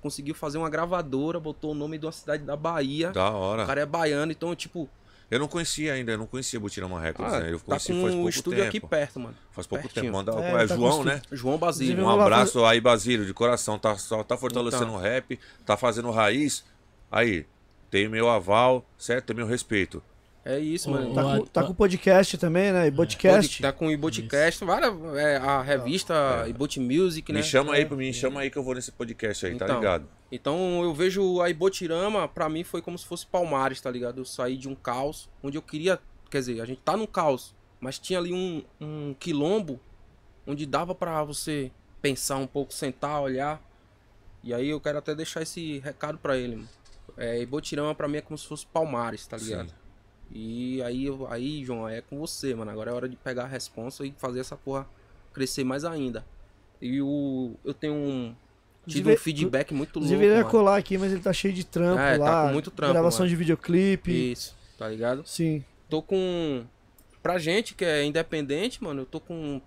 conseguiu 0.00 0.34
fazer 0.34 0.58
uma 0.58 0.68
gravadora, 0.70 1.38
botou 1.38 1.72
o 1.72 1.74
nome 1.74 1.98
de 1.98 2.06
uma 2.06 2.12
cidade 2.12 2.42
da 2.42 2.56
Bahia. 2.56 3.10
Da 3.10 3.30
hora. 3.30 3.64
O 3.64 3.66
cara 3.66 3.80
é 3.82 3.86
baiano, 3.86 4.32
então, 4.32 4.54
tipo, 4.54 4.88
Eu 5.30 5.38
não 5.38 5.46
conhecia 5.46 5.92
ainda, 5.92 6.10
eu 6.10 6.18
não 6.18 6.26
conhecia 6.26 6.58
Butirama 6.58 6.98
Records, 7.00 7.32
ah, 7.34 7.38
né? 7.40 7.52
Eu 7.52 7.58
tá 7.60 7.64
conheci 7.66 7.92
com 7.92 8.02
faz 8.02 8.14
pouco 8.14 8.28
estúdio 8.30 8.58
tempo. 8.64 8.68
aqui 8.68 8.80
perto, 8.80 9.20
mano. 9.20 9.36
Faz 9.52 9.64
pouco 9.66 9.84
pertinho. 9.84 10.06
tempo. 10.06 10.16
Manda, 10.16 10.32
É, 10.44 10.64
é, 10.64 10.66
tá 10.66 10.74
com 10.74 10.80
João, 10.80 10.90
estu- 10.90 11.04
né? 11.04 11.22
João 11.30 11.56
Basílio. 11.58 12.04
Um 12.04 12.08
abraço 12.10 12.64
aí, 12.64 12.80
Basílio, 12.80 13.24
de 13.24 13.32
coração. 13.32 13.78
Tá, 13.78 13.96
só, 13.96 14.24
tá 14.24 14.36
fortalecendo 14.36 14.84
Então. 14.86 14.96
o 14.96 14.98
rap, 14.98 15.38
tá 15.64 15.76
fazendo 15.76 16.10
raiz. 16.10 16.64
Aí, 17.12 17.46
tem 17.92 18.08
meu 18.08 18.28
aval, 18.28 18.84
certo? 18.98 19.26
Tem 19.26 19.36
meu 19.36 19.46
respeito. 19.46 20.02
É 20.44 20.58
isso, 20.58 20.90
mano. 20.90 21.14
Tá 21.14 21.22
com, 21.22 21.44
tá 21.46 21.62
com 21.64 21.74
podcast 21.74 22.38
também, 22.38 22.72
né? 22.72 22.86
E 22.86 22.90
podcast. 22.90 23.60
Tá 23.60 23.72
com 23.72 23.88
o 23.88 23.90
Iboticast, 23.90 24.64
várias, 24.64 24.92
é, 25.16 25.36
a 25.36 25.60
revista 25.60 26.46
Ibot 26.48 26.80
Music, 26.80 27.30
né? 27.30 27.40
Me 27.40 27.44
chama 27.44 27.74
aí 27.74 27.84
pra 27.84 27.96
mim, 27.96 28.10
chama 28.12 28.40
aí 28.40 28.50
que 28.50 28.56
eu 28.56 28.62
vou 28.62 28.74
nesse 28.74 28.90
podcast 28.90 29.44
aí, 29.44 29.56
tá 29.56 29.66
Então. 29.66 29.76
ligado? 29.78 30.08
Então 30.32 30.82
eu 30.82 30.94
vejo 30.94 31.42
a 31.42 31.50
Ibotirama, 31.50 32.26
pra 32.26 32.48
mim 32.48 32.64
foi 32.64 32.80
como 32.80 32.96
se 32.96 33.04
fosse 33.04 33.26
Palmares, 33.26 33.80
tá 33.82 33.90
ligado? 33.90 34.18
Eu 34.18 34.24
saí 34.24 34.56
de 34.56 34.66
um 34.68 34.74
caos, 34.74 35.28
onde 35.42 35.58
eu 35.58 35.62
queria. 35.62 35.98
Quer 36.30 36.38
dizer, 36.38 36.60
a 36.62 36.64
gente 36.64 36.80
tá 36.82 36.96
num 36.96 37.06
caos, 37.06 37.54
mas 37.78 37.98
tinha 37.98 38.18
ali 38.18 38.32
um, 38.32 38.62
um 38.80 39.14
quilombo 39.18 39.78
onde 40.46 40.64
dava 40.64 40.94
pra 40.94 41.22
você 41.22 41.70
pensar 42.00 42.36
um 42.36 42.46
pouco, 42.46 42.72
sentar, 42.72 43.20
olhar. 43.20 43.60
E 44.42 44.54
aí 44.54 44.70
eu 44.70 44.80
quero 44.80 44.96
até 44.96 45.14
deixar 45.14 45.42
esse 45.42 45.80
recado 45.80 46.16
pra 46.16 46.36
ele, 46.38 46.56
mano. 46.56 46.68
É, 47.18 47.42
Ibotirama 47.42 47.94
pra 47.94 48.08
mim 48.08 48.16
é 48.18 48.20
como 48.22 48.38
se 48.38 48.46
fosse 48.46 48.64
Palmares, 48.66 49.26
tá 49.26 49.36
ligado? 49.36 49.68
Sim. 49.68 49.74
E 50.32 50.80
aí, 50.82 51.06
aí, 51.28 51.64
João, 51.64 51.88
é 51.88 52.00
com 52.00 52.18
você, 52.18 52.54
mano. 52.54 52.70
Agora 52.70 52.90
é 52.90 52.94
hora 52.94 53.08
de 53.08 53.16
pegar 53.16 53.44
a 53.44 53.48
responsa 53.48 54.04
e 54.06 54.12
fazer 54.16 54.40
essa 54.40 54.56
porra 54.56 54.86
crescer 55.32 55.64
mais 55.64 55.84
ainda. 55.84 56.24
E 56.80 57.00
o, 57.02 57.54
eu 57.64 57.74
tenho 57.74 57.94
um, 57.94 58.34
Tive 58.86 59.00
Inclusive- 59.00 59.12
um 59.12 59.16
feedback 59.22 59.74
muito 59.74 59.88
louco. 59.98 59.98
Inclusive 60.06 60.24
ele 60.24 60.32
ia 60.34 60.38
mano. 60.38 60.50
colar 60.50 60.76
aqui, 60.76 60.96
mas 60.96 61.12
ele 61.12 61.20
tá 61.20 61.32
cheio 61.32 61.52
de 61.52 61.64
trampo 61.64 62.00
É, 62.00 62.16
tá 62.16 62.24
lá. 62.24 62.46
com 62.46 62.52
muito 62.54 62.70
trampo, 62.70 62.92
Gravação 62.94 63.20
mano. 63.20 63.28
de 63.30 63.36
videoclipe. 63.36 64.32
Isso, 64.32 64.56
tá 64.78 64.88
ligado? 64.88 65.22
Sim. 65.26 65.62
Tô 65.88 66.00
com. 66.00 66.64
Pra 67.22 67.38
gente 67.38 67.74
que 67.74 67.84
é 67.84 68.02
independente, 68.04 68.82
mano, 68.82 69.02
eu 69.02 69.06
tô 69.06 69.20
com 69.20 69.60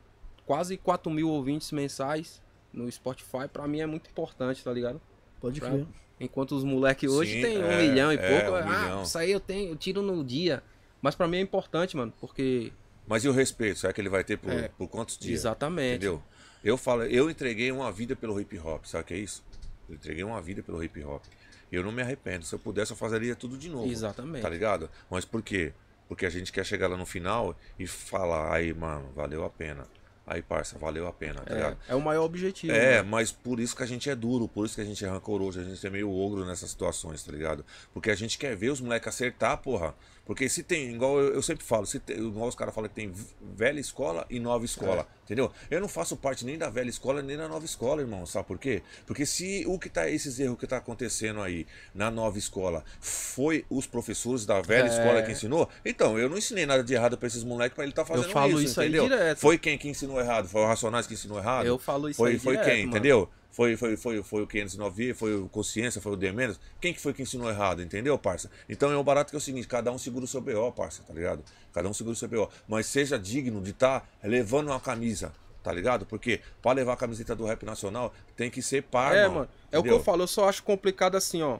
quase 0.45 0.75
4 0.77 1.11
mil 1.11 1.29
ouvintes 1.29 1.71
mensais 1.71 2.41
no 2.73 2.91
Spotify. 2.91 3.47
Pra 3.51 3.67
mim 3.67 3.79
é 3.81 3.85
muito 3.85 4.09
importante, 4.09 4.63
tá 4.63 4.73
ligado? 4.73 4.99
Pode 5.39 5.59
Pra- 5.59 5.69
crer. 5.69 5.85
Enquanto 6.23 6.55
os 6.55 6.63
moleques 6.63 7.09
hoje 7.09 7.33
Sim, 7.33 7.41
tem 7.41 7.57
um 7.57 7.71
é, 7.71 7.81
milhão 7.81 8.11
e 8.11 8.15
é, 8.15 8.41
pouco. 8.41 8.51
um 8.51 8.55
ah, 8.55 8.63
milhão. 8.63 9.03
isso 9.03 9.17
aí 9.17 9.31
eu 9.31 9.39
tenho, 9.39 9.71
eu 9.71 9.75
tiro 9.75 10.01
no 10.01 10.23
dia. 10.23 10.63
Mas 11.01 11.15
pra 11.15 11.27
mim 11.27 11.37
é 11.37 11.41
importante, 11.41 11.97
mano, 11.97 12.13
porque. 12.19 12.71
Mas 13.05 13.25
e 13.25 13.27
o 13.27 13.33
respeito? 13.33 13.79
Será 13.79 13.91
que 13.91 13.99
ele 13.99 14.09
vai 14.09 14.23
ter 14.23 14.37
por, 14.37 14.51
É. 14.51 14.69
por 14.69 14.87
quantos 14.87 15.17
dias? 15.17 15.41
Exatamente. 15.41 15.97
Entendeu? 15.97 16.23
Eu 16.63 16.77
falo, 16.77 17.03
eu 17.03 17.29
entreguei 17.29 17.71
uma 17.71 17.91
vida 17.91 18.15
pelo 18.15 18.39
hip 18.39 18.57
hop, 18.57 18.85
sabe 18.85 19.03
o 19.03 19.07
que 19.07 19.13
é 19.13 19.17
isso? 19.17 19.43
Eu 19.89 19.95
entreguei 19.95 20.23
uma 20.23 20.41
vida 20.41 20.63
pelo 20.63 20.81
hip 20.81 21.03
hop. 21.03 21.21
Eu 21.69 21.83
não 21.83 21.91
me 21.91 22.01
arrependo. 22.01 22.45
Se 22.45 22.55
eu 22.55 22.59
pudesse, 22.59 22.91
eu 22.91 22.95
fazeria 22.95 23.35
tudo 23.35 23.57
de 23.57 23.67
novo. 23.67 23.91
Exatamente. 23.91 24.43
Tá 24.43 24.49
ligado? 24.49 24.89
Mas 25.09 25.25
por 25.25 25.41
quê? 25.41 25.73
Porque 26.07 26.25
a 26.25 26.29
gente 26.29 26.53
quer 26.53 26.65
chegar 26.65 26.87
lá 26.87 26.95
no 26.95 27.05
final 27.05 27.57
e 27.77 27.85
falar, 27.85 28.53
aí, 28.53 28.73
mano, 28.73 29.09
valeu 29.15 29.43
a 29.43 29.49
pena. 29.49 29.85
Aí, 30.25 30.41
parça, 30.41 30.77
valeu 30.79 31.05
a 31.05 31.11
pena, 31.11 31.41
tá 31.41 31.53
ligado? 31.53 31.77
É, 31.87 31.91
é 31.91 31.95
o 31.95 32.01
maior 32.01 32.23
objetivo. 32.23 32.71
É, 32.71 32.97
né? 32.97 33.01
mas 33.01 33.31
por 33.31 33.59
isso 33.59 33.75
que 33.75 33.83
a 33.83 33.85
gente 33.85 34.09
é 34.09 34.15
duro, 34.15 34.47
por 34.47 34.65
isso 34.65 34.75
que 34.75 34.81
a 34.81 34.85
gente 34.85 35.03
é 35.03 35.07
rancoroso, 35.09 35.59
a 35.59 35.63
gente 35.63 35.85
é 35.85 35.89
meio 35.89 36.09
ogro 36.09 36.45
nessas 36.45 36.69
situações, 36.69 37.21
tá 37.23 37.31
ligado? 37.31 37.65
Porque 37.93 38.09
a 38.09 38.15
gente 38.15 38.37
quer 38.37 38.55
ver 38.55 38.69
os 38.71 38.79
moleques 38.79 39.09
acertar, 39.09 39.57
porra. 39.57 39.93
Porque 40.25 40.47
se 40.47 40.63
tem, 40.63 40.89
igual 40.93 41.19
eu, 41.19 41.33
eu 41.33 41.41
sempre 41.41 41.65
falo, 41.65 41.85
se 41.85 41.99
tem, 41.99 42.15
igual 42.17 42.47
os 42.47 42.55
caras 42.55 42.73
falam 42.73 42.89
que 42.89 42.95
tem 42.95 43.11
velha 43.41 43.79
escola 43.79 44.25
e 44.29 44.39
nova 44.39 44.63
escola, 44.63 45.05
entendeu? 45.25 45.51
Eu 45.69 45.81
não 45.81 45.89
faço 45.89 46.15
parte 46.15 46.45
nem 46.45 46.57
da 46.57 46.69
velha 46.69 46.89
escola 46.89 47.21
nem 47.21 47.35
da 47.35 47.45
nova 47.49 47.65
escola, 47.65 48.01
irmão, 48.01 48.25
sabe 48.25 48.47
por 48.47 48.57
quê? 48.57 48.81
Porque 49.05 49.25
se 49.25 49.65
o 49.67 49.77
que 49.77 49.89
tá, 49.89 50.09
esses 50.09 50.39
erros 50.39 50.57
que 50.57 50.65
tá 50.65 50.77
acontecendo 50.77 51.41
aí 51.41 51.67
na 51.93 52.09
nova 52.09 52.37
escola 52.37 52.85
foi 53.01 53.65
os 53.69 53.85
professores 53.85 54.45
da 54.45 54.61
velha 54.61 54.85
É. 54.87 54.89
escola 54.89 55.21
que 55.23 55.31
ensinou, 55.33 55.67
então 55.83 56.17
eu 56.17 56.29
não 56.29 56.37
ensinei 56.37 56.65
nada 56.65 56.81
de 56.83 56.93
errado 56.93 57.17
pra 57.17 57.27
esses 57.27 57.43
moleques 57.43 57.75
pra 57.75 57.83
ele 57.83 57.91
tá 57.93 58.05
fazendo 58.05 58.29
falo 58.31 58.53
isso, 58.61 58.71
isso 58.71 58.81
entendeu? 58.81 59.03
direto. 59.09 59.39
Foi 59.39 59.57
quem 59.57 59.77
que 59.77 59.89
ensinou 59.89 60.21
errado? 60.21 60.47
Foi 60.47 60.61
o 60.61 60.65
Racionais 60.67 61.05
que 61.05 61.15
ensinou 61.15 61.37
errado? 61.37 61.65
Eu 61.65 61.77
falo 61.77 62.07
isso 62.09 62.15
foi, 62.17 62.31
aí 62.31 62.39
Foi 62.39 62.53
direto, 62.53 62.69
quem, 62.69 62.85
mano. 62.85 62.97
entendeu? 62.97 63.29
Foi, 63.53 63.77
foi, 63.77 63.95
foi, 63.95 64.23
foi 64.23 64.41
o 64.41 64.47
509, 64.47 65.13
foi 65.13 65.35
o 65.35 65.47
Consciência, 65.47 66.01
foi 66.01 66.11
o 66.13 66.15
D 66.15 66.31
menos. 66.31 66.59
Quem 66.81 66.91
que 66.91 66.99
foi 66.99 67.13
que 67.13 67.21
ensinou 67.21 67.47
errado, 67.47 67.83
entendeu, 67.83 68.17
parça? 68.17 68.49
Então 68.67 68.91
é 68.91 68.97
o 68.97 69.03
barato 69.03 69.29
que 69.29 69.35
é 69.35 69.37
o 69.37 69.41
seguinte, 69.41 69.67
cada 69.67 69.91
um 69.91 69.97
segura 69.99 70.25
o 70.25 70.27
seu 70.27 70.41
BO, 70.41 70.71
parça, 70.71 71.03
tá 71.03 71.13
ligado? 71.13 71.43
Cada 71.71 71.87
um 71.87 71.93
segura 71.93 72.13
o 72.13 72.17
seu 72.17 72.27
BO. 72.27 72.49
Mas 72.67 72.87
seja 72.87 73.17
digno 73.17 73.61
de 73.61 73.69
estar 73.69 74.09
levando 74.23 74.69
uma 74.69 74.79
camisa, 74.79 75.31
tá 75.63 75.71
ligado? 75.71 76.03
Porque 76.03 76.41
pra 76.63 76.71
levar 76.71 76.93
a 76.93 76.97
camiseta 76.97 77.35
do 77.35 77.45
rap 77.45 77.63
nacional 77.63 78.11
tem 78.35 78.49
que 78.49 78.59
ser 78.59 78.81
par, 78.81 79.15
É, 79.15 79.27
mano. 79.27 79.35
mano. 79.35 79.49
É 79.71 79.77
o 79.77 79.83
que 79.83 79.89
eu 79.89 80.03
falo, 80.03 80.23
eu 80.23 80.27
só 80.27 80.49
acho 80.49 80.63
complicado 80.63 81.15
assim, 81.15 81.43
ó. 81.43 81.59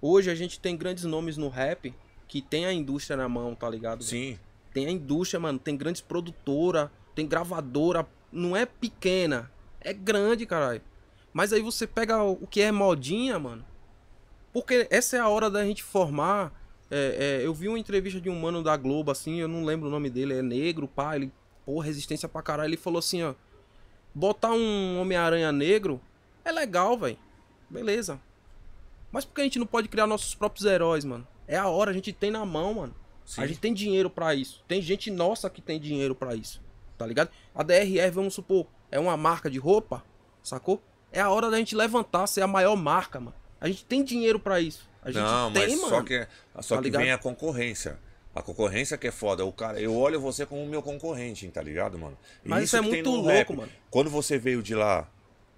Hoje 0.00 0.30
a 0.30 0.34
gente 0.34 0.58
tem 0.58 0.74
grandes 0.74 1.04
nomes 1.04 1.36
no 1.36 1.50
rap 1.50 1.94
que 2.26 2.40
tem 2.40 2.64
a 2.64 2.72
indústria 2.72 3.14
na 3.18 3.28
mão, 3.28 3.54
tá 3.54 3.68
ligado? 3.68 4.02
Sim, 4.02 4.38
Tem 4.72 4.86
a 4.86 4.90
indústria, 4.90 5.38
mano. 5.38 5.58
Tem 5.58 5.76
grandes 5.76 6.00
produtora, 6.00 6.90
tem 7.14 7.26
gravadora. 7.26 8.06
Não 8.32 8.56
é 8.56 8.64
pequena, 8.64 9.50
é 9.80 9.92
grande, 9.92 10.46
caralho. 10.46 10.80
Mas 11.32 11.52
aí 11.52 11.62
você 11.62 11.86
pega 11.86 12.22
o 12.22 12.46
que 12.46 12.60
é 12.60 12.72
modinha, 12.72 13.38
mano. 13.38 13.64
Porque 14.52 14.86
essa 14.90 15.16
é 15.16 15.20
a 15.20 15.28
hora 15.28 15.48
da 15.48 15.64
gente 15.64 15.82
formar. 15.82 16.52
é, 16.90 17.40
é, 17.40 17.46
eu 17.46 17.54
vi 17.54 17.68
uma 17.68 17.78
entrevista 17.78 18.20
de 18.20 18.28
um 18.28 18.38
mano 18.40 18.62
da 18.62 18.76
Globo, 18.76 19.12
assim, 19.12 19.36
eu 19.36 19.46
não 19.46 19.64
lembro 19.64 19.88
o 19.88 19.90
nome 19.90 20.10
dele, 20.10 20.34
é 20.34 20.42
negro, 20.42 20.88
pá, 20.88 21.14
ele, 21.14 21.30
pô, 21.64 21.78
resistência 21.78 22.28
pra 22.28 22.42
caralho. 22.42 22.70
Ele 22.70 22.76
falou 22.76 22.98
assim, 22.98 23.22
ó. 23.22 23.34
Botar 24.12 24.50
um 24.50 25.00
Homem-Aranha 25.00 25.52
negro 25.52 26.00
é 26.44 26.50
legal, 26.50 26.98
velho. 26.98 27.16
Beleza. 27.68 28.20
Mas 29.12 29.24
por 29.24 29.34
que 29.34 29.40
a 29.40 29.44
gente 29.44 29.58
não 29.58 29.66
pode 29.66 29.88
criar 29.88 30.06
nossos 30.06 30.34
próprios 30.34 30.66
heróis, 30.66 31.04
mano? 31.04 31.26
É 31.46 31.56
a 31.56 31.68
hora, 31.68 31.92
a 31.92 31.94
gente 31.94 32.12
tem 32.12 32.30
na 32.30 32.44
mão, 32.44 32.74
mano. 32.74 32.94
sim. 33.24 33.40
A 33.40 33.46
gente 33.46 33.60
tem 33.60 33.72
dinheiro 33.72 34.10
pra 34.10 34.34
isso. 34.34 34.64
Tem 34.66 34.82
gente 34.82 35.10
nossa 35.10 35.48
que 35.48 35.62
tem 35.62 35.78
dinheiro 35.78 36.14
pra 36.14 36.34
isso. 36.34 36.60
Tá 36.98 37.06
ligado? 37.06 37.30
A 37.54 37.62
DRR, 37.62 38.10
vamos 38.12 38.34
supor, 38.34 38.66
é 38.90 38.98
uma 38.98 39.16
marca 39.16 39.48
de 39.48 39.58
roupa, 39.58 40.04
sacou? 40.42 40.82
É 41.12 41.20
a 41.20 41.28
hora 41.30 41.50
da 41.50 41.58
gente 41.58 41.74
levantar, 41.74 42.26
ser 42.26 42.42
a 42.42 42.46
maior 42.46 42.76
marca, 42.76 43.18
mano. 43.20 43.34
A 43.60 43.68
gente 43.68 43.84
tem 43.84 44.02
dinheiro 44.04 44.38
pra 44.38 44.60
isso. 44.60 44.88
A 45.02 45.10
gente 45.10 45.22
Não, 45.22 45.52
tem, 45.52 45.62
mas 45.68 45.76
mano. 45.80 45.88
só 45.88 46.02
que, 46.02 46.26
só 46.60 46.74
Tá 46.76 46.82
que 46.82 46.88
ligado? 46.88 47.02
vem 47.02 47.12
a 47.12 47.18
concorrência. 47.18 47.98
A 48.34 48.42
concorrência 48.42 48.96
que 48.96 49.08
é 49.08 49.10
foda. 49.10 49.44
O 49.44 49.52
cara, 49.52 49.80
eu 49.80 49.94
olho 49.94 50.20
você 50.20 50.46
como 50.46 50.64
meu 50.66 50.82
concorrente, 50.82 51.48
tá 51.48 51.60
ligado, 51.62 51.98
mano? 51.98 52.16
E 52.44 52.48
Mas 52.48 52.64
isso 52.64 52.76
é 52.76 52.80
muito 52.80 53.10
louco, 53.10 53.28
rap. 53.28 53.56
mano. 53.56 53.72
Quando 53.90 54.08
você 54.08 54.38
veio 54.38 54.62
de 54.62 54.74
lá, 54.74 55.08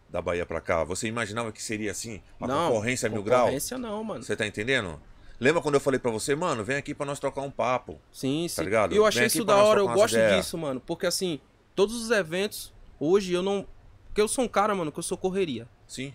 da 0.09 0.23
Bahia 0.23 0.47
pra 0.47 0.61
cá, 0.61 0.85
você 0.85 1.07
imaginava 1.07 1.53
que 1.53 1.63
seria 1.63 1.91
assim? 1.91 2.23
A 2.41 2.47
não, 2.47 2.69
concorrência 2.69 3.09
mil 3.09 3.23
grau? 3.23 3.41
Concorrência 3.41 3.79
não, 3.79 4.03
mano. 4.03 4.23
Você 4.23 4.35
tá 4.37 4.47
entendendo? 4.47 5.01
Lembra 5.39 5.61
quando 5.61 5.75
eu 5.75 5.81
falei 5.81 5.99
pra 5.99 6.11
você, 6.11 6.35
mano, 6.35 6.63
vem 6.63 6.77
aqui 6.77 6.95
pra 6.95 7.05
nós 7.05 7.19
trocar 7.19 7.41
um 7.43 7.51
papo. 7.51 7.99
Sim, 8.13 8.47
sim. 8.49 8.63
ligado? 8.63 8.95
E 8.95 8.97
eu 8.97 9.05
achei 9.05 9.27
isso 9.27 9.45
da 9.45 9.57
hora, 9.57 9.81
eu 9.81 9.89
gosto 9.89 10.17
disso, 10.35 10.57
mano. 10.57 10.81
Porque 10.81 11.07
assim, 11.07 11.41
todos 11.75 11.95
os 12.01 12.11
eventos, 12.11 12.73
hoje 13.01 13.33
eu 13.33 13.43
não. 13.43 13.67
Porque 14.13 14.21
eu 14.21 14.29
sou 14.29 14.45
um 14.45 14.49
cara, 14.49 14.75
mano, 14.75 14.93
que 14.93 14.99
eu 14.99 15.03
sou 15.03 15.17
correria. 15.17 15.67
Sim. 15.87 16.13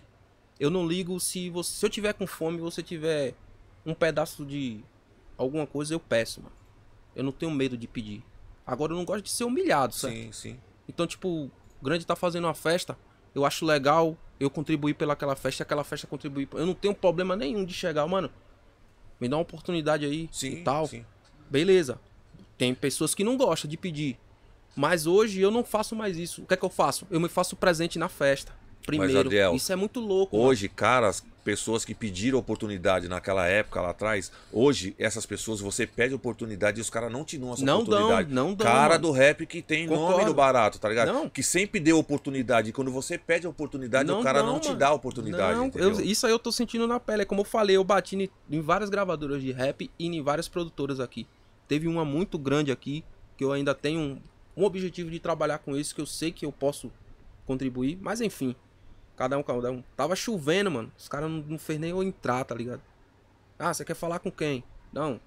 Eu 0.58 0.70
não 0.70 0.86
ligo 0.86 1.18
se 1.18 1.50
você. 1.50 1.72
Se 1.72 1.84
eu 1.84 1.90
tiver 1.90 2.12
com 2.12 2.28
fome 2.28 2.58
e 2.58 2.60
você 2.60 2.80
tiver 2.80 3.34
um 3.84 3.92
pedaço 3.92 4.46
de 4.46 4.80
alguma 5.36 5.66
coisa, 5.66 5.94
eu 5.94 5.98
peço, 5.98 6.40
mano. 6.40 6.54
Eu 7.16 7.24
não 7.24 7.32
tenho 7.32 7.50
medo 7.50 7.76
de 7.76 7.88
pedir. 7.88 8.22
Agora 8.64 8.92
eu 8.92 8.96
não 8.96 9.04
gosto 9.04 9.24
de 9.24 9.30
ser 9.30 9.42
humilhado, 9.42 9.94
certo? 9.94 10.14
Sim, 10.14 10.32
sim. 10.32 10.60
Então, 10.88 11.08
tipo, 11.08 11.28
o 11.28 11.50
grande 11.82 12.06
tá 12.06 12.14
fazendo 12.14 12.44
uma 12.44 12.54
festa, 12.54 12.96
eu 13.34 13.44
acho 13.44 13.66
legal 13.66 14.16
eu 14.38 14.48
contribuir 14.48 14.94
pelaquela 14.94 15.34
festa 15.34 15.62
e 15.62 15.64
aquela 15.64 15.82
festa 15.82 16.06
contribuir. 16.06 16.48
Eu 16.52 16.66
não 16.66 16.74
tenho 16.74 16.94
problema 16.94 17.34
nenhum 17.34 17.64
de 17.64 17.74
chegar, 17.74 18.06
mano. 18.06 18.30
Me 19.20 19.28
dá 19.28 19.34
uma 19.36 19.42
oportunidade 19.42 20.04
aí 20.04 20.28
Sim, 20.30 20.50
e 20.50 20.62
tal. 20.62 20.86
sim. 20.86 21.04
Beleza. 21.50 22.00
Tem 22.56 22.72
pessoas 22.74 23.12
que 23.12 23.24
não 23.24 23.36
gostam 23.36 23.68
de 23.68 23.76
pedir. 23.76 24.16
Mas 24.78 25.08
hoje 25.08 25.40
eu 25.40 25.50
não 25.50 25.64
faço 25.64 25.96
mais 25.96 26.16
isso. 26.16 26.42
O 26.42 26.46
que 26.46 26.54
é 26.54 26.56
que 26.56 26.64
eu 26.64 26.70
faço? 26.70 27.04
Eu 27.10 27.18
me 27.18 27.28
faço 27.28 27.56
presente 27.56 27.98
na 27.98 28.08
festa. 28.08 28.52
Primeiro. 28.86 29.18
Adriel, 29.18 29.54
isso 29.56 29.72
é 29.72 29.76
muito 29.76 29.98
louco. 29.98 30.36
mano. 30.36 30.48
Hoje, 30.48 30.68
caras, 30.68 31.22
pessoas 31.44 31.84
que 31.84 31.94
pediram 31.94 32.38
oportunidade 32.38 33.08
naquela 33.08 33.44
época 33.48 33.80
lá 33.82 33.90
atrás, 33.90 34.30
hoje, 34.52 34.94
essas 34.96 35.26
pessoas, 35.26 35.60
você 35.60 35.84
pede 35.84 36.14
oportunidade 36.14 36.78
e 36.78 36.80
os 36.80 36.88
caras 36.88 37.10
não 37.10 37.24
te 37.24 37.36
dão 37.36 37.52
essa 37.52 37.64
Não 37.64 37.82
dão, 37.82 37.96
oportunidade. 37.98 38.32
não 38.32 38.54
dão, 38.54 38.66
Cara 38.66 38.90
mano. 38.94 39.02
do 39.02 39.10
rap 39.10 39.44
que 39.46 39.60
tem 39.60 39.86
nome 39.88 39.98
Concordo. 39.98 40.26
no 40.26 40.34
barato, 40.34 40.78
tá 40.78 40.88
ligado? 40.88 41.12
Não. 41.12 41.28
Que 41.28 41.42
sempre 41.42 41.80
deu 41.80 41.98
oportunidade. 41.98 42.70
E 42.70 42.72
quando 42.72 42.92
você 42.92 43.18
pede 43.18 43.48
oportunidade, 43.48 44.08
o 44.12 44.22
cara 44.22 44.42
dão, 44.42 44.52
não 44.52 44.60
te 44.60 44.68
mano. 44.68 44.78
dá 44.78 44.88
a 44.88 44.94
oportunidade. 44.94 45.58
Não, 45.58 45.66
entendeu? 45.66 45.90
eu- 45.90 46.00
isso 46.00 46.24
aí 46.24 46.32
eu 46.32 46.38
tô 46.38 46.52
sentindo 46.52 46.86
na 46.86 47.00
pele. 47.00 47.22
É 47.22 47.24
como 47.26 47.40
eu 47.40 47.44
falei, 47.44 47.76
eu 47.76 47.82
bati 47.84 48.14
em, 48.16 48.30
em 48.48 48.60
várias 48.60 48.88
gravadoras 48.88 49.42
de 49.42 49.50
rap 49.50 49.90
e 49.98 50.06
em 50.06 50.22
várias 50.22 50.48
produtoras 50.48 51.00
aqui. 51.00 51.26
Teve 51.66 51.88
uma 51.88 52.04
muito 52.04 52.38
grande 52.38 52.70
aqui, 52.70 53.04
que 53.36 53.44
eu 53.44 53.52
ainda 53.52 53.74
tenho 53.74 54.22
um, 54.62 54.64
objetivo 54.64 55.10
de 55.10 55.18
trabalhar 55.18 55.58
com 55.58 55.76
isso, 55.76 55.94
que 55.94 56.00
eu 56.00 56.06
sei 56.06 56.32
que 56.32 56.44
eu 56.46 56.52
posso 56.52 56.90
contribuir. 57.46 57.98
Mas 58.00 58.20
enfim, 58.20 58.54
cada 59.16 59.36
um, 59.38 59.42
cada 59.42 59.70
um. 59.70 59.82
Tava 59.96 60.14
chovendo, 60.16 60.70
mano. 60.70 60.92
Os 60.96 61.08
caras 61.08 61.30
não, 61.30 61.38
não 61.38 61.58
fez 61.58 61.78
nem 61.78 61.90
eu 61.90 62.02
entrar, 62.02 62.44
tá 62.44 62.54
ligado? 62.54 62.82
Ah, 63.58 63.72
você 63.74 63.84
quer 63.84 63.94
falar 63.94 64.18
com 64.18 64.30
quem? 64.30 64.62
Não. 64.92 65.20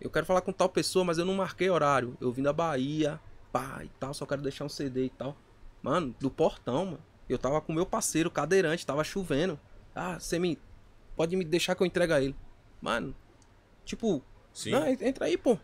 Eu 0.00 0.10
quero 0.10 0.24
falar 0.26 0.40
com 0.40 0.52
tal 0.52 0.68
pessoa, 0.68 1.04
mas 1.04 1.18
eu 1.18 1.24
não 1.24 1.34
marquei 1.34 1.68
horário. 1.70 2.16
Eu 2.20 2.32
vim 2.32 2.42
da 2.42 2.52
Bahia, 2.52 3.20
pá, 3.52 3.80
e 3.84 3.88
tal, 4.00 4.14
só 4.14 4.24
quero 4.26 4.42
deixar 4.42 4.64
um 4.64 4.68
CD 4.68 5.06
e 5.06 5.10
tal. 5.10 5.36
Mano, 5.82 6.14
do 6.18 6.30
portão, 6.30 6.84
mano. 6.86 7.00
Eu 7.28 7.38
tava 7.38 7.60
com 7.60 7.72
meu 7.72 7.86
parceiro, 7.86 8.30
cadeirante, 8.30 8.84
tava 8.84 9.04
chovendo. 9.04 9.58
Ah, 9.94 10.18
você 10.18 10.38
me. 10.38 10.58
Pode 11.16 11.36
me 11.36 11.44
deixar 11.44 11.74
que 11.74 11.82
eu 11.82 11.86
entregue 11.86 12.12
a 12.12 12.20
ele. 12.20 12.34
Mano, 12.80 13.14
tipo. 13.84 14.22
Sim. 14.52 14.70
Não, 14.72 14.86
en- 14.88 14.98
entra 15.00 15.26
aí, 15.26 15.36
pô. 15.36 15.56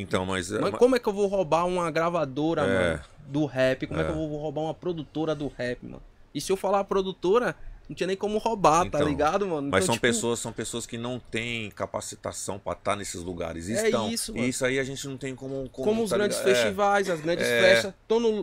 Então, 0.00 0.24
mas. 0.26 0.50
Mas 0.50 0.60
mas- 0.62 0.78
como 0.78 0.96
é 0.96 0.98
que 0.98 1.08
eu 1.08 1.12
vou 1.12 1.26
roubar 1.26 1.66
uma 1.66 1.90
gravadora, 1.90 2.62
É. 2.62 2.66
mano, 2.92 3.00
do 3.28 3.44
rap? 3.46 3.86
Como 3.86 4.00
é. 4.00 4.04
que 4.04 4.10
É. 4.10 4.12
eu 4.12 4.16
vou 4.28 4.38
roubar 4.40 4.62
uma 4.62 4.74
produtora 4.74 5.34
do 5.34 5.48
rap, 5.48 5.82
mano? 5.84 6.02
E 6.34 6.40
se 6.40 6.50
eu 6.52 6.56
falar 6.56 6.84
produtora, 6.84 7.56
não 7.88 7.94
tinha 7.96 8.06
nem 8.06 8.16
como 8.16 8.38
roubar, 8.38 8.82
tá 8.82 8.98
Então, 8.98 9.08
ligado, 9.08 9.46
mano? 9.48 9.68
Mas 9.70 9.84
Então, 9.84 9.86
são 9.86 9.94
tipo, 9.94 10.02
pessoas, 10.06 10.38
são 10.38 10.52
pessoas 10.52 10.86
que 10.86 10.96
não 10.96 11.18
têm 11.18 11.70
capacitação 11.70 12.58
pra 12.58 12.72
estar 12.72 12.94
nesses 12.96 13.20
lugares. 13.22 13.68
É 13.68 13.86
Estão. 13.86 14.08
isso, 14.08 14.30
e 14.32 14.34
mano. 14.36 14.46
isso 14.48 14.64
aí 14.64 14.78
a 14.78 14.84
gente 14.84 15.06
não 15.08 15.16
tem 15.16 15.34
como. 15.34 15.68
Como 15.70 16.02
os 16.04 16.10
tá 16.10 16.16
grandes 16.16 16.38
ligado? 16.38 16.50
É, 16.52 16.54
festivais, 16.54 17.10
as 17.10 17.20
grandes 17.20 17.46
É. 17.46 17.60
festas, 17.60 17.94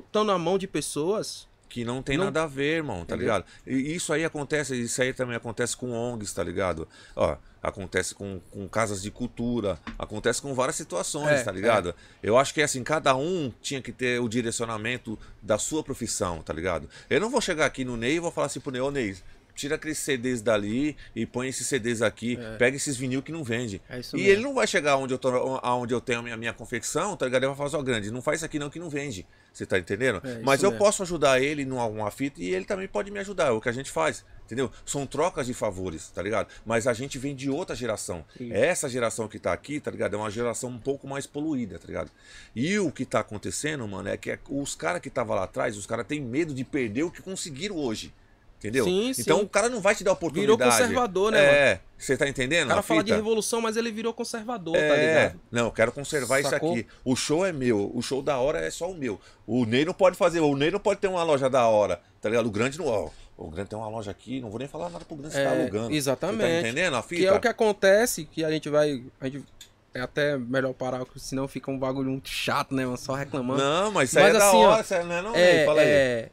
estão 0.06 0.24
na 0.24 0.38
mão 0.38 0.58
de 0.58 0.68
pessoas. 0.68 1.48
Que 1.70 1.84
não 1.84 2.02
tem 2.02 2.18
Não- 2.18 2.26
nada 2.26 2.44
a 2.44 2.48
ver, 2.48 2.78
irmão, 2.78 2.98
tá 3.06 3.16
Entendeu? 3.16 3.20
ligado? 3.20 3.46
E 3.66 3.94
isso 3.96 4.14
aí 4.14 4.24
acontece, 4.24 4.74
isso 4.80 5.02
aí 5.02 5.12
também 5.14 5.36
acontece 5.36 5.76
com 5.76 5.92
ONGs, 5.92 6.34
tá 6.34 6.42
ligado? 6.44 6.88
Ó, 7.16 7.36
acontece 7.62 8.16
com, 8.16 8.40
com 8.52 8.68
casas 8.70 9.02
de 9.02 9.12
cultura, 9.12 9.78
acontece 10.00 10.42
com 10.42 10.54
várias 10.54 10.78
situações, 10.78 11.42
É, 11.42 11.44
tá 11.44 11.52
ligado? 11.52 11.94
Eu 12.24 12.38
acho 12.38 12.54
que 12.54 12.62
assim, 12.62 12.84
cada 12.84 13.16
um 13.18 13.52
tinha 13.62 13.82
que 13.82 13.92
ter 13.92 14.22
o 14.22 14.30
direcionamento 14.30 15.20
da 15.42 15.58
sua 15.58 15.84
profissão, 15.84 16.42
tá 16.42 16.54
ligado? 16.54 16.90
Eu 17.10 17.20
não 17.20 17.30
vou 17.30 17.42
chegar 17.42 17.66
aqui 17.66 17.84
no 17.84 17.98
Ney 17.98 18.16
e 18.16 18.20
vou 18.20 18.32
falar 18.32 18.48
assim 18.48 18.60
pro 18.62 18.72
Ney, 18.72 18.82
ô 18.82 18.90
Ney, 18.90 19.16
tira 19.54 19.76
aqueles 19.76 19.98
CDs 19.98 20.42
dali 20.42 20.96
e 21.16 21.26
põe 21.26 21.48
esses 21.48 21.66
CDs 21.68 22.02
aqui, 22.04 22.38
pega 22.60 22.78
esses 22.78 22.96
vinil 22.96 23.24
que 23.24 23.32
não 23.32 23.44
vende. 23.44 23.82
É 23.90 24.00
isso 24.00 24.16
e 24.16 24.20
mesmo. 24.20 24.32
ele 24.34 24.42
não 24.44 24.54
vai 24.54 24.68
chegar 24.68 24.96
onde 24.98 25.14
eu, 25.14 25.18
tô, 25.18 25.30
aonde 25.64 25.94
eu 25.94 26.00
tenho 26.00 26.20
a 26.20 26.22
minha, 26.22 26.38
minha 26.38 26.54
confecção, 26.54 27.18
tá 27.18 27.26
ligado? 27.26 27.42
Ele 27.44 27.54
vai 27.54 27.70
falar, 27.70 27.82
ó, 27.82 27.84
grande, 27.84 28.12
não 28.12 28.22
faz 28.22 28.38
isso 28.40 28.46
aqui 28.46 28.60
não 28.60 28.70
que 28.70 28.78
não 28.80 28.88
vende. 28.90 29.26
Você 29.58 29.66
tá 29.66 29.80
entendendo? 29.80 30.22
É, 30.24 30.40
Mas 30.44 30.62
eu 30.62 30.70
mesmo. 30.70 30.86
posso 30.86 31.02
ajudar 31.02 31.42
ele 31.42 31.66
numa 31.66 31.86
uma 31.88 32.12
fita 32.12 32.40
e 32.40 32.54
ele 32.54 32.64
também 32.64 32.88
pode 32.88 33.10
me 33.10 33.18
ajudar. 33.18 33.48
É 33.48 33.50
o 33.50 33.60
que 33.60 33.68
a 33.68 33.72
gente 33.72 33.90
faz. 33.90 34.24
Entendeu? 34.46 34.72
São 34.86 35.08
trocas 35.08 35.48
de 35.48 35.54
favores, 35.54 36.10
tá 36.12 36.22
ligado? 36.22 36.48
Mas 36.64 36.86
a 36.86 36.94
gente 36.94 37.18
vem 37.18 37.36
de 37.36 37.50
outra 37.50 37.76
geração. 37.76 38.24
Isso. 38.40 38.54
Essa 38.54 38.88
geração 38.88 39.28
que 39.28 39.40
tá 39.40 39.52
aqui, 39.52 39.80
tá 39.80 39.90
ligado? 39.90 40.14
É 40.14 40.18
uma 40.18 40.30
geração 40.30 40.70
um 40.70 40.78
pouco 40.78 41.08
mais 41.08 41.26
poluída, 41.26 41.80
tá 41.80 41.88
ligado? 41.88 42.12
E 42.56 42.78
o 42.78 42.92
que 42.92 43.04
tá 43.04 43.20
acontecendo, 43.20 43.86
mano, 43.88 44.08
é 44.10 44.16
que 44.16 44.30
é- 44.32 44.40
os 44.48 44.76
caras 44.76 45.02
que 45.02 45.08
estavam 45.08 45.36
lá 45.36 45.44
atrás, 45.44 45.76
os 45.76 45.88
caras 45.88 46.06
têm 46.06 46.22
medo 46.22 46.54
de 46.54 46.64
perder 46.64 47.02
o 47.04 47.10
que 47.12 47.22
conseguiram 47.24 47.76
hoje. 47.78 48.14
Entendeu? 48.60 48.86
Sim, 48.86 49.14
sim. 49.14 49.22
Então 49.22 49.42
o 49.42 49.48
cara 49.48 49.70
não 49.70 49.80
vai 49.80 49.94
te 49.94 50.04
dar 50.04 50.14
oportunidade. 50.14 50.58
Virou 50.58 50.72
conservador, 50.72 51.32
né, 51.32 51.40
É, 51.40 51.80
você 51.98 52.18
tá 52.18 52.28
entendendo? 52.28 52.66
O 52.66 52.70
cara 52.70 52.82
fala 52.82 53.04
de 53.04 53.14
revolução, 53.14 53.62
mas 53.62 53.78
ele 53.78 53.92
virou 53.92 54.12
conservador, 54.14 54.74
tá 54.74 54.80
É, 54.80 55.08
ligado? 55.28 55.40
não, 55.52 55.66
eu 55.66 55.72
quero 55.72 55.92
conservar 55.92 56.42
Sacou? 56.42 56.72
isso 56.74 56.80
aqui. 56.82 56.88
O 57.06 57.16
show 57.16 57.46
é 57.46 57.52
meu, 57.52 57.92
o 57.94 58.02
show 58.02 58.22
da 58.22 58.38
hora 58.40 58.60
é 58.60 58.72
só 58.72 58.90
o 58.90 58.96
meu. 58.96 59.22
O 59.46 59.64
Ney 59.66 59.86
não 59.86 59.94
pode 59.94 60.18
fazer, 60.18 60.40
o 60.40 60.56
Ney 60.56 60.72
não 60.72 60.80
pode 60.80 61.00
ter 61.00 61.08
uma 61.08 61.22
loja 61.24 61.48
da 61.50 61.68
hora, 61.68 62.02
tá 62.20 62.30
ligado? 62.30 62.48
O 62.48 62.52
grande 62.52 62.80
não. 62.80 62.88
ó, 62.88 63.10
o 63.38 63.52
grande 63.52 63.70
tem 63.70 63.78
uma 63.78 63.88
loja 63.90 64.10
aqui, 64.10 64.42
não 64.42 64.50
vou 64.50 64.58
nem 64.58 64.68
falar 64.68 64.90
nada 64.90 65.06
pro 65.06 65.16
grande, 65.16 65.36
você 65.36 65.44
tá 65.44 65.52
É, 65.52 65.62
alugando. 65.62 65.94
exatamente. 65.94 66.38
Você 66.42 66.62
tá 66.64 66.68
entendendo 66.70 66.96
a 66.96 67.04
fita? 67.04 67.22
Que 67.22 67.28
é 67.28 67.34
o 67.34 67.40
que 67.40 67.48
acontece, 67.48 68.26
que 68.26 68.44
a 68.44 68.50
gente 68.50 68.68
vai. 68.70 69.04
A 69.22 69.26
gente, 69.30 69.46
é 69.94 70.02
até 70.02 70.36
melhor 70.36 70.74
parar, 70.74 71.06
porque 71.06 71.20
senão 71.20 71.48
fica 71.48 71.70
um 71.70 71.78
bagulho 71.78 72.10
muito 72.10 72.30
chato, 72.30 72.74
né, 72.74 72.86
mano? 72.86 72.98
Só 72.98 73.14
reclamando. 73.14 73.62
Não, 73.62 73.92
mas 73.92 74.10
isso 74.10 74.18
aí 74.18 74.26
Mas 74.26 74.36
é 74.36 74.40
da 74.40 74.48
assim, 74.48 74.58
ó, 74.58 74.70
hora, 74.70 74.82
isso 74.82 74.94
aí 74.96 75.04
não 75.06 75.14
é 75.16 75.22
não, 75.22 75.32
Ney? 75.34 75.42
é, 75.44 75.66
Fala 75.66 75.82
aí. 75.82 75.88
é, 75.88 76.30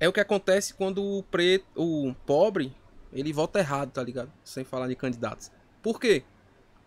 é 0.00 0.08
o 0.08 0.12
que 0.12 0.20
acontece 0.20 0.74
quando 0.74 1.02
o 1.02 1.22
preto, 1.24 1.66
o 1.76 2.14
pobre, 2.26 2.74
ele 3.12 3.32
vota 3.32 3.58
errado, 3.58 3.90
tá 3.90 4.02
ligado? 4.02 4.32
Sem 4.44 4.64
falar 4.64 4.88
de 4.88 4.94
candidatos. 4.94 5.50
Por 5.82 6.00
quê? 6.00 6.22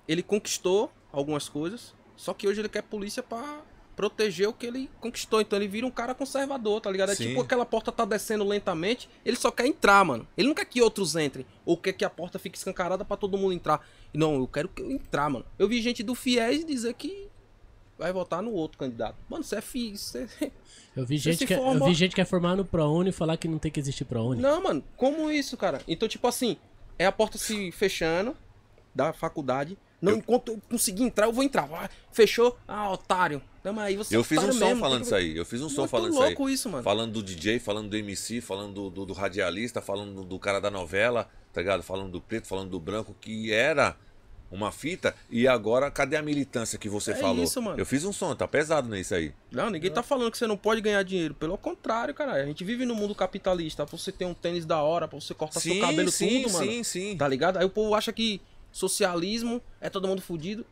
Ele 0.07 0.23
conquistou 0.23 0.91
algumas 1.11 1.49
coisas, 1.49 1.93
só 2.15 2.33
que 2.33 2.47
hoje 2.47 2.61
ele 2.61 2.69
quer 2.69 2.83
polícia 2.83 3.21
pra 3.21 3.61
proteger 3.95 4.47
o 4.47 4.53
que 4.53 4.65
ele 4.65 4.89
conquistou. 4.99 5.41
Então 5.41 5.59
ele 5.59 5.67
vira 5.67 5.85
um 5.85 5.91
cara 5.91 6.15
conservador, 6.15 6.79
tá 6.81 6.89
ligado? 6.89 7.11
É 7.11 7.15
Sim. 7.15 7.29
tipo 7.29 7.41
aquela 7.41 7.65
porta 7.65 7.91
tá 7.91 8.05
descendo 8.05 8.43
lentamente, 8.43 9.09
ele 9.25 9.35
só 9.35 9.51
quer 9.51 9.67
entrar, 9.67 10.03
mano. 10.03 10.27
Ele 10.37 10.47
não 10.47 10.55
quer 10.55 10.65
que 10.65 10.81
outros 10.81 11.15
entrem, 11.15 11.45
ou 11.65 11.77
quer 11.77 11.93
que 11.93 12.05
a 12.05 12.09
porta 12.09 12.39
fique 12.39 12.57
escancarada 12.57 13.03
pra 13.03 13.17
todo 13.17 13.37
mundo 13.37 13.53
entrar. 13.53 13.85
Não, 14.13 14.35
eu 14.35 14.47
quero 14.47 14.69
que 14.69 14.81
eu 14.81 14.91
entrar, 14.91 15.29
mano. 15.29 15.45
Eu 15.59 15.67
vi 15.67 15.81
gente 15.81 16.03
do 16.03 16.15
Fiéis 16.15 16.65
dizer 16.65 16.93
que 16.93 17.29
vai 18.01 18.11
votar 18.11 18.41
no 18.41 18.51
outro 18.51 18.77
candidato. 18.79 19.15
Mano, 19.29 19.43
você 19.43 19.57
é 19.57 19.61
fi, 19.61 19.95
você 19.97 20.27
Eu 20.95 21.05
vi, 21.05 21.17
gente 21.17 21.45
que, 21.45 21.53
eu 21.53 21.57
formou- 21.59 21.87
vi 21.87 21.93
gente 21.93 22.15
que 22.15 22.19
é 22.21 22.25
formar 22.25 22.55
no 22.55 22.65
ProUni 22.65 23.09
e 23.09 23.13
falar 23.13 23.37
que 23.37 23.47
não 23.47 23.57
tem 23.59 23.71
que 23.71 23.79
existir 23.79 24.03
ProUni. 24.05 24.41
Não, 24.41 24.61
mano, 24.61 24.83
como 24.97 25.31
isso, 25.31 25.55
cara? 25.55 25.81
Então, 25.87 26.07
tipo 26.09 26.27
assim, 26.27 26.57
é 26.99 27.05
a 27.05 27.11
porta 27.11 27.37
se 27.37 27.71
fechando 27.71 28.35
da 28.93 29.13
faculdade. 29.13 29.77
Não, 30.01 30.13
Eu- 30.13 30.17
enquanto 30.17 30.51
eu 30.51 30.61
conseguir 30.69 31.03
entrar, 31.03 31.27
eu 31.27 31.31
vou 31.31 31.43
entrar. 31.43 31.69
Ah, 31.71 31.89
fechou? 32.11 32.57
Ah, 32.67 32.89
otário. 32.91 33.41
Tamo 33.63 33.79
aí, 33.79 33.95
você 33.95 34.15
é 34.15 34.17
Eu 34.17 34.23
fiz 34.23 34.39
um 34.43 34.51
som 34.51 34.65
mesmo, 34.65 34.79
falando 34.79 34.93
tem 34.95 35.01
isso 35.03 35.09
que- 35.11 35.15
aí. 35.15 35.37
Eu 35.37 35.45
fiz 35.45 35.61
um 35.61 35.69
som 35.69 35.81
Muito 35.81 35.91
falando 35.91 36.11
isso 36.13 36.21
aí. 36.21 36.27
louco 36.29 36.49
isso, 36.49 36.69
mano. 36.69 36.83
Falando 36.83 37.13
do 37.13 37.21
DJ, 37.23 37.59
falando 37.59 37.87
do 37.89 37.95
MC, 37.95 38.41
falando 38.41 38.73
do, 38.73 38.89
do, 38.89 39.05
do 39.05 39.13
radialista, 39.13 39.79
falando 39.81 40.15
do, 40.15 40.23
do 40.25 40.39
cara 40.39 40.59
da 40.59 40.71
novela, 40.71 41.29
tá 41.53 41.61
ligado? 41.61 41.83
Falando 41.83 42.11
do 42.11 42.19
preto, 42.19 42.47
falando 42.47 42.71
do 42.71 42.79
branco, 42.79 43.15
que 43.21 43.51
era 43.53 43.95
uma 44.51 44.71
fita. 44.71 45.15
E 45.29 45.47
agora, 45.47 45.89
cadê 45.89 46.17
a 46.17 46.21
militância 46.21 46.77
que 46.77 46.89
você 46.89 47.11
É 47.11 47.15
falou? 47.15 47.43
isso, 47.43 47.61
mano. 47.61 47.79
Eu 47.79 47.85
fiz 47.85 48.03
um 48.03 48.11
som, 48.11 48.35
tá 48.35 48.47
pesado 48.47 48.89
nisso 48.89 49.15
aí. 49.15 49.31
Não, 49.51 49.69
ninguém 49.69 49.89
tá 49.89 50.03
falando 50.03 50.29
que 50.29 50.37
você 50.37 50.45
não 50.45 50.57
pode 50.57 50.81
ganhar 50.81 51.01
dinheiro. 51.03 51.33
Pelo 51.33 51.57
contrário, 51.57 52.13
cara. 52.13 52.33
A 52.33 52.45
gente 52.45 52.63
vive 52.63 52.85
no 52.85 52.93
mundo 52.93 53.15
capitalista. 53.15 53.85
Pra 53.85 53.97
você 53.97 54.11
ter 54.11 54.25
um 54.25 54.33
tênis 54.33 54.65
da 54.65 54.81
hora, 54.81 55.07
pra 55.07 55.19
você 55.19 55.33
cortar 55.33 55.59
seu 55.61 55.79
cabelo 55.79 56.11
sim, 56.11 56.43
tudo, 56.43 56.53
mano. 56.53 56.65
sim, 56.65 56.83
sim. 56.83 57.17
Tá 57.17 57.27
ligado? 57.27 57.57
Aí 57.57 57.65
o 57.65 57.69
povo 57.69 57.95
acha 57.95 58.11
que 58.11 58.41
socialismo 58.71 59.61
é 59.79 59.89
todo 59.89 60.07
mundo 60.07 60.21
fudido. 60.21 60.65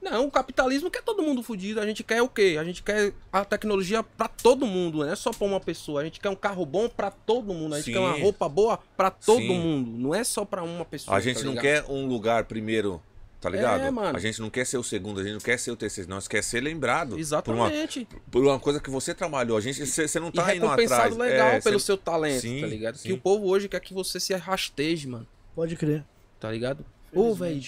Não, 0.00 0.26
o 0.26 0.30
capitalismo 0.30 0.90
quer 0.90 1.02
todo 1.02 1.22
mundo 1.22 1.42
fudido. 1.42 1.80
A 1.80 1.86
gente 1.86 2.04
quer 2.04 2.22
o 2.22 2.28
quê? 2.28 2.56
A 2.58 2.64
gente 2.64 2.82
quer 2.82 3.12
a 3.32 3.44
tecnologia 3.44 4.02
pra 4.02 4.28
todo 4.28 4.64
mundo, 4.64 4.98
não 4.98 5.10
é 5.12 5.16
só 5.16 5.30
pra 5.32 5.46
uma 5.46 5.58
pessoa. 5.60 6.00
A 6.00 6.04
gente 6.04 6.20
quer 6.20 6.28
um 6.30 6.36
carro 6.36 6.64
bom 6.64 6.88
pra 6.88 7.10
todo 7.10 7.52
mundo. 7.52 7.74
A 7.74 7.78
gente 7.78 7.86
Sim. 7.86 7.92
quer 7.94 7.98
uma 7.98 8.12
roupa 8.18 8.48
boa 8.48 8.78
pra 8.96 9.10
todo 9.10 9.38
Sim. 9.40 9.48
mundo. 9.58 9.90
Não 9.98 10.14
é 10.14 10.22
só 10.22 10.44
pra 10.44 10.62
uma 10.62 10.84
pessoa. 10.84 11.16
A 11.16 11.20
gente 11.20 11.40
tá 11.40 11.44
não 11.44 11.56
quer 11.56 11.84
um 11.88 12.06
lugar 12.06 12.44
primeiro, 12.44 13.02
tá 13.40 13.50
ligado? 13.50 13.82
É, 13.82 13.90
mano. 13.90 14.16
A 14.16 14.20
gente 14.20 14.40
não 14.40 14.48
quer 14.48 14.64
ser 14.64 14.78
o 14.78 14.84
segundo, 14.84 15.18
a 15.20 15.24
gente 15.24 15.32
não 15.32 15.40
quer 15.40 15.58
ser 15.58 15.72
o 15.72 15.76
terceiro, 15.76 16.08
nós 16.08 16.28
quer 16.28 16.44
ser 16.44 16.60
lembrado. 16.62 17.08
Por 17.10 17.14
uma, 17.16 17.20
Exatamente. 17.20 18.08
por 18.30 18.44
uma 18.44 18.58
coisa 18.60 18.78
que 18.80 18.90
você 18.90 19.12
trabalhou. 19.12 19.58
A 19.58 19.60
gente, 19.60 19.84
você 19.84 20.20
não 20.20 20.28
E 20.28 20.32
tá 20.32 20.54
indo 20.54 20.64
atrás. 20.66 20.88
recompensado 20.90 21.18
legal 21.18 21.48
É, 21.48 21.60
pelo 21.60 21.78
você- 21.80 21.86
seu 21.86 21.96
talento, 21.98 22.40
Sim, 22.42 22.60
tá 22.60 22.66
ligado? 22.68 22.96
sim. 22.98 23.08
Que 23.08 23.12
o 23.14 23.18
povo 23.18 23.48
hoje 23.48 23.68
quer 23.68 23.80
que 23.80 23.92
você 23.92 24.20
se 24.20 24.32
rasteje, 24.36 25.08
mano. 25.08 25.26
Pode 25.56 25.74
crer. 25.74 26.04
Tá 26.38 26.52
ligado? 26.52 26.84
Ô, 27.12 27.34
velho, 27.34 27.60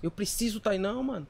eu 0.00 0.10
preciso 0.10 0.60
tá 0.60 0.70
aí, 0.70 0.78
não, 0.78 1.02
mano. 1.02 1.26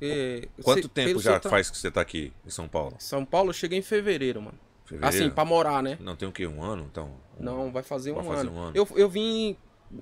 É, 0.00 0.48
Quanto 0.62 0.88
tempo 0.88 1.20
já 1.20 1.38
tra- 1.38 1.50
faz 1.50 1.68
que 1.70 1.76
você 1.76 1.90
tá 1.90 2.00
aqui 2.00 2.32
em 2.46 2.50
São 2.50 2.66
Paulo? 2.68 2.96
São 2.98 3.24
Paulo, 3.24 3.50
eu 3.50 3.54
cheguei 3.54 3.78
em 3.78 3.82
fevereiro, 3.82 4.40
mano. 4.40 4.58
Fevereiro? 4.84 5.16
Assim, 5.24 5.30
pra 5.30 5.44
morar, 5.44 5.82
né? 5.82 5.98
Não 6.00 6.16
tem 6.16 6.28
o 6.28 6.32
quê? 6.32 6.46
Um 6.46 6.62
ano? 6.62 6.86
Então. 6.90 7.12
Não, 7.38 7.70
vai 7.70 7.82
fazer, 7.82 8.12
Vai 8.12 8.22
um, 8.24 8.26
fazer 8.26 8.40
ano. 8.48 8.52
um 8.52 8.58
ano. 8.60 8.72
Eu, 8.76 8.88
eu 8.96 9.08
vim. 9.08 9.56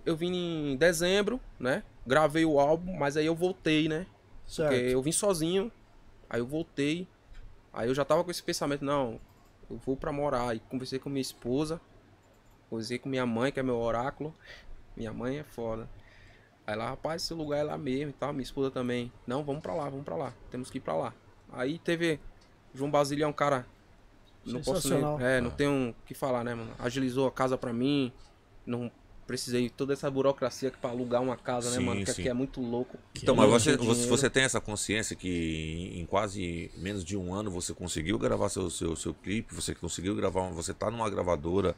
Eu 0.05 0.17
vim 0.17 0.73
em 0.73 0.77
dezembro, 0.77 1.41
né? 1.59 1.83
Gravei 2.07 2.45
o 2.45 2.61
álbum, 2.61 2.95
mas 2.97 3.17
aí 3.17 3.27
eu 3.27 3.35
voltei, 3.35 3.89
né? 3.89 4.07
Certo. 4.47 4.71
Porque 4.73 4.85
eu 4.95 5.03
vim 5.03 5.13
sozinho, 5.13 5.73
aí 6.29 6.41
eu 6.41 6.47
voltei. 6.47 7.09
Aí 7.73 7.89
eu 7.89 7.95
já 7.95 8.05
tava 8.05 8.23
com 8.25 8.31
esse 8.31 8.43
pensamento, 8.43 8.85
não, 8.85 9.19
eu 9.71 9.77
vou 9.79 9.97
pra 9.97 10.13
morar. 10.13 10.49
Aí 10.51 10.61
conversei 10.69 10.99
com 10.99 11.09
minha 11.09 11.21
esposa, 11.23 11.81
conversei 12.71 12.99
com 12.99 13.09
minha 13.09 13.25
mãe, 13.27 13.51
que 13.53 13.61
é 13.61 13.63
meu 13.63 13.77
oráculo. 13.79 14.35
Minha 14.97 15.13
mãe 15.13 15.39
é 15.39 15.45
foda. 15.45 15.89
Aí 16.69 16.77
lá, 16.77 16.91
rapaz, 16.91 17.23
esse 17.23 17.33
lugar 17.33 17.61
é 17.61 17.63
lá 17.63 17.79
mesmo 17.79 18.11
e 18.11 18.13
tal. 18.13 18.31
Minha 18.31 18.43
esposa 18.43 18.71
também. 18.71 19.11
Não, 19.27 19.43
vamos 19.43 19.63
pra 19.63 19.73
lá, 19.73 19.89
vamos 19.89 20.05
pra 20.05 20.15
lá. 20.15 20.35
Temos 20.51 20.71
que 20.71 20.77
ir 20.77 20.83
pra 20.83 20.95
lá. 20.95 21.15
Aí 21.51 21.79
teve. 21.79 22.21
João 22.75 22.91
Basílio 22.91 23.25
é 23.25 23.27
um 23.27 23.33
cara. 23.33 23.65
Não 24.45 24.61
posso 24.61 24.91
nem. 24.91 25.03
É, 25.27 25.41
não 25.41 25.49
tenho 25.49 25.95
o 25.99 26.07
que 26.07 26.13
falar, 26.13 26.45
né, 26.45 26.55
mano? 26.55 26.71
Agilizou 26.79 27.27
a 27.27 27.33
casa 27.33 27.57
pra 27.57 27.73
mim. 27.73 28.13
Não 28.67 28.93
precisei 29.29 29.69
toda 29.69 29.93
essa 29.93 30.11
burocracia 30.11 30.73
pra 30.81 30.91
alugar 30.91 31.23
uma 31.23 31.37
casa, 31.37 31.71
Sim, 31.71 31.79
né, 31.79 31.85
mano? 31.85 32.05
Que 32.05 32.11
aqui 32.11 32.29
é 32.29 32.33
muito 32.35 32.61
louco. 32.61 32.97
Então, 33.15 33.35
Eu 33.35 33.41
mas 33.43 33.51
você, 33.51 33.77
você, 33.77 33.93
dinheiro. 33.93 34.09
você 34.09 34.29
tem 34.31 34.43
essa 34.43 34.61
consciência 34.61 35.15
que 35.15 35.93
em, 35.95 36.01
em 36.01 36.07
quase 36.07 36.71
menos 36.79 37.05
de 37.05 37.17
um 37.17 37.33
ano 37.33 37.51
você 37.51 37.73
conseguiu 37.75 38.19
gravar 38.19 38.49
seu, 38.49 38.69
seu, 38.71 38.97
seu 38.97 39.13
clipe, 39.15 39.55
você 39.55 39.75
conseguiu 39.75 40.17
gravar, 40.17 40.49
você 40.51 40.73
tá 40.73 40.91
numa 40.91 41.09
gravadora, 41.11 41.77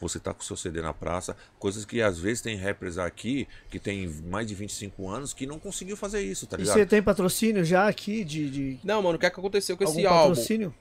você 0.00 0.18
tá 0.20 0.32
com 0.32 0.42
seu 0.42 0.56
CD 0.56 0.80
na 0.80 0.94
praça, 0.94 1.36
coisas 1.58 1.84
que 1.84 2.00
às 2.00 2.18
vezes 2.18 2.40
tem 2.40 2.56
rappers 2.56 2.96
aqui 2.98 3.46
que 3.68 3.78
tem 3.78 4.06
mais 4.08 4.46
de 4.46 4.54
25 4.54 5.08
anos 5.08 5.34
que 5.34 5.44
não 5.46 5.58
conseguiu 5.58 5.96
fazer 5.96 6.22
isso, 6.22 6.46
tá 6.46 6.56
E 6.56 6.60
ligado? 6.60 6.74
você 6.76 6.86
tem 6.86 7.02
patrocínio 7.02 7.64
já 7.64 7.88
aqui 7.88 8.22
de, 8.24 8.48
de 8.48 8.78
Não, 8.84 9.02
mano, 9.02 9.16
o 9.16 9.18
que 9.18 9.26
é 9.26 9.30
que 9.30 9.38
aconteceu 9.38 9.76
com 9.76 9.84
algum 9.84 9.98
esse 9.98 10.06
álbum? 10.06 10.28
patrocínio? 10.30 10.74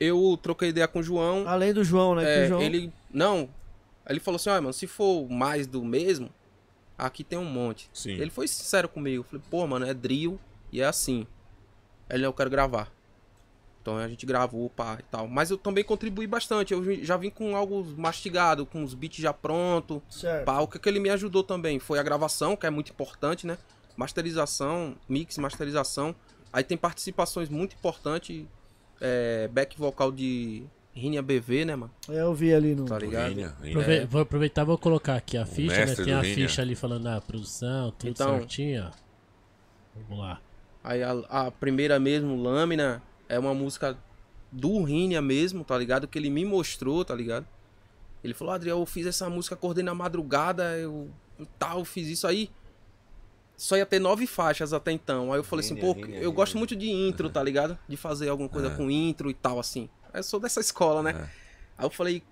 Eu 0.00 0.38
troquei 0.42 0.68
ideia 0.68 0.86
com 0.88 1.00
o 1.00 1.02
João. 1.02 1.46
Além 1.46 1.72
do 1.74 1.84
João, 1.84 2.14
né? 2.14 2.42
é, 2.42 2.44
o 2.44 2.48
João... 2.48 2.62
Ele. 2.62 2.92
Não. 3.12 3.48
Ele 4.08 4.20
falou 4.20 4.36
assim, 4.36 4.50
olha, 4.50 4.60
mano, 4.60 4.72
se 4.72 4.86
for 4.86 5.28
mais 5.28 5.66
do 5.66 5.84
mesmo, 5.84 6.30
aqui 6.96 7.22
tem 7.22 7.38
um 7.38 7.44
monte. 7.44 7.90
Sim. 7.92 8.12
Ele 8.12 8.30
foi 8.30 8.48
sincero 8.48 8.88
comigo. 8.88 9.20
Eu 9.20 9.24
falei, 9.24 9.42
pô, 9.50 9.66
mano, 9.66 9.86
é 9.86 9.92
drill 9.92 10.40
e 10.72 10.80
é 10.80 10.86
assim. 10.86 11.26
Ele, 12.08 12.24
eu 12.24 12.32
quero 12.32 12.48
gravar. 12.48 12.90
Então 13.80 13.96
a 13.96 14.08
gente 14.08 14.26
gravou, 14.26 14.68
pá, 14.70 14.96
e 14.98 15.02
tal. 15.04 15.28
Mas 15.28 15.50
eu 15.50 15.56
também 15.56 15.84
contribuí 15.84 16.26
bastante. 16.26 16.72
Eu 16.72 17.04
já 17.04 17.16
vim 17.16 17.30
com 17.30 17.56
algo 17.56 17.84
mastigado, 17.96 18.66
com 18.66 18.82
os 18.82 18.94
beats 18.94 19.18
já 19.18 19.32
pronto. 19.32 20.02
Certo. 20.10 20.44
Pá, 20.44 20.58
o 20.60 20.66
que, 20.68 20.78
que 20.78 20.88
ele 20.88 21.00
me 21.00 21.10
ajudou 21.10 21.42
também 21.42 21.78
foi 21.78 21.98
a 21.98 22.02
gravação, 22.02 22.56
que 22.56 22.66
é 22.66 22.70
muito 22.70 22.90
importante, 22.90 23.46
né? 23.46 23.56
Masterização, 23.96 24.96
mix, 25.08 25.38
masterização. 25.38 26.14
Aí 26.52 26.64
tem 26.64 26.76
participações 26.76 27.48
muito 27.48 27.76
importantes. 27.76 28.46
É, 29.00 29.48
back 29.48 29.78
vocal 29.78 30.10
de 30.10 30.64
Rinha 30.98 31.22
BV, 31.22 31.64
né, 31.64 31.76
mano? 31.76 31.90
É, 32.08 32.20
eu 32.20 32.34
vi 32.34 32.52
ali 32.52 32.74
no... 32.74 32.84
Tá 32.84 32.98
ligado? 32.98 33.28
Rinha, 33.32 33.54
Rinha. 33.62 33.70
Aprove- 33.78 34.06
Vou 34.06 34.20
aproveitar 34.20 34.62
e 34.62 34.64
vou 34.64 34.78
colocar 34.78 35.16
aqui 35.16 35.36
a 35.38 35.46
ficha, 35.46 35.86
né? 35.86 35.94
Tem 35.94 36.12
a 36.12 36.20
Rinha. 36.20 36.34
ficha 36.34 36.62
ali 36.62 36.74
falando 36.74 37.06
a 37.06 37.20
produção, 37.20 37.90
tudo 37.92 38.10
Então- 38.10 38.38
certinho, 38.38 38.86
ó. 38.86 38.90
Vamos 40.08 40.18
lá. 40.24 40.40
Aí 40.84 41.02
a, 41.02 41.12
a 41.28 41.50
primeira 41.50 41.98
mesmo, 41.98 42.40
Lâmina, 42.40 43.02
é 43.28 43.38
uma 43.38 43.52
música 43.54 43.96
do 44.50 44.82
Rinha 44.82 45.20
mesmo, 45.20 45.64
tá 45.64 45.76
ligado? 45.76 46.06
Que 46.08 46.18
ele 46.18 46.30
me 46.30 46.44
mostrou, 46.44 47.04
tá 47.04 47.14
ligado? 47.14 47.46
Ele 48.24 48.34
falou, 48.34 48.52
Adriel, 48.54 48.78
eu 48.80 48.86
fiz 48.86 49.06
essa 49.06 49.28
música, 49.30 49.54
acordei 49.54 49.84
na 49.84 49.94
madrugada, 49.94 50.76
eu 50.78 51.08
tal, 51.58 51.84
fiz 51.84 52.08
isso 52.08 52.26
aí. 52.26 52.50
Só 53.56 53.76
ia 53.76 53.84
ter 53.84 53.98
nove 53.98 54.26
faixas 54.26 54.72
até 54.72 54.92
então. 54.92 55.32
Aí 55.32 55.38
eu 55.38 55.44
falei 55.44 55.64
assim, 55.64 55.74
pô, 55.76 55.92
Rinha, 55.92 56.18
eu 56.20 56.32
gosto 56.32 56.56
muito 56.56 56.74
de 56.76 56.88
intro, 56.90 57.28
tá 57.28 57.42
ligado? 57.42 57.76
De 57.88 57.96
fazer 57.96 58.28
alguma 58.28 58.48
coisa 58.48 58.68
É. 58.68 58.70
com 58.74 58.88
intro 58.90 59.28
e 59.30 59.34
tal, 59.34 59.58
assim. 59.58 59.88
Eu 60.18 60.22
sou 60.24 60.38
dessa 60.40 60.60
escola, 60.60 61.02
né? 61.02 61.10
É. 61.10 61.22
Aí 61.78 61.86
eu 61.86 61.90
falei, 61.90 62.22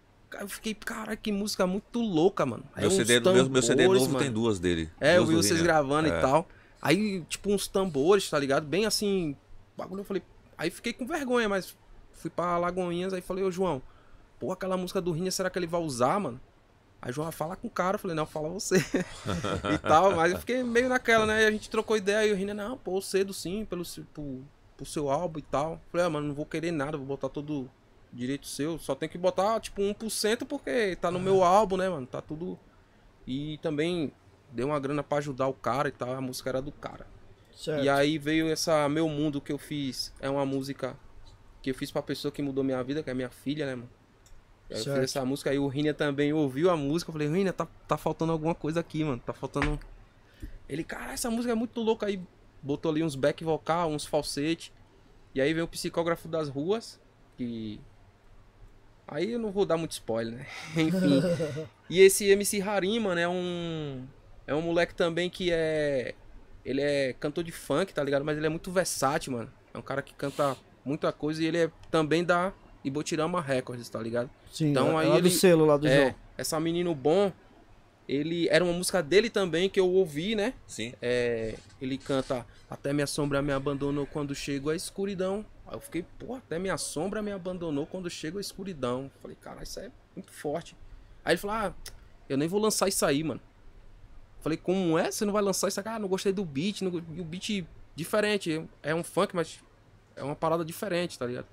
eu 0.40 0.48
fiquei, 0.48 0.74
cara, 0.74 1.16
que 1.16 1.30
música 1.32 1.66
muito 1.66 2.00
louca, 2.00 2.44
mano. 2.44 2.64
Aí 2.74 2.82
Meu 2.82 2.90
CD, 2.90 3.20
meu, 3.20 3.48
meu 3.48 3.62
CD 3.62 3.82
tambores, 3.82 4.02
novo 4.02 4.12
mano. 4.14 4.24
tem 4.24 4.32
duas 4.32 4.58
dele. 4.58 4.90
É, 5.00 5.12
eu 5.16 5.18
Duas 5.24 5.28
vi 5.28 5.34
do 5.36 5.42
vocês 5.42 5.60
Rinha. 5.60 5.64
gravando 5.64 6.08
É. 6.08 6.18
e 6.18 6.20
tal. 6.20 6.48
Aí, 6.82 7.22
tipo, 7.28 7.50
uns 7.52 7.66
tambores, 7.66 8.28
tá 8.28 8.38
ligado? 8.38 8.66
Bem 8.66 8.86
assim, 8.86 9.36
bagulho, 9.76 10.00
eu 10.00 10.04
falei... 10.04 10.22
Aí 10.58 10.70
fiquei 10.70 10.92
com 10.92 11.06
vergonha, 11.06 11.48
mas 11.48 11.76
fui 12.12 12.30
pra 12.30 12.56
Lagoinhas, 12.58 13.12
aí 13.12 13.20
falei, 13.20 13.44
ô 13.44 13.50
João, 13.50 13.82
pô, 14.40 14.52
aquela 14.52 14.76
música 14.76 15.00
do 15.00 15.12
Rinha, 15.12 15.30
será 15.30 15.50
que 15.50 15.58
ele 15.58 15.66
vai 15.66 15.80
usar, 15.80 16.18
mano? 16.20 16.40
Aí 17.00 17.12
João, 17.12 17.30
fala 17.30 17.56
com 17.56 17.68
o 17.68 17.70
cara, 17.70 17.96
eu 17.96 17.98
falei, 17.98 18.16
não, 18.16 18.24
fala 18.26 18.48
você. 18.48 18.76
e 19.74 19.78
tal, 19.78 20.14
mas 20.16 20.32
eu 20.32 20.38
fiquei 20.38 20.62
meio 20.62 20.88
naquela, 20.88 21.26
né? 21.26 21.42
E 21.42 21.46
a 21.46 21.50
gente 21.50 21.68
trocou 21.70 21.96
ideia, 21.96 22.26
e 22.26 22.32
o 22.32 22.36
Rinha, 22.36 22.54
não, 22.54 22.76
pô, 22.78 23.00
cedo 23.00 23.32
sim, 23.34 23.64
pelo, 23.64 23.84
seu- 23.84 24.04
pro, 24.76 24.86
seu 24.86 25.10
álbum 25.10 25.38
e 25.38 25.42
tal. 25.42 25.80
Falei, 25.90 26.06
ah, 26.06 26.10
mano, 26.10 26.28
não 26.28 26.34
vou 26.34 26.46
querer 26.46 26.70
nada, 26.70 26.96
vou 26.96 27.06
botar 27.06 27.28
todo 27.28 27.70
direito 28.12 28.46
seu. 28.46 28.78
Só 28.78 28.94
tem 28.94 29.08
que 29.08 29.18
botar, 29.18 29.60
tipo, 29.60 29.82
1% 29.82 30.46
porque 30.46 30.96
tá 30.96 31.10
no 31.10 31.20
meu 31.20 31.42
álbum, 31.42 31.76
né, 31.76 31.88
mano? 31.88 32.06
Tá 32.06 32.20
tudo. 32.20 32.58
E 33.26 33.58
também 33.58 34.12
deu 34.52 34.68
uma 34.68 34.80
grana 34.80 35.02
pra 35.02 35.18
ajudar 35.18 35.46
o 35.48 35.52
cara 35.52 35.88
e 35.88 35.92
tal. 35.92 36.14
A 36.14 36.20
música 36.20 36.50
era 36.50 36.62
do 36.62 36.72
cara. 36.72 37.06
Certo. 37.54 37.84
E 37.84 37.88
aí 37.88 38.18
veio 38.18 38.48
essa 38.48 38.88
Meu 38.88 39.08
Mundo 39.08 39.40
que 39.40 39.52
eu 39.52 39.58
fiz. 39.58 40.12
É 40.20 40.28
uma 40.28 40.44
música 40.44 40.96
que 41.62 41.70
eu 41.70 41.74
fiz 41.74 41.90
pra 41.90 42.02
pessoa 42.02 42.30
que 42.30 42.42
mudou 42.42 42.62
minha 42.62 42.82
vida, 42.82 43.02
que 43.02 43.10
é 43.10 43.14
minha 43.14 43.30
filha, 43.30 43.66
né, 43.66 43.74
mano? 43.74 43.90
Eu 44.68 44.78
fiz 44.78 44.88
essa 44.88 45.24
música, 45.24 45.50
aí 45.50 45.58
o 45.58 45.68
Rinha 45.68 45.94
também 45.94 46.32
ouviu 46.32 46.70
a 46.70 46.76
música. 46.76 47.08
Eu 47.08 47.12
falei, 47.12 47.28
Rinha, 47.28 47.52
tá, 47.52 47.66
tá 47.86 47.96
faltando 47.96 48.32
alguma 48.32 48.54
coisa 48.54 48.80
aqui, 48.80 49.04
mano. 49.04 49.22
Tá 49.24 49.32
faltando. 49.32 49.78
Ele, 50.68 50.82
cara, 50.82 51.12
essa 51.12 51.30
música 51.30 51.52
é 51.52 51.54
muito 51.54 51.80
louca. 51.80 52.06
Aí 52.06 52.20
botou 52.66 52.90
ali 52.90 53.02
uns 53.02 53.14
back 53.14 53.42
vocal, 53.44 53.90
uns 53.90 54.04
falsete. 54.04 54.72
E 55.34 55.40
aí 55.40 55.52
veio 55.54 55.64
o 55.66 55.68
psicógrafo 55.68 56.26
das 56.28 56.48
ruas, 56.48 57.00
que. 57.36 57.80
Aí 59.08 59.32
eu 59.32 59.38
não 59.38 59.52
vou 59.52 59.64
dar 59.64 59.76
muito 59.76 59.92
spoiler, 59.92 60.34
né? 60.34 60.46
Enfim. 60.76 61.20
E 61.88 62.00
esse 62.00 62.28
MC 62.28 62.60
Harim, 62.60 62.98
mano, 62.98 63.20
é 63.20 63.28
um. 63.28 64.04
É 64.44 64.52
um 64.52 64.60
moleque 64.60 64.92
também 64.94 65.30
que 65.30 65.52
é. 65.52 66.14
Ele 66.64 66.80
é 66.80 67.12
cantor 67.12 67.44
de 67.44 67.52
funk, 67.52 67.94
tá 67.94 68.02
ligado? 68.02 68.24
Mas 68.24 68.36
ele 68.36 68.46
é 68.46 68.48
muito 68.48 68.72
versátil, 68.72 69.34
mano. 69.34 69.52
É 69.72 69.78
um 69.78 69.82
cara 69.82 70.02
que 70.02 70.12
canta 70.12 70.56
muita 70.84 71.12
coisa 71.12 71.40
e 71.40 71.46
ele 71.46 71.58
é 71.58 71.70
também 71.88 72.24
da 72.24 72.52
Ibotirama 72.82 73.40
Records, 73.40 73.88
tá 73.88 74.00
ligado? 74.00 74.28
Sim, 74.50 74.70
Então, 74.72 74.98
é 74.98 75.04
aí 75.04 75.08
lá 75.10 75.14
do 75.20 75.28
ele- 75.28 75.30
selo 75.30 75.64
lá 75.64 75.76
do 75.76 75.86
é, 75.86 75.96
João. 75.96 76.14
essa 76.36 76.58
Menino 76.58 76.92
Bom, 76.92 77.32
ele 78.08 78.48
era 78.48 78.64
uma 78.64 78.72
música 78.72 79.02
dele 79.02 79.28
também 79.28 79.68
que 79.68 79.80
eu 79.80 79.88
ouvi, 79.88 80.34
né? 80.34 80.54
Sim. 80.66 80.92
É, 81.02 81.56
ele 81.80 81.98
canta 81.98 82.46
Até 82.70 82.92
minha 82.92 83.06
sombra 83.06 83.42
me 83.42 83.52
abandonou 83.52 84.06
quando 84.06 84.34
chego 84.34 84.70
a 84.70 84.76
escuridão. 84.76 85.44
Aí 85.66 85.74
eu 85.74 85.80
fiquei, 85.80 86.04
pô, 86.18 86.34
até 86.34 86.58
minha 86.58 86.78
sombra 86.78 87.20
me 87.20 87.32
abandonou 87.32 87.86
quando 87.86 88.08
chego 88.08 88.38
a 88.38 88.40
escuridão. 88.40 89.10
Falei, 89.20 89.36
cara, 89.40 89.62
isso 89.62 89.80
é 89.80 89.90
muito 90.14 90.32
forte. 90.32 90.76
Aí 91.24 91.32
ele 91.32 91.38
falou, 91.38 91.56
ah, 91.56 91.74
eu 92.28 92.36
nem 92.36 92.46
vou 92.46 92.60
lançar 92.60 92.88
isso 92.88 93.04
aí, 93.04 93.24
mano. 93.24 93.40
Falei, 94.40 94.56
como 94.56 94.96
é? 94.96 95.10
Você 95.10 95.24
não 95.24 95.32
vai 95.32 95.42
lançar 95.42 95.66
isso 95.66 95.80
aqui? 95.80 95.88
Ah, 95.88 95.98
não 95.98 96.08
gostei 96.08 96.32
do 96.32 96.44
beat. 96.44 96.82
não 96.82 97.02
E 97.14 97.20
o 97.20 97.24
beat 97.24 97.66
diferente. 97.96 98.64
É 98.82 98.94
um 98.94 99.02
funk, 99.02 99.34
mas 99.34 99.60
é 100.14 100.22
uma 100.22 100.36
parada 100.36 100.64
diferente, 100.64 101.18
tá 101.18 101.26
ligado? 101.26 101.46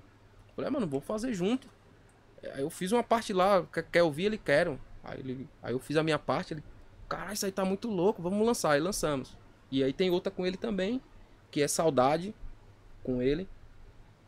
Falei, 0.54 0.68
ah, 0.68 0.70
mano, 0.70 0.86
vou 0.86 1.00
fazer 1.00 1.34
junto. 1.34 1.68
Aí 2.52 2.60
eu 2.60 2.70
fiz 2.70 2.92
uma 2.92 3.02
parte 3.02 3.32
lá, 3.32 3.66
quer 3.90 4.04
ouvir, 4.04 4.26
ele 4.26 4.38
quer. 4.38 4.68
Aí, 5.04 5.20
ele, 5.20 5.48
aí 5.62 5.72
eu 5.72 5.78
fiz 5.78 5.96
a 5.96 6.02
minha 6.02 6.18
parte, 6.18 6.54
ele, 6.54 6.64
caralho, 7.08 7.34
isso 7.34 7.46
aí 7.46 7.52
tá 7.52 7.64
muito 7.64 7.88
louco, 7.88 8.22
vamos 8.22 8.44
lançar. 8.44 8.72
Aí 8.72 8.80
lançamos. 8.80 9.36
E 9.70 9.84
aí 9.84 9.92
tem 9.92 10.10
outra 10.10 10.30
com 10.30 10.46
ele 10.46 10.56
também, 10.56 11.00
que 11.50 11.60
é 11.62 11.68
Saudade, 11.68 12.34
com 13.02 13.20
ele. 13.20 13.48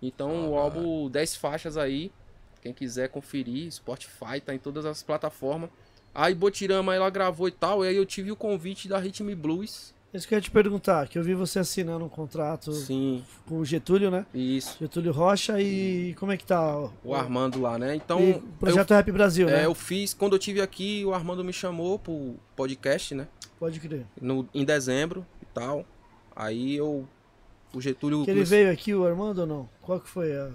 Então 0.03 0.51
o 0.51 0.59
álbum 0.59 1.09
10 1.09 1.37
faixas 1.37 1.77
aí, 1.77 2.13
quem 2.61 2.73
quiser 2.73 3.09
conferir, 3.09 3.73
Spotify, 3.73 4.41
tá 4.45 4.55
em 4.55 4.59
todas 4.59 4.85
as 4.85 5.03
plataformas. 5.03 5.71
Aí 6.15 6.35
Botirama 6.35 6.95
ela 6.95 7.11
gravou 7.11 7.49
e 7.49 7.53
tal, 7.53 7.85
e 7.85 7.89
aí 7.89 7.97
eu 7.97 8.07
tive 8.07 8.31
o 8.31 8.37
convite 8.37 8.89
da 8.89 8.99
Ritme 8.99 9.35
Blues. 9.35 9.95
Isso 10.17 10.27
que 10.27 10.35
eu 10.35 10.39
ia 10.39 10.43
te 10.43 10.51
perguntar, 10.51 11.07
que 11.09 11.19
eu 11.19 11.23
vi 11.23 11.35
você 11.35 11.59
assinando 11.59 12.05
um 12.05 12.09
contrato 12.09 12.73
Sim, 12.73 13.23
com 13.47 13.59
o 13.59 13.65
Getúlio, 13.65 14.11
né? 14.11 14.25
isso. 14.35 14.77
Getúlio 14.81 15.13
Rocha 15.13 15.61
e 15.61 16.15
como 16.19 16.33
é 16.33 16.37
que 16.37 16.45
tá? 16.47 16.89
O 17.05 17.15
Armando 17.15 17.61
lá, 17.61 17.79
né? 17.79 17.95
Então, 17.95 18.21
E 18.21 18.33
o 18.33 18.41
Projeto 18.59 18.91
Rap 18.95 19.13
Brasil, 19.13 19.49
eu, 19.49 19.55
né? 19.55 19.63
é, 19.63 19.67
eu 19.67 19.75
fiz, 19.75 20.13
quando 20.15 20.33
eu 20.35 20.39
tive 20.39 20.61
aqui, 20.61 21.05
o 21.05 21.13
Armando 21.15 21.45
me 21.45 21.53
chamou 21.53 21.99
pro 21.99 22.35
podcast, 22.57 23.15
né? 23.15 23.29
Pode 23.59 23.79
crer. 23.81 24.05
no, 24.21 24.49
em 24.55 24.65
dezembro 24.65 25.25
e 25.43 25.47
tal. 25.55 25.85
Aí 26.35 26.77
eu. 26.77 27.07
O 27.75 27.81
Getúlio. 27.81 28.25
Que 28.25 28.31
ele 28.31 28.41
comece- 28.41 28.51
veio 28.57 28.71
aqui, 28.73 28.95
o 28.95 29.07
Armando, 29.07 29.41
ou 29.41 29.47
não? 29.47 29.69
Qual 29.83 30.01
que 30.01 30.09
foi 30.09 30.35
a... 30.37 30.51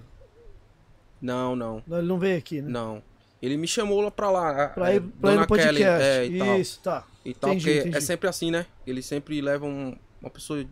Não, 1.22 1.56
não, 1.56 1.84
Não, 1.86 1.98
ele 2.00 2.08
não 2.08 2.18
veio 2.20 2.38
aqui, 2.38 2.62
né? 2.62 2.70
não. 2.70 3.02
Ele 3.42 3.58
me 3.58 3.68
chamou 3.68 4.02
lá 4.02 4.12
pra 4.12 4.30
lá. 4.30 4.68
Pra 4.70 4.86
a- 4.86 4.96
ir, 4.96 5.02
pra 5.02 5.34
ir 5.34 5.40
no 5.40 5.48
podcast. 5.48 5.78
Kelly, 5.82 6.04
é, 6.04 6.26
e 6.28 6.38
tal. 6.38 6.60
Isso, 6.60 6.80
tá. 6.84 7.04
E 7.24 7.34
tal, 7.34 7.52
Entendi, 7.52 7.66
porque 7.66 7.80
entendi. 7.82 7.98
é 7.98 8.02
sempre 8.02 8.28
assim, 8.30 8.50
né? 8.52 8.66
Ele 8.86 9.02
sempre 9.02 9.40
leva 9.42 9.66
um- 9.66 9.96
uma 10.20 10.30
pessoa 10.30 10.66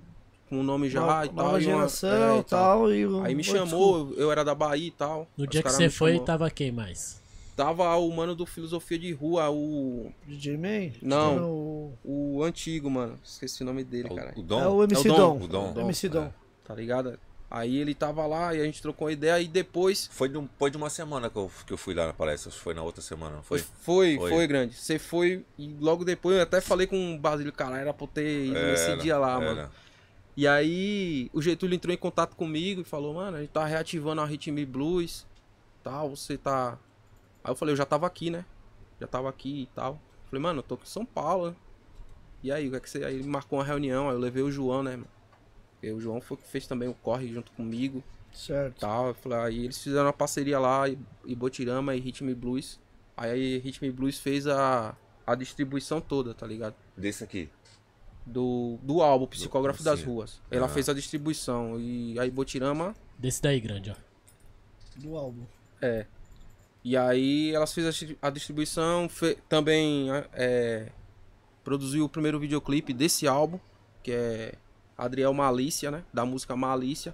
com 0.50 0.58
um 0.60 0.64
nome 0.64 0.90
já 0.90 1.02
Nova, 1.02 1.26
e 1.26 1.30
tal. 1.30 1.46
e 1.46 1.50
uma- 1.50 1.60
geração 1.62 2.36
é, 2.38 2.40
e 2.40 2.44
tal. 2.44 2.92
E 2.94 3.06
o- 3.06 3.22
Aí 3.24 3.36
me 3.36 3.42
Oi, 3.42 3.44
chamou, 3.44 4.14
eu 4.18 4.32
era 4.32 4.44
da 4.44 4.56
Bahia 4.56 4.88
e 4.88 4.92
tal. 4.92 5.28
No 5.38 5.46
dia 5.46 5.62
que 5.62 5.70
você 5.72 5.90
foi, 5.90 6.14
chamou. 6.14 6.26
tava 6.26 6.50
quem 6.50 6.72
mais? 6.72 7.20
Tava 7.56 7.94
o 7.98 8.10
mano 8.10 8.34
do 8.34 8.46
Filosofia 8.46 8.98
de 8.98 9.12
Rua, 9.12 9.50
o. 9.52 10.12
DJ 10.26 10.58
Man? 10.58 10.94
Não. 11.02 11.44
O... 11.44 11.94
O 12.04 12.44
antigo, 12.44 12.90
mano. 12.90 13.20
Esqueci 13.24 13.62
o 13.64 13.66
nome 13.66 13.84
dele, 13.84 14.08
cara. 14.10 14.34
O, 14.36 14.40
o 14.40 14.44
Dom. 14.44 14.62
É 14.62 14.68
o 14.70 14.84
MC 14.86 15.08
É 15.08 15.12
o 15.12 15.16
Dom. 15.16 15.38
Dom, 15.40 15.44
o 15.44 15.48
Dom. 15.48 15.74
O 15.76 15.80
MC 15.82 16.08
Dom. 16.10 16.32
Tá 16.64 16.74
ligado? 16.74 17.20
Aí 17.52 17.78
ele 17.78 17.96
tava 17.96 18.28
lá 18.28 18.54
e 18.54 18.62
a 18.62 18.64
gente 18.64 18.80
trocou 18.82 19.08
uma 19.08 19.12
ideia 19.12 19.40
e 19.42 19.48
depois 19.48 20.08
Foi 20.12 20.30
de, 20.30 20.38
um- 20.38 20.48
foi 20.60 20.70
de 20.70 20.78
uma 20.78 20.90
semana 20.90 21.30
que 21.32 21.36
eu, 21.36 21.52
que 21.66 21.74
eu 21.74 21.78
fui 21.80 21.96
lá 21.96 22.06
na 22.06 22.14
palestra. 22.14 22.52
Foi 22.52 22.76
na 22.76 22.84
outra 22.84 23.02
semana, 23.02 23.38
não 23.38 23.44
foi? 23.44 23.58
Foi, 23.60 24.18
foi, 24.18 24.30
Foi. 24.30 24.48
grande. 24.48 24.76
Você 24.76 25.00
foi 25.00 25.44
e 25.58 25.76
logo 25.80 26.06
depois 26.06 26.36
eu 26.38 26.44
até 26.44 26.62
falei 26.62 26.86
com 26.86 27.16
o 27.16 27.18
Basílio, 27.18 27.52
cara, 27.52 27.78
era 27.80 27.92
pra 27.92 28.04
eu 28.04 28.08
ter 28.08 28.46
ido 28.46 28.54
nesse 28.54 28.92
Era, 28.92 28.98
dia 28.98 29.18
lá, 29.18 29.42
era. 29.42 29.56
mano. 29.56 29.72
E 30.38 30.48
aí 30.48 31.30
o 31.34 31.42
Getúlio 31.42 31.76
entrou 31.76 31.94
em 31.94 31.98
contato 31.98 32.36
comigo 32.36 32.82
e 32.82 32.84
falou, 32.84 33.16
mano, 33.16 33.38
a 33.38 33.42
gente 33.42 33.50
tá 33.50 33.66
reativando 33.66 34.22
a 34.22 34.26
Ritme 34.26 34.64
Blues, 34.66 35.26
tal, 35.84 36.16
você 36.16 36.38
tá... 36.38 36.78
Aí 37.44 37.52
eu 37.52 37.56
falei, 37.56 37.74
eu 37.74 37.78
já 37.78 37.86
tava 37.86 38.06
aqui, 38.06 38.30
né? 38.30 38.46
Já 39.02 39.08
tava 39.08 39.28
aqui 39.28 39.64
e 39.64 39.66
tal. 39.76 40.00
Falei, 40.30 40.42
mano, 40.42 40.60
eu 40.60 40.64
tô 40.64 40.76
aqui 40.76 40.84
em 40.84 40.88
São 40.90 41.04
Paulo, 41.04 41.50
né? 41.50 41.56
E 42.44 42.52
aí, 42.52 42.68
o 42.68 42.72
que 42.72 42.78
é 42.78 42.80
que 42.80 42.90
você... 42.90 43.04
Aí 43.04 43.16
ele 43.16 43.28
marcou 43.28 43.58
uma 43.60 43.66
reunião, 43.66 44.08
aí 44.08 44.16
eu 44.16 44.20
levei 44.20 44.44
o 44.44 44.52
João, 44.52 44.84
né, 44.84 44.92
mano? 44.92 45.08
E 45.82 45.92
o 45.92 46.00
João 46.00 46.20
foi 46.22 46.38
que 46.38 46.48
fez 46.48 46.68
também 46.68 46.90
o 46.90 46.94
corre 46.94 47.28
junto 47.28 47.52
comigo 47.54 48.04
Certo. 48.34 48.80
tal. 48.80 49.08
Eu 49.10 49.14
falei, 49.16 49.38
aí 49.40 49.64
eles 49.66 49.82
fizeram 49.82 50.06
uma 50.08 50.14
parceria 50.14 50.60
lá, 50.60 50.88
e 50.90 50.98
e 51.26 51.36
Botirama 51.36 51.96
e 51.96 52.00
Ritme 52.00 52.34
Blues. 52.36 52.80
Aí 53.16 53.58
Ritme 53.60 53.92
Blues 53.92 54.18
fez 54.20 54.46
a, 54.48 54.96
a 55.26 55.36
distribuição 55.36 56.00
toda, 56.02 56.34
tá 56.34 56.46
ligado? 56.48 56.76
Desse 56.98 57.24
aqui. 57.24 57.50
Do, 58.26 58.78
do 58.84 59.02
álbum 59.02 59.26
Psicógrafo 59.26 59.82
das. 59.84 60.04
Ruas. 60.04 60.40
Ela 60.52 60.66
Ah. 60.68 60.70
fez 60.70 60.88
a 60.90 60.94
distribuição. 60.94 61.80
E 61.80 62.20
aí 62.20 62.30
Botirama, 62.30 62.96
Desse 63.18 63.42
daí, 63.42 63.60
grande, 63.60 63.90
ó. 63.92 63.96
Do 64.98 65.16
álbum. 65.18 65.44
é. 65.82 66.06
E 66.84 66.96
aí 66.96 67.54
elas 67.54 67.74
fez 67.74 68.16
a 68.22 68.30
distribuição, 68.30 69.10
fe- 69.10 69.38
também 69.50 70.08
é, 70.34 70.90
produziu 71.62 72.06
o 72.06 72.10
primeiro 72.10 72.40
videoclipe 72.40 72.94
desse 72.94 73.28
álbum, 73.28 73.60
que 74.02 74.12
é 74.14 74.54
Adriel 75.06 75.34
Malícia, 75.34 75.90
né? 75.92 76.04
Da 76.14 76.26
música 76.26 76.56
Malícia. 76.56 77.14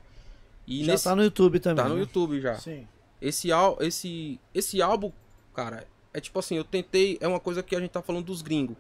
E 0.68 0.84
Já 0.84 0.92
nesse, 0.94 1.04
tá 1.04 1.16
no 1.16 1.24
YouTube 1.24 1.60
também. 1.60 1.84
tá 1.84 1.88
no 1.90 1.96
né? 1.96 2.02
YouTube 2.02 2.42
já. 2.42 2.56
Sim. 2.56 2.88
Esse, 3.22 3.52
ál- 3.52 3.78
esse, 3.80 4.40
esse 4.54 4.82
álbum, 4.82 5.12
cara, 5.54 5.88
é 6.14 6.20
tipo 6.20 6.38
assim, 6.40 6.56
eu 6.56 6.64
tentei. 6.64 7.18
É 7.22 7.28
uma 7.28 7.40
coisa 7.40 7.62
que 7.64 7.76
a 7.76 7.80
gente 7.80 7.92
tá 7.92 8.02
falando 8.02 8.26
dos 8.26 8.42
gringos. 8.42 8.76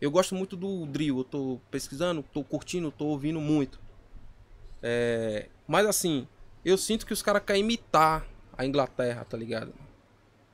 Eu 0.00 0.10
gosto 0.10 0.34
muito 0.34 0.56
do 0.56 0.86
drill, 0.86 1.18
eu 1.18 1.24
tô 1.24 1.60
pesquisando, 1.70 2.22
tô 2.32 2.42
curtindo, 2.44 2.90
tô 2.90 3.06
ouvindo 3.06 3.40
muito. 3.40 3.80
É, 4.82 5.48
mas 5.66 5.86
assim, 5.86 6.26
eu 6.64 6.78
sinto 6.78 7.04
que 7.06 7.12
os 7.12 7.22
caras 7.22 7.42
querem 7.44 7.62
imitar 7.62 8.24
a 8.56 8.64
Inglaterra, 8.64 9.24
tá 9.24 9.36
ligado? 9.36 9.72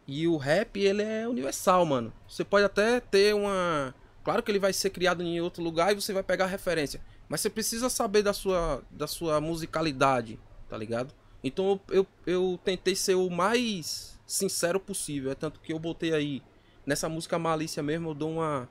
E 0.06 0.26
o 0.28 0.36
rap, 0.36 0.78
ele 0.80 1.02
é 1.02 1.26
universal, 1.28 1.84
mano. 1.86 2.12
Você 2.28 2.44
pode 2.44 2.64
até 2.64 3.00
ter 3.00 3.34
uma. 3.34 3.94
Claro 4.22 4.42
que 4.42 4.50
ele 4.50 4.58
vai 4.58 4.72
ser 4.72 4.90
criado 4.90 5.22
em 5.22 5.40
outro 5.40 5.62
lugar 5.62 5.92
e 5.92 6.00
você 6.00 6.12
vai 6.12 6.22
pegar 6.22 6.46
referência. 6.46 7.00
Mas 7.28 7.40
você 7.40 7.50
precisa 7.50 7.88
saber 7.88 8.22
da 8.22 8.32
sua, 8.32 8.82
da 8.90 9.06
sua 9.06 9.40
musicalidade, 9.40 10.38
tá 10.68 10.76
ligado? 10.76 11.12
Então 11.42 11.80
eu, 11.90 12.06
eu, 12.26 12.58
tentei 12.64 12.94
ser 12.94 13.14
o 13.14 13.28
mais 13.30 14.18
sincero 14.26 14.78
possível. 14.80 15.30
É 15.30 15.34
tanto 15.34 15.60
que 15.60 15.72
eu 15.72 15.78
botei 15.78 16.12
aí. 16.12 16.42
Nessa 16.86 17.08
música 17.08 17.38
Malícia 17.38 17.82
mesmo, 17.82 18.10
eu 18.10 18.14
dou 18.14 18.30
uma. 18.32 18.68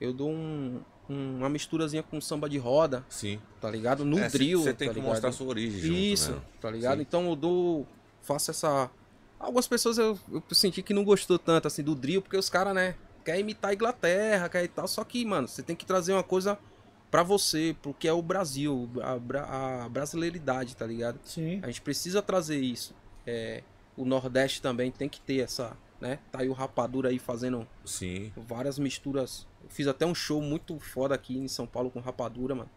Eu 0.00 0.12
dou 0.12 0.30
um, 0.30 0.80
um- 1.08 1.38
uma 1.38 1.48
misturazinha 1.48 2.02
com 2.02 2.20
samba 2.20 2.48
de 2.48 2.58
roda, 2.58 3.04
Sim. 3.08 3.40
tá 3.60 3.70
ligado? 3.70 4.04
No 4.04 4.18
É, 4.18 4.28
drill. 4.28 4.60
Você 4.62 4.74
tem 4.74 4.88
tá 4.88 4.94
que 4.94 5.00
ligado? 5.00 5.12
mostrar 5.12 5.30
a 5.30 5.32
sua 5.32 5.46
origem 5.46 5.80
junto, 5.80 5.94
Isso, 5.98 6.32
né? 6.32 6.40
tá 6.60 6.70
ligado? 6.70 6.96
Sim. 6.96 7.02
Então 7.02 7.28
eu 7.28 7.36
dou. 7.36 7.86
Faço 8.22 8.50
essa. 8.50 8.90
Algumas 9.38 9.66
pessoas 9.68 9.98
eu, 9.98 10.18
eu 10.30 10.42
senti 10.52 10.82
que 10.82 10.92
não 10.94 11.04
gostou 11.04 11.38
tanto 11.38 11.66
assim 11.68 11.82
do 11.82 11.94
drill, 11.94 12.20
porque 12.22 12.36
os 12.36 12.48
caras, 12.48 12.74
né, 12.74 12.94
quer 13.24 13.38
imitar 13.38 13.70
a 13.70 13.74
Inglaterra, 13.74 14.48
quer 14.48 14.64
e 14.64 14.68
tal. 14.68 14.88
Só 14.88 15.04
que, 15.04 15.24
mano, 15.24 15.46
você 15.48 15.62
tem 15.62 15.76
que 15.76 15.84
trazer 15.86 16.12
uma 16.12 16.22
coisa 16.22 16.58
pra 17.16 17.22
você, 17.22 17.74
pro 17.80 17.94
que 17.94 18.06
é 18.06 18.12
o 18.12 18.20
Brasil, 18.20 18.90
a, 19.02 19.18
bra- 19.18 19.46
a 19.84 19.88
brasileiridade, 19.88 20.76
tá 20.76 20.84
ligado? 20.86 21.18
Sim. 21.24 21.60
A 21.62 21.66
gente 21.68 21.80
precisa 21.80 22.20
trazer 22.20 22.58
isso. 22.60 22.94
É, 23.26 23.62
o 23.96 24.04
Nordeste 24.04 24.60
também 24.60 24.90
tem 24.90 25.08
que 25.08 25.18
ter 25.18 25.38
essa, 25.40 25.74
né? 25.98 26.18
Tá 26.30 26.40
aí 26.42 26.48
o 26.50 26.52
Rapadura 26.52 27.08
aí 27.08 27.18
fazendo 27.18 27.66
Sim. 27.86 28.30
várias 28.36 28.78
misturas. 28.78 29.46
Eu 29.64 29.70
fiz 29.70 29.86
até 29.86 30.04
um 30.04 30.14
show 30.14 30.42
muito 30.42 30.78
foda 30.78 31.14
aqui 31.14 31.38
em 31.38 31.48
São 31.48 31.66
Paulo 31.66 31.90
com 31.90 32.00
Rapadura, 32.00 32.54
mano. 32.54 32.68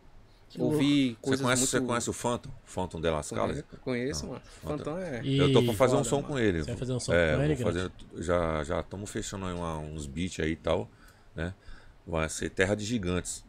Que 0.47 0.61
Ouvi 0.61 1.09
Você 1.11 1.17
coisas 1.21 1.41
conhece, 1.45 1.59
muito... 1.61 1.69
você 1.71 1.81
conhece 1.81 2.09
o 2.09 2.13
Phantom? 2.13 2.49
Phantom 2.63 3.01
de 3.01 3.09
Las 3.09 3.29
Calles? 3.29 3.61
Conheço, 3.61 3.81
conheço 3.83 4.27
mano. 4.27 4.41
foda. 4.61 4.77
Phantom 4.77 4.97
é... 4.99 5.21
E- 5.21 5.37
Eu 5.37 5.51
tô 5.51 5.61
pra 5.63 5.73
fazer 5.73 5.97
um 5.97 6.03
som 6.05 6.15
mano. 6.21 6.27
com 6.29 6.39
ele. 6.39 6.59
Você 6.63 6.69
vai 6.71 6.77
fazer 6.77 6.93
um 6.93 6.99
som 7.01 7.13
é, 7.13 7.35
com 7.35 7.43
ele, 7.43 7.55
fazer, 7.57 7.91
já 8.19 8.63
já 8.63 8.79
estamos 8.79 9.09
fechando 9.11 9.45
aí 9.47 9.53
uma- 9.53 9.77
uns 9.79 10.07
beats 10.07 10.39
aí 10.39 10.51
e 10.53 10.55
tal, 10.55 10.89
né? 11.35 11.53
Vai 12.07 12.27
ser 12.29 12.49
Terra 12.49 12.73
de 12.73 12.85
Gigantes. 12.85 13.43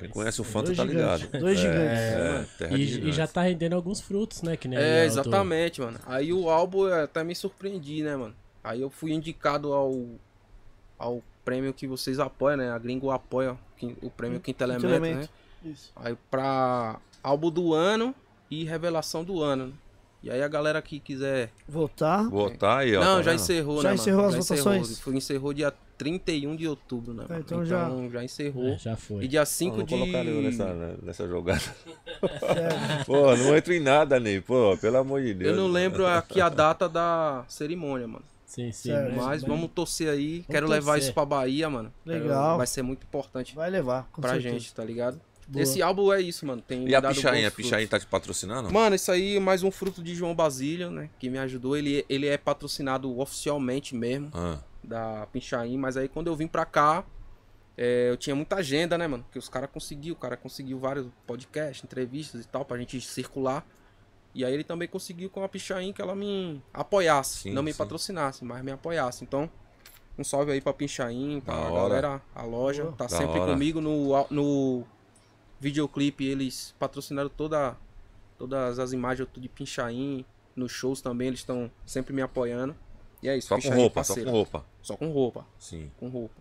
Quem 0.00 0.08
conhece 0.08 0.40
o 0.40 0.44
Fanta 0.44 0.74
tá 0.74 0.82
ligado. 0.84 1.26
Dois 1.38 1.58
É, 1.58 1.62
gigantes. 1.62 1.98
É, 2.00 2.46
terra 2.58 2.70
de 2.76 2.76
E, 2.76 2.84
e 2.84 2.86
gigantes. 2.88 3.16
já 3.16 3.26
tá 3.26 3.42
rendendo 3.42 3.74
alguns 3.74 4.00
frutos, 4.00 4.42
né? 4.42 4.56
Que 4.56 4.66
nem 4.66 4.78
É, 4.78 5.04
exatamente, 5.04 5.80
mano. 5.80 5.98
Aí 6.06 6.32
o 6.32 6.50
álbum 6.50 6.86
eu 6.88 7.04
até 7.04 7.22
me 7.22 7.34
surpreendi, 7.34 8.02
né, 8.02 8.16
mano? 8.16 8.34
Aí 8.64 8.80
eu 8.80 8.90
fui 8.90 9.12
indicado 9.12 9.72
ao 9.72 9.94
ao 10.98 11.22
prêmio 11.44 11.72
que 11.72 11.86
vocês 11.86 12.18
apoiam, 12.20 12.56
né? 12.58 12.70
A 12.70 12.78
Gringo 12.78 13.10
apoia 13.10 13.56
o 14.02 14.10
prêmio 14.10 14.40
Quinto 14.40 14.62
Elemento, 14.62 14.86
né? 14.86 14.96
Elemento. 14.96 15.30
Isso. 15.64 15.92
Aí 15.96 16.16
pra 16.30 16.98
álbum 17.22 17.50
do 17.50 17.72
ano 17.74 18.14
e 18.50 18.64
revelação 18.64 19.24
do 19.24 19.42
ano. 19.42 19.66
né? 19.68 19.72
E 20.22 20.30
aí 20.30 20.42
a 20.42 20.48
galera 20.48 20.82
que 20.82 21.00
quiser. 21.00 21.50
Votar. 21.66 22.28
Votar 22.28 22.80
aí, 22.80 22.94
ó. 22.94 23.00
Não, 23.02 23.16
tá 23.16 23.22
já 23.22 23.30
vendo? 23.30 23.40
encerrou, 23.40 23.76
Já 23.76 23.82
né? 23.82 23.88
mano? 23.90 24.00
encerrou 24.02 24.26
as 24.26 24.34
votações? 24.34 25.00
Foi, 25.00 25.16
encerrou 25.16 25.52
dia 25.54 25.72
31 26.00 26.56
de 26.56 26.66
outubro, 26.66 27.12
né? 27.12 27.24
Mano? 27.28 27.42
então 27.44 27.62
então 27.62 27.64
já- 27.66 27.90
já... 28.10 28.24
encerrou. 28.24 28.68
É, 28.68 28.78
já 28.78 28.96
foi. 28.96 29.24
E 29.24 29.28
dia 29.28 29.40
Não, 29.40 29.46
5 29.46 29.76
não 29.76 29.84
de. 29.84 29.94
colocaram 29.94 30.30
eu 30.30 30.40
nessa, 30.42 30.96
nessa 31.02 31.28
jogada. 31.28 31.62
É, 32.22 33.04
Pô, 33.04 33.36
não 33.36 33.54
entro 33.54 33.74
em 33.74 33.80
nada, 33.80 34.18
Ney. 34.18 34.40
Pô, 34.40 34.76
pelo 34.80 34.96
amor 34.96 35.20
de 35.22 35.34
Deus. 35.34 35.50
Eu 35.50 35.56
não 35.62 35.68
lembro 35.68 36.06
aqui 36.06 36.40
a 36.40 36.48
data 36.48 36.88
da 36.88 37.44
cerimônia, 37.48 38.08
mano. 38.08 38.24
Sim, 38.46 38.72
sim. 38.72 38.88
Certo. 38.90 39.14
Mas 39.14 39.42
vamos 39.42 39.70
torcer 39.74 40.08
aí. 40.08 40.42
Quero 40.50 40.66
torcer. 40.66 40.80
levar 40.82 40.98
isso 40.98 41.12
pra 41.12 41.24
Bahia, 41.26 41.68
mano. 41.68 41.92
Quero- 42.04 42.22
Legal. 42.22 42.56
Vai 42.56 42.66
ser 42.66 42.82
muito 42.82 43.04
importante 43.04 43.54
vai 43.54 43.68
levar, 43.70 44.08
com 44.10 44.22
pra 44.22 44.30
certeza. 44.32 44.54
gente, 44.58 44.74
tá 44.74 44.82
ligado? 44.82 45.20
Boa. 45.46 45.62
Esse 45.64 45.82
álbum 45.82 46.12
é 46.12 46.20
isso, 46.20 46.46
mano. 46.46 46.62
Tem 46.62 46.86
E 46.88 46.94
a 46.94 47.02
Pichain? 47.02 47.44
A 47.44 47.50
Pichain 47.50 47.84
tá 47.86 47.98
te 47.98 48.06
patrocinando? 48.06 48.72
Mano, 48.72 48.94
isso 48.94 49.10
aí 49.10 49.36
é 49.36 49.40
mais 49.40 49.64
um 49.64 49.70
fruto 49.70 50.00
de 50.00 50.14
João 50.14 50.32
Basílio, 50.32 50.90
né? 50.92 51.10
Que 51.18 51.28
me 51.28 51.38
ajudou. 51.38 51.76
Ele, 51.76 52.04
ele 52.08 52.28
é 52.28 52.38
patrocinado 52.38 53.18
oficialmente 53.18 53.94
mesmo 53.96 54.30
Ah, 54.32 54.58
da 54.82 55.26
Pinchain, 55.32 55.76
mas 55.76 55.96
aí 55.96 56.08
quando 56.08 56.26
eu 56.28 56.36
vim 56.36 56.46
pra 56.46 56.64
cá, 56.64 57.04
é, 57.76 58.10
eu 58.10 58.16
tinha 58.16 58.34
muita 58.36 58.56
agenda, 58.56 58.96
né, 58.98 59.06
mano? 59.06 59.24
Que 59.30 59.38
os 59.38 59.48
caras 59.48 59.70
conseguiu, 59.72 60.14
o 60.14 60.16
cara 60.16 60.36
conseguiu 60.36 60.78
vários 60.78 61.06
podcasts, 61.26 61.84
entrevistas 61.84 62.44
e 62.44 62.48
tal, 62.48 62.64
pra 62.64 62.76
gente 62.78 63.00
circular. 63.00 63.64
E 64.34 64.44
aí 64.44 64.52
ele 64.54 64.62
também 64.64 64.86
conseguiu 64.86 65.28
com 65.28 65.42
a 65.42 65.48
Pinchain 65.48 65.92
que 65.92 66.00
ela 66.00 66.14
me 66.14 66.62
apoiasse, 66.72 67.42
Sim, 67.42 67.52
não 67.52 67.62
me 67.62 67.72
sim. 67.72 67.78
patrocinasse, 67.78 68.44
mas 68.44 68.62
me 68.62 68.70
apoiasse. 68.70 69.24
Então, 69.24 69.50
um 70.18 70.22
salve 70.22 70.52
aí 70.52 70.60
pra 70.60 70.72
Pinchain, 70.72 71.40
pra 71.40 71.54
Da 71.54 71.60
a 71.60 71.64
hora. 71.70 71.82
galera, 71.82 72.22
a 72.34 72.42
loja, 72.42 72.84
Boa. 72.84 72.96
tá 72.96 73.04
Da 73.06 73.16
sempre 73.16 73.40
hora. 73.40 73.52
comigo 73.52 73.80
no, 73.80 74.26
no 74.30 74.84
videoclipe, 75.58 76.24
eles 76.24 76.74
patrocinaram 76.78 77.28
toda, 77.28 77.76
todas 78.38 78.78
as 78.78 78.92
imagens 78.92 79.28
de 79.36 79.48
Pinchain, 79.48 80.24
nos 80.54 80.70
shows 80.72 81.00
também, 81.00 81.28
eles 81.28 81.40
estão 81.40 81.70
sempre 81.84 82.12
me 82.12 82.22
apoiando. 82.22 82.76
E 83.22 83.28
é 83.28 83.36
isso, 83.36 83.48
só 83.48 83.60
com 83.60 83.74
roupa, 83.74 84.02
só 84.04 84.14
com 84.14 84.30
roupa. 84.30 84.64
Só 84.82 84.96
com 84.96 85.10
roupa 85.10 85.44
Sim. 85.58 85.90
com 85.98 86.08
roupa. 86.08 86.34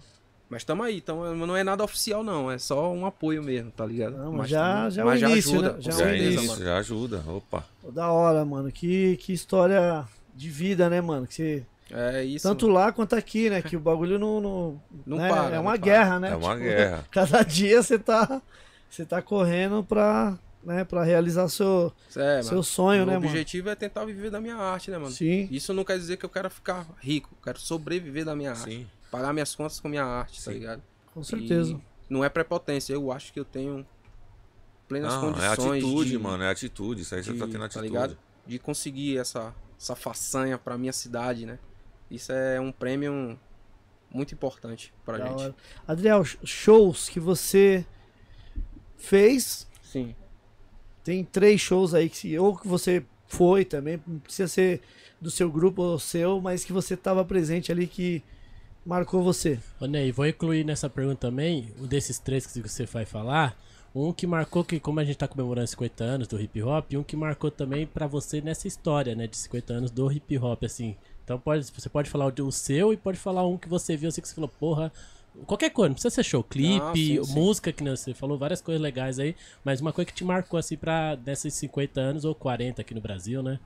Mas 0.50 0.64
tamo 0.64 0.82
aí, 0.82 0.98
então 0.98 1.36
não 1.36 1.56
é 1.56 1.64
nada 1.64 1.84
oficial 1.84 2.24
não, 2.24 2.50
é 2.50 2.58
só 2.58 2.92
um 2.92 3.06
apoio 3.06 3.44
mesmo, 3.44 3.70
tá 3.70 3.86
ligado? 3.86 4.18
Não, 4.18 4.32
mas 4.32 4.50
já- 4.50 4.78
tamo- 4.80 4.92
já 4.92 5.02
é 5.02 5.06
o 5.06 5.16
início, 5.32 5.52
ajuda, 5.60 5.74
né? 5.74 5.82
Já 5.82 5.92
é 5.92 5.96
Já, 5.96 6.04
é 6.04 6.08
certeza, 6.08 6.26
início. 6.32 6.48
mano. 6.50 6.64
já 6.64 6.78
ajuda. 6.78 7.24
Opa. 7.28 7.66
Pô, 7.82 7.92
Da 7.92 8.12
hora, 8.12 8.44
mano. 8.46 8.72
Que, 8.72 9.18
que 9.18 9.32
história 9.32 10.06
de 10.34 10.50
vida, 10.50 10.90
né, 10.90 11.02
mano? 11.02 11.28
Que 11.28 11.34
você, 11.36 11.64
É 11.92 12.24
isso. 12.24 12.48
tanto 12.48 12.68
lá 12.68 12.92
quanto 12.92 13.16
aqui, 13.16 13.48
né? 13.50 13.62
Que 13.62 13.76
o 13.76 13.80
bagulho 13.80 14.18
não. 14.18 14.42
não, 14.42 14.82
Não 15.06 15.18
né, 15.18 15.30
para, 15.30 15.56
É 15.56 15.60
uma 15.60 15.72
para. 15.74 15.82
guerra, 15.82 16.20
né? 16.20 16.32
É 16.32 16.36
uma 16.36 16.56
guerra. 16.56 17.06
Cada 17.12 17.44
dia 17.44 17.84
você 17.84 18.00
tá. 18.00 18.42
Você 18.90 19.06
tá 19.06 19.22
correndo 19.22 19.84
pra, 19.84 20.36
né, 20.64 20.84
pra 20.84 21.04
realizar 21.04 21.48
seu, 21.48 21.94
é, 22.16 22.42
seu 22.44 22.52
mano. 22.52 22.64
sonho, 22.64 23.04
o 23.04 23.06
né, 23.06 23.14
mano? 23.14 23.26
objetivo 23.28 23.70
é 23.70 23.76
tentar 23.76 24.06
viver 24.06 24.30
da 24.30 24.40
minha 24.42 24.56
arte, 24.58 24.92
né, 24.92 24.98
mano? 24.98 25.12
Sim. 25.12 25.48
Isso 25.52 25.74
não 25.74 25.84
quer 25.84 25.98
dizer 25.98 26.18
que 26.18 26.26
eu 26.26 26.30
quero 26.30 26.50
ficar 26.50 26.86
rico, 27.00 27.30
eu 27.32 27.44
quero 27.44 27.60
sobreviver 27.60 28.26
da 28.26 28.36
minha 28.36 28.52
arte. 28.52 28.64
Sim. 28.64 28.88
Pagar 29.12 29.34
minhas 29.34 29.56
contas 29.56 29.80
com 29.80 29.88
minha 29.88 30.04
arte, 30.04 30.38
tá 30.44 30.52
Sim. 30.52 30.60
ligado? 30.60 30.84
Com 31.14 31.24
certeza. 31.24 31.74
E 31.74 32.14
não 32.14 32.24
é 32.24 32.30
prepotência, 32.30 32.94
eu 32.94 33.12
acho 33.12 33.32
que 33.34 33.40
eu 33.40 33.46
tenho 33.46 33.86
plenas 34.88 35.14
Não, 35.14 35.30
é 35.30 35.34
condições 35.34 35.84
atitude, 35.84 36.10
de, 36.12 36.18
mano. 36.18 36.44
É 36.44 36.50
atitude. 36.50 37.02
Isso 37.04 37.16
aí 37.16 37.24
você 37.24 37.34
de- 37.34 37.40
tá 37.40 37.48
tendo 37.48 37.64
atitude. 37.64 37.88
ligado? 37.88 38.18
De 38.46 38.58
conseguir 38.60 39.18
essa, 39.18 39.54
essa 39.80 39.96
façanha 39.96 40.58
pra 40.58 40.78
minha 40.78 40.94
cidade, 40.94 41.46
né? 41.46 41.58
Isso 42.10 42.32
é 42.32 42.60
um 42.60 42.72
prêmio 42.72 43.40
muito 44.12 44.34
importante 44.34 44.92
pra 45.06 45.18
Da 45.20 45.28
gente. 45.28 45.42
hora. 45.44 45.56
Adriel, 45.88 46.24
sh- 46.26 46.38
shows 46.44 47.08
que 47.10 47.20
você 47.20 47.86
fez. 48.98 49.68
Sim. 49.84 50.16
Tem 51.04 51.24
três 51.24 51.62
shows 51.62 51.94
aí 51.94 52.10
que 52.10 52.38
ou 52.38 52.58
que 52.58 52.68
você 52.68 53.04
foi 53.28 53.64
também, 53.64 54.02
não 54.06 54.20
precisa 54.20 54.48
ser 54.48 54.82
do 55.22 55.30
seu 55.30 55.52
grupo 55.52 55.82
ou 55.82 56.00
seu, 56.00 56.42
mas 56.42 56.64
que 56.64 56.74
você 56.74 56.98
tava 56.98 57.24
presente 57.24 57.72
ali 57.72 57.86
que 57.88 58.24
marcou 58.86 59.22
você. 59.22 59.60
Ô 59.80 59.86
Ney, 59.86 60.12
vou 60.12 60.26
incluir 60.26 60.64
nessa 60.64 60.90
pergunta 60.90 61.28
também, 61.28 61.72
um 61.80 61.86
desses 61.86 62.18
três 62.18 62.46
que 62.46 62.62
você 62.62 62.86
vai 62.86 63.06
falar, 63.06 63.58
um 63.94 64.12
que 64.14 64.26
marcou 64.26 64.64
que, 64.64 64.80
como 64.80 65.00
a 65.00 65.04
gente 65.04 65.18
tá 65.18 65.28
comemorando 65.28 65.68
50 65.68 66.04
anos 66.04 66.28
do 66.28 66.40
hip 66.40 66.62
hop, 66.62 66.94
um 66.96 67.04
que 67.04 67.16
marcou 67.16 67.52
também 67.52 67.86
pra 67.86 68.08
você 68.08 68.42
nessa 68.42 68.68
história, 68.68 69.16
né, 69.16 69.28
de 69.28 69.38
50 69.38 69.74
anos 69.74 69.92
do 69.92 70.12
hip 70.12 70.38
hop, 70.38 70.64
assim. 70.64 70.96
Então 71.24 71.40
pode, 71.40 71.72
você 71.72 71.90
pode 71.90 72.10
falar 72.10 72.34
o 72.40 72.52
seu 72.52 72.92
e 72.92 72.98
pode 72.98 73.20
falar 73.20 73.46
um 73.46 73.58
que 73.58 73.70
você 73.70 73.96
viu, 73.96 74.10
assim, 74.10 74.22
que 74.22 74.28
você 74.28 74.36
falou, 74.36 74.50
porra, 74.60 74.92
qualquer 75.46 75.70
coisa, 75.72 75.90
não 75.90 75.94
precisa 75.96 76.14
ser 76.16 76.24
show, 76.24 76.44
clipe, 76.44 76.84
Ah, 76.84 76.94
sim, 76.96 77.24
sim. 77.24 77.34
música, 77.34 77.72
que 77.74 77.84
você 77.84 78.14
falou 78.14 78.38
várias 78.38 78.62
coisas 78.62 78.82
legais 78.82 79.20
aí, 79.20 79.36
mas 79.64 79.82
uma 79.82 79.94
coisa 79.94 80.08
que 80.08 80.14
te 80.14 80.24
marcou, 80.24 80.58
assim, 80.60 80.78
pra 80.78 81.16
desses 81.16 81.54
50 81.56 82.00
anos 82.00 82.26
ou 82.26 82.34
40 82.36 82.82
aqui 82.82 82.94
no 82.94 83.02
Brasil, 83.02 83.42
né? 83.44 83.60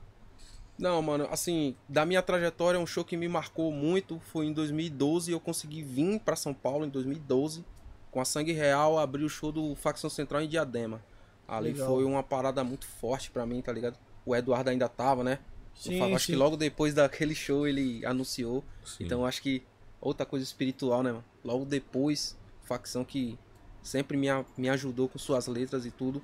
Não, 0.77 1.01
mano, 1.01 1.27
assim, 1.29 1.75
da 1.87 2.05
minha 2.05 2.21
trajetória, 2.21 2.79
um 2.79 2.85
show 2.85 3.05
que 3.05 3.15
me 3.15 3.27
marcou 3.27 3.71
muito 3.71 4.19
foi 4.19 4.47
em 4.47 4.53
2012. 4.53 5.31
Eu 5.31 5.39
consegui 5.39 5.83
vir 5.83 6.19
pra 6.19 6.35
São 6.35 6.53
Paulo 6.53 6.85
em 6.85 6.89
2012 6.89 7.63
com 8.09 8.19
a 8.19 8.25
Sangue 8.25 8.53
Real, 8.53 8.97
abrir 8.97 9.23
o 9.23 9.29
show 9.29 9.51
do 9.51 9.75
Facção 9.75 10.09
Central 10.09 10.41
em 10.41 10.47
Diadema. 10.47 11.03
Ali 11.47 11.73
Legal. 11.73 11.87
foi 11.87 12.03
uma 12.03 12.23
parada 12.23 12.63
muito 12.63 12.87
forte 12.87 13.29
pra 13.29 13.45
mim, 13.45 13.61
tá 13.61 13.71
ligado? 13.71 13.97
O 14.25 14.35
Eduardo 14.35 14.69
ainda 14.69 14.87
tava, 14.89 15.23
né? 15.23 15.39
Eu 15.85 15.91
Sim, 15.91 15.99
falo, 15.99 16.15
acho 16.15 16.25
sim. 16.27 16.33
que 16.33 16.37
logo 16.37 16.55
depois 16.55 16.93
daquele 16.93 17.35
show 17.35 17.67
ele 17.67 18.05
anunciou. 18.05 18.63
Sim. 18.85 19.05
Então 19.05 19.25
acho 19.25 19.41
que 19.41 19.63
outra 20.07 20.25
coisa 20.25 20.43
espiritual, 20.43 21.01
né, 21.03 21.11
mano? 21.11 21.23
Logo 21.43 21.65
depois, 21.65 22.37
facção 22.63 23.03
que 23.03 23.37
sempre 23.81 24.15
me, 24.17 24.29
a- 24.29 24.45
me 24.57 24.69
ajudou 24.69 25.07
com 25.09 25.17
suas 25.19 25.47
letras 25.47 25.85
e 25.85 25.91
tudo. 25.91 26.21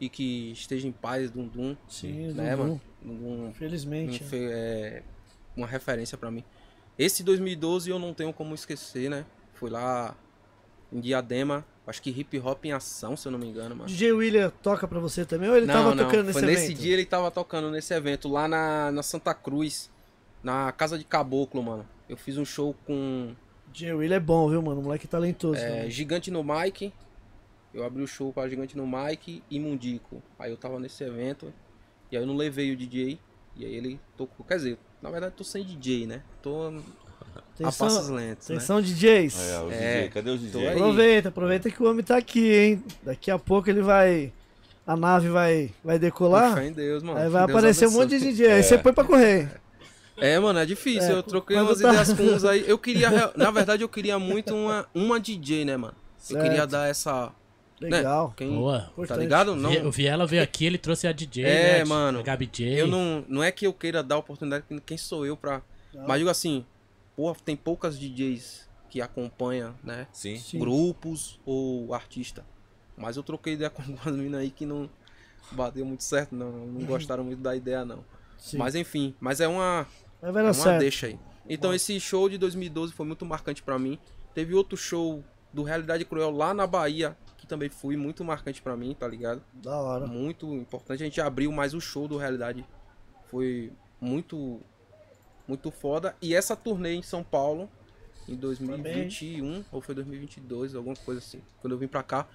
E 0.00 0.08
que 0.08 0.50
esteja 0.52 0.88
em 0.88 0.92
paz, 0.92 1.30
Dum 1.30 1.46
Dum. 1.46 1.76
Sim, 1.88 2.32
Né, 2.32 2.56
Dum 2.56 2.78
Dum. 3.04 3.38
mano? 3.38 3.52
Felizmente. 3.54 4.22
um 4.24 4.26
fe- 4.26 4.48
é, 4.50 5.02
uma 5.56 5.66
referência 5.66 6.18
pra 6.18 6.30
mim. 6.30 6.42
Esse 6.98 7.22
2012 7.22 7.88
eu 7.90 7.98
não 7.98 8.12
tenho 8.12 8.32
como 8.32 8.54
esquecer, 8.54 9.08
né? 9.08 9.24
Fui 9.54 9.70
lá 9.70 10.14
em 10.92 11.00
Diadema, 11.00 11.64
acho 11.86 12.02
que 12.02 12.10
hip 12.10 12.38
hop 12.40 12.64
em 12.66 12.72
ação, 12.72 13.16
se 13.16 13.26
eu 13.26 13.32
não 13.32 13.38
me 13.38 13.46
engano, 13.46 13.74
mano. 13.76 13.88
DJ 13.88 14.12
William 14.12 14.50
toca 14.62 14.86
pra 14.88 14.98
você 14.98 15.24
também 15.24 15.48
ou 15.48 15.56
ele 15.56 15.66
tava 15.66 15.96
tocando 15.96 16.26
nesse 16.26 16.32
foi 16.38 16.42
nesse 16.48 16.64
evento? 16.66 16.78
dia 16.80 16.92
ele 16.94 17.06
tava 17.06 17.30
tocando 17.30 17.70
nesse 17.70 17.94
evento 17.94 18.28
lá 18.28 18.46
na, 18.48 18.90
na 18.92 19.02
Santa 19.02 19.32
Cruz, 19.32 19.88
na 20.42 20.70
Casa 20.72 20.98
de 20.98 21.04
Caboclo, 21.04 21.62
mano. 21.62 21.88
Eu 22.08 22.16
fiz 22.16 22.36
um 22.36 22.44
show 22.44 22.74
com 22.86 23.34
DJ 23.72 23.92
William 23.94 24.16
é 24.16 24.20
bom, 24.20 24.48
viu, 24.50 24.60
mano? 24.62 24.82
Moleque 24.82 25.06
talentoso. 25.06 25.58
é, 25.58 25.68
também. 25.68 25.90
Gigante 25.90 26.30
no 26.30 26.42
Mike. 26.44 26.92
Eu 27.72 27.84
abri 27.84 28.02
o 28.02 28.06
show 28.06 28.32
pra 28.32 28.48
Gigante 28.48 28.76
no 28.76 28.86
Mike 28.86 29.42
e 29.50 29.58
Mundico. 29.58 30.22
Aí 30.38 30.50
eu 30.50 30.56
tava 30.56 30.78
nesse 30.78 31.02
evento. 31.04 31.52
E 32.10 32.16
aí 32.16 32.22
eu 32.22 32.26
não 32.26 32.36
levei 32.36 32.70
o 32.72 32.76
DJ. 32.76 33.18
E 33.56 33.64
aí 33.64 33.74
ele 33.74 33.98
tocou. 34.16 34.44
Quer 34.44 34.56
dizer, 34.56 34.78
na 35.00 35.10
verdade 35.10 35.32
eu 35.32 35.36
tô 35.38 35.44
sem 35.44 35.64
DJ, 35.64 36.06
né? 36.06 36.22
Tô 36.42 36.68
a 36.68 37.40
Atenção, 37.54 37.86
passos 37.88 38.08
lentos, 38.08 38.48
né? 38.48 38.56
atenção 38.56 38.82
DJs. 38.82 39.50
É, 39.50 39.60
o 39.60 39.70
É, 39.70 39.76
DJ. 40.02 40.08
Cadê 40.10 40.30
os 40.30 40.40
tô 40.40 40.46
DJ? 40.46 40.68
aí. 40.68 40.74
Aproveita, 40.74 41.28
aproveita 41.28 41.70
que 41.70 41.82
o 41.82 41.88
homem 41.88 42.04
tá 42.04 42.16
aqui, 42.16 42.52
hein? 42.52 42.84
Daqui 43.02 43.30
a 43.30 43.38
pouco 43.38 43.70
ele 43.70 43.80
vai. 43.80 44.32
A 44.86 44.96
nave 44.96 45.28
vai, 45.28 45.70
vai 45.84 45.98
decolar. 45.98 46.54
fé 46.54 46.66
em 46.66 46.72
Deus, 46.72 47.02
mano. 47.02 47.18
Aí 47.18 47.28
vai 47.28 47.46
Deus 47.46 47.56
aparecer 47.56 47.84
um 47.86 47.88
abençoe. 47.88 48.04
monte 48.04 48.18
de 48.18 48.30
DJ. 48.30 48.52
Aí 48.52 48.62
você 48.62 48.76
põe 48.76 48.92
pra 48.92 49.04
correr. 49.04 49.48
É, 50.18 50.38
mano, 50.38 50.58
é 50.58 50.66
difícil. 50.66 51.10
É, 51.10 51.12
eu 51.12 51.22
troquei 51.22 51.56
umas 51.56 51.80
tá- 51.80 51.88
ideias 51.88 52.12
com 52.12 52.22
uns 52.24 52.44
aí. 52.44 52.64
Eu 52.68 52.78
queria. 52.78 53.32
Na 53.36 53.50
verdade, 53.50 53.82
eu 53.82 53.88
queria 53.88 54.18
muito 54.18 54.54
uma, 54.54 54.86
uma 54.94 55.18
DJ, 55.20 55.64
né, 55.64 55.76
mano? 55.76 55.94
Eu 55.94 56.36
Certo. 56.36 56.42
queria 56.42 56.66
dar 56.66 56.88
essa. 56.88 57.32
Legal. 57.80 58.28
Né? 58.28 58.34
Quem, 58.36 58.50
Boa. 58.54 58.92
Tá 59.08 59.16
ligado? 59.16 59.56
Não, 59.56 59.68
Vi- 59.70 59.78
O 59.80 59.90
Viela 59.90 60.24
veio 60.24 60.42
aqui, 60.42 60.64
ele 60.66 60.78
trouxe 60.78 61.08
a 61.08 61.12
DJ, 61.12 61.44
É, 61.44 61.78
né? 61.78 61.84
mano. 61.84 62.20
A 62.20 62.22
Gabi 62.22 62.46
J. 62.52 62.64
eu 62.80 62.86
não, 62.86 63.24
não 63.28 63.42
é 63.42 63.50
que 63.50 63.66
eu 63.66 63.72
queira 63.72 64.02
dar 64.04 64.18
oportunidade, 64.18 64.64
quem 64.86 64.96
sou 64.96 65.26
eu 65.26 65.36
pra. 65.36 65.62
Não. 65.92 66.06
Mas 66.06 66.18
digo 66.18 66.30
assim, 66.30 66.64
pô, 67.16 67.34
tem 67.44 67.56
poucas 67.56 67.98
DJs 67.98 68.68
que 68.88 69.00
acompanham, 69.00 69.74
né? 69.82 70.06
Sim. 70.12 70.36
Sim. 70.36 70.60
Grupos 70.60 71.40
ou 71.44 71.92
artista. 71.92 72.44
Mas 72.96 73.16
eu 73.16 73.22
troquei 73.24 73.54
ideia 73.54 73.68
com 73.70 73.82
algumas 73.82 74.14
meninas 74.14 74.42
aí 74.42 74.50
que 74.50 74.64
não 74.64 74.88
bateu 75.50 75.84
muito 75.84 76.04
certo, 76.04 76.36
não. 76.36 76.52
Não 76.52 76.82
gostaram 76.86 77.24
muito 77.24 77.40
da 77.40 77.56
ideia, 77.56 77.84
não. 77.84 78.04
Sim. 78.42 78.58
Mas 78.58 78.74
enfim, 78.74 79.14
mas 79.20 79.40
é 79.40 79.46
uma. 79.46 79.86
É 80.20 80.32
dar 80.32 80.42
uma 80.42 80.52
certo. 80.52 80.80
deixa 80.80 81.06
aí. 81.06 81.18
Então 81.48 81.72
esse 81.72 81.98
show 82.00 82.28
de 82.28 82.36
2012 82.36 82.92
foi 82.92 83.06
muito 83.06 83.24
marcante 83.24 83.62
pra 83.62 83.78
mim. 83.78 83.98
Teve 84.34 84.52
outro 84.52 84.76
show 84.76 85.22
do 85.52 85.62
Realidade 85.62 86.04
Cruel 86.04 86.30
lá 86.30 86.52
na 86.52 86.66
Bahia, 86.66 87.16
que 87.38 87.46
também 87.46 87.68
foi 87.68 87.96
muito 87.96 88.24
marcante 88.24 88.60
pra 88.60 88.76
mim, 88.76 88.96
tá 88.98 89.06
ligado? 89.06 89.42
Da 89.52 89.78
hora. 89.78 90.06
Muito 90.06 90.52
importante. 90.54 91.02
A 91.02 91.06
gente 91.06 91.20
abriu, 91.20 91.52
mas 91.52 91.72
o 91.72 91.80
show 91.80 92.08
do 92.08 92.16
Realidade 92.16 92.64
foi 93.30 93.72
muito 94.00 94.60
muito 95.46 95.70
foda. 95.70 96.16
E 96.20 96.34
essa 96.34 96.56
turnê 96.56 96.94
em 96.94 97.02
São 97.02 97.22
Paulo 97.22 97.70
em 98.28 98.34
2021 98.34 99.64
ou 99.70 99.80
foi 99.80 99.94
2022, 99.94 100.74
alguma 100.74 100.96
coisa 100.96 101.20
assim. 101.20 101.40
Quando 101.60 101.74
eu 101.74 101.78
vim 101.78 101.88
pra 101.88 102.02
cá, 102.02 102.26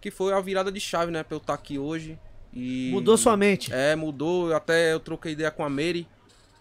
que 0.00 0.10
foi 0.10 0.32
a 0.32 0.40
virada 0.40 0.72
de 0.72 0.80
chave, 0.80 1.12
né? 1.12 1.22
Pra 1.22 1.36
eu 1.36 1.40
estar 1.40 1.54
aqui 1.54 1.78
hoje. 1.78 2.18
E... 2.52 2.90
Mudou 2.92 3.16
sua 3.16 3.36
mente. 3.36 3.72
É, 3.72 3.96
mudou. 3.96 4.54
Até 4.54 4.92
eu 4.92 5.00
troquei 5.00 5.32
ideia 5.32 5.50
com 5.50 5.64
a 5.64 5.70
Mary, 5.70 6.06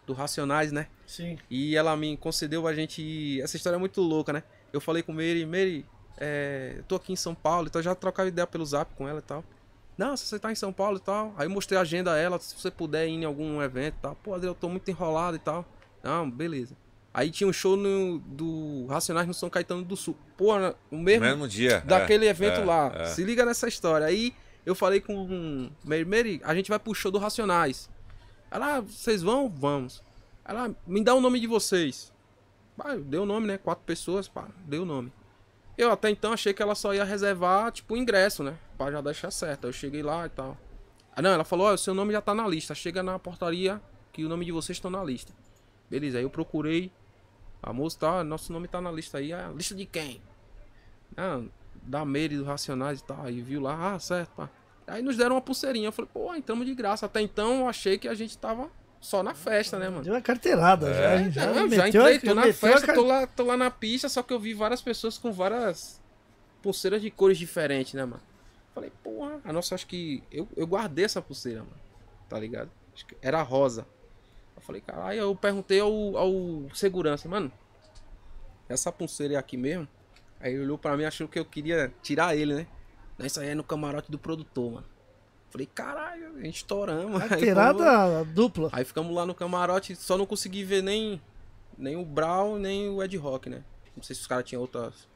do 0.06 0.14
Racionais, 0.14 0.72
né? 0.72 0.88
Sim. 1.06 1.38
E 1.50 1.76
ela 1.76 1.96
me 1.98 2.16
concedeu 2.18 2.68
a 2.68 2.74
gente. 2.74 3.42
Essa 3.42 3.58
história 3.58 3.76
é 3.76 3.80
muito 3.80 4.02
louca, 4.02 4.32
né? 4.32 4.44
Eu 4.72 4.80
falei 4.80 5.04
com 5.04 5.12
Mary, 5.12 5.46
Mary, 5.46 5.86
é, 6.18 6.76
eu 6.78 6.84
tô 6.84 6.96
aqui 6.96 7.12
em 7.12 7.16
São 7.16 7.36
Paulo, 7.36 7.68
então 7.68 7.80
eu 7.80 7.84
já 7.84 7.96
trocava 7.96 8.30
ideia 8.30 8.48
pelo 8.48 8.66
zap 8.66 8.94
com 8.96 9.08
ela 9.08 9.20
e 9.20 9.24
tal. 9.24 9.44
Não, 9.98 10.16
se 10.16 10.26
você 10.26 10.40
tá 10.40 10.52
em 10.52 10.56
São 10.56 10.72
Paulo 10.72 10.98
e 10.98 11.02
tal. 11.02 11.34
Aí 11.38 11.46
eu 11.46 11.50
mostrei 11.50 11.78
a 11.78 11.82
agenda 11.82 12.14
a 12.14 12.18
ela, 12.18 12.40
se 12.40 12.56
você 12.56 12.72
puder 12.72 13.08
ir 13.08 13.12
em 13.12 13.26
algum 13.26 13.62
evento 13.62 13.96
e 13.98 14.02
tal. 14.02 14.16
Pô, 14.16 14.34
Adriel, 14.34 14.52
eu 14.52 14.56
tô 14.56 14.70
muito 14.70 14.90
enrolado 14.90 15.36
e 15.36 15.40
tal. 15.40 15.66
Não, 16.02 16.30
beleza. 16.30 16.76
Aí 17.14 17.30
tinha 17.30 17.48
um 17.48 17.52
show 17.54 17.76
no, 17.76 18.20
do 18.20 18.86
Racionais 18.88 19.28
no 19.28 19.34
São 19.34 19.50
Caetano 19.50 19.84
do 19.84 19.98
Sul. 19.98 20.16
Pô, 20.38 20.54
o 20.90 20.98
mesmo, 20.98 21.26
mesmo 21.26 21.48
dia. 21.48 21.82
daquele 21.82 22.26
é, 22.26 22.30
evento 22.30 22.62
é, 22.62 22.66
lá. 22.66 22.92
é. 22.96 23.06
Se 23.06 23.24
liga 23.24 23.46
nessa 23.46 23.68
história. 23.68 24.08
Aí 24.08 24.34
eu 24.66 24.76
falei 24.76 25.02
com 25.02 25.70
Mary, 25.84 26.06
Mary, 26.06 26.42
a 26.44 26.54
gente 26.54 26.70
vai 26.70 26.80
pro 26.80 26.94
show 26.94 27.12
do 27.12 27.18
Racionais. 27.18 27.90
Ela, 28.50 28.78
ah, 28.78 28.82
vocês 28.82 29.22
vão? 29.22 29.50
Vamos. 29.50 30.04
Ela, 30.44 30.76
me 30.86 31.04
dá 31.04 31.16
o 31.16 31.22
nome 31.22 31.40
de 31.40 31.48
vocês. 31.48 32.12
Pá, 32.78 32.94
eu 32.94 33.04
dei 33.04 33.20
o 33.20 33.26
nome, 33.26 33.48
né? 33.48 33.58
Quatro 33.58 33.84
pessoas, 33.86 34.28
pá, 34.28 34.48
dei 34.66 34.80
o 34.80 34.86
nome. 34.86 35.12
Eu 35.78 35.92
até 35.92 36.10
então 36.10 36.34
achei 36.34 36.54
que 36.54 36.62
ela 36.62 36.76
só 36.76 36.94
ia 36.94 37.04
reservar, 37.04 37.72
tipo, 37.72 37.94
o 37.94 37.98
ingresso, 37.98 38.44
né? 38.44 38.58
Pra 38.78 38.92
já 38.92 39.02
deixar 39.02 39.32
certo. 39.32 39.66
Eu 39.66 39.74
cheguei 39.74 40.04
lá 40.04 40.26
e 40.26 40.30
tal. 40.30 40.58
Ah, 41.16 41.22
não, 41.22 41.32
ela 41.32 41.44
falou, 41.44 41.68
ó, 41.68 41.74
o 41.74 41.78
seu 41.78 41.94
nome 41.94 42.14
já 42.14 42.22
tá 42.22 42.36
na 42.36 42.48
lista. 42.48 42.76
Chega 42.76 43.02
na 43.02 43.18
portaria 43.18 43.82
que 44.12 44.26
o 44.26 44.30
nome 44.30 44.46
de 44.46 44.52
vocês 44.52 44.78
estão 44.78 44.92
na 44.92 45.04
lista. 45.04 45.34
Beleza, 45.90 46.18
aí 46.18 46.24
eu 46.24 46.30
procurei. 46.30 46.92
A 47.64 47.72
moça 47.72 48.00
tá, 48.00 48.24
nosso 48.24 48.52
nome 48.52 48.68
tá 48.68 48.82
na 48.82 48.92
lista 48.92 49.18
aí. 49.18 49.32
A 49.32 49.50
lista 49.50 49.74
de 49.74 49.86
quem? 49.86 50.22
Ah, 51.18 51.42
da 51.92 52.06
Meire, 52.06 52.38
do 52.38 52.44
Racionais 52.46 53.00
e 53.00 53.04
tal. 53.04 53.22
Aí 53.24 53.42
viu 53.42 53.62
lá, 53.62 53.94
ah, 53.94 54.00
certo, 54.00 54.30
pá. 54.36 54.50
Aí 54.88 55.02
nos 55.02 55.18
deram 55.18 55.36
uma 55.36 55.42
pulseirinha. 55.42 55.88
Eu 55.90 55.92
falei, 55.92 56.10
pô, 56.14 56.34
entramos 56.34 56.66
de 56.66 56.74
graça. 56.74 57.06
Até 57.06 57.22
então 57.22 57.62
eu 57.62 57.68
achei 57.68 57.98
que 57.98 58.08
a 58.08 58.14
gente 58.14 58.38
tava 58.38 58.70
só 59.00 59.22
na 59.22 59.34
festa, 59.34 59.78
né, 59.78 59.90
mano? 59.90 60.04
Deu 60.04 60.14
uma 60.14 60.22
carteirada. 60.22 60.90
É. 60.90 61.30
já, 61.30 61.46
já, 61.46 61.54
Não, 61.54 61.68
meteu 61.68 62.02
já 62.02 62.08
a- 62.08 62.14
entrei, 62.14 62.20
tô 62.20 62.26
já 62.28 62.36
na 62.36 62.54
festa, 62.54 62.86
car- 62.88 62.96
tô 62.96 63.04
lá, 63.06 63.28
tô 63.28 63.44
lá 63.44 63.58
na 63.58 63.70
pista, 63.70 64.08
só 64.10 64.24
que 64.24 64.34
eu 64.34 64.40
vi 64.40 64.54
várias 64.54 64.82
pessoas 64.82 65.18
com 65.18 65.32
várias 65.32 66.02
pulseiras 66.62 67.02
de 67.02 67.12
cores 67.12 67.38
diferentes, 67.38 67.94
né, 67.94 68.06
mano? 68.06 68.22
Falei, 68.74 68.92
porra, 69.04 69.40
a 69.44 69.52
nossa, 69.52 69.76
acho 69.76 69.86
que. 69.88 70.24
Eu, 70.32 70.48
eu 70.56 70.66
guardei 70.66 71.04
essa 71.06 71.22
pulseira, 71.22 71.60
mano. 71.60 71.76
Tá 72.30 72.40
ligado? 72.40 72.70
Acho 72.96 73.06
que 73.06 73.18
era 73.22 73.42
rosa. 73.42 73.86
Eu 74.56 74.62
falei, 74.62 74.82
caralho, 74.82 75.20
eu 75.20 75.36
perguntei 75.36 75.80
ao, 75.82 76.16
ao 76.18 76.32
segurança, 76.74 77.28
mano, 77.28 77.52
essa 78.70 78.92
pulseira 78.92 79.34
é 79.34 79.38
aqui 79.38 79.58
mesmo? 79.58 79.88
Aí 80.42 80.54
ele 80.54 80.64
olhou 80.64 80.78
pra 80.78 80.98
mim 80.98 81.04
achou 81.04 81.28
que 81.28 81.40
eu 81.40 81.46
queria 81.46 81.94
tirar 82.02 82.36
ele, 82.36 82.54
né? 82.54 82.68
Aí 83.20 83.48
é 83.48 83.56
no 83.56 83.64
camarote 83.64 84.12
do 84.12 84.18
produtor, 84.18 84.72
mano. 84.72 84.86
Falei, 85.50 85.68
caralho, 85.68 86.38
a 86.38 86.44
gente 86.44 86.58
estouramos. 86.58 87.22
Carteirada 87.24 88.24
dupla. 88.26 88.70
Aí 88.72 88.86
ficamos 88.86 89.14
lá 89.14 89.26
no 89.26 89.36
camarote, 89.36 89.96
só 89.96 90.18
não 90.18 90.26
consegui 90.26 90.64
ver 90.64 90.82
nem, 90.82 91.22
nem 91.78 91.96
o 91.96 92.06
Brown, 92.06 92.58
nem 92.58 92.90
o 92.90 93.04
Ed 93.04 93.16
Rock, 93.18 93.50
né? 93.50 93.64
Não 93.96 94.02
sei 94.02 94.16
se 94.16 94.22
os 94.22 94.28
caras 94.28 94.46
tinham 94.46 94.62
outras. 94.62 95.08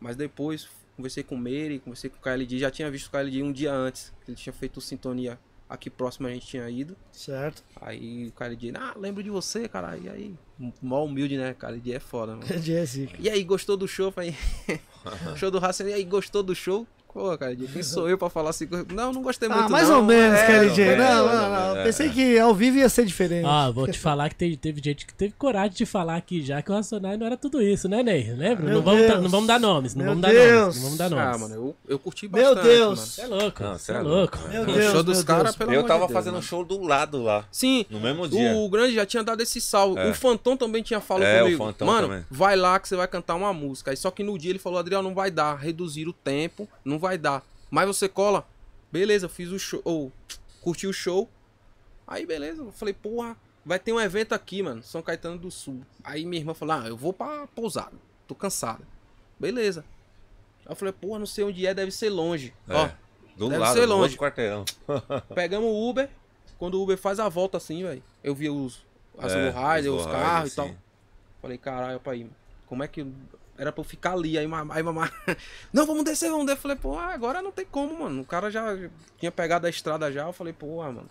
Mas 0.00 0.16
depois, 0.16 0.68
conversei 0.96 1.22
com 1.22 1.34
o 1.34 1.38
Mary, 1.38 1.80
conversei 1.84 2.08
com 2.08 2.16
o 2.16 2.20
KLD, 2.20 2.58
já 2.58 2.70
tinha 2.70 2.90
visto 2.90 3.08
o 3.08 3.10
KLD 3.10 3.42
um 3.42 3.52
dia 3.52 3.72
antes. 3.72 4.12
que 4.24 4.30
Ele 4.30 4.36
tinha 4.36 4.52
feito 4.52 4.80
sintonia 4.80 5.38
aqui 5.74 5.90
próximo, 5.90 6.26
a 6.26 6.30
gente 6.30 6.46
tinha 6.46 6.68
ido. 6.68 6.96
Certo. 7.12 7.62
Aí 7.80 8.28
o 8.28 8.32
KLD, 8.32 8.72
ah, 8.76 8.94
lembro 8.96 9.22
de 9.22 9.30
você, 9.30 9.68
cara. 9.68 9.96
E 9.96 10.08
aí, 10.08 10.34
mó 10.80 11.04
humilde, 11.04 11.36
né? 11.36 11.54
KLD 11.54 11.92
é 11.92 12.00
foda, 12.00 12.36
mano. 12.36 12.46
Jesse. 12.62 13.08
E 13.18 13.28
aí, 13.28 13.44
gostou 13.44 13.76
do 13.76 13.86
show? 13.86 14.10
Falei, 14.10 14.34
show 15.36 15.50
do 15.50 15.58
Raça. 15.58 15.88
E 15.88 15.92
aí, 15.92 16.04
gostou 16.04 16.42
do 16.42 16.54
show? 16.54 16.86
Pô, 17.14 17.38
cara, 17.38 17.54
quem 17.54 17.82
sou 17.84 18.08
eu 18.08 18.18
pra 18.18 18.28
falar 18.28 18.50
assim? 18.50 18.68
Não, 18.92 19.12
não 19.12 19.22
gostei 19.22 19.48
muito 19.48 19.62
Ah, 19.66 19.68
mais 19.68 19.88
não. 19.88 19.98
ou 19.98 20.02
menos, 20.02 20.36
É, 20.36 20.46
KLJ. 20.46 20.96
não, 20.96 21.26
Não, 21.26 21.26
não, 21.32 21.50
não. 21.74 21.76
é. 21.76 21.84
Pensei 21.84 22.10
que 22.10 22.36
ao 22.40 22.52
vivo 22.52 22.78
ia 22.78 22.88
ser 22.88 23.06
diferente. 23.06 23.46
Ah, 23.46 23.70
vou 23.70 23.86
te 23.86 23.96
falar 24.00 24.28
que 24.30 24.34
teve, 24.34 24.56
teve 24.56 24.80
gente 24.84 25.06
que 25.06 25.14
teve 25.14 25.32
coragem 25.38 25.76
de 25.76 25.86
falar 25.86 26.16
aqui 26.16 26.42
já 26.42 26.60
que 26.60 26.72
o 26.72 26.74
Racionais 26.74 27.16
não 27.16 27.24
era 27.26 27.36
tudo 27.36 27.62
isso, 27.62 27.88
né, 27.88 28.02
Ney? 28.02 28.32
Lembra? 28.34 28.64
Meu 28.66 28.74
Não 28.74 28.82
vamos, 28.82 29.00
Deus. 29.06 29.22
não 29.22 29.30
vamos 29.30 29.46
dar 29.46 29.60
nomes, 29.60 29.94
não 29.94 30.04
Meu 30.04 30.10
vamos 30.14 30.22
dar 30.22 30.32
Deus. 30.32 30.50
nomes. 30.60 30.74
Não 30.76 30.82
vamos 30.82 30.98
dar 30.98 31.10
nomes. 31.10 31.24
Ah, 31.24 31.38
mano, 31.38 31.54
eu, 31.54 31.76
eu 31.88 31.98
curti 32.00 32.28
Meu 32.28 32.42
bastante, 32.54 32.64
Deus. 32.66 32.98
mano. 32.98 33.06
Você 33.08 33.20
é 33.22 33.26
louco, 33.28 33.62
Não, 33.62 33.72
você 33.74 33.84
cê 33.84 33.92
é 33.92 33.94
é 33.94 34.00
louco. 34.00 34.38
Meu 34.50 34.62
O 34.62 34.66
Deus, 34.66 34.92
show 34.92 35.02
dos 35.04 35.16
meu 35.18 35.24
caras, 35.26 35.42
Deus. 35.44 35.56
pelo 35.56 35.72
Eu 35.72 35.78
amor 35.78 35.86
tava 35.88 36.00
de 36.00 36.06
Deus, 36.08 36.12
fazendo 36.18 36.32
um 36.32 36.36
mano. 36.38 36.46
show 36.48 36.64
do 36.64 36.82
lado 36.82 37.22
lá. 37.22 37.44
Sim, 37.52 37.86
No 37.88 38.00
mesmo 38.00 38.26
dia. 38.26 38.54
o 38.56 38.68
Grande 38.68 38.92
já 38.92 39.06
tinha 39.06 39.22
dado 39.22 39.40
esse 39.40 39.60
salve. 39.60 40.00
É. 40.00 40.10
O 40.10 40.14
Fantom 40.14 40.56
também 40.56 40.82
tinha 40.82 41.00
falado 41.00 41.24
É, 41.28 41.42
o 41.42 41.44
comigo. 41.44 41.74
Mano, 41.86 42.08
também. 42.08 42.24
vai 42.28 42.56
lá 42.56 42.80
que 42.80 42.88
você 42.88 42.96
vai 42.96 43.06
cantar 43.06 43.36
uma 43.36 43.52
música. 43.52 43.92
Aí 43.92 43.96
só 43.96 44.10
que 44.10 44.24
no 44.24 44.36
dia 44.36 44.50
ele 44.50 44.58
falou, 44.58 44.80
Adriel, 44.80 45.00
não 45.00 45.14
vai 45.14 45.30
dar. 45.30 45.54
Reduzir 45.54 46.08
o 46.08 46.12
tempo, 46.12 46.68
não 46.84 46.98
vai 46.98 47.03
dar. 47.18 47.42
Mas 47.70 47.86
você 47.86 48.08
cola? 48.08 48.46
Beleza, 48.90 49.26
eu 49.26 49.30
fiz 49.30 49.50
o 49.50 49.58
show. 49.58 49.80
Ou, 49.84 50.12
curti 50.60 50.86
o 50.86 50.92
show. 50.92 51.28
Aí, 52.06 52.24
beleza. 52.26 52.62
Eu 52.62 52.72
falei, 52.72 52.94
porra, 52.94 53.36
vai 53.64 53.78
ter 53.78 53.92
um 53.92 54.00
evento 54.00 54.34
aqui, 54.34 54.62
mano. 54.62 54.82
São 54.82 55.02
Caetano 55.02 55.38
do 55.38 55.50
Sul. 55.50 55.80
Aí 56.02 56.24
minha 56.24 56.40
irmã 56.40 56.54
falou, 56.54 56.76
ah, 56.76 56.86
eu 56.88 56.96
vou 56.96 57.12
pra 57.12 57.46
pousada. 57.48 57.96
Tô 58.26 58.34
cansada. 58.34 58.82
Beleza. 59.38 59.84
Aí 60.64 60.72
eu 60.72 60.76
falei, 60.76 60.92
porra, 60.92 61.18
não 61.18 61.26
sei 61.26 61.44
onde 61.44 61.66
é, 61.66 61.74
deve 61.74 61.90
ser 61.90 62.10
longe. 62.10 62.54
É, 62.68 62.74
Ó, 62.74 62.88
do 63.36 63.48
deve 63.48 63.60
lado, 63.60 63.74
ser 63.74 63.86
do 63.86 63.92
longe. 63.92 64.02
outro 64.02 64.18
quarteirão. 64.18 64.64
Pegamos 65.34 65.68
o 65.68 65.90
Uber. 65.90 66.08
Quando 66.58 66.74
o 66.74 66.82
Uber 66.82 66.96
faz 66.96 67.18
a 67.18 67.28
volta 67.28 67.56
assim, 67.58 67.82
velho. 67.82 68.02
Eu 68.22 68.34
vi 68.34 68.48
os, 68.48 68.84
as 69.18 69.32
É, 69.32 69.50
lowrider, 69.50 69.92
os 69.92 70.06
os 70.06 70.06
carros 70.10 70.52
e 70.52 70.56
tal. 70.56 70.70
Falei, 71.42 71.58
caralho, 71.58 72.00
pai, 72.00 72.26
como 72.66 72.82
é 72.82 72.88
que. 72.88 73.04
Era 73.56 73.70
pra 73.70 73.80
eu 73.80 73.84
ficar 73.84 74.12
ali, 74.12 74.36
aí, 74.36 74.46
ma- 74.46 74.66
aí 74.70 74.82
mamãe. 74.82 75.08
Não, 75.72 75.86
vamos 75.86 76.04
descer, 76.04 76.30
vamos 76.30 76.46
descer. 76.46 76.58
Eu 76.58 76.62
falei, 76.62 76.76
pô, 76.76 76.98
agora 76.98 77.40
não 77.40 77.52
tem 77.52 77.64
como, 77.64 78.00
mano. 78.00 78.22
O 78.22 78.24
cara 78.26 78.50
já 78.50 78.64
tinha 79.18 79.30
pegado 79.30 79.66
a 79.66 79.70
estrada 79.70 80.10
já. 80.10 80.26
Eu 80.26 80.32
falei, 80.32 80.52
pô, 80.52 80.78
mano, 80.82 81.08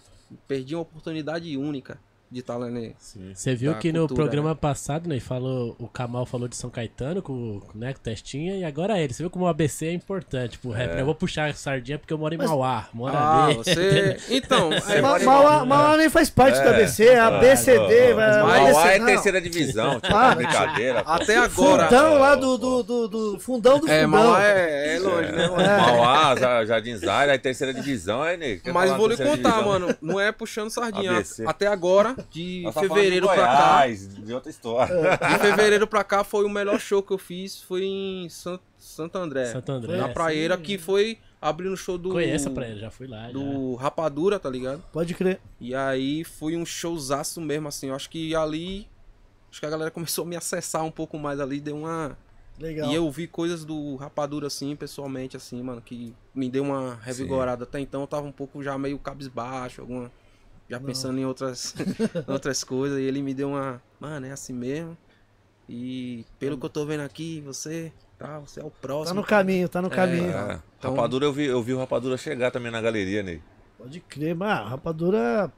perdi 0.48 0.76
uma 0.76 0.82
oportunidade 0.82 1.56
única 1.58 1.98
de 2.34 2.40
estar 2.40 2.58
lá, 2.58 2.68
né? 2.70 2.92
Você 3.34 3.56
viu 3.56 3.76
que 3.76 3.92
no 3.94 4.00
cultura, 4.00 4.22
programa 4.24 4.50
né? 4.50 4.58
passado, 4.60 5.08
né, 5.08 5.20
falou, 5.20 5.76
o 5.80 5.88
Kamal 5.88 6.26
falou 6.26 6.48
de 6.48 6.56
São 6.56 6.70
Caetano 6.70 7.22
com, 7.22 7.62
né, 7.76 7.94
com 7.94 8.00
o 8.00 8.02
Testinha, 8.04 8.56
e 8.58 8.64
agora 8.66 9.00
ele. 9.00 9.14
Você 9.14 9.24
viu 9.24 9.30
como 9.30 9.46
o 9.46 9.48
ABC 9.48 9.86
é 9.88 9.94
importante 9.94 10.58
pro 10.58 10.72
rap, 10.72 10.94
né? 10.96 11.02
Eu 11.02 11.06
vou 11.06 11.16
puxar 11.16 11.50
a 11.50 11.54
sardinha 11.54 11.98
porque 12.00 12.14
eu 12.14 12.18
moro 12.18 12.34
em 12.34 12.38
Mauá. 12.38 12.88
Moro 12.94 13.16
Ah, 13.16 13.46
ali. 13.46 13.56
você. 13.56 14.18
Então, 14.30 14.72
é, 14.74 15.02
Ma- 15.02 15.10
mora 15.10 15.24
em 15.24 15.26
Mauá 15.26 15.44
Mauá. 15.52 15.66
Mauá 15.66 15.98
nem 15.98 16.10
faz 16.10 16.30
parte 16.30 16.58
É. 16.60 16.64
da 16.64 16.70
ABC, 16.72 17.06
é 17.06 17.20
a 17.20 17.32
BCD. 17.32 18.14
vai- 18.14 18.40
Mauá 18.40 18.48
vai 18.52 18.66
descer, 18.66 18.88
é 18.96 19.00
não. 19.00 19.06
terceira 19.06 19.42
divisão. 19.42 19.96
Tipo, 20.00 20.08
Para, 20.14 20.36
brincadeira. 20.36 21.04
pô. 21.04 21.12
até 21.12 21.38
agora. 21.38 21.84
Fundão 21.86 22.18
lá 22.20 22.36
do, 22.36 22.58
do, 22.58 22.84
do, 22.84 23.08
do 23.08 23.40
fundão 23.40 23.80
do 23.80 23.88
É, 23.90 24.04
fundão. 24.04 24.24
Mauá 24.24 24.44
é, 24.44 24.96
é 24.96 25.00
longe, 25.00 25.32
né? 25.32 25.48
Mauá, 25.48 26.36
Ja- 26.36 26.66
Jardim 26.66 26.96
Zaire, 26.96 27.32
aí 27.32 27.40
terceira 27.40 27.74
divisão. 27.74 28.24
Quer 28.64 28.72
Mas 28.74 28.92
vou 28.92 29.08
lhe 29.08 29.18
contar, 29.18 29.62
mano. 29.64 29.96
Não 30.02 30.20
é 30.20 30.32
puxando 30.32 30.70
sardinha. 30.70 31.12
ABC. 31.12 31.44
Até 31.46 31.68
agora, 31.68 32.16
de 32.30 32.62
Nós 32.64 32.74
tá 32.74 32.82
falando 32.82 32.94
fevereiro 32.96 33.28
de 33.28 33.34
pra 33.34 33.44
cá. 33.44 33.54
Goiás, 33.78 34.16
De 34.16 34.34
outra 34.34 34.50
história. 34.50 34.96
De 35.18 35.40
fevereiro 35.40 35.88
pra 35.88 36.04
cá 36.04 36.24
foi 36.24 36.46
o 36.46 36.50
melhor 36.50 36.80
show 36.80 37.02
que 37.04 37.12
eu 37.12 37.18
fiz. 37.18 37.62
Foi 37.62 37.84
em 37.84 38.28
San- 38.30 38.60
Santo 38.78 39.18
André. 39.18 39.46
Santo 39.46 39.72
André, 39.72 39.98
Na 39.98 40.08
sim. 40.08 40.14
praieira, 40.14 40.58
que 40.58 40.78
foi 40.78 41.18
abrindo 41.42 41.74
o 41.74 41.78
show 41.78 41.98
do. 41.98 42.10
Conheça 42.10 42.50
pra 42.50 42.68
ele, 42.68 42.80
já 42.80 42.90
fui 42.92 43.08
lá. 43.08 43.28
já. 43.28 43.32
Do 43.34 43.76
Rapadura, 43.76 44.40
tá 44.40 44.50
ligado? 44.50 44.84
Pode 44.92 45.14
crer. 45.14 45.40
E 45.60 45.74
aí 45.76 46.24
foi 46.24 46.56
um 46.56 46.66
showzaço 46.66 47.40
mesmo, 47.42 47.68
assim. 47.68 47.88
Eu 47.90 47.96
acho 47.96 48.10
que 48.10 48.36
ali. 48.36 48.88
Acho 49.52 49.60
que 49.60 49.66
a 49.66 49.70
galera 49.70 49.90
começou 49.92 50.24
a 50.26 50.28
me 50.28 50.36
acessar 50.36 50.84
um 50.84 50.92
pouco 50.92 51.18
mais 51.18 51.40
ali, 51.40 51.60
deu 51.60 51.78
uma. 51.78 52.18
Legal. 52.60 52.92
E 52.92 52.94
eu 52.96 53.10
vi 53.10 53.26
coisas 53.26 53.66
do 53.66 53.96
Rapadura, 53.96 54.46
assim, 54.46 54.76
pessoalmente, 54.76 55.36
assim, 55.36 55.60
mano, 55.64 55.82
que 55.82 56.14
me 56.36 56.48
deu 56.50 56.64
uma 56.64 57.00
revigorada. 57.02 57.64
Até 57.64 57.80
então 57.80 58.02
eu 58.02 58.08
tava 58.08 58.28
um 58.28 58.32
pouco 58.32 58.62
já 58.62 58.78
meio 58.78 59.00
cabisbaixo, 59.00 59.82
alguma. 59.82 60.12
Já 60.70 60.80
pensando 60.80 61.20
em 61.20 61.26
outras, 61.26 61.76
outras 62.28 62.64
coisas. 62.64 63.00
E 63.00 63.04
ele 63.04 63.22
me 63.22 63.34
deu 63.34 63.50
uma. 63.50 63.82
Mano, 64.00 64.26
é 64.26 64.32
assim 64.32 64.54
mesmo. 64.54 64.98
E 65.68 66.26
pelo 66.40 66.58
que 66.58 66.66
eu 66.66 66.70
tô 66.70 66.86
vendo 66.86 67.02
aqui, 67.02 67.42
você. 67.46 67.92
Tá, 68.18 68.40
você 68.40 68.60
é 68.62 68.64
o 68.64 68.72
próximo. 68.72 69.16
Tá 69.16 69.22
no 69.22 69.28
caminho, 69.28 69.68
tá 69.68 69.82
no 69.82 69.90
caminho. 69.90 70.32
É. 70.32 70.60
Então- 70.80 70.92
Rapadura, 70.92 71.26
eu 71.26 71.34
vi, 71.34 71.46
eu 71.46 71.62
vi 71.62 71.74
o 71.74 71.78
Rapadura 71.80 72.18
chegar 72.18 72.52
também 72.52 72.72
na 72.72 72.82
galeria, 72.82 73.22
Ney. 73.24 73.42
Pode 73.78 74.00
crer, 74.02 74.36
mas 74.36 74.50
a 74.60 74.70
Rapadura. 74.70 75.52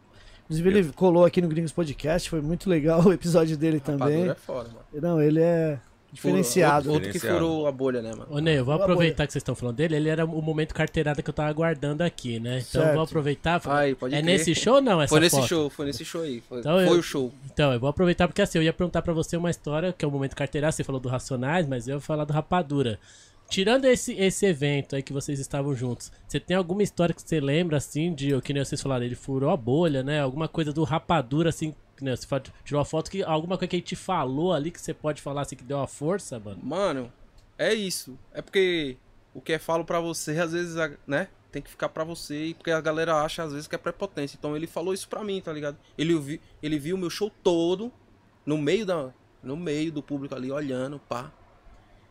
Inclusive, 0.45 0.69
ele 0.69 0.93
colou 0.93 1.25
aqui 1.25 1.41
no 1.41 1.47
Gringos 1.47 1.71
Podcast, 1.71 2.29
foi 2.29 2.39
muito 2.41 2.69
legal 2.69 3.01
o 3.03 3.11
episódio 3.13 3.57
dele 3.57 3.77
Rapadura 3.79 3.99
também. 4.09 4.29
é 4.29 4.35
foda, 4.35 4.69
mano. 4.69 4.85
Não, 4.93 5.21
ele 5.21 5.41
é 5.41 5.79
diferenciado. 6.15 6.89
Outro, 6.91 7.07
outro 7.07 7.11
que 7.11 7.19
furou 7.19 7.67
a 7.67 7.71
bolha, 7.71 8.01
né, 8.01 8.09
mano? 8.11 8.27
Ô, 8.29 8.39
Ney, 8.39 8.57
eu 8.57 8.65
vou 8.65 8.73
aproveitar 8.73 9.27
que 9.27 9.33
vocês 9.33 9.41
estão 9.41 9.53
falando 9.55 9.75
dele. 9.75 9.95
Ele 9.95 10.09
era 10.09 10.25
o 10.25 10.41
momento 10.41 10.73
carteirada 10.73 11.21
que 11.21 11.29
eu 11.29 11.33
tava 11.33 11.49
aguardando 11.49 12.03
aqui, 12.03 12.39
né? 12.39 12.63
Então 12.67 12.81
eu 12.81 12.85
Certo. 12.87 12.93
vou 12.95 13.03
aproveitar. 13.03 13.59
Pode 13.59 14.15
é 14.15 14.21
crer. 14.21 14.23
nesse 14.23 14.55
show 14.55 14.75
ou 14.75 14.81
não? 14.81 15.01
Essa 15.01 15.09
Foi 15.09 15.19
nesse 15.19 15.35
foto? 15.35 15.47
show, 15.47 15.69
foi 15.69 15.85
nesse 15.85 16.03
show 16.03 16.21
aí. 16.21 16.41
Foi, 16.47 16.59
Então 16.59 16.73
foi 16.85 16.95
eu- 16.95 16.99
o 16.99 17.03
show. 17.03 17.31
Então, 17.53 17.71
eu 17.73 17.79
vou 17.79 17.89
aproveitar 17.89 18.27
porque 18.27 18.41
assim, 18.41 18.57
eu 18.57 18.63
ia 18.63 18.73
perguntar 18.73 19.01
pra 19.01 19.13
você 19.13 19.37
uma 19.37 19.49
história, 19.51 19.93
que 19.93 20.03
é 20.03 20.07
o 20.07 20.11
momento 20.11 20.35
carteirada, 20.35 20.71
você 20.71 20.83
falou 20.83 20.99
do 20.99 21.09
Racionais, 21.09 21.67
mas 21.67 21.87
eu 21.87 21.95
vou 21.95 22.01
falar 22.01 22.25
do 22.25 22.33
Rapadura. 22.33 22.97
Tirando 23.47 23.85
esse, 23.85 24.13
esse 24.13 24.43
evento 24.45 24.95
aí 24.95 25.03
que 25.03 25.13
vocês 25.13 25.39
estavam 25.39 25.75
juntos, 25.75 26.11
você 26.27 26.39
tem 26.39 26.57
alguma 26.57 26.81
história 26.81 27.13
que 27.13 27.21
você 27.21 27.39
lembra, 27.39 27.77
assim, 27.77 28.11
de, 28.11 28.33
o 28.33 28.41
que 28.41 28.51
nem 28.51 28.65
vocês 28.65 28.81
falaram, 28.81 29.05
ele 29.05 29.13
furou 29.13 29.51
a 29.51 29.55
bolha, 29.57 30.01
né? 30.01 30.19
Alguma 30.19 30.47
coisa 30.47 30.73
do 30.73 30.83
Rapadura, 30.83 31.49
assim, 31.49 31.73
nem 32.03 32.15
você 32.15 32.27
tirou 32.63 32.81
a 32.81 32.85
foto, 32.85 33.09
que 33.09 33.23
alguma 33.23 33.57
coisa 33.57 33.69
que 33.69 33.75
ele 33.77 33.83
te 33.83 33.95
falou 33.95 34.51
ali, 34.53 34.71
que 34.71 34.81
você 34.81 34.93
pode 34.93 35.21
falar, 35.21 35.41
assim, 35.41 35.55
que 35.55 35.63
deu 35.63 35.77
uma 35.77 35.87
força, 35.87 36.39
mano? 36.39 36.59
Mano, 36.63 37.13
é 37.57 37.73
isso. 37.73 38.17
É 38.33 38.41
porque 38.41 38.97
o 39.33 39.39
que 39.41 39.53
é 39.53 39.59
falo 39.59 39.85
pra 39.85 39.99
você, 39.99 40.37
às 40.39 40.51
vezes, 40.51 40.75
a- 40.77 40.91
né? 41.07 41.29
Tem 41.51 41.61
que 41.61 41.69
ficar 41.69 41.87
pra 41.87 42.03
você, 42.03 42.53
porque 42.57 42.69
a 42.71 42.81
galera 42.81 43.23
acha 43.23 43.41
às 43.43 43.53
vezes 43.53 43.65
que 43.67 43.75
é 43.75 43.77
prepotência. 43.77 44.35
Então 44.37 44.57
ele 44.57 44.67
falou 44.67 44.93
isso 44.93 45.07
pra 45.07 45.23
mim, 45.23 45.39
tá 45.39 45.53
ligado? 45.53 45.77
Ele, 45.97 46.13
vi, 46.19 46.41
ele 46.61 46.77
viu 46.77 46.97
o 46.97 46.99
meu 46.99 47.09
show 47.09 47.31
todo, 47.41 47.89
no 48.45 48.57
meio 48.57 48.85
da. 48.85 49.13
No 49.41 49.55
meio 49.55 49.89
do 49.91 50.03
público 50.03 50.35
ali, 50.35 50.51
olhando, 50.51 50.99
pá. 50.99 51.31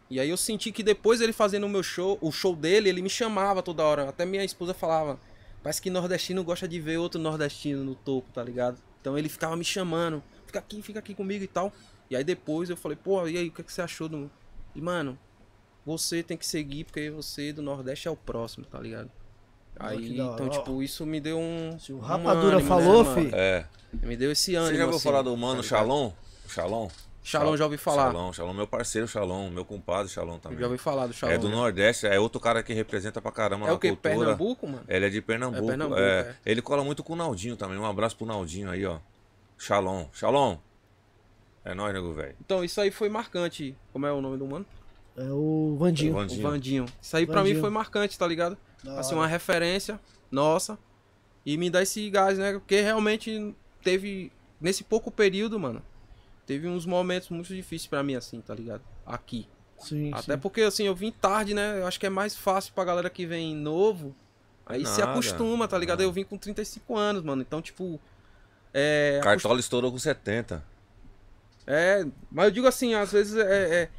E 0.08 0.20
aí 0.20 0.30
eu 0.30 0.36
senti 0.36 0.70
que 0.70 0.82
depois 0.82 1.20
ele 1.20 1.32
fazendo 1.32 1.64
o 1.64 1.68
meu 1.68 1.82
show, 1.82 2.16
o 2.20 2.30
show 2.30 2.54
dele, 2.54 2.88
ele 2.88 3.02
me 3.02 3.10
chamava 3.10 3.62
toda 3.62 3.82
hora. 3.82 4.08
Até 4.08 4.24
minha 4.24 4.44
esposa 4.44 4.72
falava, 4.72 5.18
parece 5.62 5.82
que 5.82 5.90
nordestino 5.90 6.44
gosta 6.44 6.68
de 6.68 6.80
ver 6.80 6.98
outro 6.98 7.20
nordestino 7.20 7.82
no 7.84 7.94
topo, 7.94 8.30
tá 8.32 8.42
ligado? 8.42 8.78
Então 9.04 9.18
ele 9.18 9.28
ficava 9.28 9.54
me 9.54 9.64
chamando, 9.66 10.22
fica 10.46 10.58
aqui, 10.58 10.80
fica 10.80 10.98
aqui 10.98 11.14
comigo 11.14 11.44
e 11.44 11.46
tal. 11.46 11.70
E 12.08 12.16
aí 12.16 12.24
depois 12.24 12.70
eu 12.70 12.76
falei, 12.76 12.96
pô, 12.96 13.28
e 13.28 13.36
aí, 13.36 13.48
o 13.48 13.52
que, 13.52 13.60
é 13.60 13.64
que 13.64 13.70
você 13.70 13.82
achou 13.82 14.08
do. 14.08 14.30
E, 14.74 14.80
mano, 14.80 15.18
você 15.84 16.22
tem 16.22 16.38
que 16.38 16.46
seguir, 16.46 16.84
porque 16.84 17.10
você 17.10 17.52
do 17.52 17.60
Nordeste 17.60 18.08
é 18.08 18.10
o 18.10 18.16
próximo, 18.16 18.64
tá 18.64 18.80
ligado? 18.80 19.10
Ó, 19.78 19.88
Aí, 19.88 20.18
então, 20.18 20.48
tipo, 20.48 20.82
isso 20.82 21.04
me 21.04 21.20
deu 21.20 21.38
um. 21.38 21.78
Se 21.78 21.92
o 21.92 21.98
um 21.98 22.00
Rapadura 22.00 22.56
ânimo, 22.56 22.66
falou, 22.66 23.04
né, 23.04 23.14
fi. 23.14 23.34
É. 23.34 23.66
Me 23.92 24.16
deu 24.16 24.32
esse 24.32 24.54
ânimo. 24.54 24.70
Você 24.70 24.78
já 24.78 24.84
ouviu 24.84 24.96
assim, 24.96 25.04
falar 25.04 25.20
do 25.20 25.36
mano 25.36 25.62
tá? 25.62 25.68
Shalom? 25.68 26.10
Shalom? 26.48 26.88
Shalom, 27.26 27.56
já 27.56 27.64
ouvi 27.64 27.78
falar. 27.78 28.12
Shalom, 28.12 28.32
Shalom, 28.34 28.52
meu 28.52 28.66
parceiro 28.66 29.08
Shalom, 29.08 29.48
meu 29.50 29.64
compadre 29.64 30.12
Shalom 30.12 30.38
também. 30.38 30.58
Já 30.58 30.66
ouvi 30.66 30.76
falar 30.76 31.06
do 31.06 31.14
Shalom. 31.14 31.32
É 31.34 31.38
do 31.38 31.48
né? 31.48 31.54
Nordeste, 31.54 32.06
é 32.06 32.20
outro 32.20 32.38
cara 32.38 32.62
que 32.62 32.74
representa 32.74 33.20
pra 33.22 33.32
caramba 33.32 33.64
É 33.64 33.68
na 33.68 33.74
o 33.74 33.78
que? 33.78 33.88
cultura. 33.88 34.14
Pernambuco, 34.16 34.66
mano? 34.68 34.84
Ele 34.86 35.06
é 35.06 35.08
de 35.08 35.22
Pernambuco. 35.22 35.64
É 35.64 35.66
Pernambuco, 35.68 36.00
é. 36.00 36.20
é. 36.20 36.34
Ele 36.44 36.60
cola 36.60 36.84
muito 36.84 37.02
com 37.02 37.14
o 37.14 37.16
Naldinho 37.16 37.56
também. 37.56 37.78
Um 37.78 37.86
abraço 37.86 38.14
pro 38.14 38.26
Naldinho 38.26 38.70
aí, 38.70 38.84
ó. 38.84 38.98
Shalom. 39.56 40.06
Shalom. 40.12 40.58
É 41.64 41.72
nóis, 41.72 41.94
nego, 41.94 42.12
velho. 42.12 42.36
Então, 42.44 42.62
isso 42.62 42.78
aí 42.78 42.90
foi 42.90 43.08
marcante. 43.08 43.74
Como 43.90 44.04
é 44.06 44.12
o 44.12 44.20
nome 44.20 44.36
do 44.36 44.46
mano? 44.46 44.66
É 45.16 45.30
o 45.30 45.76
Vandinho. 45.78 46.12
O 46.12 46.16
O 46.16 46.20
Vandinho. 46.20 46.42
Vandinho. 46.42 46.84
Isso 47.00 47.16
aí 47.16 47.24
pra 47.24 47.36
Vandinho. 47.36 47.54
mim 47.56 47.60
foi 47.62 47.70
marcante, 47.70 48.18
tá 48.18 48.26
ligado? 48.26 48.58
Da 48.82 48.98
Assim, 49.00 49.12
hora. 49.14 49.20
uma 49.22 49.26
referência 49.26 49.98
nossa. 50.30 50.78
E 51.46 51.56
me 51.56 51.70
dá 51.70 51.80
esse 51.82 52.10
gás, 52.10 52.36
né? 52.38 52.52
Porque 52.52 52.82
realmente 52.82 53.54
teve. 53.82 54.30
Nesse 54.60 54.84
pouco 54.84 55.10
período, 55.10 55.58
mano. 55.58 55.80
Teve 56.46 56.68
uns 56.68 56.84
momentos 56.86 57.28
muito 57.30 57.48
difíceis 57.54 57.86
pra 57.86 58.02
mim, 58.02 58.14
assim, 58.14 58.40
tá 58.40 58.54
ligado? 58.54 58.82
Aqui. 59.06 59.48
Sim, 59.78 60.10
Até 60.12 60.34
sim. 60.34 60.38
porque, 60.38 60.60
assim, 60.62 60.84
eu 60.84 60.94
vim 60.94 61.10
tarde, 61.10 61.54
né? 61.54 61.80
Eu 61.80 61.86
acho 61.86 61.98
que 61.98 62.06
é 62.06 62.10
mais 62.10 62.36
fácil 62.36 62.72
pra 62.74 62.84
galera 62.84 63.10
que 63.10 63.26
vem 63.26 63.54
novo. 63.54 64.14
Aí 64.66 64.84
se 64.86 65.00
Nada. 65.00 65.12
acostuma, 65.12 65.68
tá 65.68 65.76
ligado? 65.76 66.02
Eu 66.02 66.12
vim 66.12 66.24
com 66.24 66.38
35 66.38 66.96
anos, 66.96 67.22
mano. 67.22 67.42
Então, 67.42 67.60
tipo. 67.60 68.00
É. 68.72 69.20
Cartola 69.22 69.60
estourou 69.60 69.90
com 69.92 69.98
70. 69.98 70.64
É, 71.66 72.04
mas 72.30 72.46
eu 72.46 72.50
digo 72.50 72.66
assim, 72.66 72.94
às 72.94 73.10
vezes 73.12 73.36
é, 73.36 73.82
é- 73.84 73.90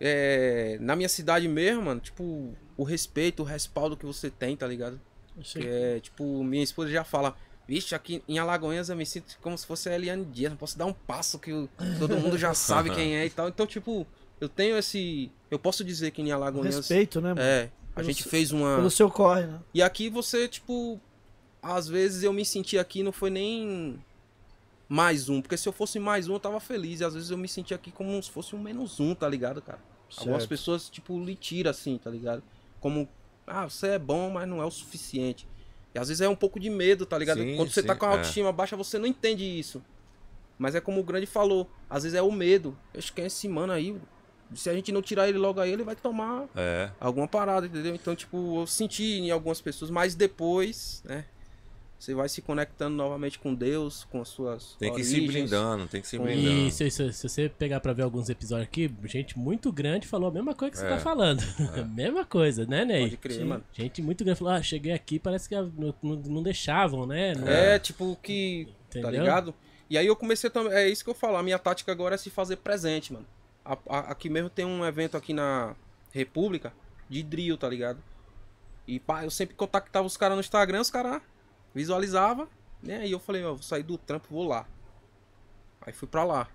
é, 0.00 0.78
na 0.80 0.96
minha 0.96 1.08
cidade 1.08 1.46
mesmo, 1.48 1.82
mano, 1.82 2.00
tipo, 2.00 2.54
o 2.76 2.84
respeito, 2.84 3.42
o 3.42 3.44
respaldo 3.44 3.96
que 3.96 4.06
você 4.06 4.30
tem, 4.30 4.56
tá 4.56 4.66
ligado? 4.66 5.00
Sim. 5.44 5.60
Que 5.60 5.68
é, 5.68 6.00
tipo, 6.00 6.42
minha 6.44 6.62
esposa 6.64 6.90
já 6.90 7.04
fala, 7.04 7.36
vixe, 7.68 7.94
aqui 7.94 8.22
em 8.28 8.38
Alagoinhas 8.38 8.88
eu 8.88 8.96
me 8.96 9.04
sinto 9.06 9.36
como 9.40 9.56
se 9.58 9.66
fosse 9.66 9.88
a 9.88 9.94
Eliane 9.94 10.24
Dias, 10.24 10.50
não 10.50 10.56
posso 10.56 10.78
dar 10.78 10.86
um 10.86 10.92
passo 10.92 11.38
que 11.38 11.52
o- 11.52 11.68
todo 11.98 12.16
mundo 12.16 12.38
já 12.38 12.54
sabe 12.54 12.90
quem 12.90 13.16
é 13.16 13.26
e 13.26 13.30
tal. 13.30 13.48
Então, 13.48 13.66
tipo, 13.66 14.06
eu 14.40 14.48
tenho 14.48 14.76
esse. 14.76 15.30
Eu 15.50 15.58
posso 15.58 15.84
dizer 15.84 16.10
que 16.12 16.22
em 16.22 16.30
Alagoinhas. 16.32 16.76
Respeito, 16.76 17.20
né, 17.20 17.30
mano? 17.30 17.40
É, 17.40 17.70
a 17.92 17.96
Pelo 17.96 18.06
gente 18.08 18.22
seu- 18.22 18.30
fez 18.30 18.52
uma. 18.52 18.76
Pelo 18.76 18.90
seu 18.90 19.10
corre, 19.10 19.46
né? 19.46 19.60
E 19.74 19.82
aqui 19.82 20.08
você, 20.08 20.46
tipo, 20.48 21.00
às 21.62 21.88
vezes 21.88 22.22
eu 22.22 22.32
me 22.32 22.44
senti 22.44 22.78
aqui, 22.78 23.02
não 23.02 23.12
foi 23.12 23.30
nem 23.30 23.98
mais 24.88 25.28
um, 25.28 25.40
porque 25.42 25.56
se 25.56 25.68
eu 25.68 25.72
fosse 25.72 25.98
mais 25.98 26.28
um 26.28 26.34
eu 26.34 26.40
tava 26.40 26.60
feliz, 26.60 27.00
e 27.00 27.04
às 27.04 27.14
vezes 27.14 27.30
eu 27.30 27.36
me 27.36 27.48
senti 27.48 27.74
aqui 27.74 27.90
como 27.90 28.22
se 28.22 28.30
fosse 28.30 28.54
um 28.54 28.60
menos 28.60 29.00
um, 29.00 29.14
tá 29.14 29.28
ligado, 29.28 29.60
cara? 29.60 29.80
Algumas 30.18 30.42
Certo. 30.42 30.48
pessoas, 30.50 30.88
tipo, 30.88 31.18
lhe 31.24 31.34
tiram 31.34 31.70
assim, 31.72 31.98
tá 31.98 32.08
ligado? 32.08 32.40
Como, 32.78 33.08
ah, 33.44 33.64
você 33.68 33.88
é 33.88 33.98
bom, 33.98 34.30
mas 34.30 34.46
não 34.48 34.62
é 34.62 34.64
o 34.64 34.70
suficiente. 34.70 35.48
E 35.96 35.98
às 35.98 36.08
vezes 36.08 36.20
é 36.20 36.28
um 36.28 36.36
pouco 36.36 36.60
de 36.60 36.68
medo, 36.68 37.06
tá 37.06 37.16
ligado? 37.16 37.40
Sim, 37.40 37.56
Quando 37.56 37.70
você 37.70 37.82
tá 37.82 37.94
sim, 37.94 37.98
com 37.98 38.04
a 38.04 38.10
é. 38.10 38.12
autoestima 38.12 38.52
baixa, 38.52 38.76
você 38.76 38.98
não 38.98 39.06
entende 39.06 39.44
isso. 39.44 39.82
Mas 40.58 40.74
é 40.74 40.80
como 40.80 41.00
o 41.00 41.02
grande 41.02 41.24
falou, 41.24 41.70
às 41.88 42.02
vezes 42.02 42.18
é 42.18 42.20
o 42.20 42.30
medo. 42.30 42.76
Eu 42.92 42.98
acho 42.98 43.14
que 43.14 43.22
é 43.22 43.26
esse 43.26 43.48
mano 43.48 43.72
aí, 43.72 43.96
se 44.54 44.68
a 44.68 44.74
gente 44.74 44.92
não 44.92 45.00
tirar 45.00 45.26
ele 45.26 45.38
logo 45.38 45.58
aí, 45.58 45.72
ele 45.72 45.82
vai 45.82 45.96
tomar 45.96 46.44
É. 46.54 46.90
alguma 47.00 47.26
parada, 47.26 47.66
entendeu? 47.66 47.94
Então, 47.94 48.14
tipo, 48.14 48.60
eu 48.60 48.66
senti 48.66 49.04
em 49.20 49.30
algumas 49.30 49.62
pessoas, 49.62 49.90
mas 49.90 50.14
depois, 50.14 51.02
né? 51.06 51.24
Você 51.98 52.14
vai 52.14 52.28
se 52.28 52.42
conectando 52.42 52.94
novamente 52.94 53.38
com 53.38 53.54
Deus, 53.54 54.04
com 54.04 54.20
as 54.20 54.28
suas 54.28 54.76
Tem 54.78 54.92
que 54.92 55.00
ir 55.00 55.04
se 55.04 55.14
origens. 55.14 55.32
blindando, 55.32 55.86
tem 55.88 56.00
que 56.02 56.06
se 56.06 56.18
blindando. 56.18 56.46
E 56.66 56.70
se, 56.70 56.90
se- 56.90 57.12
se 57.12 57.28
você 57.28 57.48
pegar 57.48 57.80
pra 57.80 57.94
ver 57.94 58.02
alguns 58.02 58.28
episódios 58.28 58.68
aqui, 58.68 58.94
gente 59.04 59.38
muito 59.38 59.72
grande 59.72 60.06
falou 60.06 60.28
a 60.28 60.32
mesma 60.32 60.54
coisa 60.54 60.72
que 60.72 60.78
você 60.78 60.84
É. 60.86 60.90
tá 60.90 60.98
falando. 60.98 61.40
mesma 61.94 62.24
coisa, 62.26 62.66
né, 62.66 62.84
Ney? 62.84 63.04
Pode 63.04 63.16
crer, 63.16 63.44
mano. 63.46 63.64
Gente 63.72 64.02
muito 64.02 64.22
grande 64.24 64.38
falou, 64.38 64.52
ah, 64.54 64.62
cheguei 64.62 64.92
aqui, 64.92 65.18
parece 65.18 65.48
que 65.48 65.54
não, 65.56 65.94
não- 66.02 66.16
deixavam, 66.42 67.06
né? 67.06 67.34
Não- 67.34 67.48
É, 67.48 67.78
tipo, 67.78 68.16
que. 68.22 68.68
Tá 68.90 69.00
Entendeu? 69.00 69.20
ligado? 69.22 69.54
E 69.88 69.96
aí 69.96 70.06
eu 70.06 70.14
comecei 70.16 70.50
também. 70.50 70.72
É 70.74 70.86
isso 70.88 71.02
que 71.02 71.08
eu 71.10 71.14
falo. 71.14 71.36
A 71.38 71.42
minha 71.42 71.58
tática 71.58 71.90
agora 71.92 72.14
é 72.14 72.18
se 72.18 72.28
fazer 72.28 72.56
presente, 72.56 73.12
mano. 73.12 73.26
A- 73.64 73.78
a- 73.88 73.98
aqui 74.12 74.28
mesmo 74.28 74.50
tem 74.50 74.64
um 74.66 74.84
evento 74.84 75.16
aqui 75.16 75.32
na 75.32 75.74
República 76.12 76.72
de 77.08 77.22
drill, 77.22 77.56
tá 77.56 77.68
ligado? 77.68 77.98
E 78.86 79.00
pá, 79.00 79.24
eu 79.24 79.30
sempre 79.30 79.54
contactava 79.56 80.06
os 80.06 80.16
caras 80.16 80.36
no 80.36 80.40
Instagram, 80.40 80.80
os 80.80 80.90
caras 80.90 81.20
visualizavam, 81.76 82.48
né? 82.82 82.98
Aí 82.98 83.12
eu 83.12 83.20
falei, 83.20 83.44
ó, 83.44 83.52
vou 83.52 83.62
sair 83.62 83.82
do 83.82 83.98
trampo, 83.98 84.26
vou 84.30 84.48
lá. 84.48 84.66
Aí 85.82 85.92
fui 85.92 86.08
pra 86.08 86.24
lá. 86.24 86.48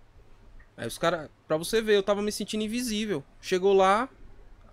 Aí 0.75 0.87
os 0.87 0.97
caras, 0.97 1.29
pra 1.47 1.57
você 1.57 1.81
ver, 1.81 1.95
eu 1.95 2.03
tava 2.03 2.21
me 2.21 2.31
sentindo 2.31 2.63
invisível. 2.63 3.23
Chegou 3.39 3.73
lá, 3.73 4.09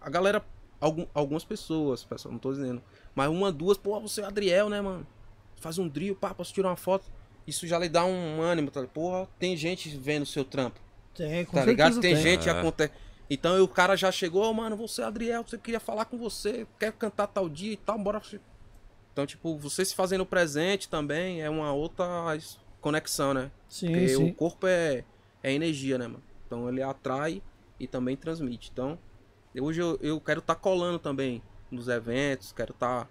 a 0.00 0.08
galera, 0.08 0.42
algum- 0.80 1.06
algumas 1.12 1.44
pessoas, 1.44 2.02
pessoal, 2.02 2.32
não 2.32 2.38
tô 2.38 2.52
dizendo, 2.52 2.82
mas 3.14 3.28
uma, 3.28 3.52
duas, 3.52 3.76
pô, 3.76 4.00
você 4.00 4.20
é 4.22 4.24
o 4.24 4.26
Adriel, 4.26 4.68
né, 4.70 4.80
mano? 4.80 5.06
Faz 5.56 5.76
um 5.78 5.86
drill, 5.86 6.16
pá, 6.16 6.32
posso 6.32 6.52
tirar 6.54 6.70
uma 6.70 6.76
foto. 6.76 7.04
Isso 7.46 7.66
já 7.66 7.78
lhe 7.78 7.88
dá 7.88 8.04
um 8.04 8.40
ânimo, 8.40 8.70
tá? 8.70 8.82
Porra, 8.86 9.28
tem 9.38 9.56
gente 9.56 9.88
vendo 9.96 10.22
o 10.22 10.26
seu 10.26 10.44
trampo, 10.44 10.80
Tem, 11.14 11.44
com 11.44 11.56
tá 11.56 11.64
ligado? 11.64 12.00
Tem, 12.00 12.14
tem. 12.14 12.22
gente, 12.22 12.48
É. 12.48 12.52
acontece. 12.52 12.92
Então 13.30 13.62
o 13.62 13.68
cara 13.68 13.96
já 13.96 14.10
chegou, 14.10 14.48
"Ô, 14.48 14.54
mano, 14.54 14.76
você 14.76 15.02
é 15.02 15.04
Adriel, 15.04 15.42
você 15.46 15.58
queria 15.58 15.80
falar 15.80 16.06
com 16.06 16.16
você, 16.16 16.66
quer 16.78 16.92
cantar 16.92 17.26
tal 17.26 17.48
dia 17.48 17.72
e 17.72 17.76
tal, 17.76 17.98
bora. 17.98 18.22
Então, 19.18 19.26
tipo, 19.26 19.58
você 19.58 19.84
se 19.84 19.96
fazendo 19.96 20.24
presente 20.24 20.88
também 20.88 21.42
é 21.42 21.50
uma 21.50 21.72
outra 21.72 22.06
conexão, 22.80 23.34
né? 23.34 23.50
Sim, 23.68 23.88
Porque 23.88 24.08
sim. 24.10 24.30
o 24.30 24.32
corpo 24.32 24.64
é, 24.68 25.02
é 25.42 25.52
energia, 25.52 25.98
né, 25.98 26.06
mano? 26.06 26.22
Então 26.46 26.68
ele 26.68 26.80
atrai 26.80 27.42
e 27.80 27.88
também 27.88 28.16
transmite. 28.16 28.70
Então, 28.72 28.96
hoje 29.60 29.80
eu, 29.80 29.98
eu 30.00 30.20
quero 30.20 30.38
estar 30.38 30.54
colando 30.54 31.00
também 31.00 31.42
nos 31.68 31.88
eventos, 31.88 32.52
quero 32.52 32.70
estar. 32.70 33.08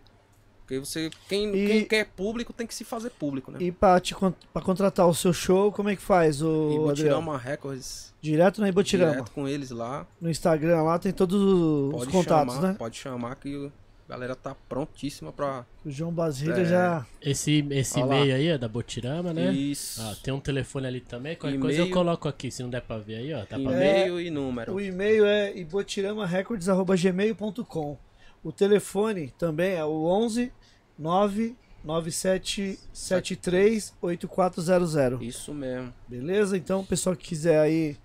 Porque 0.61 0.79
você. 0.79 1.09
Quem, 1.27 1.53
E- 1.53 1.67
quem 1.67 1.83
quer 1.85 2.05
público 2.05 2.53
tem 2.53 2.65
que 2.65 2.73
se 2.73 2.85
fazer 2.85 3.09
público, 3.09 3.51
né? 3.51 3.57
E 3.59 3.69
pra, 3.69 3.99
te, 3.99 4.15
pra 4.53 4.61
contratar 4.61 5.09
o 5.09 5.13
seu 5.13 5.33
show, 5.33 5.73
como 5.73 5.89
é 5.89 5.95
que 5.97 6.01
faz, 6.01 6.41
o? 6.41 6.71
Ibotirama 6.71 7.37
Records. 7.37 8.15
Direto 8.21 8.61
na 8.61 8.69
Ibotirama. 8.69 9.11
Direto 9.11 9.31
com 9.33 9.45
eles 9.45 9.71
lá. 9.71 10.07
No 10.21 10.29
Instagram 10.29 10.83
lá 10.83 10.97
tem 10.99 11.11
todos 11.11 11.41
os 11.41 11.91
Pode 11.91 12.11
contatos, 12.13 12.53
chamar, 12.55 12.67
né? 12.69 12.75
pode 12.79 12.95
chamar 12.95 13.35
que 13.35 13.69
a 14.07 14.11
galera 14.11 14.35
tá 14.35 14.55
prontíssima 14.69 15.33
pra. 15.33 15.65
O 15.83 15.91
João 15.91 16.13
Basília 16.13 16.61
É. 16.61 16.65
já. 16.65 17.05
Esse, 17.21 17.65
esse 17.71 17.99
e-mail 17.99 18.33
aí, 18.35 18.53
ó, 18.53 18.57
da 18.57 18.67
Botirama, 18.69 19.33
né? 19.33 19.51
Isso. 19.51 20.01
Ó, 20.01 20.15
tem 20.23 20.33
um 20.33 20.39
telefone 20.39 20.87
ali 20.87 21.01
também. 21.01 21.35
Qualquer 21.35 21.59
coisa 21.59 21.81
eu 21.81 21.89
coloco 21.91 22.25
aqui, 22.27 22.49
se 22.49 22.63
não 22.63 22.69
der 22.69 22.81
pra 22.81 22.97
ver 22.97 23.15
aí, 23.17 23.33
ó. 23.33 23.45
Tá? 23.45 23.57
E-mail 23.59 24.19
e 24.21 24.29
número. 24.29 24.73
O 24.73 24.79
e-mail 24.81 25.25
é 25.25 25.53
ibotiramarecords.gmail.com. 25.57 27.97
O 28.43 28.51
telefone 28.51 29.33
também 29.37 29.73
é 29.75 29.83
o 29.83 30.05
11 30.05 30.51
99773 30.97 33.93
8400. 34.01 35.21
Isso 35.21 35.53
mesmo. 35.53 35.93
Beleza? 36.07 36.57
Então, 36.57 36.79
o 36.79 36.85
pessoal 36.85 37.15
que 37.15 37.27
quiser 37.27 37.59
aí 37.59 37.97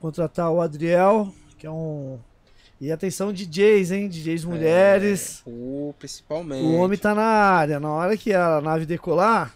contratar 0.00 0.50
o 0.50 0.60
Adriel, 0.60 1.32
que 1.58 1.66
é 1.66 1.70
um. 1.70 2.18
E 2.80 2.90
atenção, 2.90 3.32
DJs, 3.32 3.90
hein? 3.92 4.08
DJs 4.08 4.44
mulheres. 4.44 5.42
O 5.46 5.94
principalmente. 5.98 6.64
O 6.64 6.76
homem 6.76 6.98
tá 6.98 7.14
na 7.14 7.22
área. 7.22 7.78
Na 7.78 7.90
hora 7.90 8.16
que 8.16 8.32
a 8.32 8.60
nave 8.60 8.86
decolar, 8.86 9.52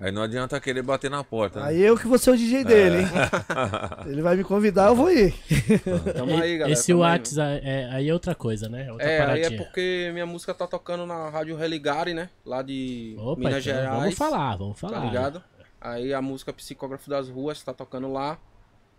Aí 0.00 0.10
não 0.10 0.22
adianta 0.22 0.58
querer 0.60 0.82
bater 0.82 1.08
na 1.08 1.22
porta. 1.22 1.60
né? 1.60 1.66
aí 1.68 1.80
eu 1.80 1.96
que 1.96 2.08
vou 2.08 2.18
ser 2.18 2.32
o 2.32 2.36
DJ 2.36 2.64
dele, 2.64 3.02
hein? 3.02 3.06
Ele 4.10 4.20
vai 4.22 4.36
me 4.36 4.42
convidar, 4.42 4.88
eu 4.88 4.96
vou 4.96 5.08
ir. 5.10 5.32
Tamo 6.16 6.32
aí, 6.36 6.58
galera. 6.58 6.72
Esse. 6.72 6.92
WhatsApp, 6.92 7.60
é, 7.64 7.88
aí 7.92 8.08
é 8.08 8.12
outra 8.12 8.34
coisa, 8.34 8.68
né? 8.68 8.90
Outra 8.90 9.06
É, 9.06 9.18
aí 9.18 9.22
é 9.22 9.26
paradinha. 9.26 9.62
porque 9.62 10.10
minha 10.12 10.26
música 10.26 10.52
tá 10.52 10.66
tocando 10.66 11.06
na 11.06 11.28
Rádio 11.30 11.56
Religare, 11.56 12.12
né? 12.12 12.28
Lá 12.44 12.60
de 12.60 13.14
Opa, 13.18 13.38
Minas 13.38 13.64
então, 13.64 13.76
Gerais. 13.82 13.98
vamos 14.00 14.14
falar, 14.16 14.56
vamos 14.56 14.80
Tá 14.80 14.88
falar. 14.88 15.04
ligado? 15.06 15.42
Aí 15.80 16.12
a 16.12 16.20
música 16.20 16.52
Psicógrafo 16.52 17.08
das 17.08 17.28
Ruas 17.28 17.62
tá 17.62 17.72
tocando 17.72 18.12
lá. 18.12 18.36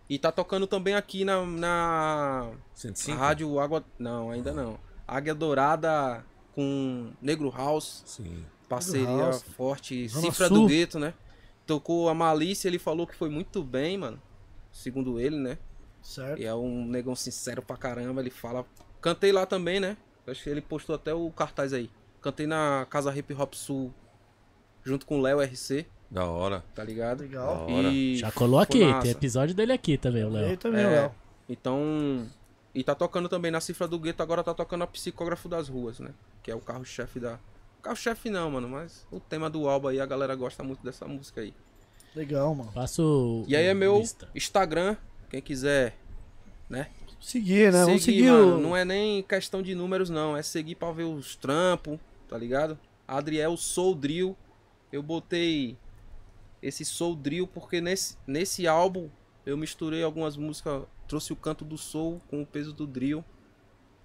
E 0.09 0.19
tá 0.19 0.31
tocando 0.31 0.67
também 0.67 0.93
aqui 0.93 1.25
na, 1.25 1.43
na 1.45 2.51
105? 2.75 3.17
Rádio 3.17 3.59
Água. 3.59 3.83
Não, 3.97 4.29
ainda 4.29 4.53
não. 4.53 4.79
Águia 5.07 5.33
Dourada 5.33 6.23
com 6.53 7.11
Negro 7.21 7.49
House. 7.49 8.03
Sim. 8.05 8.45
Parceria 8.69 9.07
House. 9.07 9.43
forte. 9.43 10.07
Zona 10.07 10.27
Cifra 10.27 10.47
Sul. 10.47 10.61
do 10.61 10.67
Gueto, 10.67 10.99
né? 10.99 11.13
Tocou 11.65 12.09
a 12.09 12.13
Malícia, 12.13 12.67
ele 12.67 12.77
falou 12.77 13.07
que 13.07 13.15
foi 13.15 13.29
muito 13.29 13.63
bem, 13.63 13.97
mano. 13.97 14.21
Segundo 14.71 15.19
ele, 15.19 15.37
né? 15.37 15.57
Certo. 16.01 16.39
E 16.39 16.45
é 16.45 16.53
um 16.53 16.85
negão 16.85 17.15
sincero 17.15 17.61
pra 17.61 17.75
caramba, 17.75 18.21
ele 18.21 18.29
fala. 18.29 18.65
Cantei 19.01 19.31
lá 19.31 19.45
também, 19.45 19.79
né? 19.79 19.97
Acho 20.27 20.43
que 20.43 20.49
ele 20.49 20.61
postou 20.61 20.95
até 20.95 21.13
o 21.13 21.31
cartaz 21.31 21.73
aí. 21.73 21.89
Cantei 22.21 22.45
na 22.45 22.85
Casa 22.89 23.15
Hip 23.15 23.33
Hop 23.33 23.53
Sul 23.53 23.93
junto 24.83 25.05
com 25.05 25.19
o 25.19 25.21
Léo 25.21 25.41
RC, 25.41 25.87
Da 26.09 26.25
hora. 26.25 26.63
tá 26.73 26.83
ligado? 26.83 27.21
Legal. 27.21 27.67
E 27.69 28.15
Já 28.17 28.31
colou 28.31 28.59
aqui, 28.59 28.83
massa. 28.85 29.01
tem 29.01 29.11
episódio 29.11 29.55
dele 29.55 29.71
aqui 29.73 29.97
também, 29.97 30.23
o 30.23 30.29
Léo. 30.29 30.57
também, 30.57 30.81
É. 30.83 30.87
Léo. 30.89 31.11
Então. 31.49 32.25
E 32.73 32.83
tá 32.83 32.93
tocando 32.93 33.29
também 33.29 33.51
na 33.51 33.61
cifra 33.61 33.87
do 33.87 33.97
gueto, 33.97 34.21
agora 34.21 34.43
tá 34.43 34.53
tocando 34.53 34.83
a 34.83 34.87
psicógrafo 34.87 35.47
das 35.47 35.69
ruas, 35.69 35.99
né? 35.99 36.11
Que 36.43 36.51
é 36.51 36.55
o 36.55 36.59
carro-chefe 36.59 37.19
da. 37.19 37.39
Carro-chefe 37.81 38.29
não, 38.29 38.51
mano, 38.51 38.67
mas 38.67 39.05
o 39.11 39.19
tema 39.19 39.49
do 39.49 39.67
álbum 39.69 39.87
aí, 39.87 39.99
a 40.01 40.05
galera 40.05 40.35
gosta 40.35 40.63
muito 40.63 40.83
dessa 40.83 41.05
música 41.07 41.41
aí. 41.41 41.53
Legal, 42.15 42.53
mano. 42.55 42.71
Passo. 42.73 43.43
E 43.47 43.55
aí 43.55 43.65
é 43.65 43.73
o 43.73 43.75
meu 43.75 43.97
Insta. 43.99 44.27
Instagram, 44.35 44.95
quem 45.29 45.41
quiser, 45.41 45.95
né? 46.69 46.87
Seguir, 47.21 47.71
né? 47.71 47.85
Vamos 47.85 48.03
seguir, 48.03 48.17
seguir 48.19 48.31
mano. 48.31 48.57
o... 48.57 48.61
Não 48.61 48.75
é 48.77 48.83
nem 48.85 49.23
questão 49.23 49.61
de 49.61 49.73
números, 49.73 50.09
não. 50.09 50.35
É 50.35 50.41
seguir 50.43 50.75
pra 50.75 50.91
ver 50.91 51.03
os 51.03 51.35
trampos, 51.35 51.97
tá 52.27 52.37
ligado? 52.37 52.77
Adriel 53.07 53.55
Soul 53.57 53.95
Drill. 53.95 54.35
Eu 54.91 55.01
botei 55.01 55.77
esse 56.61 56.83
Soul 56.85 57.15
Drill 57.15 57.47
porque 57.47 57.81
nesse, 57.81 58.17
nesse 58.25 58.67
álbum 58.67 59.09
eu 59.45 59.55
misturei 59.55 60.03
algumas 60.03 60.35
músicas, 60.35 60.83
trouxe 61.07 61.31
o 61.31 61.35
canto 61.35 61.63
do 61.63 61.77
Soul 61.77 62.21
com 62.27 62.41
o 62.41 62.45
peso 62.45 62.73
do 62.73 62.87
Drill. 62.87 63.23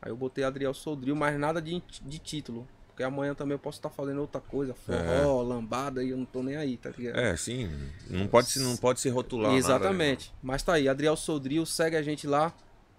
Aí 0.02 0.10
eu 0.10 0.16
botei 0.16 0.44
Adriel 0.44 0.74
Soul 0.74 0.96
Drill, 0.96 1.16
mas 1.16 1.38
nada 1.38 1.60
de, 1.60 1.82
de 2.02 2.18
título. 2.18 2.66
Porque 2.88 3.02
amanhã 3.02 3.34
também 3.34 3.54
eu 3.54 3.58
posso 3.58 3.78
estar 3.78 3.88
fazendo 3.88 4.20
outra 4.20 4.40
coisa, 4.40 4.74
forró, 4.74 5.40
lambada, 5.42 6.02
e 6.04 6.10
eu 6.10 6.16
não 6.18 6.26
tô 6.26 6.42
nem 6.42 6.56
aí, 6.56 6.76
tá 6.76 6.90
ligado? 6.90 7.18
É, 7.18 7.34
sim. 7.36 7.70
Não 8.08 8.26
pode 8.26 8.48
se, 8.48 8.60
não 8.60 8.76
pode 8.76 9.00
se 9.00 9.08
rotular. 9.08 9.44
nada, 9.44 9.52
né? 9.54 9.58
Exatamente. 9.58 10.32
Mas 10.42 10.62
tá 10.62 10.74
aí, 10.74 10.86
Adriel 10.88 11.16
Soldril, 11.16 11.64
segue 11.64 11.96
a 11.96 12.02
gente 12.02 12.26
lá. 12.26 12.52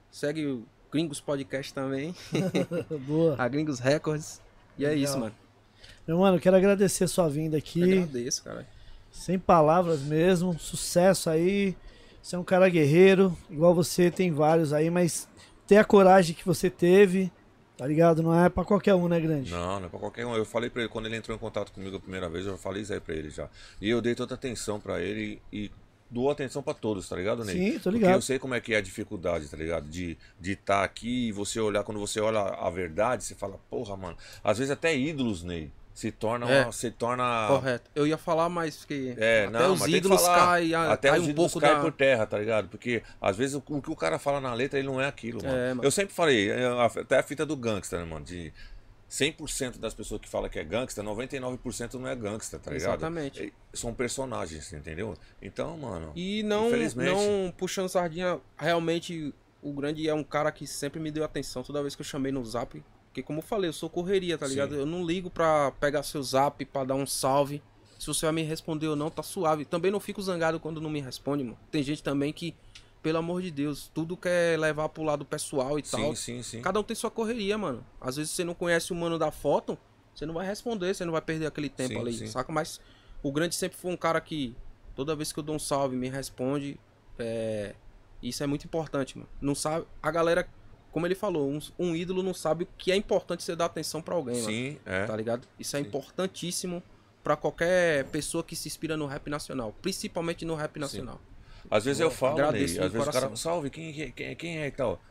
Segue 0.09 0.45
o 0.45 0.65
Gringos 0.91 1.21
Podcast 1.21 1.73
também, 1.73 2.15
Boa. 3.07 3.35
a 3.37 3.47
Gringos 3.47 3.79
Records. 3.79 4.41
E 4.77 4.85
é 4.85 4.89
Legal. 4.89 5.03
isso, 5.03 5.19
mano. 5.19 5.35
Meu 6.07 6.17
mano, 6.17 6.39
quero 6.39 6.57
agradecer 6.57 7.07
sua 7.07 7.29
vinda 7.29 7.57
aqui. 7.57 7.83
Agradeço, 7.83 8.43
cara. 8.43 8.67
Sem 9.11 9.37
palavras 9.37 10.01
mesmo. 10.01 10.57
Sucesso 10.57 11.29
aí. 11.29 11.75
Você 12.21 12.35
é 12.35 12.39
um 12.39 12.43
cara 12.43 12.69
guerreiro. 12.69 13.37
Igual 13.49 13.73
você, 13.73 14.09
tem 14.09 14.31
vários 14.31 14.73
aí, 14.73 14.89
mas 14.89 15.27
ter 15.67 15.77
a 15.77 15.83
coragem 15.85 16.35
que 16.35 16.45
você 16.45 16.69
teve, 16.69 17.31
tá 17.77 17.85
ligado? 17.87 18.21
Não 18.21 18.37
é 18.43 18.49
pra 18.49 18.63
qualquer 18.63 18.93
um, 18.93 19.07
né, 19.07 19.19
grande? 19.19 19.51
Não, 19.51 19.79
não 19.79 19.87
é 19.87 19.89
pra 19.89 19.99
qualquer 19.99 20.25
um. 20.25 20.35
Eu 20.35 20.45
falei 20.45 20.69
pra 20.69 20.81
ele, 20.81 20.89
quando 20.89 21.05
ele 21.07 21.15
entrou 21.15 21.35
em 21.35 21.39
contato 21.39 21.71
comigo 21.71 21.97
a 21.97 21.99
primeira 21.99 22.29
vez, 22.29 22.45
eu 22.45 22.57
falei 22.57 22.83
isso 22.83 22.93
aí 22.93 22.99
pra 22.99 23.15
ele 23.15 23.29
já. 23.29 23.49
E 23.79 23.89
eu 23.89 24.01
dei 24.01 24.15
toda 24.15 24.35
atenção 24.35 24.79
pra 24.79 25.01
ele 25.01 25.41
e 25.51 25.71
dou 26.09 26.29
atenção 26.29 26.61
pra 26.61 26.73
todos, 26.73 27.07
tá 27.07 27.15
ligado, 27.15 27.45
Ney? 27.45 27.55
Sim, 27.55 27.71
tô 27.79 27.83
Porque 27.83 27.97
ligado. 27.99 28.13
eu 28.15 28.21
sei 28.21 28.37
como 28.37 28.53
é 28.53 28.59
que 28.59 28.73
é 28.73 28.77
a 28.77 28.81
dificuldade, 28.81 29.47
tá 29.47 29.55
ligado? 29.55 29.87
De 29.87 30.11
estar 30.11 30.41
de 30.41 30.55
tá 30.57 30.83
aqui 30.83 31.29
e 31.29 31.31
você 31.31 31.59
olhar, 31.59 31.83
quando 31.85 31.99
você 32.01 32.19
olha 32.19 32.39
a 32.41 32.69
verdade, 32.69 33.23
você 33.23 33.33
fala, 33.33 33.57
porra, 33.69 33.95
mano. 33.95 34.17
Às 34.43 34.57
vezes 34.57 34.71
até 34.71 34.95
ídolos, 34.95 35.41
Ney, 35.41 35.71
se 35.93 36.11
torna, 36.11 36.49
É. 36.49 36.63
uma- 36.63 36.71
se 36.71 36.89
torna 36.91 37.47
Correto. 37.47 37.89
Eu 37.93 38.07
ia 38.07 38.17
falar, 38.17 38.47
mas 38.49 38.85
que 38.85 39.13
É, 39.17 39.45
até 39.45 39.59
não, 39.59 39.73
os 39.73 39.87
ídolos 39.87 40.21
caem, 40.23 40.73
Até 40.73 41.09
cai 41.09 41.19
os 41.19 41.27
um 41.27 41.29
ídolos 41.31 41.51
pouco 41.51 41.65
caem 41.65 41.77
da... 41.77 41.81
por 41.83 41.91
terra, 41.91 42.25
tá 42.25 42.37
ligado? 42.37 42.69
Porque 42.69 43.03
às 43.21 43.35
vezes 43.35 43.55
o, 43.55 43.63
o 43.69 43.81
que 43.81 43.91
o 43.91 43.95
cara 43.95 44.17
fala 44.17 44.39
na 44.39 44.53
letra, 44.53 44.79
ele 44.79 44.87
não 44.87 44.99
é 45.01 45.07
aquilo, 45.07 45.43
mano. 45.43 45.55
É, 45.57 45.69
mano. 45.73 45.83
Eu 45.83 45.91
sempre 45.91 46.13
falei, 46.13 46.49
é, 46.49 46.65
até 46.99 47.19
a 47.19 47.23
fita 47.23 47.45
do 47.45 47.55
gangster, 47.57 47.99
né, 47.99 48.05
mano? 48.05 48.25
De 48.25 48.53
100% 49.09 49.77
das 49.77 49.93
pessoas 49.93 50.21
que 50.21 50.29
falam 50.29 50.49
que 50.49 50.57
é 50.57 50.63
gangster, 50.63 51.03
99% 51.03 51.95
não 51.95 52.07
é 52.07 52.15
gangster, 52.15 52.59
tá 52.59 52.71
ligado? 52.71 52.91
Exatamente. 52.91 53.43
É, 53.47 53.51
São 53.77 53.93
personagens, 53.93 54.71
entendeu? 54.71 55.15
Então, 55.41 55.77
mano. 55.77 56.13
E 56.15 56.41
não, 56.43 56.67
Infelizmente. 56.69 57.11
não 57.11 57.53
puxando 57.57 57.89
sardinha, 57.89 58.39
realmente 58.57 59.33
o 59.61 59.73
grande 59.73 60.07
é 60.07 60.13
um 60.13 60.23
cara 60.23 60.51
que 60.51 60.65
sempre 60.65 60.99
me 60.99 61.11
deu 61.11 61.23
atenção 61.25 61.61
toda 61.61 61.81
vez 61.81 61.93
que 61.95 62.01
eu 62.01 62.05
chamei 62.05 62.31
no 62.31 62.43
zap. 62.45 62.81
Porque 63.11 63.21
como 63.21 63.39
eu 63.39 63.43
falei, 63.43 63.67
eu 63.69 63.73
sou 63.73 63.89
correria, 63.89 64.37
tá 64.37 64.45
Sim. 64.45 64.53
ligado? 64.53 64.73
Eu 64.73 64.85
não 64.85 65.05
ligo 65.05 65.29
pra 65.29 65.71
pegar 65.81 66.01
seu 66.01 66.23
zap, 66.23 66.63
pra 66.65 66.85
dar 66.85 66.95
um 66.95 67.05
salve. 67.05 67.61
Se 67.99 68.07
você 68.07 68.25
vai 68.25 68.33
me 68.33 68.41
responder 68.41 68.87
ou 68.87 68.95
não, 68.95 69.09
tá 69.09 69.21
suave. 69.21 69.65
Também 69.65 69.91
não 69.91 69.99
fico 69.99 70.21
zangado 70.21 70.61
quando 70.61 70.79
não 70.79 70.89
me 70.89 71.01
responde, 71.01 71.43
mano. 71.43 71.59
Tem 71.69 71.83
gente 71.83 72.01
também 72.01 72.31
que, 72.31 72.55
pelo 73.03 73.17
amor 73.17 73.41
de 73.41 73.51
Deus, 73.51 73.91
tudo 73.93 74.15
quer 74.15 74.57
levar 74.57 74.87
pro 74.89 75.03
lado 75.03 75.25
pessoal 75.25 75.77
e 75.77 75.81
tal. 75.81 75.99
Sim, 75.99 76.15
sim, 76.15 76.41
sim. 76.43 76.61
Cada 76.61 76.79
um 76.79 76.83
tem 76.83 76.95
sua 76.95 77.11
correria, 77.11 77.57
mano. 77.57 77.85
Às 77.99 78.15
vezes 78.15 78.31
você 78.31 78.45
não 78.45 78.53
conhece 78.53 78.93
o 78.93 78.95
mano 78.95 79.19
da 79.19 79.29
foto, 79.29 79.77
você 80.15 80.25
não 80.25 80.33
vai 80.33 80.47
responder, 80.47 80.95
você 80.95 81.03
não 81.03 81.11
vai 81.11 81.21
perder 81.21 81.47
aquele 81.47 81.69
tempo 81.69 81.95
Sim, 81.95 81.99
ali, 81.99 82.13
sim. 82.13 82.27
saca? 82.27 82.51
Mas 82.51 82.79
o 83.21 83.29
grande 83.31 83.55
sempre 83.55 83.77
foi 83.77 83.91
um 83.91 83.97
cara 83.97 84.21
que 84.21 84.55
toda 84.95 85.15
vez 85.15 85.33
que 85.33 85.39
eu 85.39 85.43
dou 85.43 85.55
um 85.55 85.59
salve 85.59 85.97
me 85.97 86.09
responde. 86.09 86.79
É... 87.19 87.75
Isso 88.23 88.41
é 88.41 88.47
muito 88.47 88.65
importante, 88.65 89.17
mano. 89.17 89.29
Não 89.41 89.53
sabe. 89.53 89.85
A 90.01 90.09
galera, 90.11 90.47
como 90.91 91.07
ele 91.07 91.15
falou, 91.15 91.49
um, 91.49 91.59
um 91.79 91.95
ídolo 91.95 92.21
não 92.21 92.33
sabe 92.33 92.65
o 92.65 92.67
que 92.77 92.91
é 92.91 92.95
importante 92.95 93.43
você 93.43 93.55
dar 93.55 93.65
atenção 93.65 94.01
pra 94.01 94.13
alguém, 94.15 94.35
mano. 94.35 94.47
Sim, 94.47 94.77
é. 94.85 95.05
Tá 95.05 95.15
ligado? 95.15 95.47
Isso 95.57 95.75
é 95.75 95.81
Sim. 95.81 95.87
importantíssimo 95.87 96.83
pra 97.23 97.35
qualquer 97.35 98.05
pessoa 98.05 98.43
que 98.43 98.55
se 98.55 98.67
inspira 98.67 98.97
no 98.97 99.05
rap 99.05 99.29
nacional, 99.29 99.73
principalmente 99.81 100.43
no 100.43 100.55
rap 100.55 100.79
nacional. 100.79 101.19
Às 101.69 101.85
vezes 101.85 101.99
eu 102.01 102.11
falo, 102.11 102.51
Ney, 102.51 102.63
às 102.63 102.91
vezes 102.91 103.07
o 103.07 103.11
cara, 103.11 103.35
salve, 103.35 103.69
quem, 103.69 103.93
quem, 103.93 104.11
quem, 104.11 104.35
quem 104.35 104.57
é 104.59 104.67
e 104.67 104.71
tal. 104.71 105.01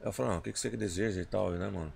Eu 0.00 0.12
falo, 0.12 0.30
não, 0.30 0.38
o 0.38 0.42
que, 0.42 0.52
que 0.52 0.58
você 0.58 0.68
deseja 0.70 1.22
e 1.22 1.24
tal, 1.24 1.50
né, 1.50 1.70
mano? 1.70 1.92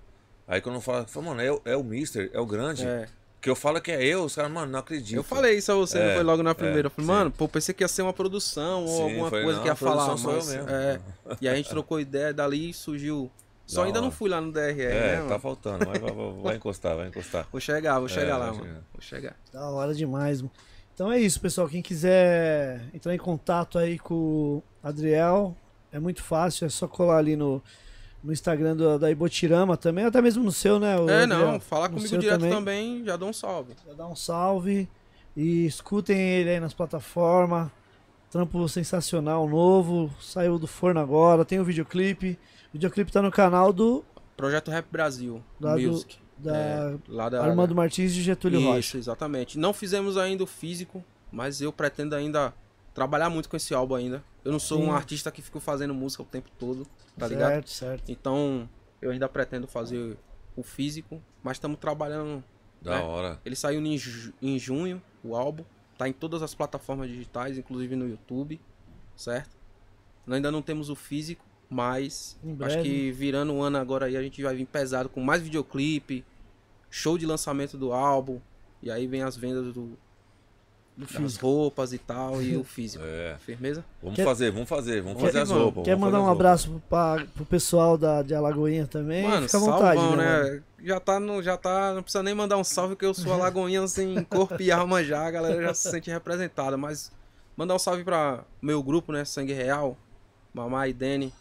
Aí 0.47 0.61
quando 0.61 0.75
eu 0.75 0.81
falo, 0.81 0.99
eu 0.99 1.07
falo, 1.07 1.25
mano, 1.27 1.41
é, 1.41 1.71
é 1.71 1.75
o 1.75 1.83
Mister, 1.83 2.29
é 2.33 2.39
o 2.39 2.45
grande. 2.45 2.87
É. 2.87 3.07
Que 3.39 3.49
eu 3.49 3.55
falo 3.55 3.79
que 3.79 3.91
é 3.91 4.03
eu, 4.03 4.23
os 4.23 4.35
caras, 4.35 4.51
mano, 4.51 4.71
não 4.71 4.79
acredito. 4.79 5.15
Eu 5.15 5.23
falei 5.23 5.57
isso 5.57 5.71
a 5.71 5.75
você, 5.75 5.99
É, 5.99 6.13
foi 6.15 6.23
logo 6.23 6.41
na 6.41 6.55
primeira. 6.55 6.81
é, 6.81 6.85
eu 6.87 6.91
falei, 6.91 7.05
sim. 7.07 7.13
mano, 7.13 7.31
pô, 7.31 7.47
pensei 7.47 7.73
que 7.73 7.83
ia 7.83 7.87
ser 7.87 8.01
uma 8.01 8.11
produção 8.13 8.81
ou 8.81 8.87
Sim, 8.87 9.03
alguma 9.03 9.29
foi, 9.29 9.43
coisa 9.43 9.57
não, 9.57 9.63
que 9.63 9.69
ia 9.69 9.75
falar, 9.75 10.17
sou 10.17 10.31
eu 10.31 10.37
mas. 10.37 10.47
mesmo. 10.49 10.69
É, 10.69 10.99
e 11.41 11.47
aí 11.47 11.53
a 11.53 11.57
gente 11.57 11.69
trocou 11.69 11.99
ideia, 11.99 12.33
dali 12.33 12.73
surgiu. 12.73 13.29
Só 13.65 13.81
Da 13.81 13.87
ainda 13.87 14.01
não 14.01 14.09
fui 14.09 14.29
lá 14.29 14.39
no 14.41 14.51
DRR, 14.51 14.81
É, 14.81 14.89
né, 14.89 15.15
tá 15.17 15.23
mano? 15.25 15.39
faltando, 15.39 15.85
mas 15.87 15.99
vai, 15.99 16.11
vai- 16.11 16.41
vai 16.41 16.55
encostar, 16.55 16.95
vai 16.95 17.07
encostar. 17.09 17.47
Vou 17.51 17.59
chegar, 17.61 17.99
vou 17.99 18.07
chegar 18.07 18.35
É, 18.35 18.37
lá, 18.37 18.45
mano. 18.47 18.63
chegar. 18.63 18.81
Vou 18.93 19.01
chegar. 19.01 19.35
Da 19.53 19.69
hora 19.69 19.93
demais, 19.93 20.41
mano. 20.41 20.51
Então 20.93 21.11
é 21.11 21.19
isso, 21.19 21.39
pessoal. 21.39 21.67
Quem 21.67 21.81
quiser 21.81 22.81
entrar 22.93 23.13
em 23.13 23.19
contato 23.19 23.77
aí 23.77 23.99
com 23.99 24.15
o 24.15 24.63
Adriel, 24.81 25.55
é 25.91 25.99
muito 25.99 26.23
fácil, 26.23 26.65
é 26.65 26.69
só 26.69 26.87
colar 26.87 27.17
ali 27.17 27.35
no, 27.35 27.61
no 28.23 28.33
Instagram 28.33 28.75
do, 28.75 28.97
da 28.99 29.09
Ibotirama 29.11 29.77
também, 29.77 30.05
até 30.05 30.21
mesmo 30.21 30.43
no 30.43 30.51
seu, 30.51 30.79
né? 30.79 30.97
o 30.99 31.09
É, 31.09 31.23
Adriel? 31.23 31.27
não, 31.51 31.59
falar 31.59 31.89
comigo 31.89 32.17
direto 32.17 32.41
também. 32.49 33.03
já 33.05 33.15
dou 33.15 33.29
um 33.29 33.33
salve. 33.33 33.73
Já 33.87 33.93
dá 33.93 34.07
um 34.07 34.15
salve 34.15 34.89
e 35.35 35.65
escutem 35.65 36.17
ele 36.19 36.49
aí 36.49 36.59
nas 36.59 36.73
plataformas. 36.73 37.69
Trampo 38.29 38.67
sensacional, 38.67 39.47
novo, 39.47 40.11
saiu 40.19 40.59
do 40.59 40.67
forno 40.67 40.99
agora, 40.99 41.45
tem 41.45 41.59
o 41.59 41.63
videoclipe. 41.63 42.37
O 42.69 42.73
videoclipe 42.73 43.09
tá 43.11 43.21
no 43.21 43.31
canal 43.31 43.71
do 43.71 44.03
Projeto 44.35 44.69
Rap 44.69 44.85
Brasil, 44.91 45.41
Lá 45.61 45.75
do- 45.75 45.81
Music. 45.81 46.17
da 46.37 46.55
É, 46.57 46.95
lá 47.07 47.29
da 47.29 47.41
Armando 47.43 47.73
Martins 47.73 48.13
de 48.13 48.21
Getúlio 48.21 48.59
Isso, 48.59 48.67
Rocha. 48.69 48.97
exatamente. 48.97 49.57
Não 49.57 49.71
fizemos 49.73 50.17
ainda 50.17 50.43
o 50.43 50.47
físico, 50.47 51.01
mas 51.31 51.61
eu 51.61 51.71
pretendo 51.71 52.15
ainda 52.15 52.53
trabalhar 52.97 53.29
muito 53.29 53.47
com 53.47 53.55
esse 53.55 53.75
álbum 53.75 53.93
ainda. 53.93 54.23
Eu 54.43 54.51
não 54.51 54.57
sou 54.57 54.79
Sim. 54.79 54.87
um 54.87 54.91
artista 54.91 55.31
que 55.31 55.39
fico 55.39 55.59
fazendo 55.59 55.93
música 55.93 56.23
o 56.23 56.25
tempo 56.25 56.49
todo, 56.57 56.83
tá 57.15 57.27
certo, 57.27 57.29
ligado? 57.31 57.67
certo. 57.67 58.11
Então, 58.11 58.67
eu 58.99 59.11
ainda 59.11 59.29
pretendo 59.29 59.67
fazer 59.67 60.17
o 60.55 60.63
físico, 60.63 61.21
mas 61.43 61.57
estamos 61.57 61.77
trabalhando. 61.79 62.43
Da 62.81 62.97
É. 62.99 63.03
hora. 63.03 63.39
Ele 63.45 63.55
saiu 63.55 63.79
em, 63.79 63.95
ju- 63.97 64.33
em 64.41 64.57
junho, 64.57 64.99
o 65.23 65.35
álbum. 65.35 65.63
Tá 65.95 66.09
em 66.09 66.13
todas 66.13 66.41
as 66.41 66.55
plataformas 66.55 67.07
digitais, 67.07 67.55
inclusive 67.57 67.95
no 67.95 68.07
YouTube, 68.09 68.59
certo? 69.15 69.55
Ainda 70.27 70.49
não 70.51 70.61
temos 70.63 70.89
o 70.89 70.95
físico, 70.95 71.45
mas 71.69 72.35
acho 72.61 72.81
que 72.81 73.11
virando 73.11 73.53
o 73.53 73.61
ano 73.61 73.77
agora 73.77 74.07
aí 74.07 74.17
a 74.17 74.21
gente 74.23 74.41
vai 74.41 74.55
vir 74.55 74.65
pesado 74.65 75.07
com 75.07 75.21
mais 75.21 75.41
videoclipe, 75.43 76.25
show 76.89 77.15
de 77.17 77.25
lançamento 77.27 77.77
do 77.77 77.93
álbum, 77.93 78.39
e 78.81 78.89
aí 78.91 79.05
vem 79.07 79.21
as 79.21 79.35
vendas 79.37 79.71
do, 79.73 79.97
Físico. 81.05 81.45
roupas 81.45 81.93
e 81.93 81.97
tal, 81.99 82.41
e 82.41 82.57
o 82.57 82.63
físico. 82.63 83.03
É. 83.07 83.35
Firmeza? 83.39 83.85
Vamos 84.01 84.15
Quer- 84.15 84.25
fazer, 84.25 84.51
vamos 84.51 84.67
fazer, 84.67 85.01
vamos 85.01 85.19
Quer- 85.19 85.27
fazer 85.27 85.39
as 85.41 85.51
roupas. 85.51 85.83
Quer 85.83 85.95
mandar 85.95 86.19
um 86.21 86.25
as 86.25 86.31
abraço 86.31 86.81
pra, 86.89 87.23
pro 87.35 87.45
pessoal 87.45 87.97
da, 87.97 88.23
de 88.23 88.33
Alagoinha 88.33 88.87
também? 88.87 89.23
Mano, 89.27 89.45
Fica 89.45 89.57
à 89.57 89.59
vontade, 89.59 89.99
salvão, 89.99 90.15
né? 90.17 90.41
mano? 90.43 90.63
Já 90.83 90.99
tá, 90.99 91.19
no, 91.19 91.43
já 91.43 91.55
tá, 91.57 91.93
não 91.93 92.01
precisa 92.01 92.23
nem 92.23 92.33
mandar 92.33 92.57
um 92.57 92.63
salve, 92.63 92.95
que 92.95 93.05
eu 93.05 93.13
sou 93.13 93.33
alagoinha 93.33 93.87
sem 93.87 94.23
corpo 94.23 94.61
e 94.61 94.71
alma 94.71 95.03
já, 95.03 95.25
a 95.25 95.31
galera 95.31 95.61
já 95.61 95.73
se 95.73 95.89
sente 95.91 96.09
representada. 96.09 96.77
Mas 96.77 97.11
mandar 97.55 97.75
um 97.75 97.79
salve 97.79 98.03
pra 98.03 98.43
meu 98.61 98.81
grupo, 98.81 99.11
né? 99.11 99.23
Sangue 99.25 99.53
Real, 99.53 99.97
Mamá 100.53 100.87
e 100.87 100.93
Dene. 100.93 101.33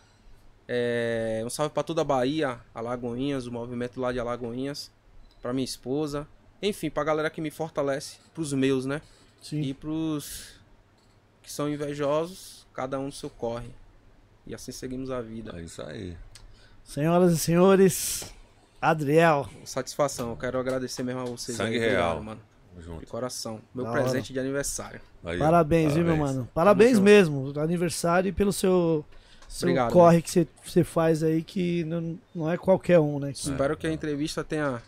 É, 0.69 1.43
um 1.47 1.51
salve 1.51 1.73
pra 1.73 1.83
toda 1.83 2.01
a 2.01 2.05
Bahia, 2.05 2.59
Alagoinhas, 2.75 3.47
o 3.47 3.53
movimento 3.53 4.01
lá 4.01 4.13
de 4.13 4.19
Alagoinhas. 4.19 4.91
Pra 5.41 5.53
minha 5.53 5.65
esposa. 5.65 6.27
Enfim, 6.61 6.91
pra 6.91 7.05
galera 7.05 7.31
que 7.31 7.41
me 7.41 7.51
fortalece. 7.51 8.17
Pros 8.35 8.53
meus, 8.53 8.85
né? 8.87 9.01
Sim. 9.49 9.61
E 9.61 9.73
pros 9.75 10.55
que 11.43 11.53
são 11.53 11.69
invejosos, 11.69 12.67
cada 12.75 12.99
um 12.99 13.07
no 13.07 13.13
seu 13.13 13.31
corre. 13.31 13.69
E 14.47 14.55
assim 14.55 14.73
seguimos 14.73 15.11
a 15.11 15.21
vida. 15.21 15.53
É 15.57 15.63
isso 15.63 15.81
aí. 15.83 16.17
Senhoras 16.85 17.33
e 17.33 17.39
senhores, 17.39 18.33
Adriel. 18.81 19.49
Satisfação, 19.65 20.31
eu 20.31 20.37
quero 20.37 20.59
agradecer 20.59 21.03
mesmo 21.03 21.21
a 21.21 21.25
vocês. 21.25 21.57
Sangue 21.57 21.77
aí, 21.77 21.83
obrigado, 21.85 22.13
real. 22.13 22.23
mano. 22.23 22.41
Tamo 22.71 22.81
De 22.81 22.87
junto. 22.87 23.07
coração. 23.07 23.61
Meu 23.75 23.85
Da 23.85 23.93
presente 23.93 24.15
hora. 24.27 24.33
de 24.35 24.39
aniversário. 24.41 25.01
Aí, 25.25 25.37
ó, 25.37 25.45
Parabéns, 25.45 25.95
viu, 25.95 26.05
meu 26.05 26.15
parabéns. 26.17 26.37
mano? 26.37 26.49
Parabéns 26.55 26.93
junto. 26.93 27.03
mesmo. 27.05 27.53
Aniversário 27.61 28.29
e 28.29 28.33
pelo 28.33 28.53
seu 28.53 29.05
seu 29.49 29.69
Obrigado, 29.69 29.93
corre 29.93 30.21
que 30.21 30.29
você- 30.31 30.47
você 30.65 30.83
faz 30.83 31.23
aí, 31.23 31.41
que 31.43 31.85
não, 31.85 32.19
não 32.35 32.51
é 32.51 32.57
qualquer 32.59 32.99
um, 32.99 33.21
né? 33.21 33.33
que- 33.33 33.39
Espero 33.39 33.77
que 33.77 33.87
a 33.87 33.93
entrevista 33.93 34.43
tenha. 34.43 34.83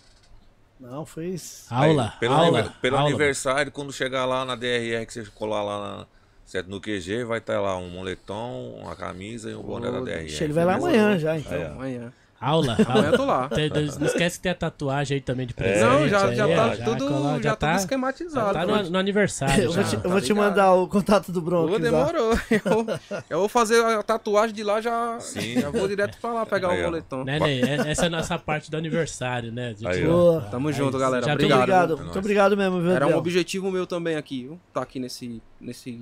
Não, 0.81 1.05
foi. 1.05 1.35
Aula, 1.71 2.13
Aí, 2.15 2.21
pelo 2.21 2.35
aula, 2.35 2.59
anive- 2.61 2.75
pelo 2.81 2.97
aula. 2.97 3.09
aniversário, 3.09 3.73
quando 3.73 3.93
chegar 3.93 4.25
lá 4.25 4.45
na 4.45 4.55
DRR, 4.55 5.05
que 5.07 5.13
você 5.13 5.25
colar 5.35 5.63
lá 5.65 5.81
na, 5.99 6.07
certo, 6.45 6.69
no 6.71 6.81
QG, 6.81 7.25
vai 7.25 7.39
estar 7.39 7.61
lá 7.61 7.77
um 7.77 7.89
moletom, 7.91 8.75
uma 8.81 8.95
camisa 8.95 9.51
e 9.51 9.55
um 9.55 9.63
boné 9.63 9.91
da 9.91 10.01
DRR. 10.01 10.45
Ele 10.45 10.53
vai 10.53 10.65
lá 10.65 10.75
amanhã 10.75 11.19
já, 11.19 11.37
então. 11.37 11.61
Ó. 11.61 11.67
Amanhã. 11.73 12.13
Aula, 12.41 12.77
Amanhã 12.87 13.11
eu 13.11 13.17
tô 13.17 13.25
lá. 13.25 13.49
Tem- 13.49 13.69
Não 13.99 14.07
esquece 14.07 14.37
que 14.37 14.43
tem 14.45 14.53
a 14.53 14.55
tatuagem 14.55 15.17
aí 15.17 15.21
também 15.21 15.45
de 15.47 15.55
presente. 15.55 15.81
Não, 15.85 16.09
já, 16.09 16.27
aí, 16.27 16.37
já 16.37 16.47
ó, 16.47 16.55
tá 16.55 16.85
tudo, 16.85 17.09
cola- 17.09 17.43
já 17.43 17.57
tá, 17.57 17.71
tudo 17.73 17.79
esquematizado. 17.81 18.53
tá 18.53 18.65
no, 18.67 18.91
no 18.91 18.99
aniversário. 18.99 19.65
Eu 19.65 19.73
vou 19.73 19.83
já. 19.83 19.89
te, 19.89 19.95
eu 19.97 20.01
tá 20.03 20.09
vou 20.09 20.21
te 20.21 20.33
mandar 20.33 20.73
o 20.75 20.87
contato 20.87 21.33
do 21.33 21.41
lá. 21.51 21.79
demorou. 21.79 22.33
Eu, 22.51 22.87
eu 23.31 23.39
vou 23.41 23.49
fazer 23.49 23.85
a 23.85 24.03
tatuagem 24.03 24.55
de 24.55 24.63
lá 24.63 24.81
já. 24.81 25.19
Sim. 25.21 25.61
Já 25.61 25.71
vou 25.71 25.89
direto 25.89 26.17
pra 26.21 26.33
lá 26.33 26.47
pegar 26.47 26.71
Aí, 26.71 26.81
o 26.81 26.85
boletom. 26.85 27.25
Né, 27.25 27.41
Ney? 27.41 27.61
É- 27.63 27.91
Essa 27.91 28.05
é 28.05 28.07
a 28.07 28.11
nossa 28.11 28.39
parte 28.39 28.71
do 28.71 28.77
aniversário, 28.77 29.51
né? 29.51 29.71
Gente- 29.71 29.87
Aí, 29.87 30.07
ó. 30.07 30.41
Tamo 30.43 30.69
Aí, 30.69 30.75
junto, 30.75 30.97
galera. 30.99 31.25
já 31.27 31.33
Muito 31.33 31.45
Obrigado, 31.45 31.61
obrigado. 31.63 31.93
É 32.01 32.05
Muito 32.05 32.19
obrigado 32.19 32.57
mesmo, 32.57 32.81
viu, 32.83 32.91
Era 32.93 33.07
um 33.09 33.17
objetivo 33.17 33.71
meu 33.71 33.87
também 33.87 34.17
aqui, 34.17 34.45
viu? 34.45 34.61
Tá 34.73 34.83
aqui 34.83 35.01
nesse, 35.01 35.43
nesse 35.61 36.01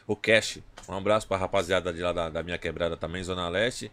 O 0.09 0.17
Cash. 0.17 0.59
Um 0.89 0.95
abraço 0.95 1.29
pra 1.29 1.37
rapaziada 1.37 1.93
de 1.93 2.01
lá 2.01 2.13
da, 2.15 2.31
da 2.31 2.43
minha 2.43 2.57
quebrada 2.57 2.97
também, 2.97 3.23
Zona 3.23 3.47
Leste. 3.49 3.93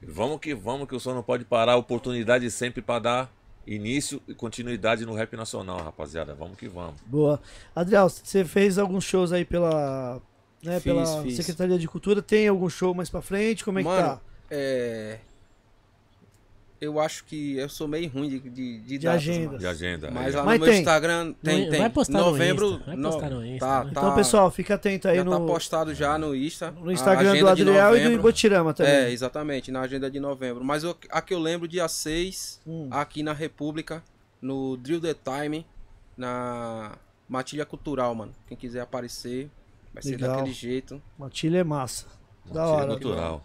E 0.00 0.06
Vamos 0.06 0.40
que 0.40 0.54
vamos, 0.54 0.88
que 0.88 0.96
o 0.96 0.98
som 0.98 1.12
não 1.14 1.22
pode 1.22 1.44
parar. 1.44 1.76
Oportunidade 1.76 2.50
sempre 2.50 2.80
pra 2.80 2.98
dar 2.98 3.30
início 3.66 4.20
e 4.26 4.34
continuidade 4.34 5.04
no 5.04 5.14
rap 5.14 5.36
nacional, 5.36 5.76
rapaziada. 5.82 6.34
Vamos 6.34 6.56
que 6.56 6.66
vamos. 6.68 7.00
Boa. 7.06 7.38
Adriel, 7.76 8.08
você 8.08 8.44
fez 8.46 8.78
alguns 8.78 9.04
shows 9.04 9.30
aí 9.30 9.44
pela, 9.44 10.20
né, 10.62 10.80
Fiz, 10.80 10.82
pela 10.84 11.22
fiz. 11.22 11.36
Secretaria 11.36 11.78
de 11.78 11.86
Cultura. 11.86 12.22
Tem 12.22 12.48
algum 12.48 12.70
show 12.70 12.94
mais 12.94 13.10
pra 13.10 13.20
frente? 13.20 13.62
Como 13.62 13.78
é 13.78 13.82
que 13.82 13.88
Mano, 13.88 14.08
tá? 14.08 14.20
É. 14.50 15.18
Eu 16.84 16.98
acho 16.98 17.24
que 17.26 17.56
eu 17.58 17.68
sou 17.68 17.86
meio 17.86 18.10
ruim 18.10 18.28
de, 18.28 18.40
de, 18.40 18.50
de, 18.50 18.80
De 18.80 18.98
datas, 18.98 19.22
agenda. 19.22 19.56
De 19.58 19.66
agenda. 19.68 20.10
Mas 20.10 20.26
aí. 20.26 20.32
lá 20.32 20.42
Mas 20.44 20.58
no 20.58 20.64
meu 20.66 20.72
tem. 20.74 20.80
Instagram 20.80 21.32
tem, 21.40 21.68
Vai 21.70 21.78
tem. 21.78 21.90
postar 21.90 22.18
no 22.18 22.24
Novembro. 22.24 22.66
Insta, 22.72 22.84
vai 22.86 22.96
postar 22.96 23.30
no 23.30 23.46
Insta, 23.46 23.66
Tá, 23.66 23.84
né? 23.84 23.90
tá, 23.94 24.00
Então, 24.00 24.14
pessoal, 24.16 24.50
fica 24.50 24.74
atento 24.74 25.06
aí 25.06 25.16
já 25.16 25.24
tá 25.24 25.30
no, 25.38 25.46
postado 25.46 25.94
já 25.94 26.18
no 26.18 26.34
Insta. 26.34 26.72
no 26.72 26.90
a 26.90 26.92
Instagram 26.92 27.36
do 27.38 27.48
Adriel 27.48 27.96
e 27.96 28.02
do. 28.02 28.12
Ibotirama 28.14 28.74
também. 28.74 28.92
É, 28.92 29.10
exatamente, 29.12 29.70
na 29.70 29.82
agenda 29.82 30.10
de 30.10 30.18
novembro. 30.18 30.64
Mas 30.64 30.82
eu, 30.82 30.96
a 31.10 31.22
que 31.22 31.32
eu 31.32 31.38
lembro, 31.38 31.68
dia 31.68 31.86
6, 31.86 32.60
Hum. 32.66 32.88
aqui 32.90 33.22
na 33.22 33.32
República, 33.32 34.02
no 34.40 34.76
Drill 34.76 35.00
the 35.00 35.14
Time, 35.14 35.64
na 36.16 36.92
Matilha 37.28 37.64
Cultural, 37.64 38.12
mano. 38.14 38.32
Quem 38.48 38.56
quiser 38.56 38.80
aparecer, 38.80 39.48
vai 39.94 40.02
ser 40.02 40.12
Legal. 40.16 40.36
daquele 40.36 40.52
jeito. 40.52 41.00
Matilha 41.18 41.58
é 41.58 41.64
massa. 41.64 42.06
Da 42.46 42.52
Tira 42.52 42.66
hora. 42.66 42.86
natural. 42.86 43.44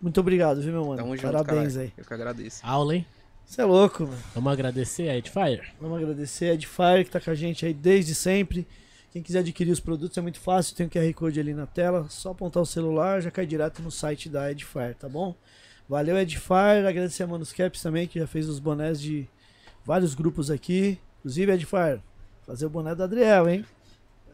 Muito 0.00 0.20
obrigado, 0.20 0.60
viu, 0.60 0.72
meu 0.72 0.84
mano? 0.84 0.96
Tamo 0.96 1.16
junto, 1.16 1.32
Parabéns 1.32 1.74
cara. 1.74 1.84
aí. 1.84 1.92
Eu 1.96 2.04
que 2.04 2.14
agradeço. 2.14 2.60
Aula, 2.64 2.96
hein? 2.96 3.06
Você 3.44 3.62
é 3.62 3.64
louco, 3.64 4.04
mano. 4.04 4.18
Vamos 4.34 4.52
agradecer 4.52 5.08
a 5.08 5.16
Edfire. 5.16 5.62
Vamos 5.80 5.98
agradecer 6.02 6.50
a 6.50 6.54
Edfire 6.54 7.04
que 7.04 7.10
tá 7.10 7.20
com 7.20 7.30
a 7.30 7.34
gente 7.34 7.64
aí 7.64 7.72
desde 7.72 8.14
sempre. 8.14 8.66
Quem 9.10 9.22
quiser 9.22 9.38
adquirir 9.38 9.70
os 9.70 9.80
produtos 9.80 10.18
é 10.18 10.20
muito 10.20 10.38
fácil, 10.38 10.76
tem 10.76 10.86
o 10.86 10.90
QR 10.90 11.12
Code 11.14 11.40
ali 11.40 11.54
na 11.54 11.66
tela, 11.66 12.06
só 12.10 12.32
apontar 12.32 12.62
o 12.62 12.66
celular, 12.66 13.22
já 13.22 13.30
cai 13.30 13.46
direto 13.46 13.80
no 13.80 13.90
site 13.90 14.28
da 14.28 14.50
Edfire, 14.50 14.94
tá 14.94 15.08
bom? 15.08 15.34
Valeu 15.88 16.18
Edfire, 16.18 16.86
agradecer 16.86 17.22
a 17.22 17.26
Manuscaps 17.26 17.80
também 17.80 18.06
que 18.06 18.18
já 18.18 18.26
fez 18.26 18.46
os 18.46 18.58
bonés 18.58 19.00
de 19.00 19.26
vários 19.82 20.14
grupos 20.14 20.50
aqui. 20.50 20.98
Inclusive 21.20 21.52
Edfire, 21.52 22.02
fazer 22.46 22.66
o 22.66 22.70
boné 22.70 22.94
do 22.94 23.02
Adriel, 23.02 23.48
hein? 23.48 23.64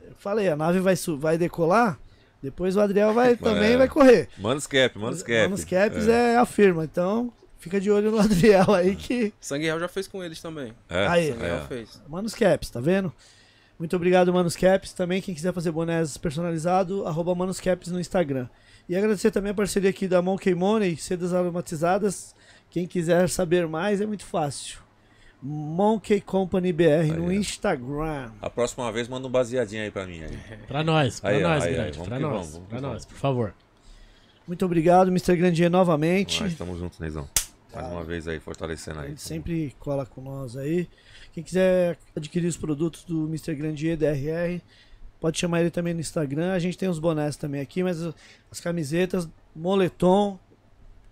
Eu 0.02 0.14
falei, 0.16 0.48
a 0.48 0.56
nave 0.56 0.80
vai, 0.80 0.96
vai 1.16 1.38
decolar, 1.38 1.98
depois 2.44 2.76
o 2.76 2.80
Adriel 2.80 3.12
vai 3.12 3.34
também 3.38 3.72
É. 3.72 3.76
vai 3.76 3.88
correr. 3.88 4.28
Manos 4.38 4.66
Cap, 4.66 4.98
Manos 4.98 5.22
Cap. 5.22 5.42
Manuscaps 5.44 6.06
é. 6.06 6.36
a 6.36 6.44
firma, 6.46 6.84
então 6.84 7.32
fica 7.58 7.80
de 7.80 7.90
olho 7.90 8.10
no 8.10 8.18
Adriel 8.20 8.72
aí 8.74 8.94
que 8.94 9.32
Sangue 9.40 9.64
Real 9.64 9.80
já 9.80 9.88
fez 9.88 10.06
com 10.06 10.22
eles 10.22 10.40
também. 10.40 10.72
É, 10.88 11.06
Aí. 11.06 11.28
Sangue 11.32 11.42
Real 11.42 11.56
é. 11.58 11.66
fez. 11.66 12.02
Manos 12.08 12.34
Caps, 12.34 12.70
tá 12.70 12.80
vendo? 12.80 13.12
Muito 13.78 13.96
obrigado, 13.96 14.32
Manos 14.32 14.54
Caps. 14.54 14.92
Também, 14.92 15.20
quem 15.20 15.34
quiser 15.34 15.52
fazer 15.52 15.72
bonés 15.72 16.16
personalizado, 16.16 17.06
arroba 17.06 17.34
Manos 17.34 17.58
Caps 17.60 17.90
no 17.90 17.98
Instagram. 17.98 18.46
E 18.88 18.94
agradecer 18.94 19.30
também 19.30 19.50
a 19.50 19.54
parceria 19.54 19.88
aqui 19.90 20.06
da 20.06 20.20
Monkey 20.22 20.54
Money, 20.54 20.96
sedas 20.96 21.32
aromatizadas. 21.32 22.34
Quem 22.70 22.86
quiser 22.86 23.28
saber 23.30 23.66
mais, 23.66 24.00
é 24.00 24.06
muito 24.06 24.24
fácil. 24.26 24.84
Monkey 25.46 26.22
Company 26.22 26.72
BR 26.72 27.12
no 27.16 27.26
ó. 27.26 27.30
Instagram. 27.30 28.30
A 28.40 28.48
próxima 28.48 28.90
vez 28.90 29.06
manda 29.08 29.28
um 29.28 29.30
baseadinho 29.30 29.82
aí 29.82 29.90
pra 29.90 30.06
mim. 30.06 30.22
Aí. 30.22 30.38
Pra 30.66 30.82
nós, 30.82 31.20
pra 31.20 31.30
Aí, 31.30 31.42
nós, 31.42 31.62
aí, 31.62 31.68
aí, 31.68 31.74
grande. 31.74 31.98
vamos 31.98 32.08
Pra 32.08 32.18
nós, 32.18 32.32
vamos, 32.32 32.52
vamos 32.54 32.68
pra 32.68 32.80
nós, 32.80 33.04
por 33.04 33.16
favor. 33.16 33.54
Muito 34.48 34.64
obrigado, 34.64 35.08
Mr. 35.08 35.36
Grandier, 35.36 35.70
novamente. 35.70 36.42
Nós 36.42 36.52
estamos 36.52 36.78
juntos, 36.78 36.98
Neizão. 36.98 37.28
Mais 37.74 37.86
uma 37.88 38.02
vez 38.04 38.26
aí, 38.26 38.40
fortalecendo 38.40 39.00
aí. 39.00 39.08
Ele 39.08 39.18
sempre 39.18 39.76
cola 39.78 40.06
com 40.06 40.22
nós 40.22 40.56
aí. 40.56 40.88
Quem 41.34 41.42
quiser 41.44 41.98
adquirir 42.16 42.46
os 42.46 42.56
produtos 42.56 43.04
do 43.04 43.26
Mr. 43.26 43.54
Grandier 43.54 43.98
DRR, 43.98 44.62
pode 45.20 45.38
chamar 45.38 45.60
ele 45.60 45.70
também 45.70 45.92
no 45.92 46.00
Instagram. 46.00 46.52
A 46.52 46.58
gente 46.58 46.78
tem 46.78 46.88
os 46.88 46.98
bonés 46.98 47.36
também 47.36 47.60
aqui, 47.60 47.82
mas 47.82 48.00
as 48.50 48.60
camisetas, 48.60 49.28
moletom, 49.54 50.38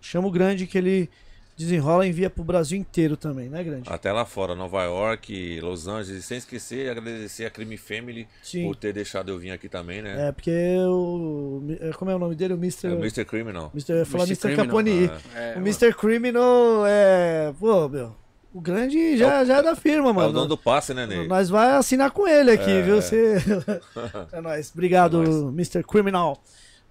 chama 0.01 0.27
o 0.27 0.31
Grande 0.31 0.65
que 0.65 0.77
ele 0.77 1.09
desenrola 1.55 2.05
e 2.05 2.09
envia 2.09 2.29
pro 2.29 2.43
Brasil 2.43 2.77
inteiro 2.77 3.15
também, 3.15 3.47
né, 3.49 3.63
Grande? 3.63 3.89
Até 3.91 4.11
lá 4.11 4.25
fora, 4.25 4.55
Nova 4.55 4.83
York, 4.83 5.59
Los 5.61 5.87
Angeles, 5.87 6.25
sem 6.25 6.37
esquecer, 6.37 6.89
agradecer 6.89 7.45
a 7.45 7.49
Crime 7.49 7.77
Family 7.77 8.27
Sim. 8.41 8.65
por 8.65 8.75
ter 8.75 8.91
deixado 8.93 9.29
eu 9.29 9.37
vir 9.37 9.51
aqui 9.51 9.69
também, 9.69 10.01
né? 10.01 10.29
É, 10.29 10.31
porque 10.31 10.51
o. 10.87 11.61
Como 11.97 12.09
é 12.11 12.15
o 12.15 12.19
nome 12.19 12.35
dele? 12.35 12.53
O 12.53 12.57
Mr. 12.57 12.87
É 12.87 12.89
o 12.93 12.99
Mr. 12.99 13.25
Criminal. 13.25 13.71
Mr. 13.73 13.91
Eu 13.91 13.97
ia 13.99 14.05
falar 14.05 14.23
Mr. 14.25 14.47
Mr. 14.47 14.55
Caponi. 14.65 15.09
É, 15.35 15.53
O 15.55 15.59
Mr. 15.59 15.93
Criminal 15.93 16.85
é. 16.87 17.53
Pô, 17.59 17.87
meu. 17.87 18.15
O 18.53 18.61
grande 18.61 19.17
já, 19.17 19.43
já 19.43 19.57
é 19.57 19.63
da 19.63 19.75
firma, 19.75 20.09
É 20.09 20.11
o 20.11 20.13
mano. 20.13 20.31
dono 20.31 20.47
do 20.47 20.57
passe, 20.57 20.93
né, 20.93 21.07
Ney? 21.07 21.27
Nós 21.27 21.49
vai 21.49 21.71
assinar 21.71 22.11
com 22.11 22.27
ele 22.27 22.51
aqui, 22.51 22.69
É. 22.69 22.81
viu? 22.83 23.01
Você... 23.01 23.37
é 24.31 24.39
nóis. 24.39 24.71
Obrigado, 24.71 25.23
É 25.23 25.27
nóis. 25.27 25.53
Mr. 25.53 25.83
Criminal. 25.83 26.39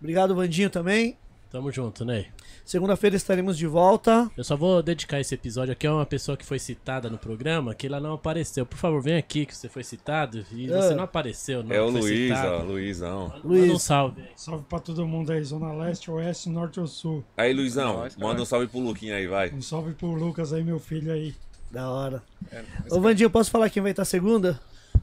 Obrigado, 0.01 0.35
Vandinho, 0.35 0.69
também. 0.69 1.17
Tamo 1.53 1.71
junto, 1.71 2.05
Ney. 2.05 2.27
Segunda-feira 2.73 3.15
estaremos 3.17 3.59
de 3.59 3.67
volta. 3.67 4.31
Eu 4.35 4.43
só 4.43 4.57
vou 4.57 4.83
dedicar 4.83 5.21
esse 5.21 5.35
episódio 5.35 5.73
aqui 5.73 5.87
a 5.87 5.93
uma 5.93 6.07
pessoa 6.07 6.39
que 6.39 6.47
foi 6.47 6.59
citada 6.59 7.11
no 7.11 7.19
programa, 7.19 7.75
que 7.75 7.87
ela 7.87 8.01
não 8.01 8.15
apareceu. 8.15 8.65
Por 8.65 8.79
favor, 8.79 9.03
vem 9.03 9.19
aqui 9.19 9.45
que 9.45 9.55
você 9.55 9.69
foi 9.69 9.85
citado 9.85 10.43
e 10.51 10.73
Ah. 10.73 10.81
você 10.81 10.95
não 10.95 11.05
apareceu. 11.05 11.63
Não 11.63 11.71
É 11.77 11.83
o 11.83 11.91
Luiz, 11.91 12.31
citado. 12.35 12.49
ó, 12.51 12.63
Luizão. 12.63 13.29
Manda 13.29 13.41
Luiz. 13.45 13.73
um 13.75 13.79
salve. 13.79 14.23
Salve 14.35 14.65
pra 14.71 14.79
todo 14.79 15.07
mundo 15.07 15.31
aí, 15.33 15.45
Zona 15.45 15.71
Leste, 15.75 16.11
Oeste, 16.11 16.49
Norte 16.49 16.81
ou 16.81 16.87
Sul. 16.87 17.23
Aí, 17.37 17.53
Luizão, 17.53 18.09
manda 18.19 18.41
um 18.41 18.47
salve 18.47 18.67
pro 18.69 18.79
Luquinha 18.81 19.17
aí, 19.17 19.27
vai. 19.27 19.51
Um 19.53 19.61
salve 19.61 19.93
pro 19.93 20.07
Lucas 20.11 20.55
aí, 20.55 20.65
meu 20.65 20.79
filho 20.79 21.13
aí. 21.13 21.35
Da 21.71 21.91
hora. 21.91 22.23
É, 22.51 22.63
Ô, 22.91 23.03
Vandinho, 23.03 23.29
posso 23.29 23.51
falar 23.51 23.69
quem 23.69 23.83
vai 23.83 23.91
estar 23.93 24.07
segunda? 24.07 24.59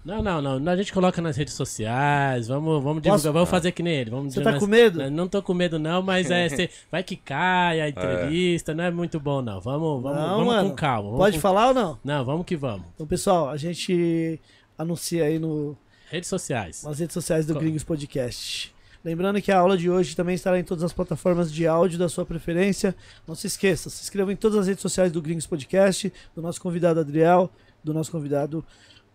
Não, 0.10 0.42
não, 0.42 0.60
não. 0.60 0.72
A 0.72 0.76
gente 0.76 0.92
coloca 0.92 1.22
nas 1.22 1.38
redes 1.38 1.54
sociais. 1.54 2.48
Vamos, 2.48 2.84
vamos 2.84 3.02
divulgar. 3.02 3.20
Posso? 3.22 3.32
Vamos 3.34 3.50
fazer 3.50 3.72
que 3.72 3.84
nem 3.84 3.94
ele. 3.96 4.10
Vamos 4.10 4.34
Você 4.34 4.42
tá 4.42 4.58
com 4.60 4.66
medo? 4.68 5.10
Não, 5.12 5.28
tô 5.28 5.42
com 5.42 5.54
medo, 5.54 5.78
não, 5.78 6.02
mas 6.02 6.30
é. 6.32 6.50
cê- 6.50 6.70
vai 6.92 7.04
que 7.04 7.16
cai 7.16 7.80
a 7.82 7.90
entrevista. 7.90 8.74
Não 8.74 8.84
é 8.84 8.92
muito 8.92 9.20
bom, 9.20 9.42
não. 9.42 9.60
Vamos, 9.62 10.02
vamos, 10.02 10.18
Não, 10.20 10.30
vamos 10.30 10.46
mano. 10.48 10.70
com 10.70 10.76
calma. 10.76 11.04
vamos 11.10 11.18
Pode 11.20 11.36
com- 11.38 11.42
falar 11.42 11.68
ou 11.70 11.74
não? 11.74 12.00
Não, 12.04 12.26
vamos 12.26 12.46
que 12.46 12.56
vamos. 12.56 12.86
Então, 12.96 13.06
pessoal, 13.06 13.50
a 13.50 13.58
gente 13.58 14.40
anuncia 14.78 15.26
aí 15.26 15.38
no, 15.38 15.78
Redes 16.10 16.28
sociais. 16.30 16.84
nas 16.84 17.00
redes 17.00 17.14
sociais 17.14 17.46
do 17.46 17.54
Gringos 17.56 17.84
Podcast. 17.84 18.74
Lembrando 19.06 19.42
que 19.42 19.52
a 19.52 19.58
aula 19.60 19.78
de 19.78 19.90
hoje 19.90 20.16
também 20.16 20.36
estará 20.36 20.60
em 20.60 20.64
todas 20.64 20.84
as 20.84 20.92
plataformas 20.92 21.52
de 21.54 21.66
áudio 21.66 21.98
da 21.98 22.10
sua 22.10 22.26
preferência. 22.26 22.94
Não 23.28 23.34
se 23.36 23.48
esqueça, 23.48 23.90
se 23.90 24.02
inscreva 24.04 24.34
em 24.34 24.36
todas 24.36 24.58
as 24.58 24.68
redes 24.68 24.82
sociais 24.82 25.12
do 25.12 25.22
Gringos 25.22 25.48
Podcast, 25.48 26.12
do 26.36 26.42
nosso 26.42 26.60
convidado 26.60 27.00
Adriel, 27.00 27.50
do 27.82 27.94
nosso 27.94 28.12
convidado 28.12 28.66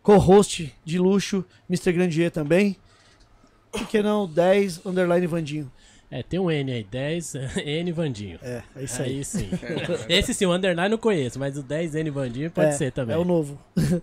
co-host 0.04 0.72
de 0.84 0.98
luxo, 0.98 1.44
Mr. 1.68 1.92
Grandier 1.92 2.30
também. 2.30 2.76
Por 3.72 3.88
que 3.88 4.00
não 4.02 4.28
10 4.28 4.86
underline 4.86 5.26
Vandinho? 5.26 5.72
É, 6.10 6.22
tem 6.22 6.38
um 6.38 6.48
N 6.48 6.70
aí, 6.70 6.84
10 6.84 7.34
N 7.64 7.90
Vandinho. 7.90 8.38
É, 8.40 8.62
é 8.76 8.84
isso 8.84 9.02
aí. 9.02 9.16
Aí 9.16 9.24
sim. 9.24 9.50
Esse 10.08 10.32
sim, 10.32 10.46
o 10.46 10.52
underline 10.52 10.86
eu 10.86 10.90
não 10.90 10.98
conheço, 10.98 11.40
mas 11.40 11.58
o 11.58 11.62
10 11.62 11.96
N 11.96 12.10
Vandinho 12.10 12.50
pode 12.52 12.68
É, 12.68 12.72
ser 12.72 12.92
também. 12.92 13.16
É 13.16 13.18
o 13.18 13.24
novo. 13.24 13.58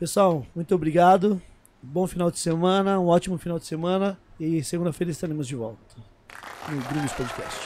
Pessoal, 0.00 0.44
muito 0.56 0.74
obrigado. 0.74 1.40
Bom 1.80 2.06
final 2.06 2.30
de 2.30 2.38
semana, 2.40 2.98
um 2.98 3.06
ótimo 3.06 3.38
final 3.38 3.58
de 3.58 3.66
semana. 3.66 4.18
E 4.40 4.64
segunda-feira 4.64 5.12
estaremos 5.12 5.46
de 5.46 5.54
volta 5.54 5.78
no 6.68 6.80
Gringos 6.88 7.12
Podcast. 7.12 7.60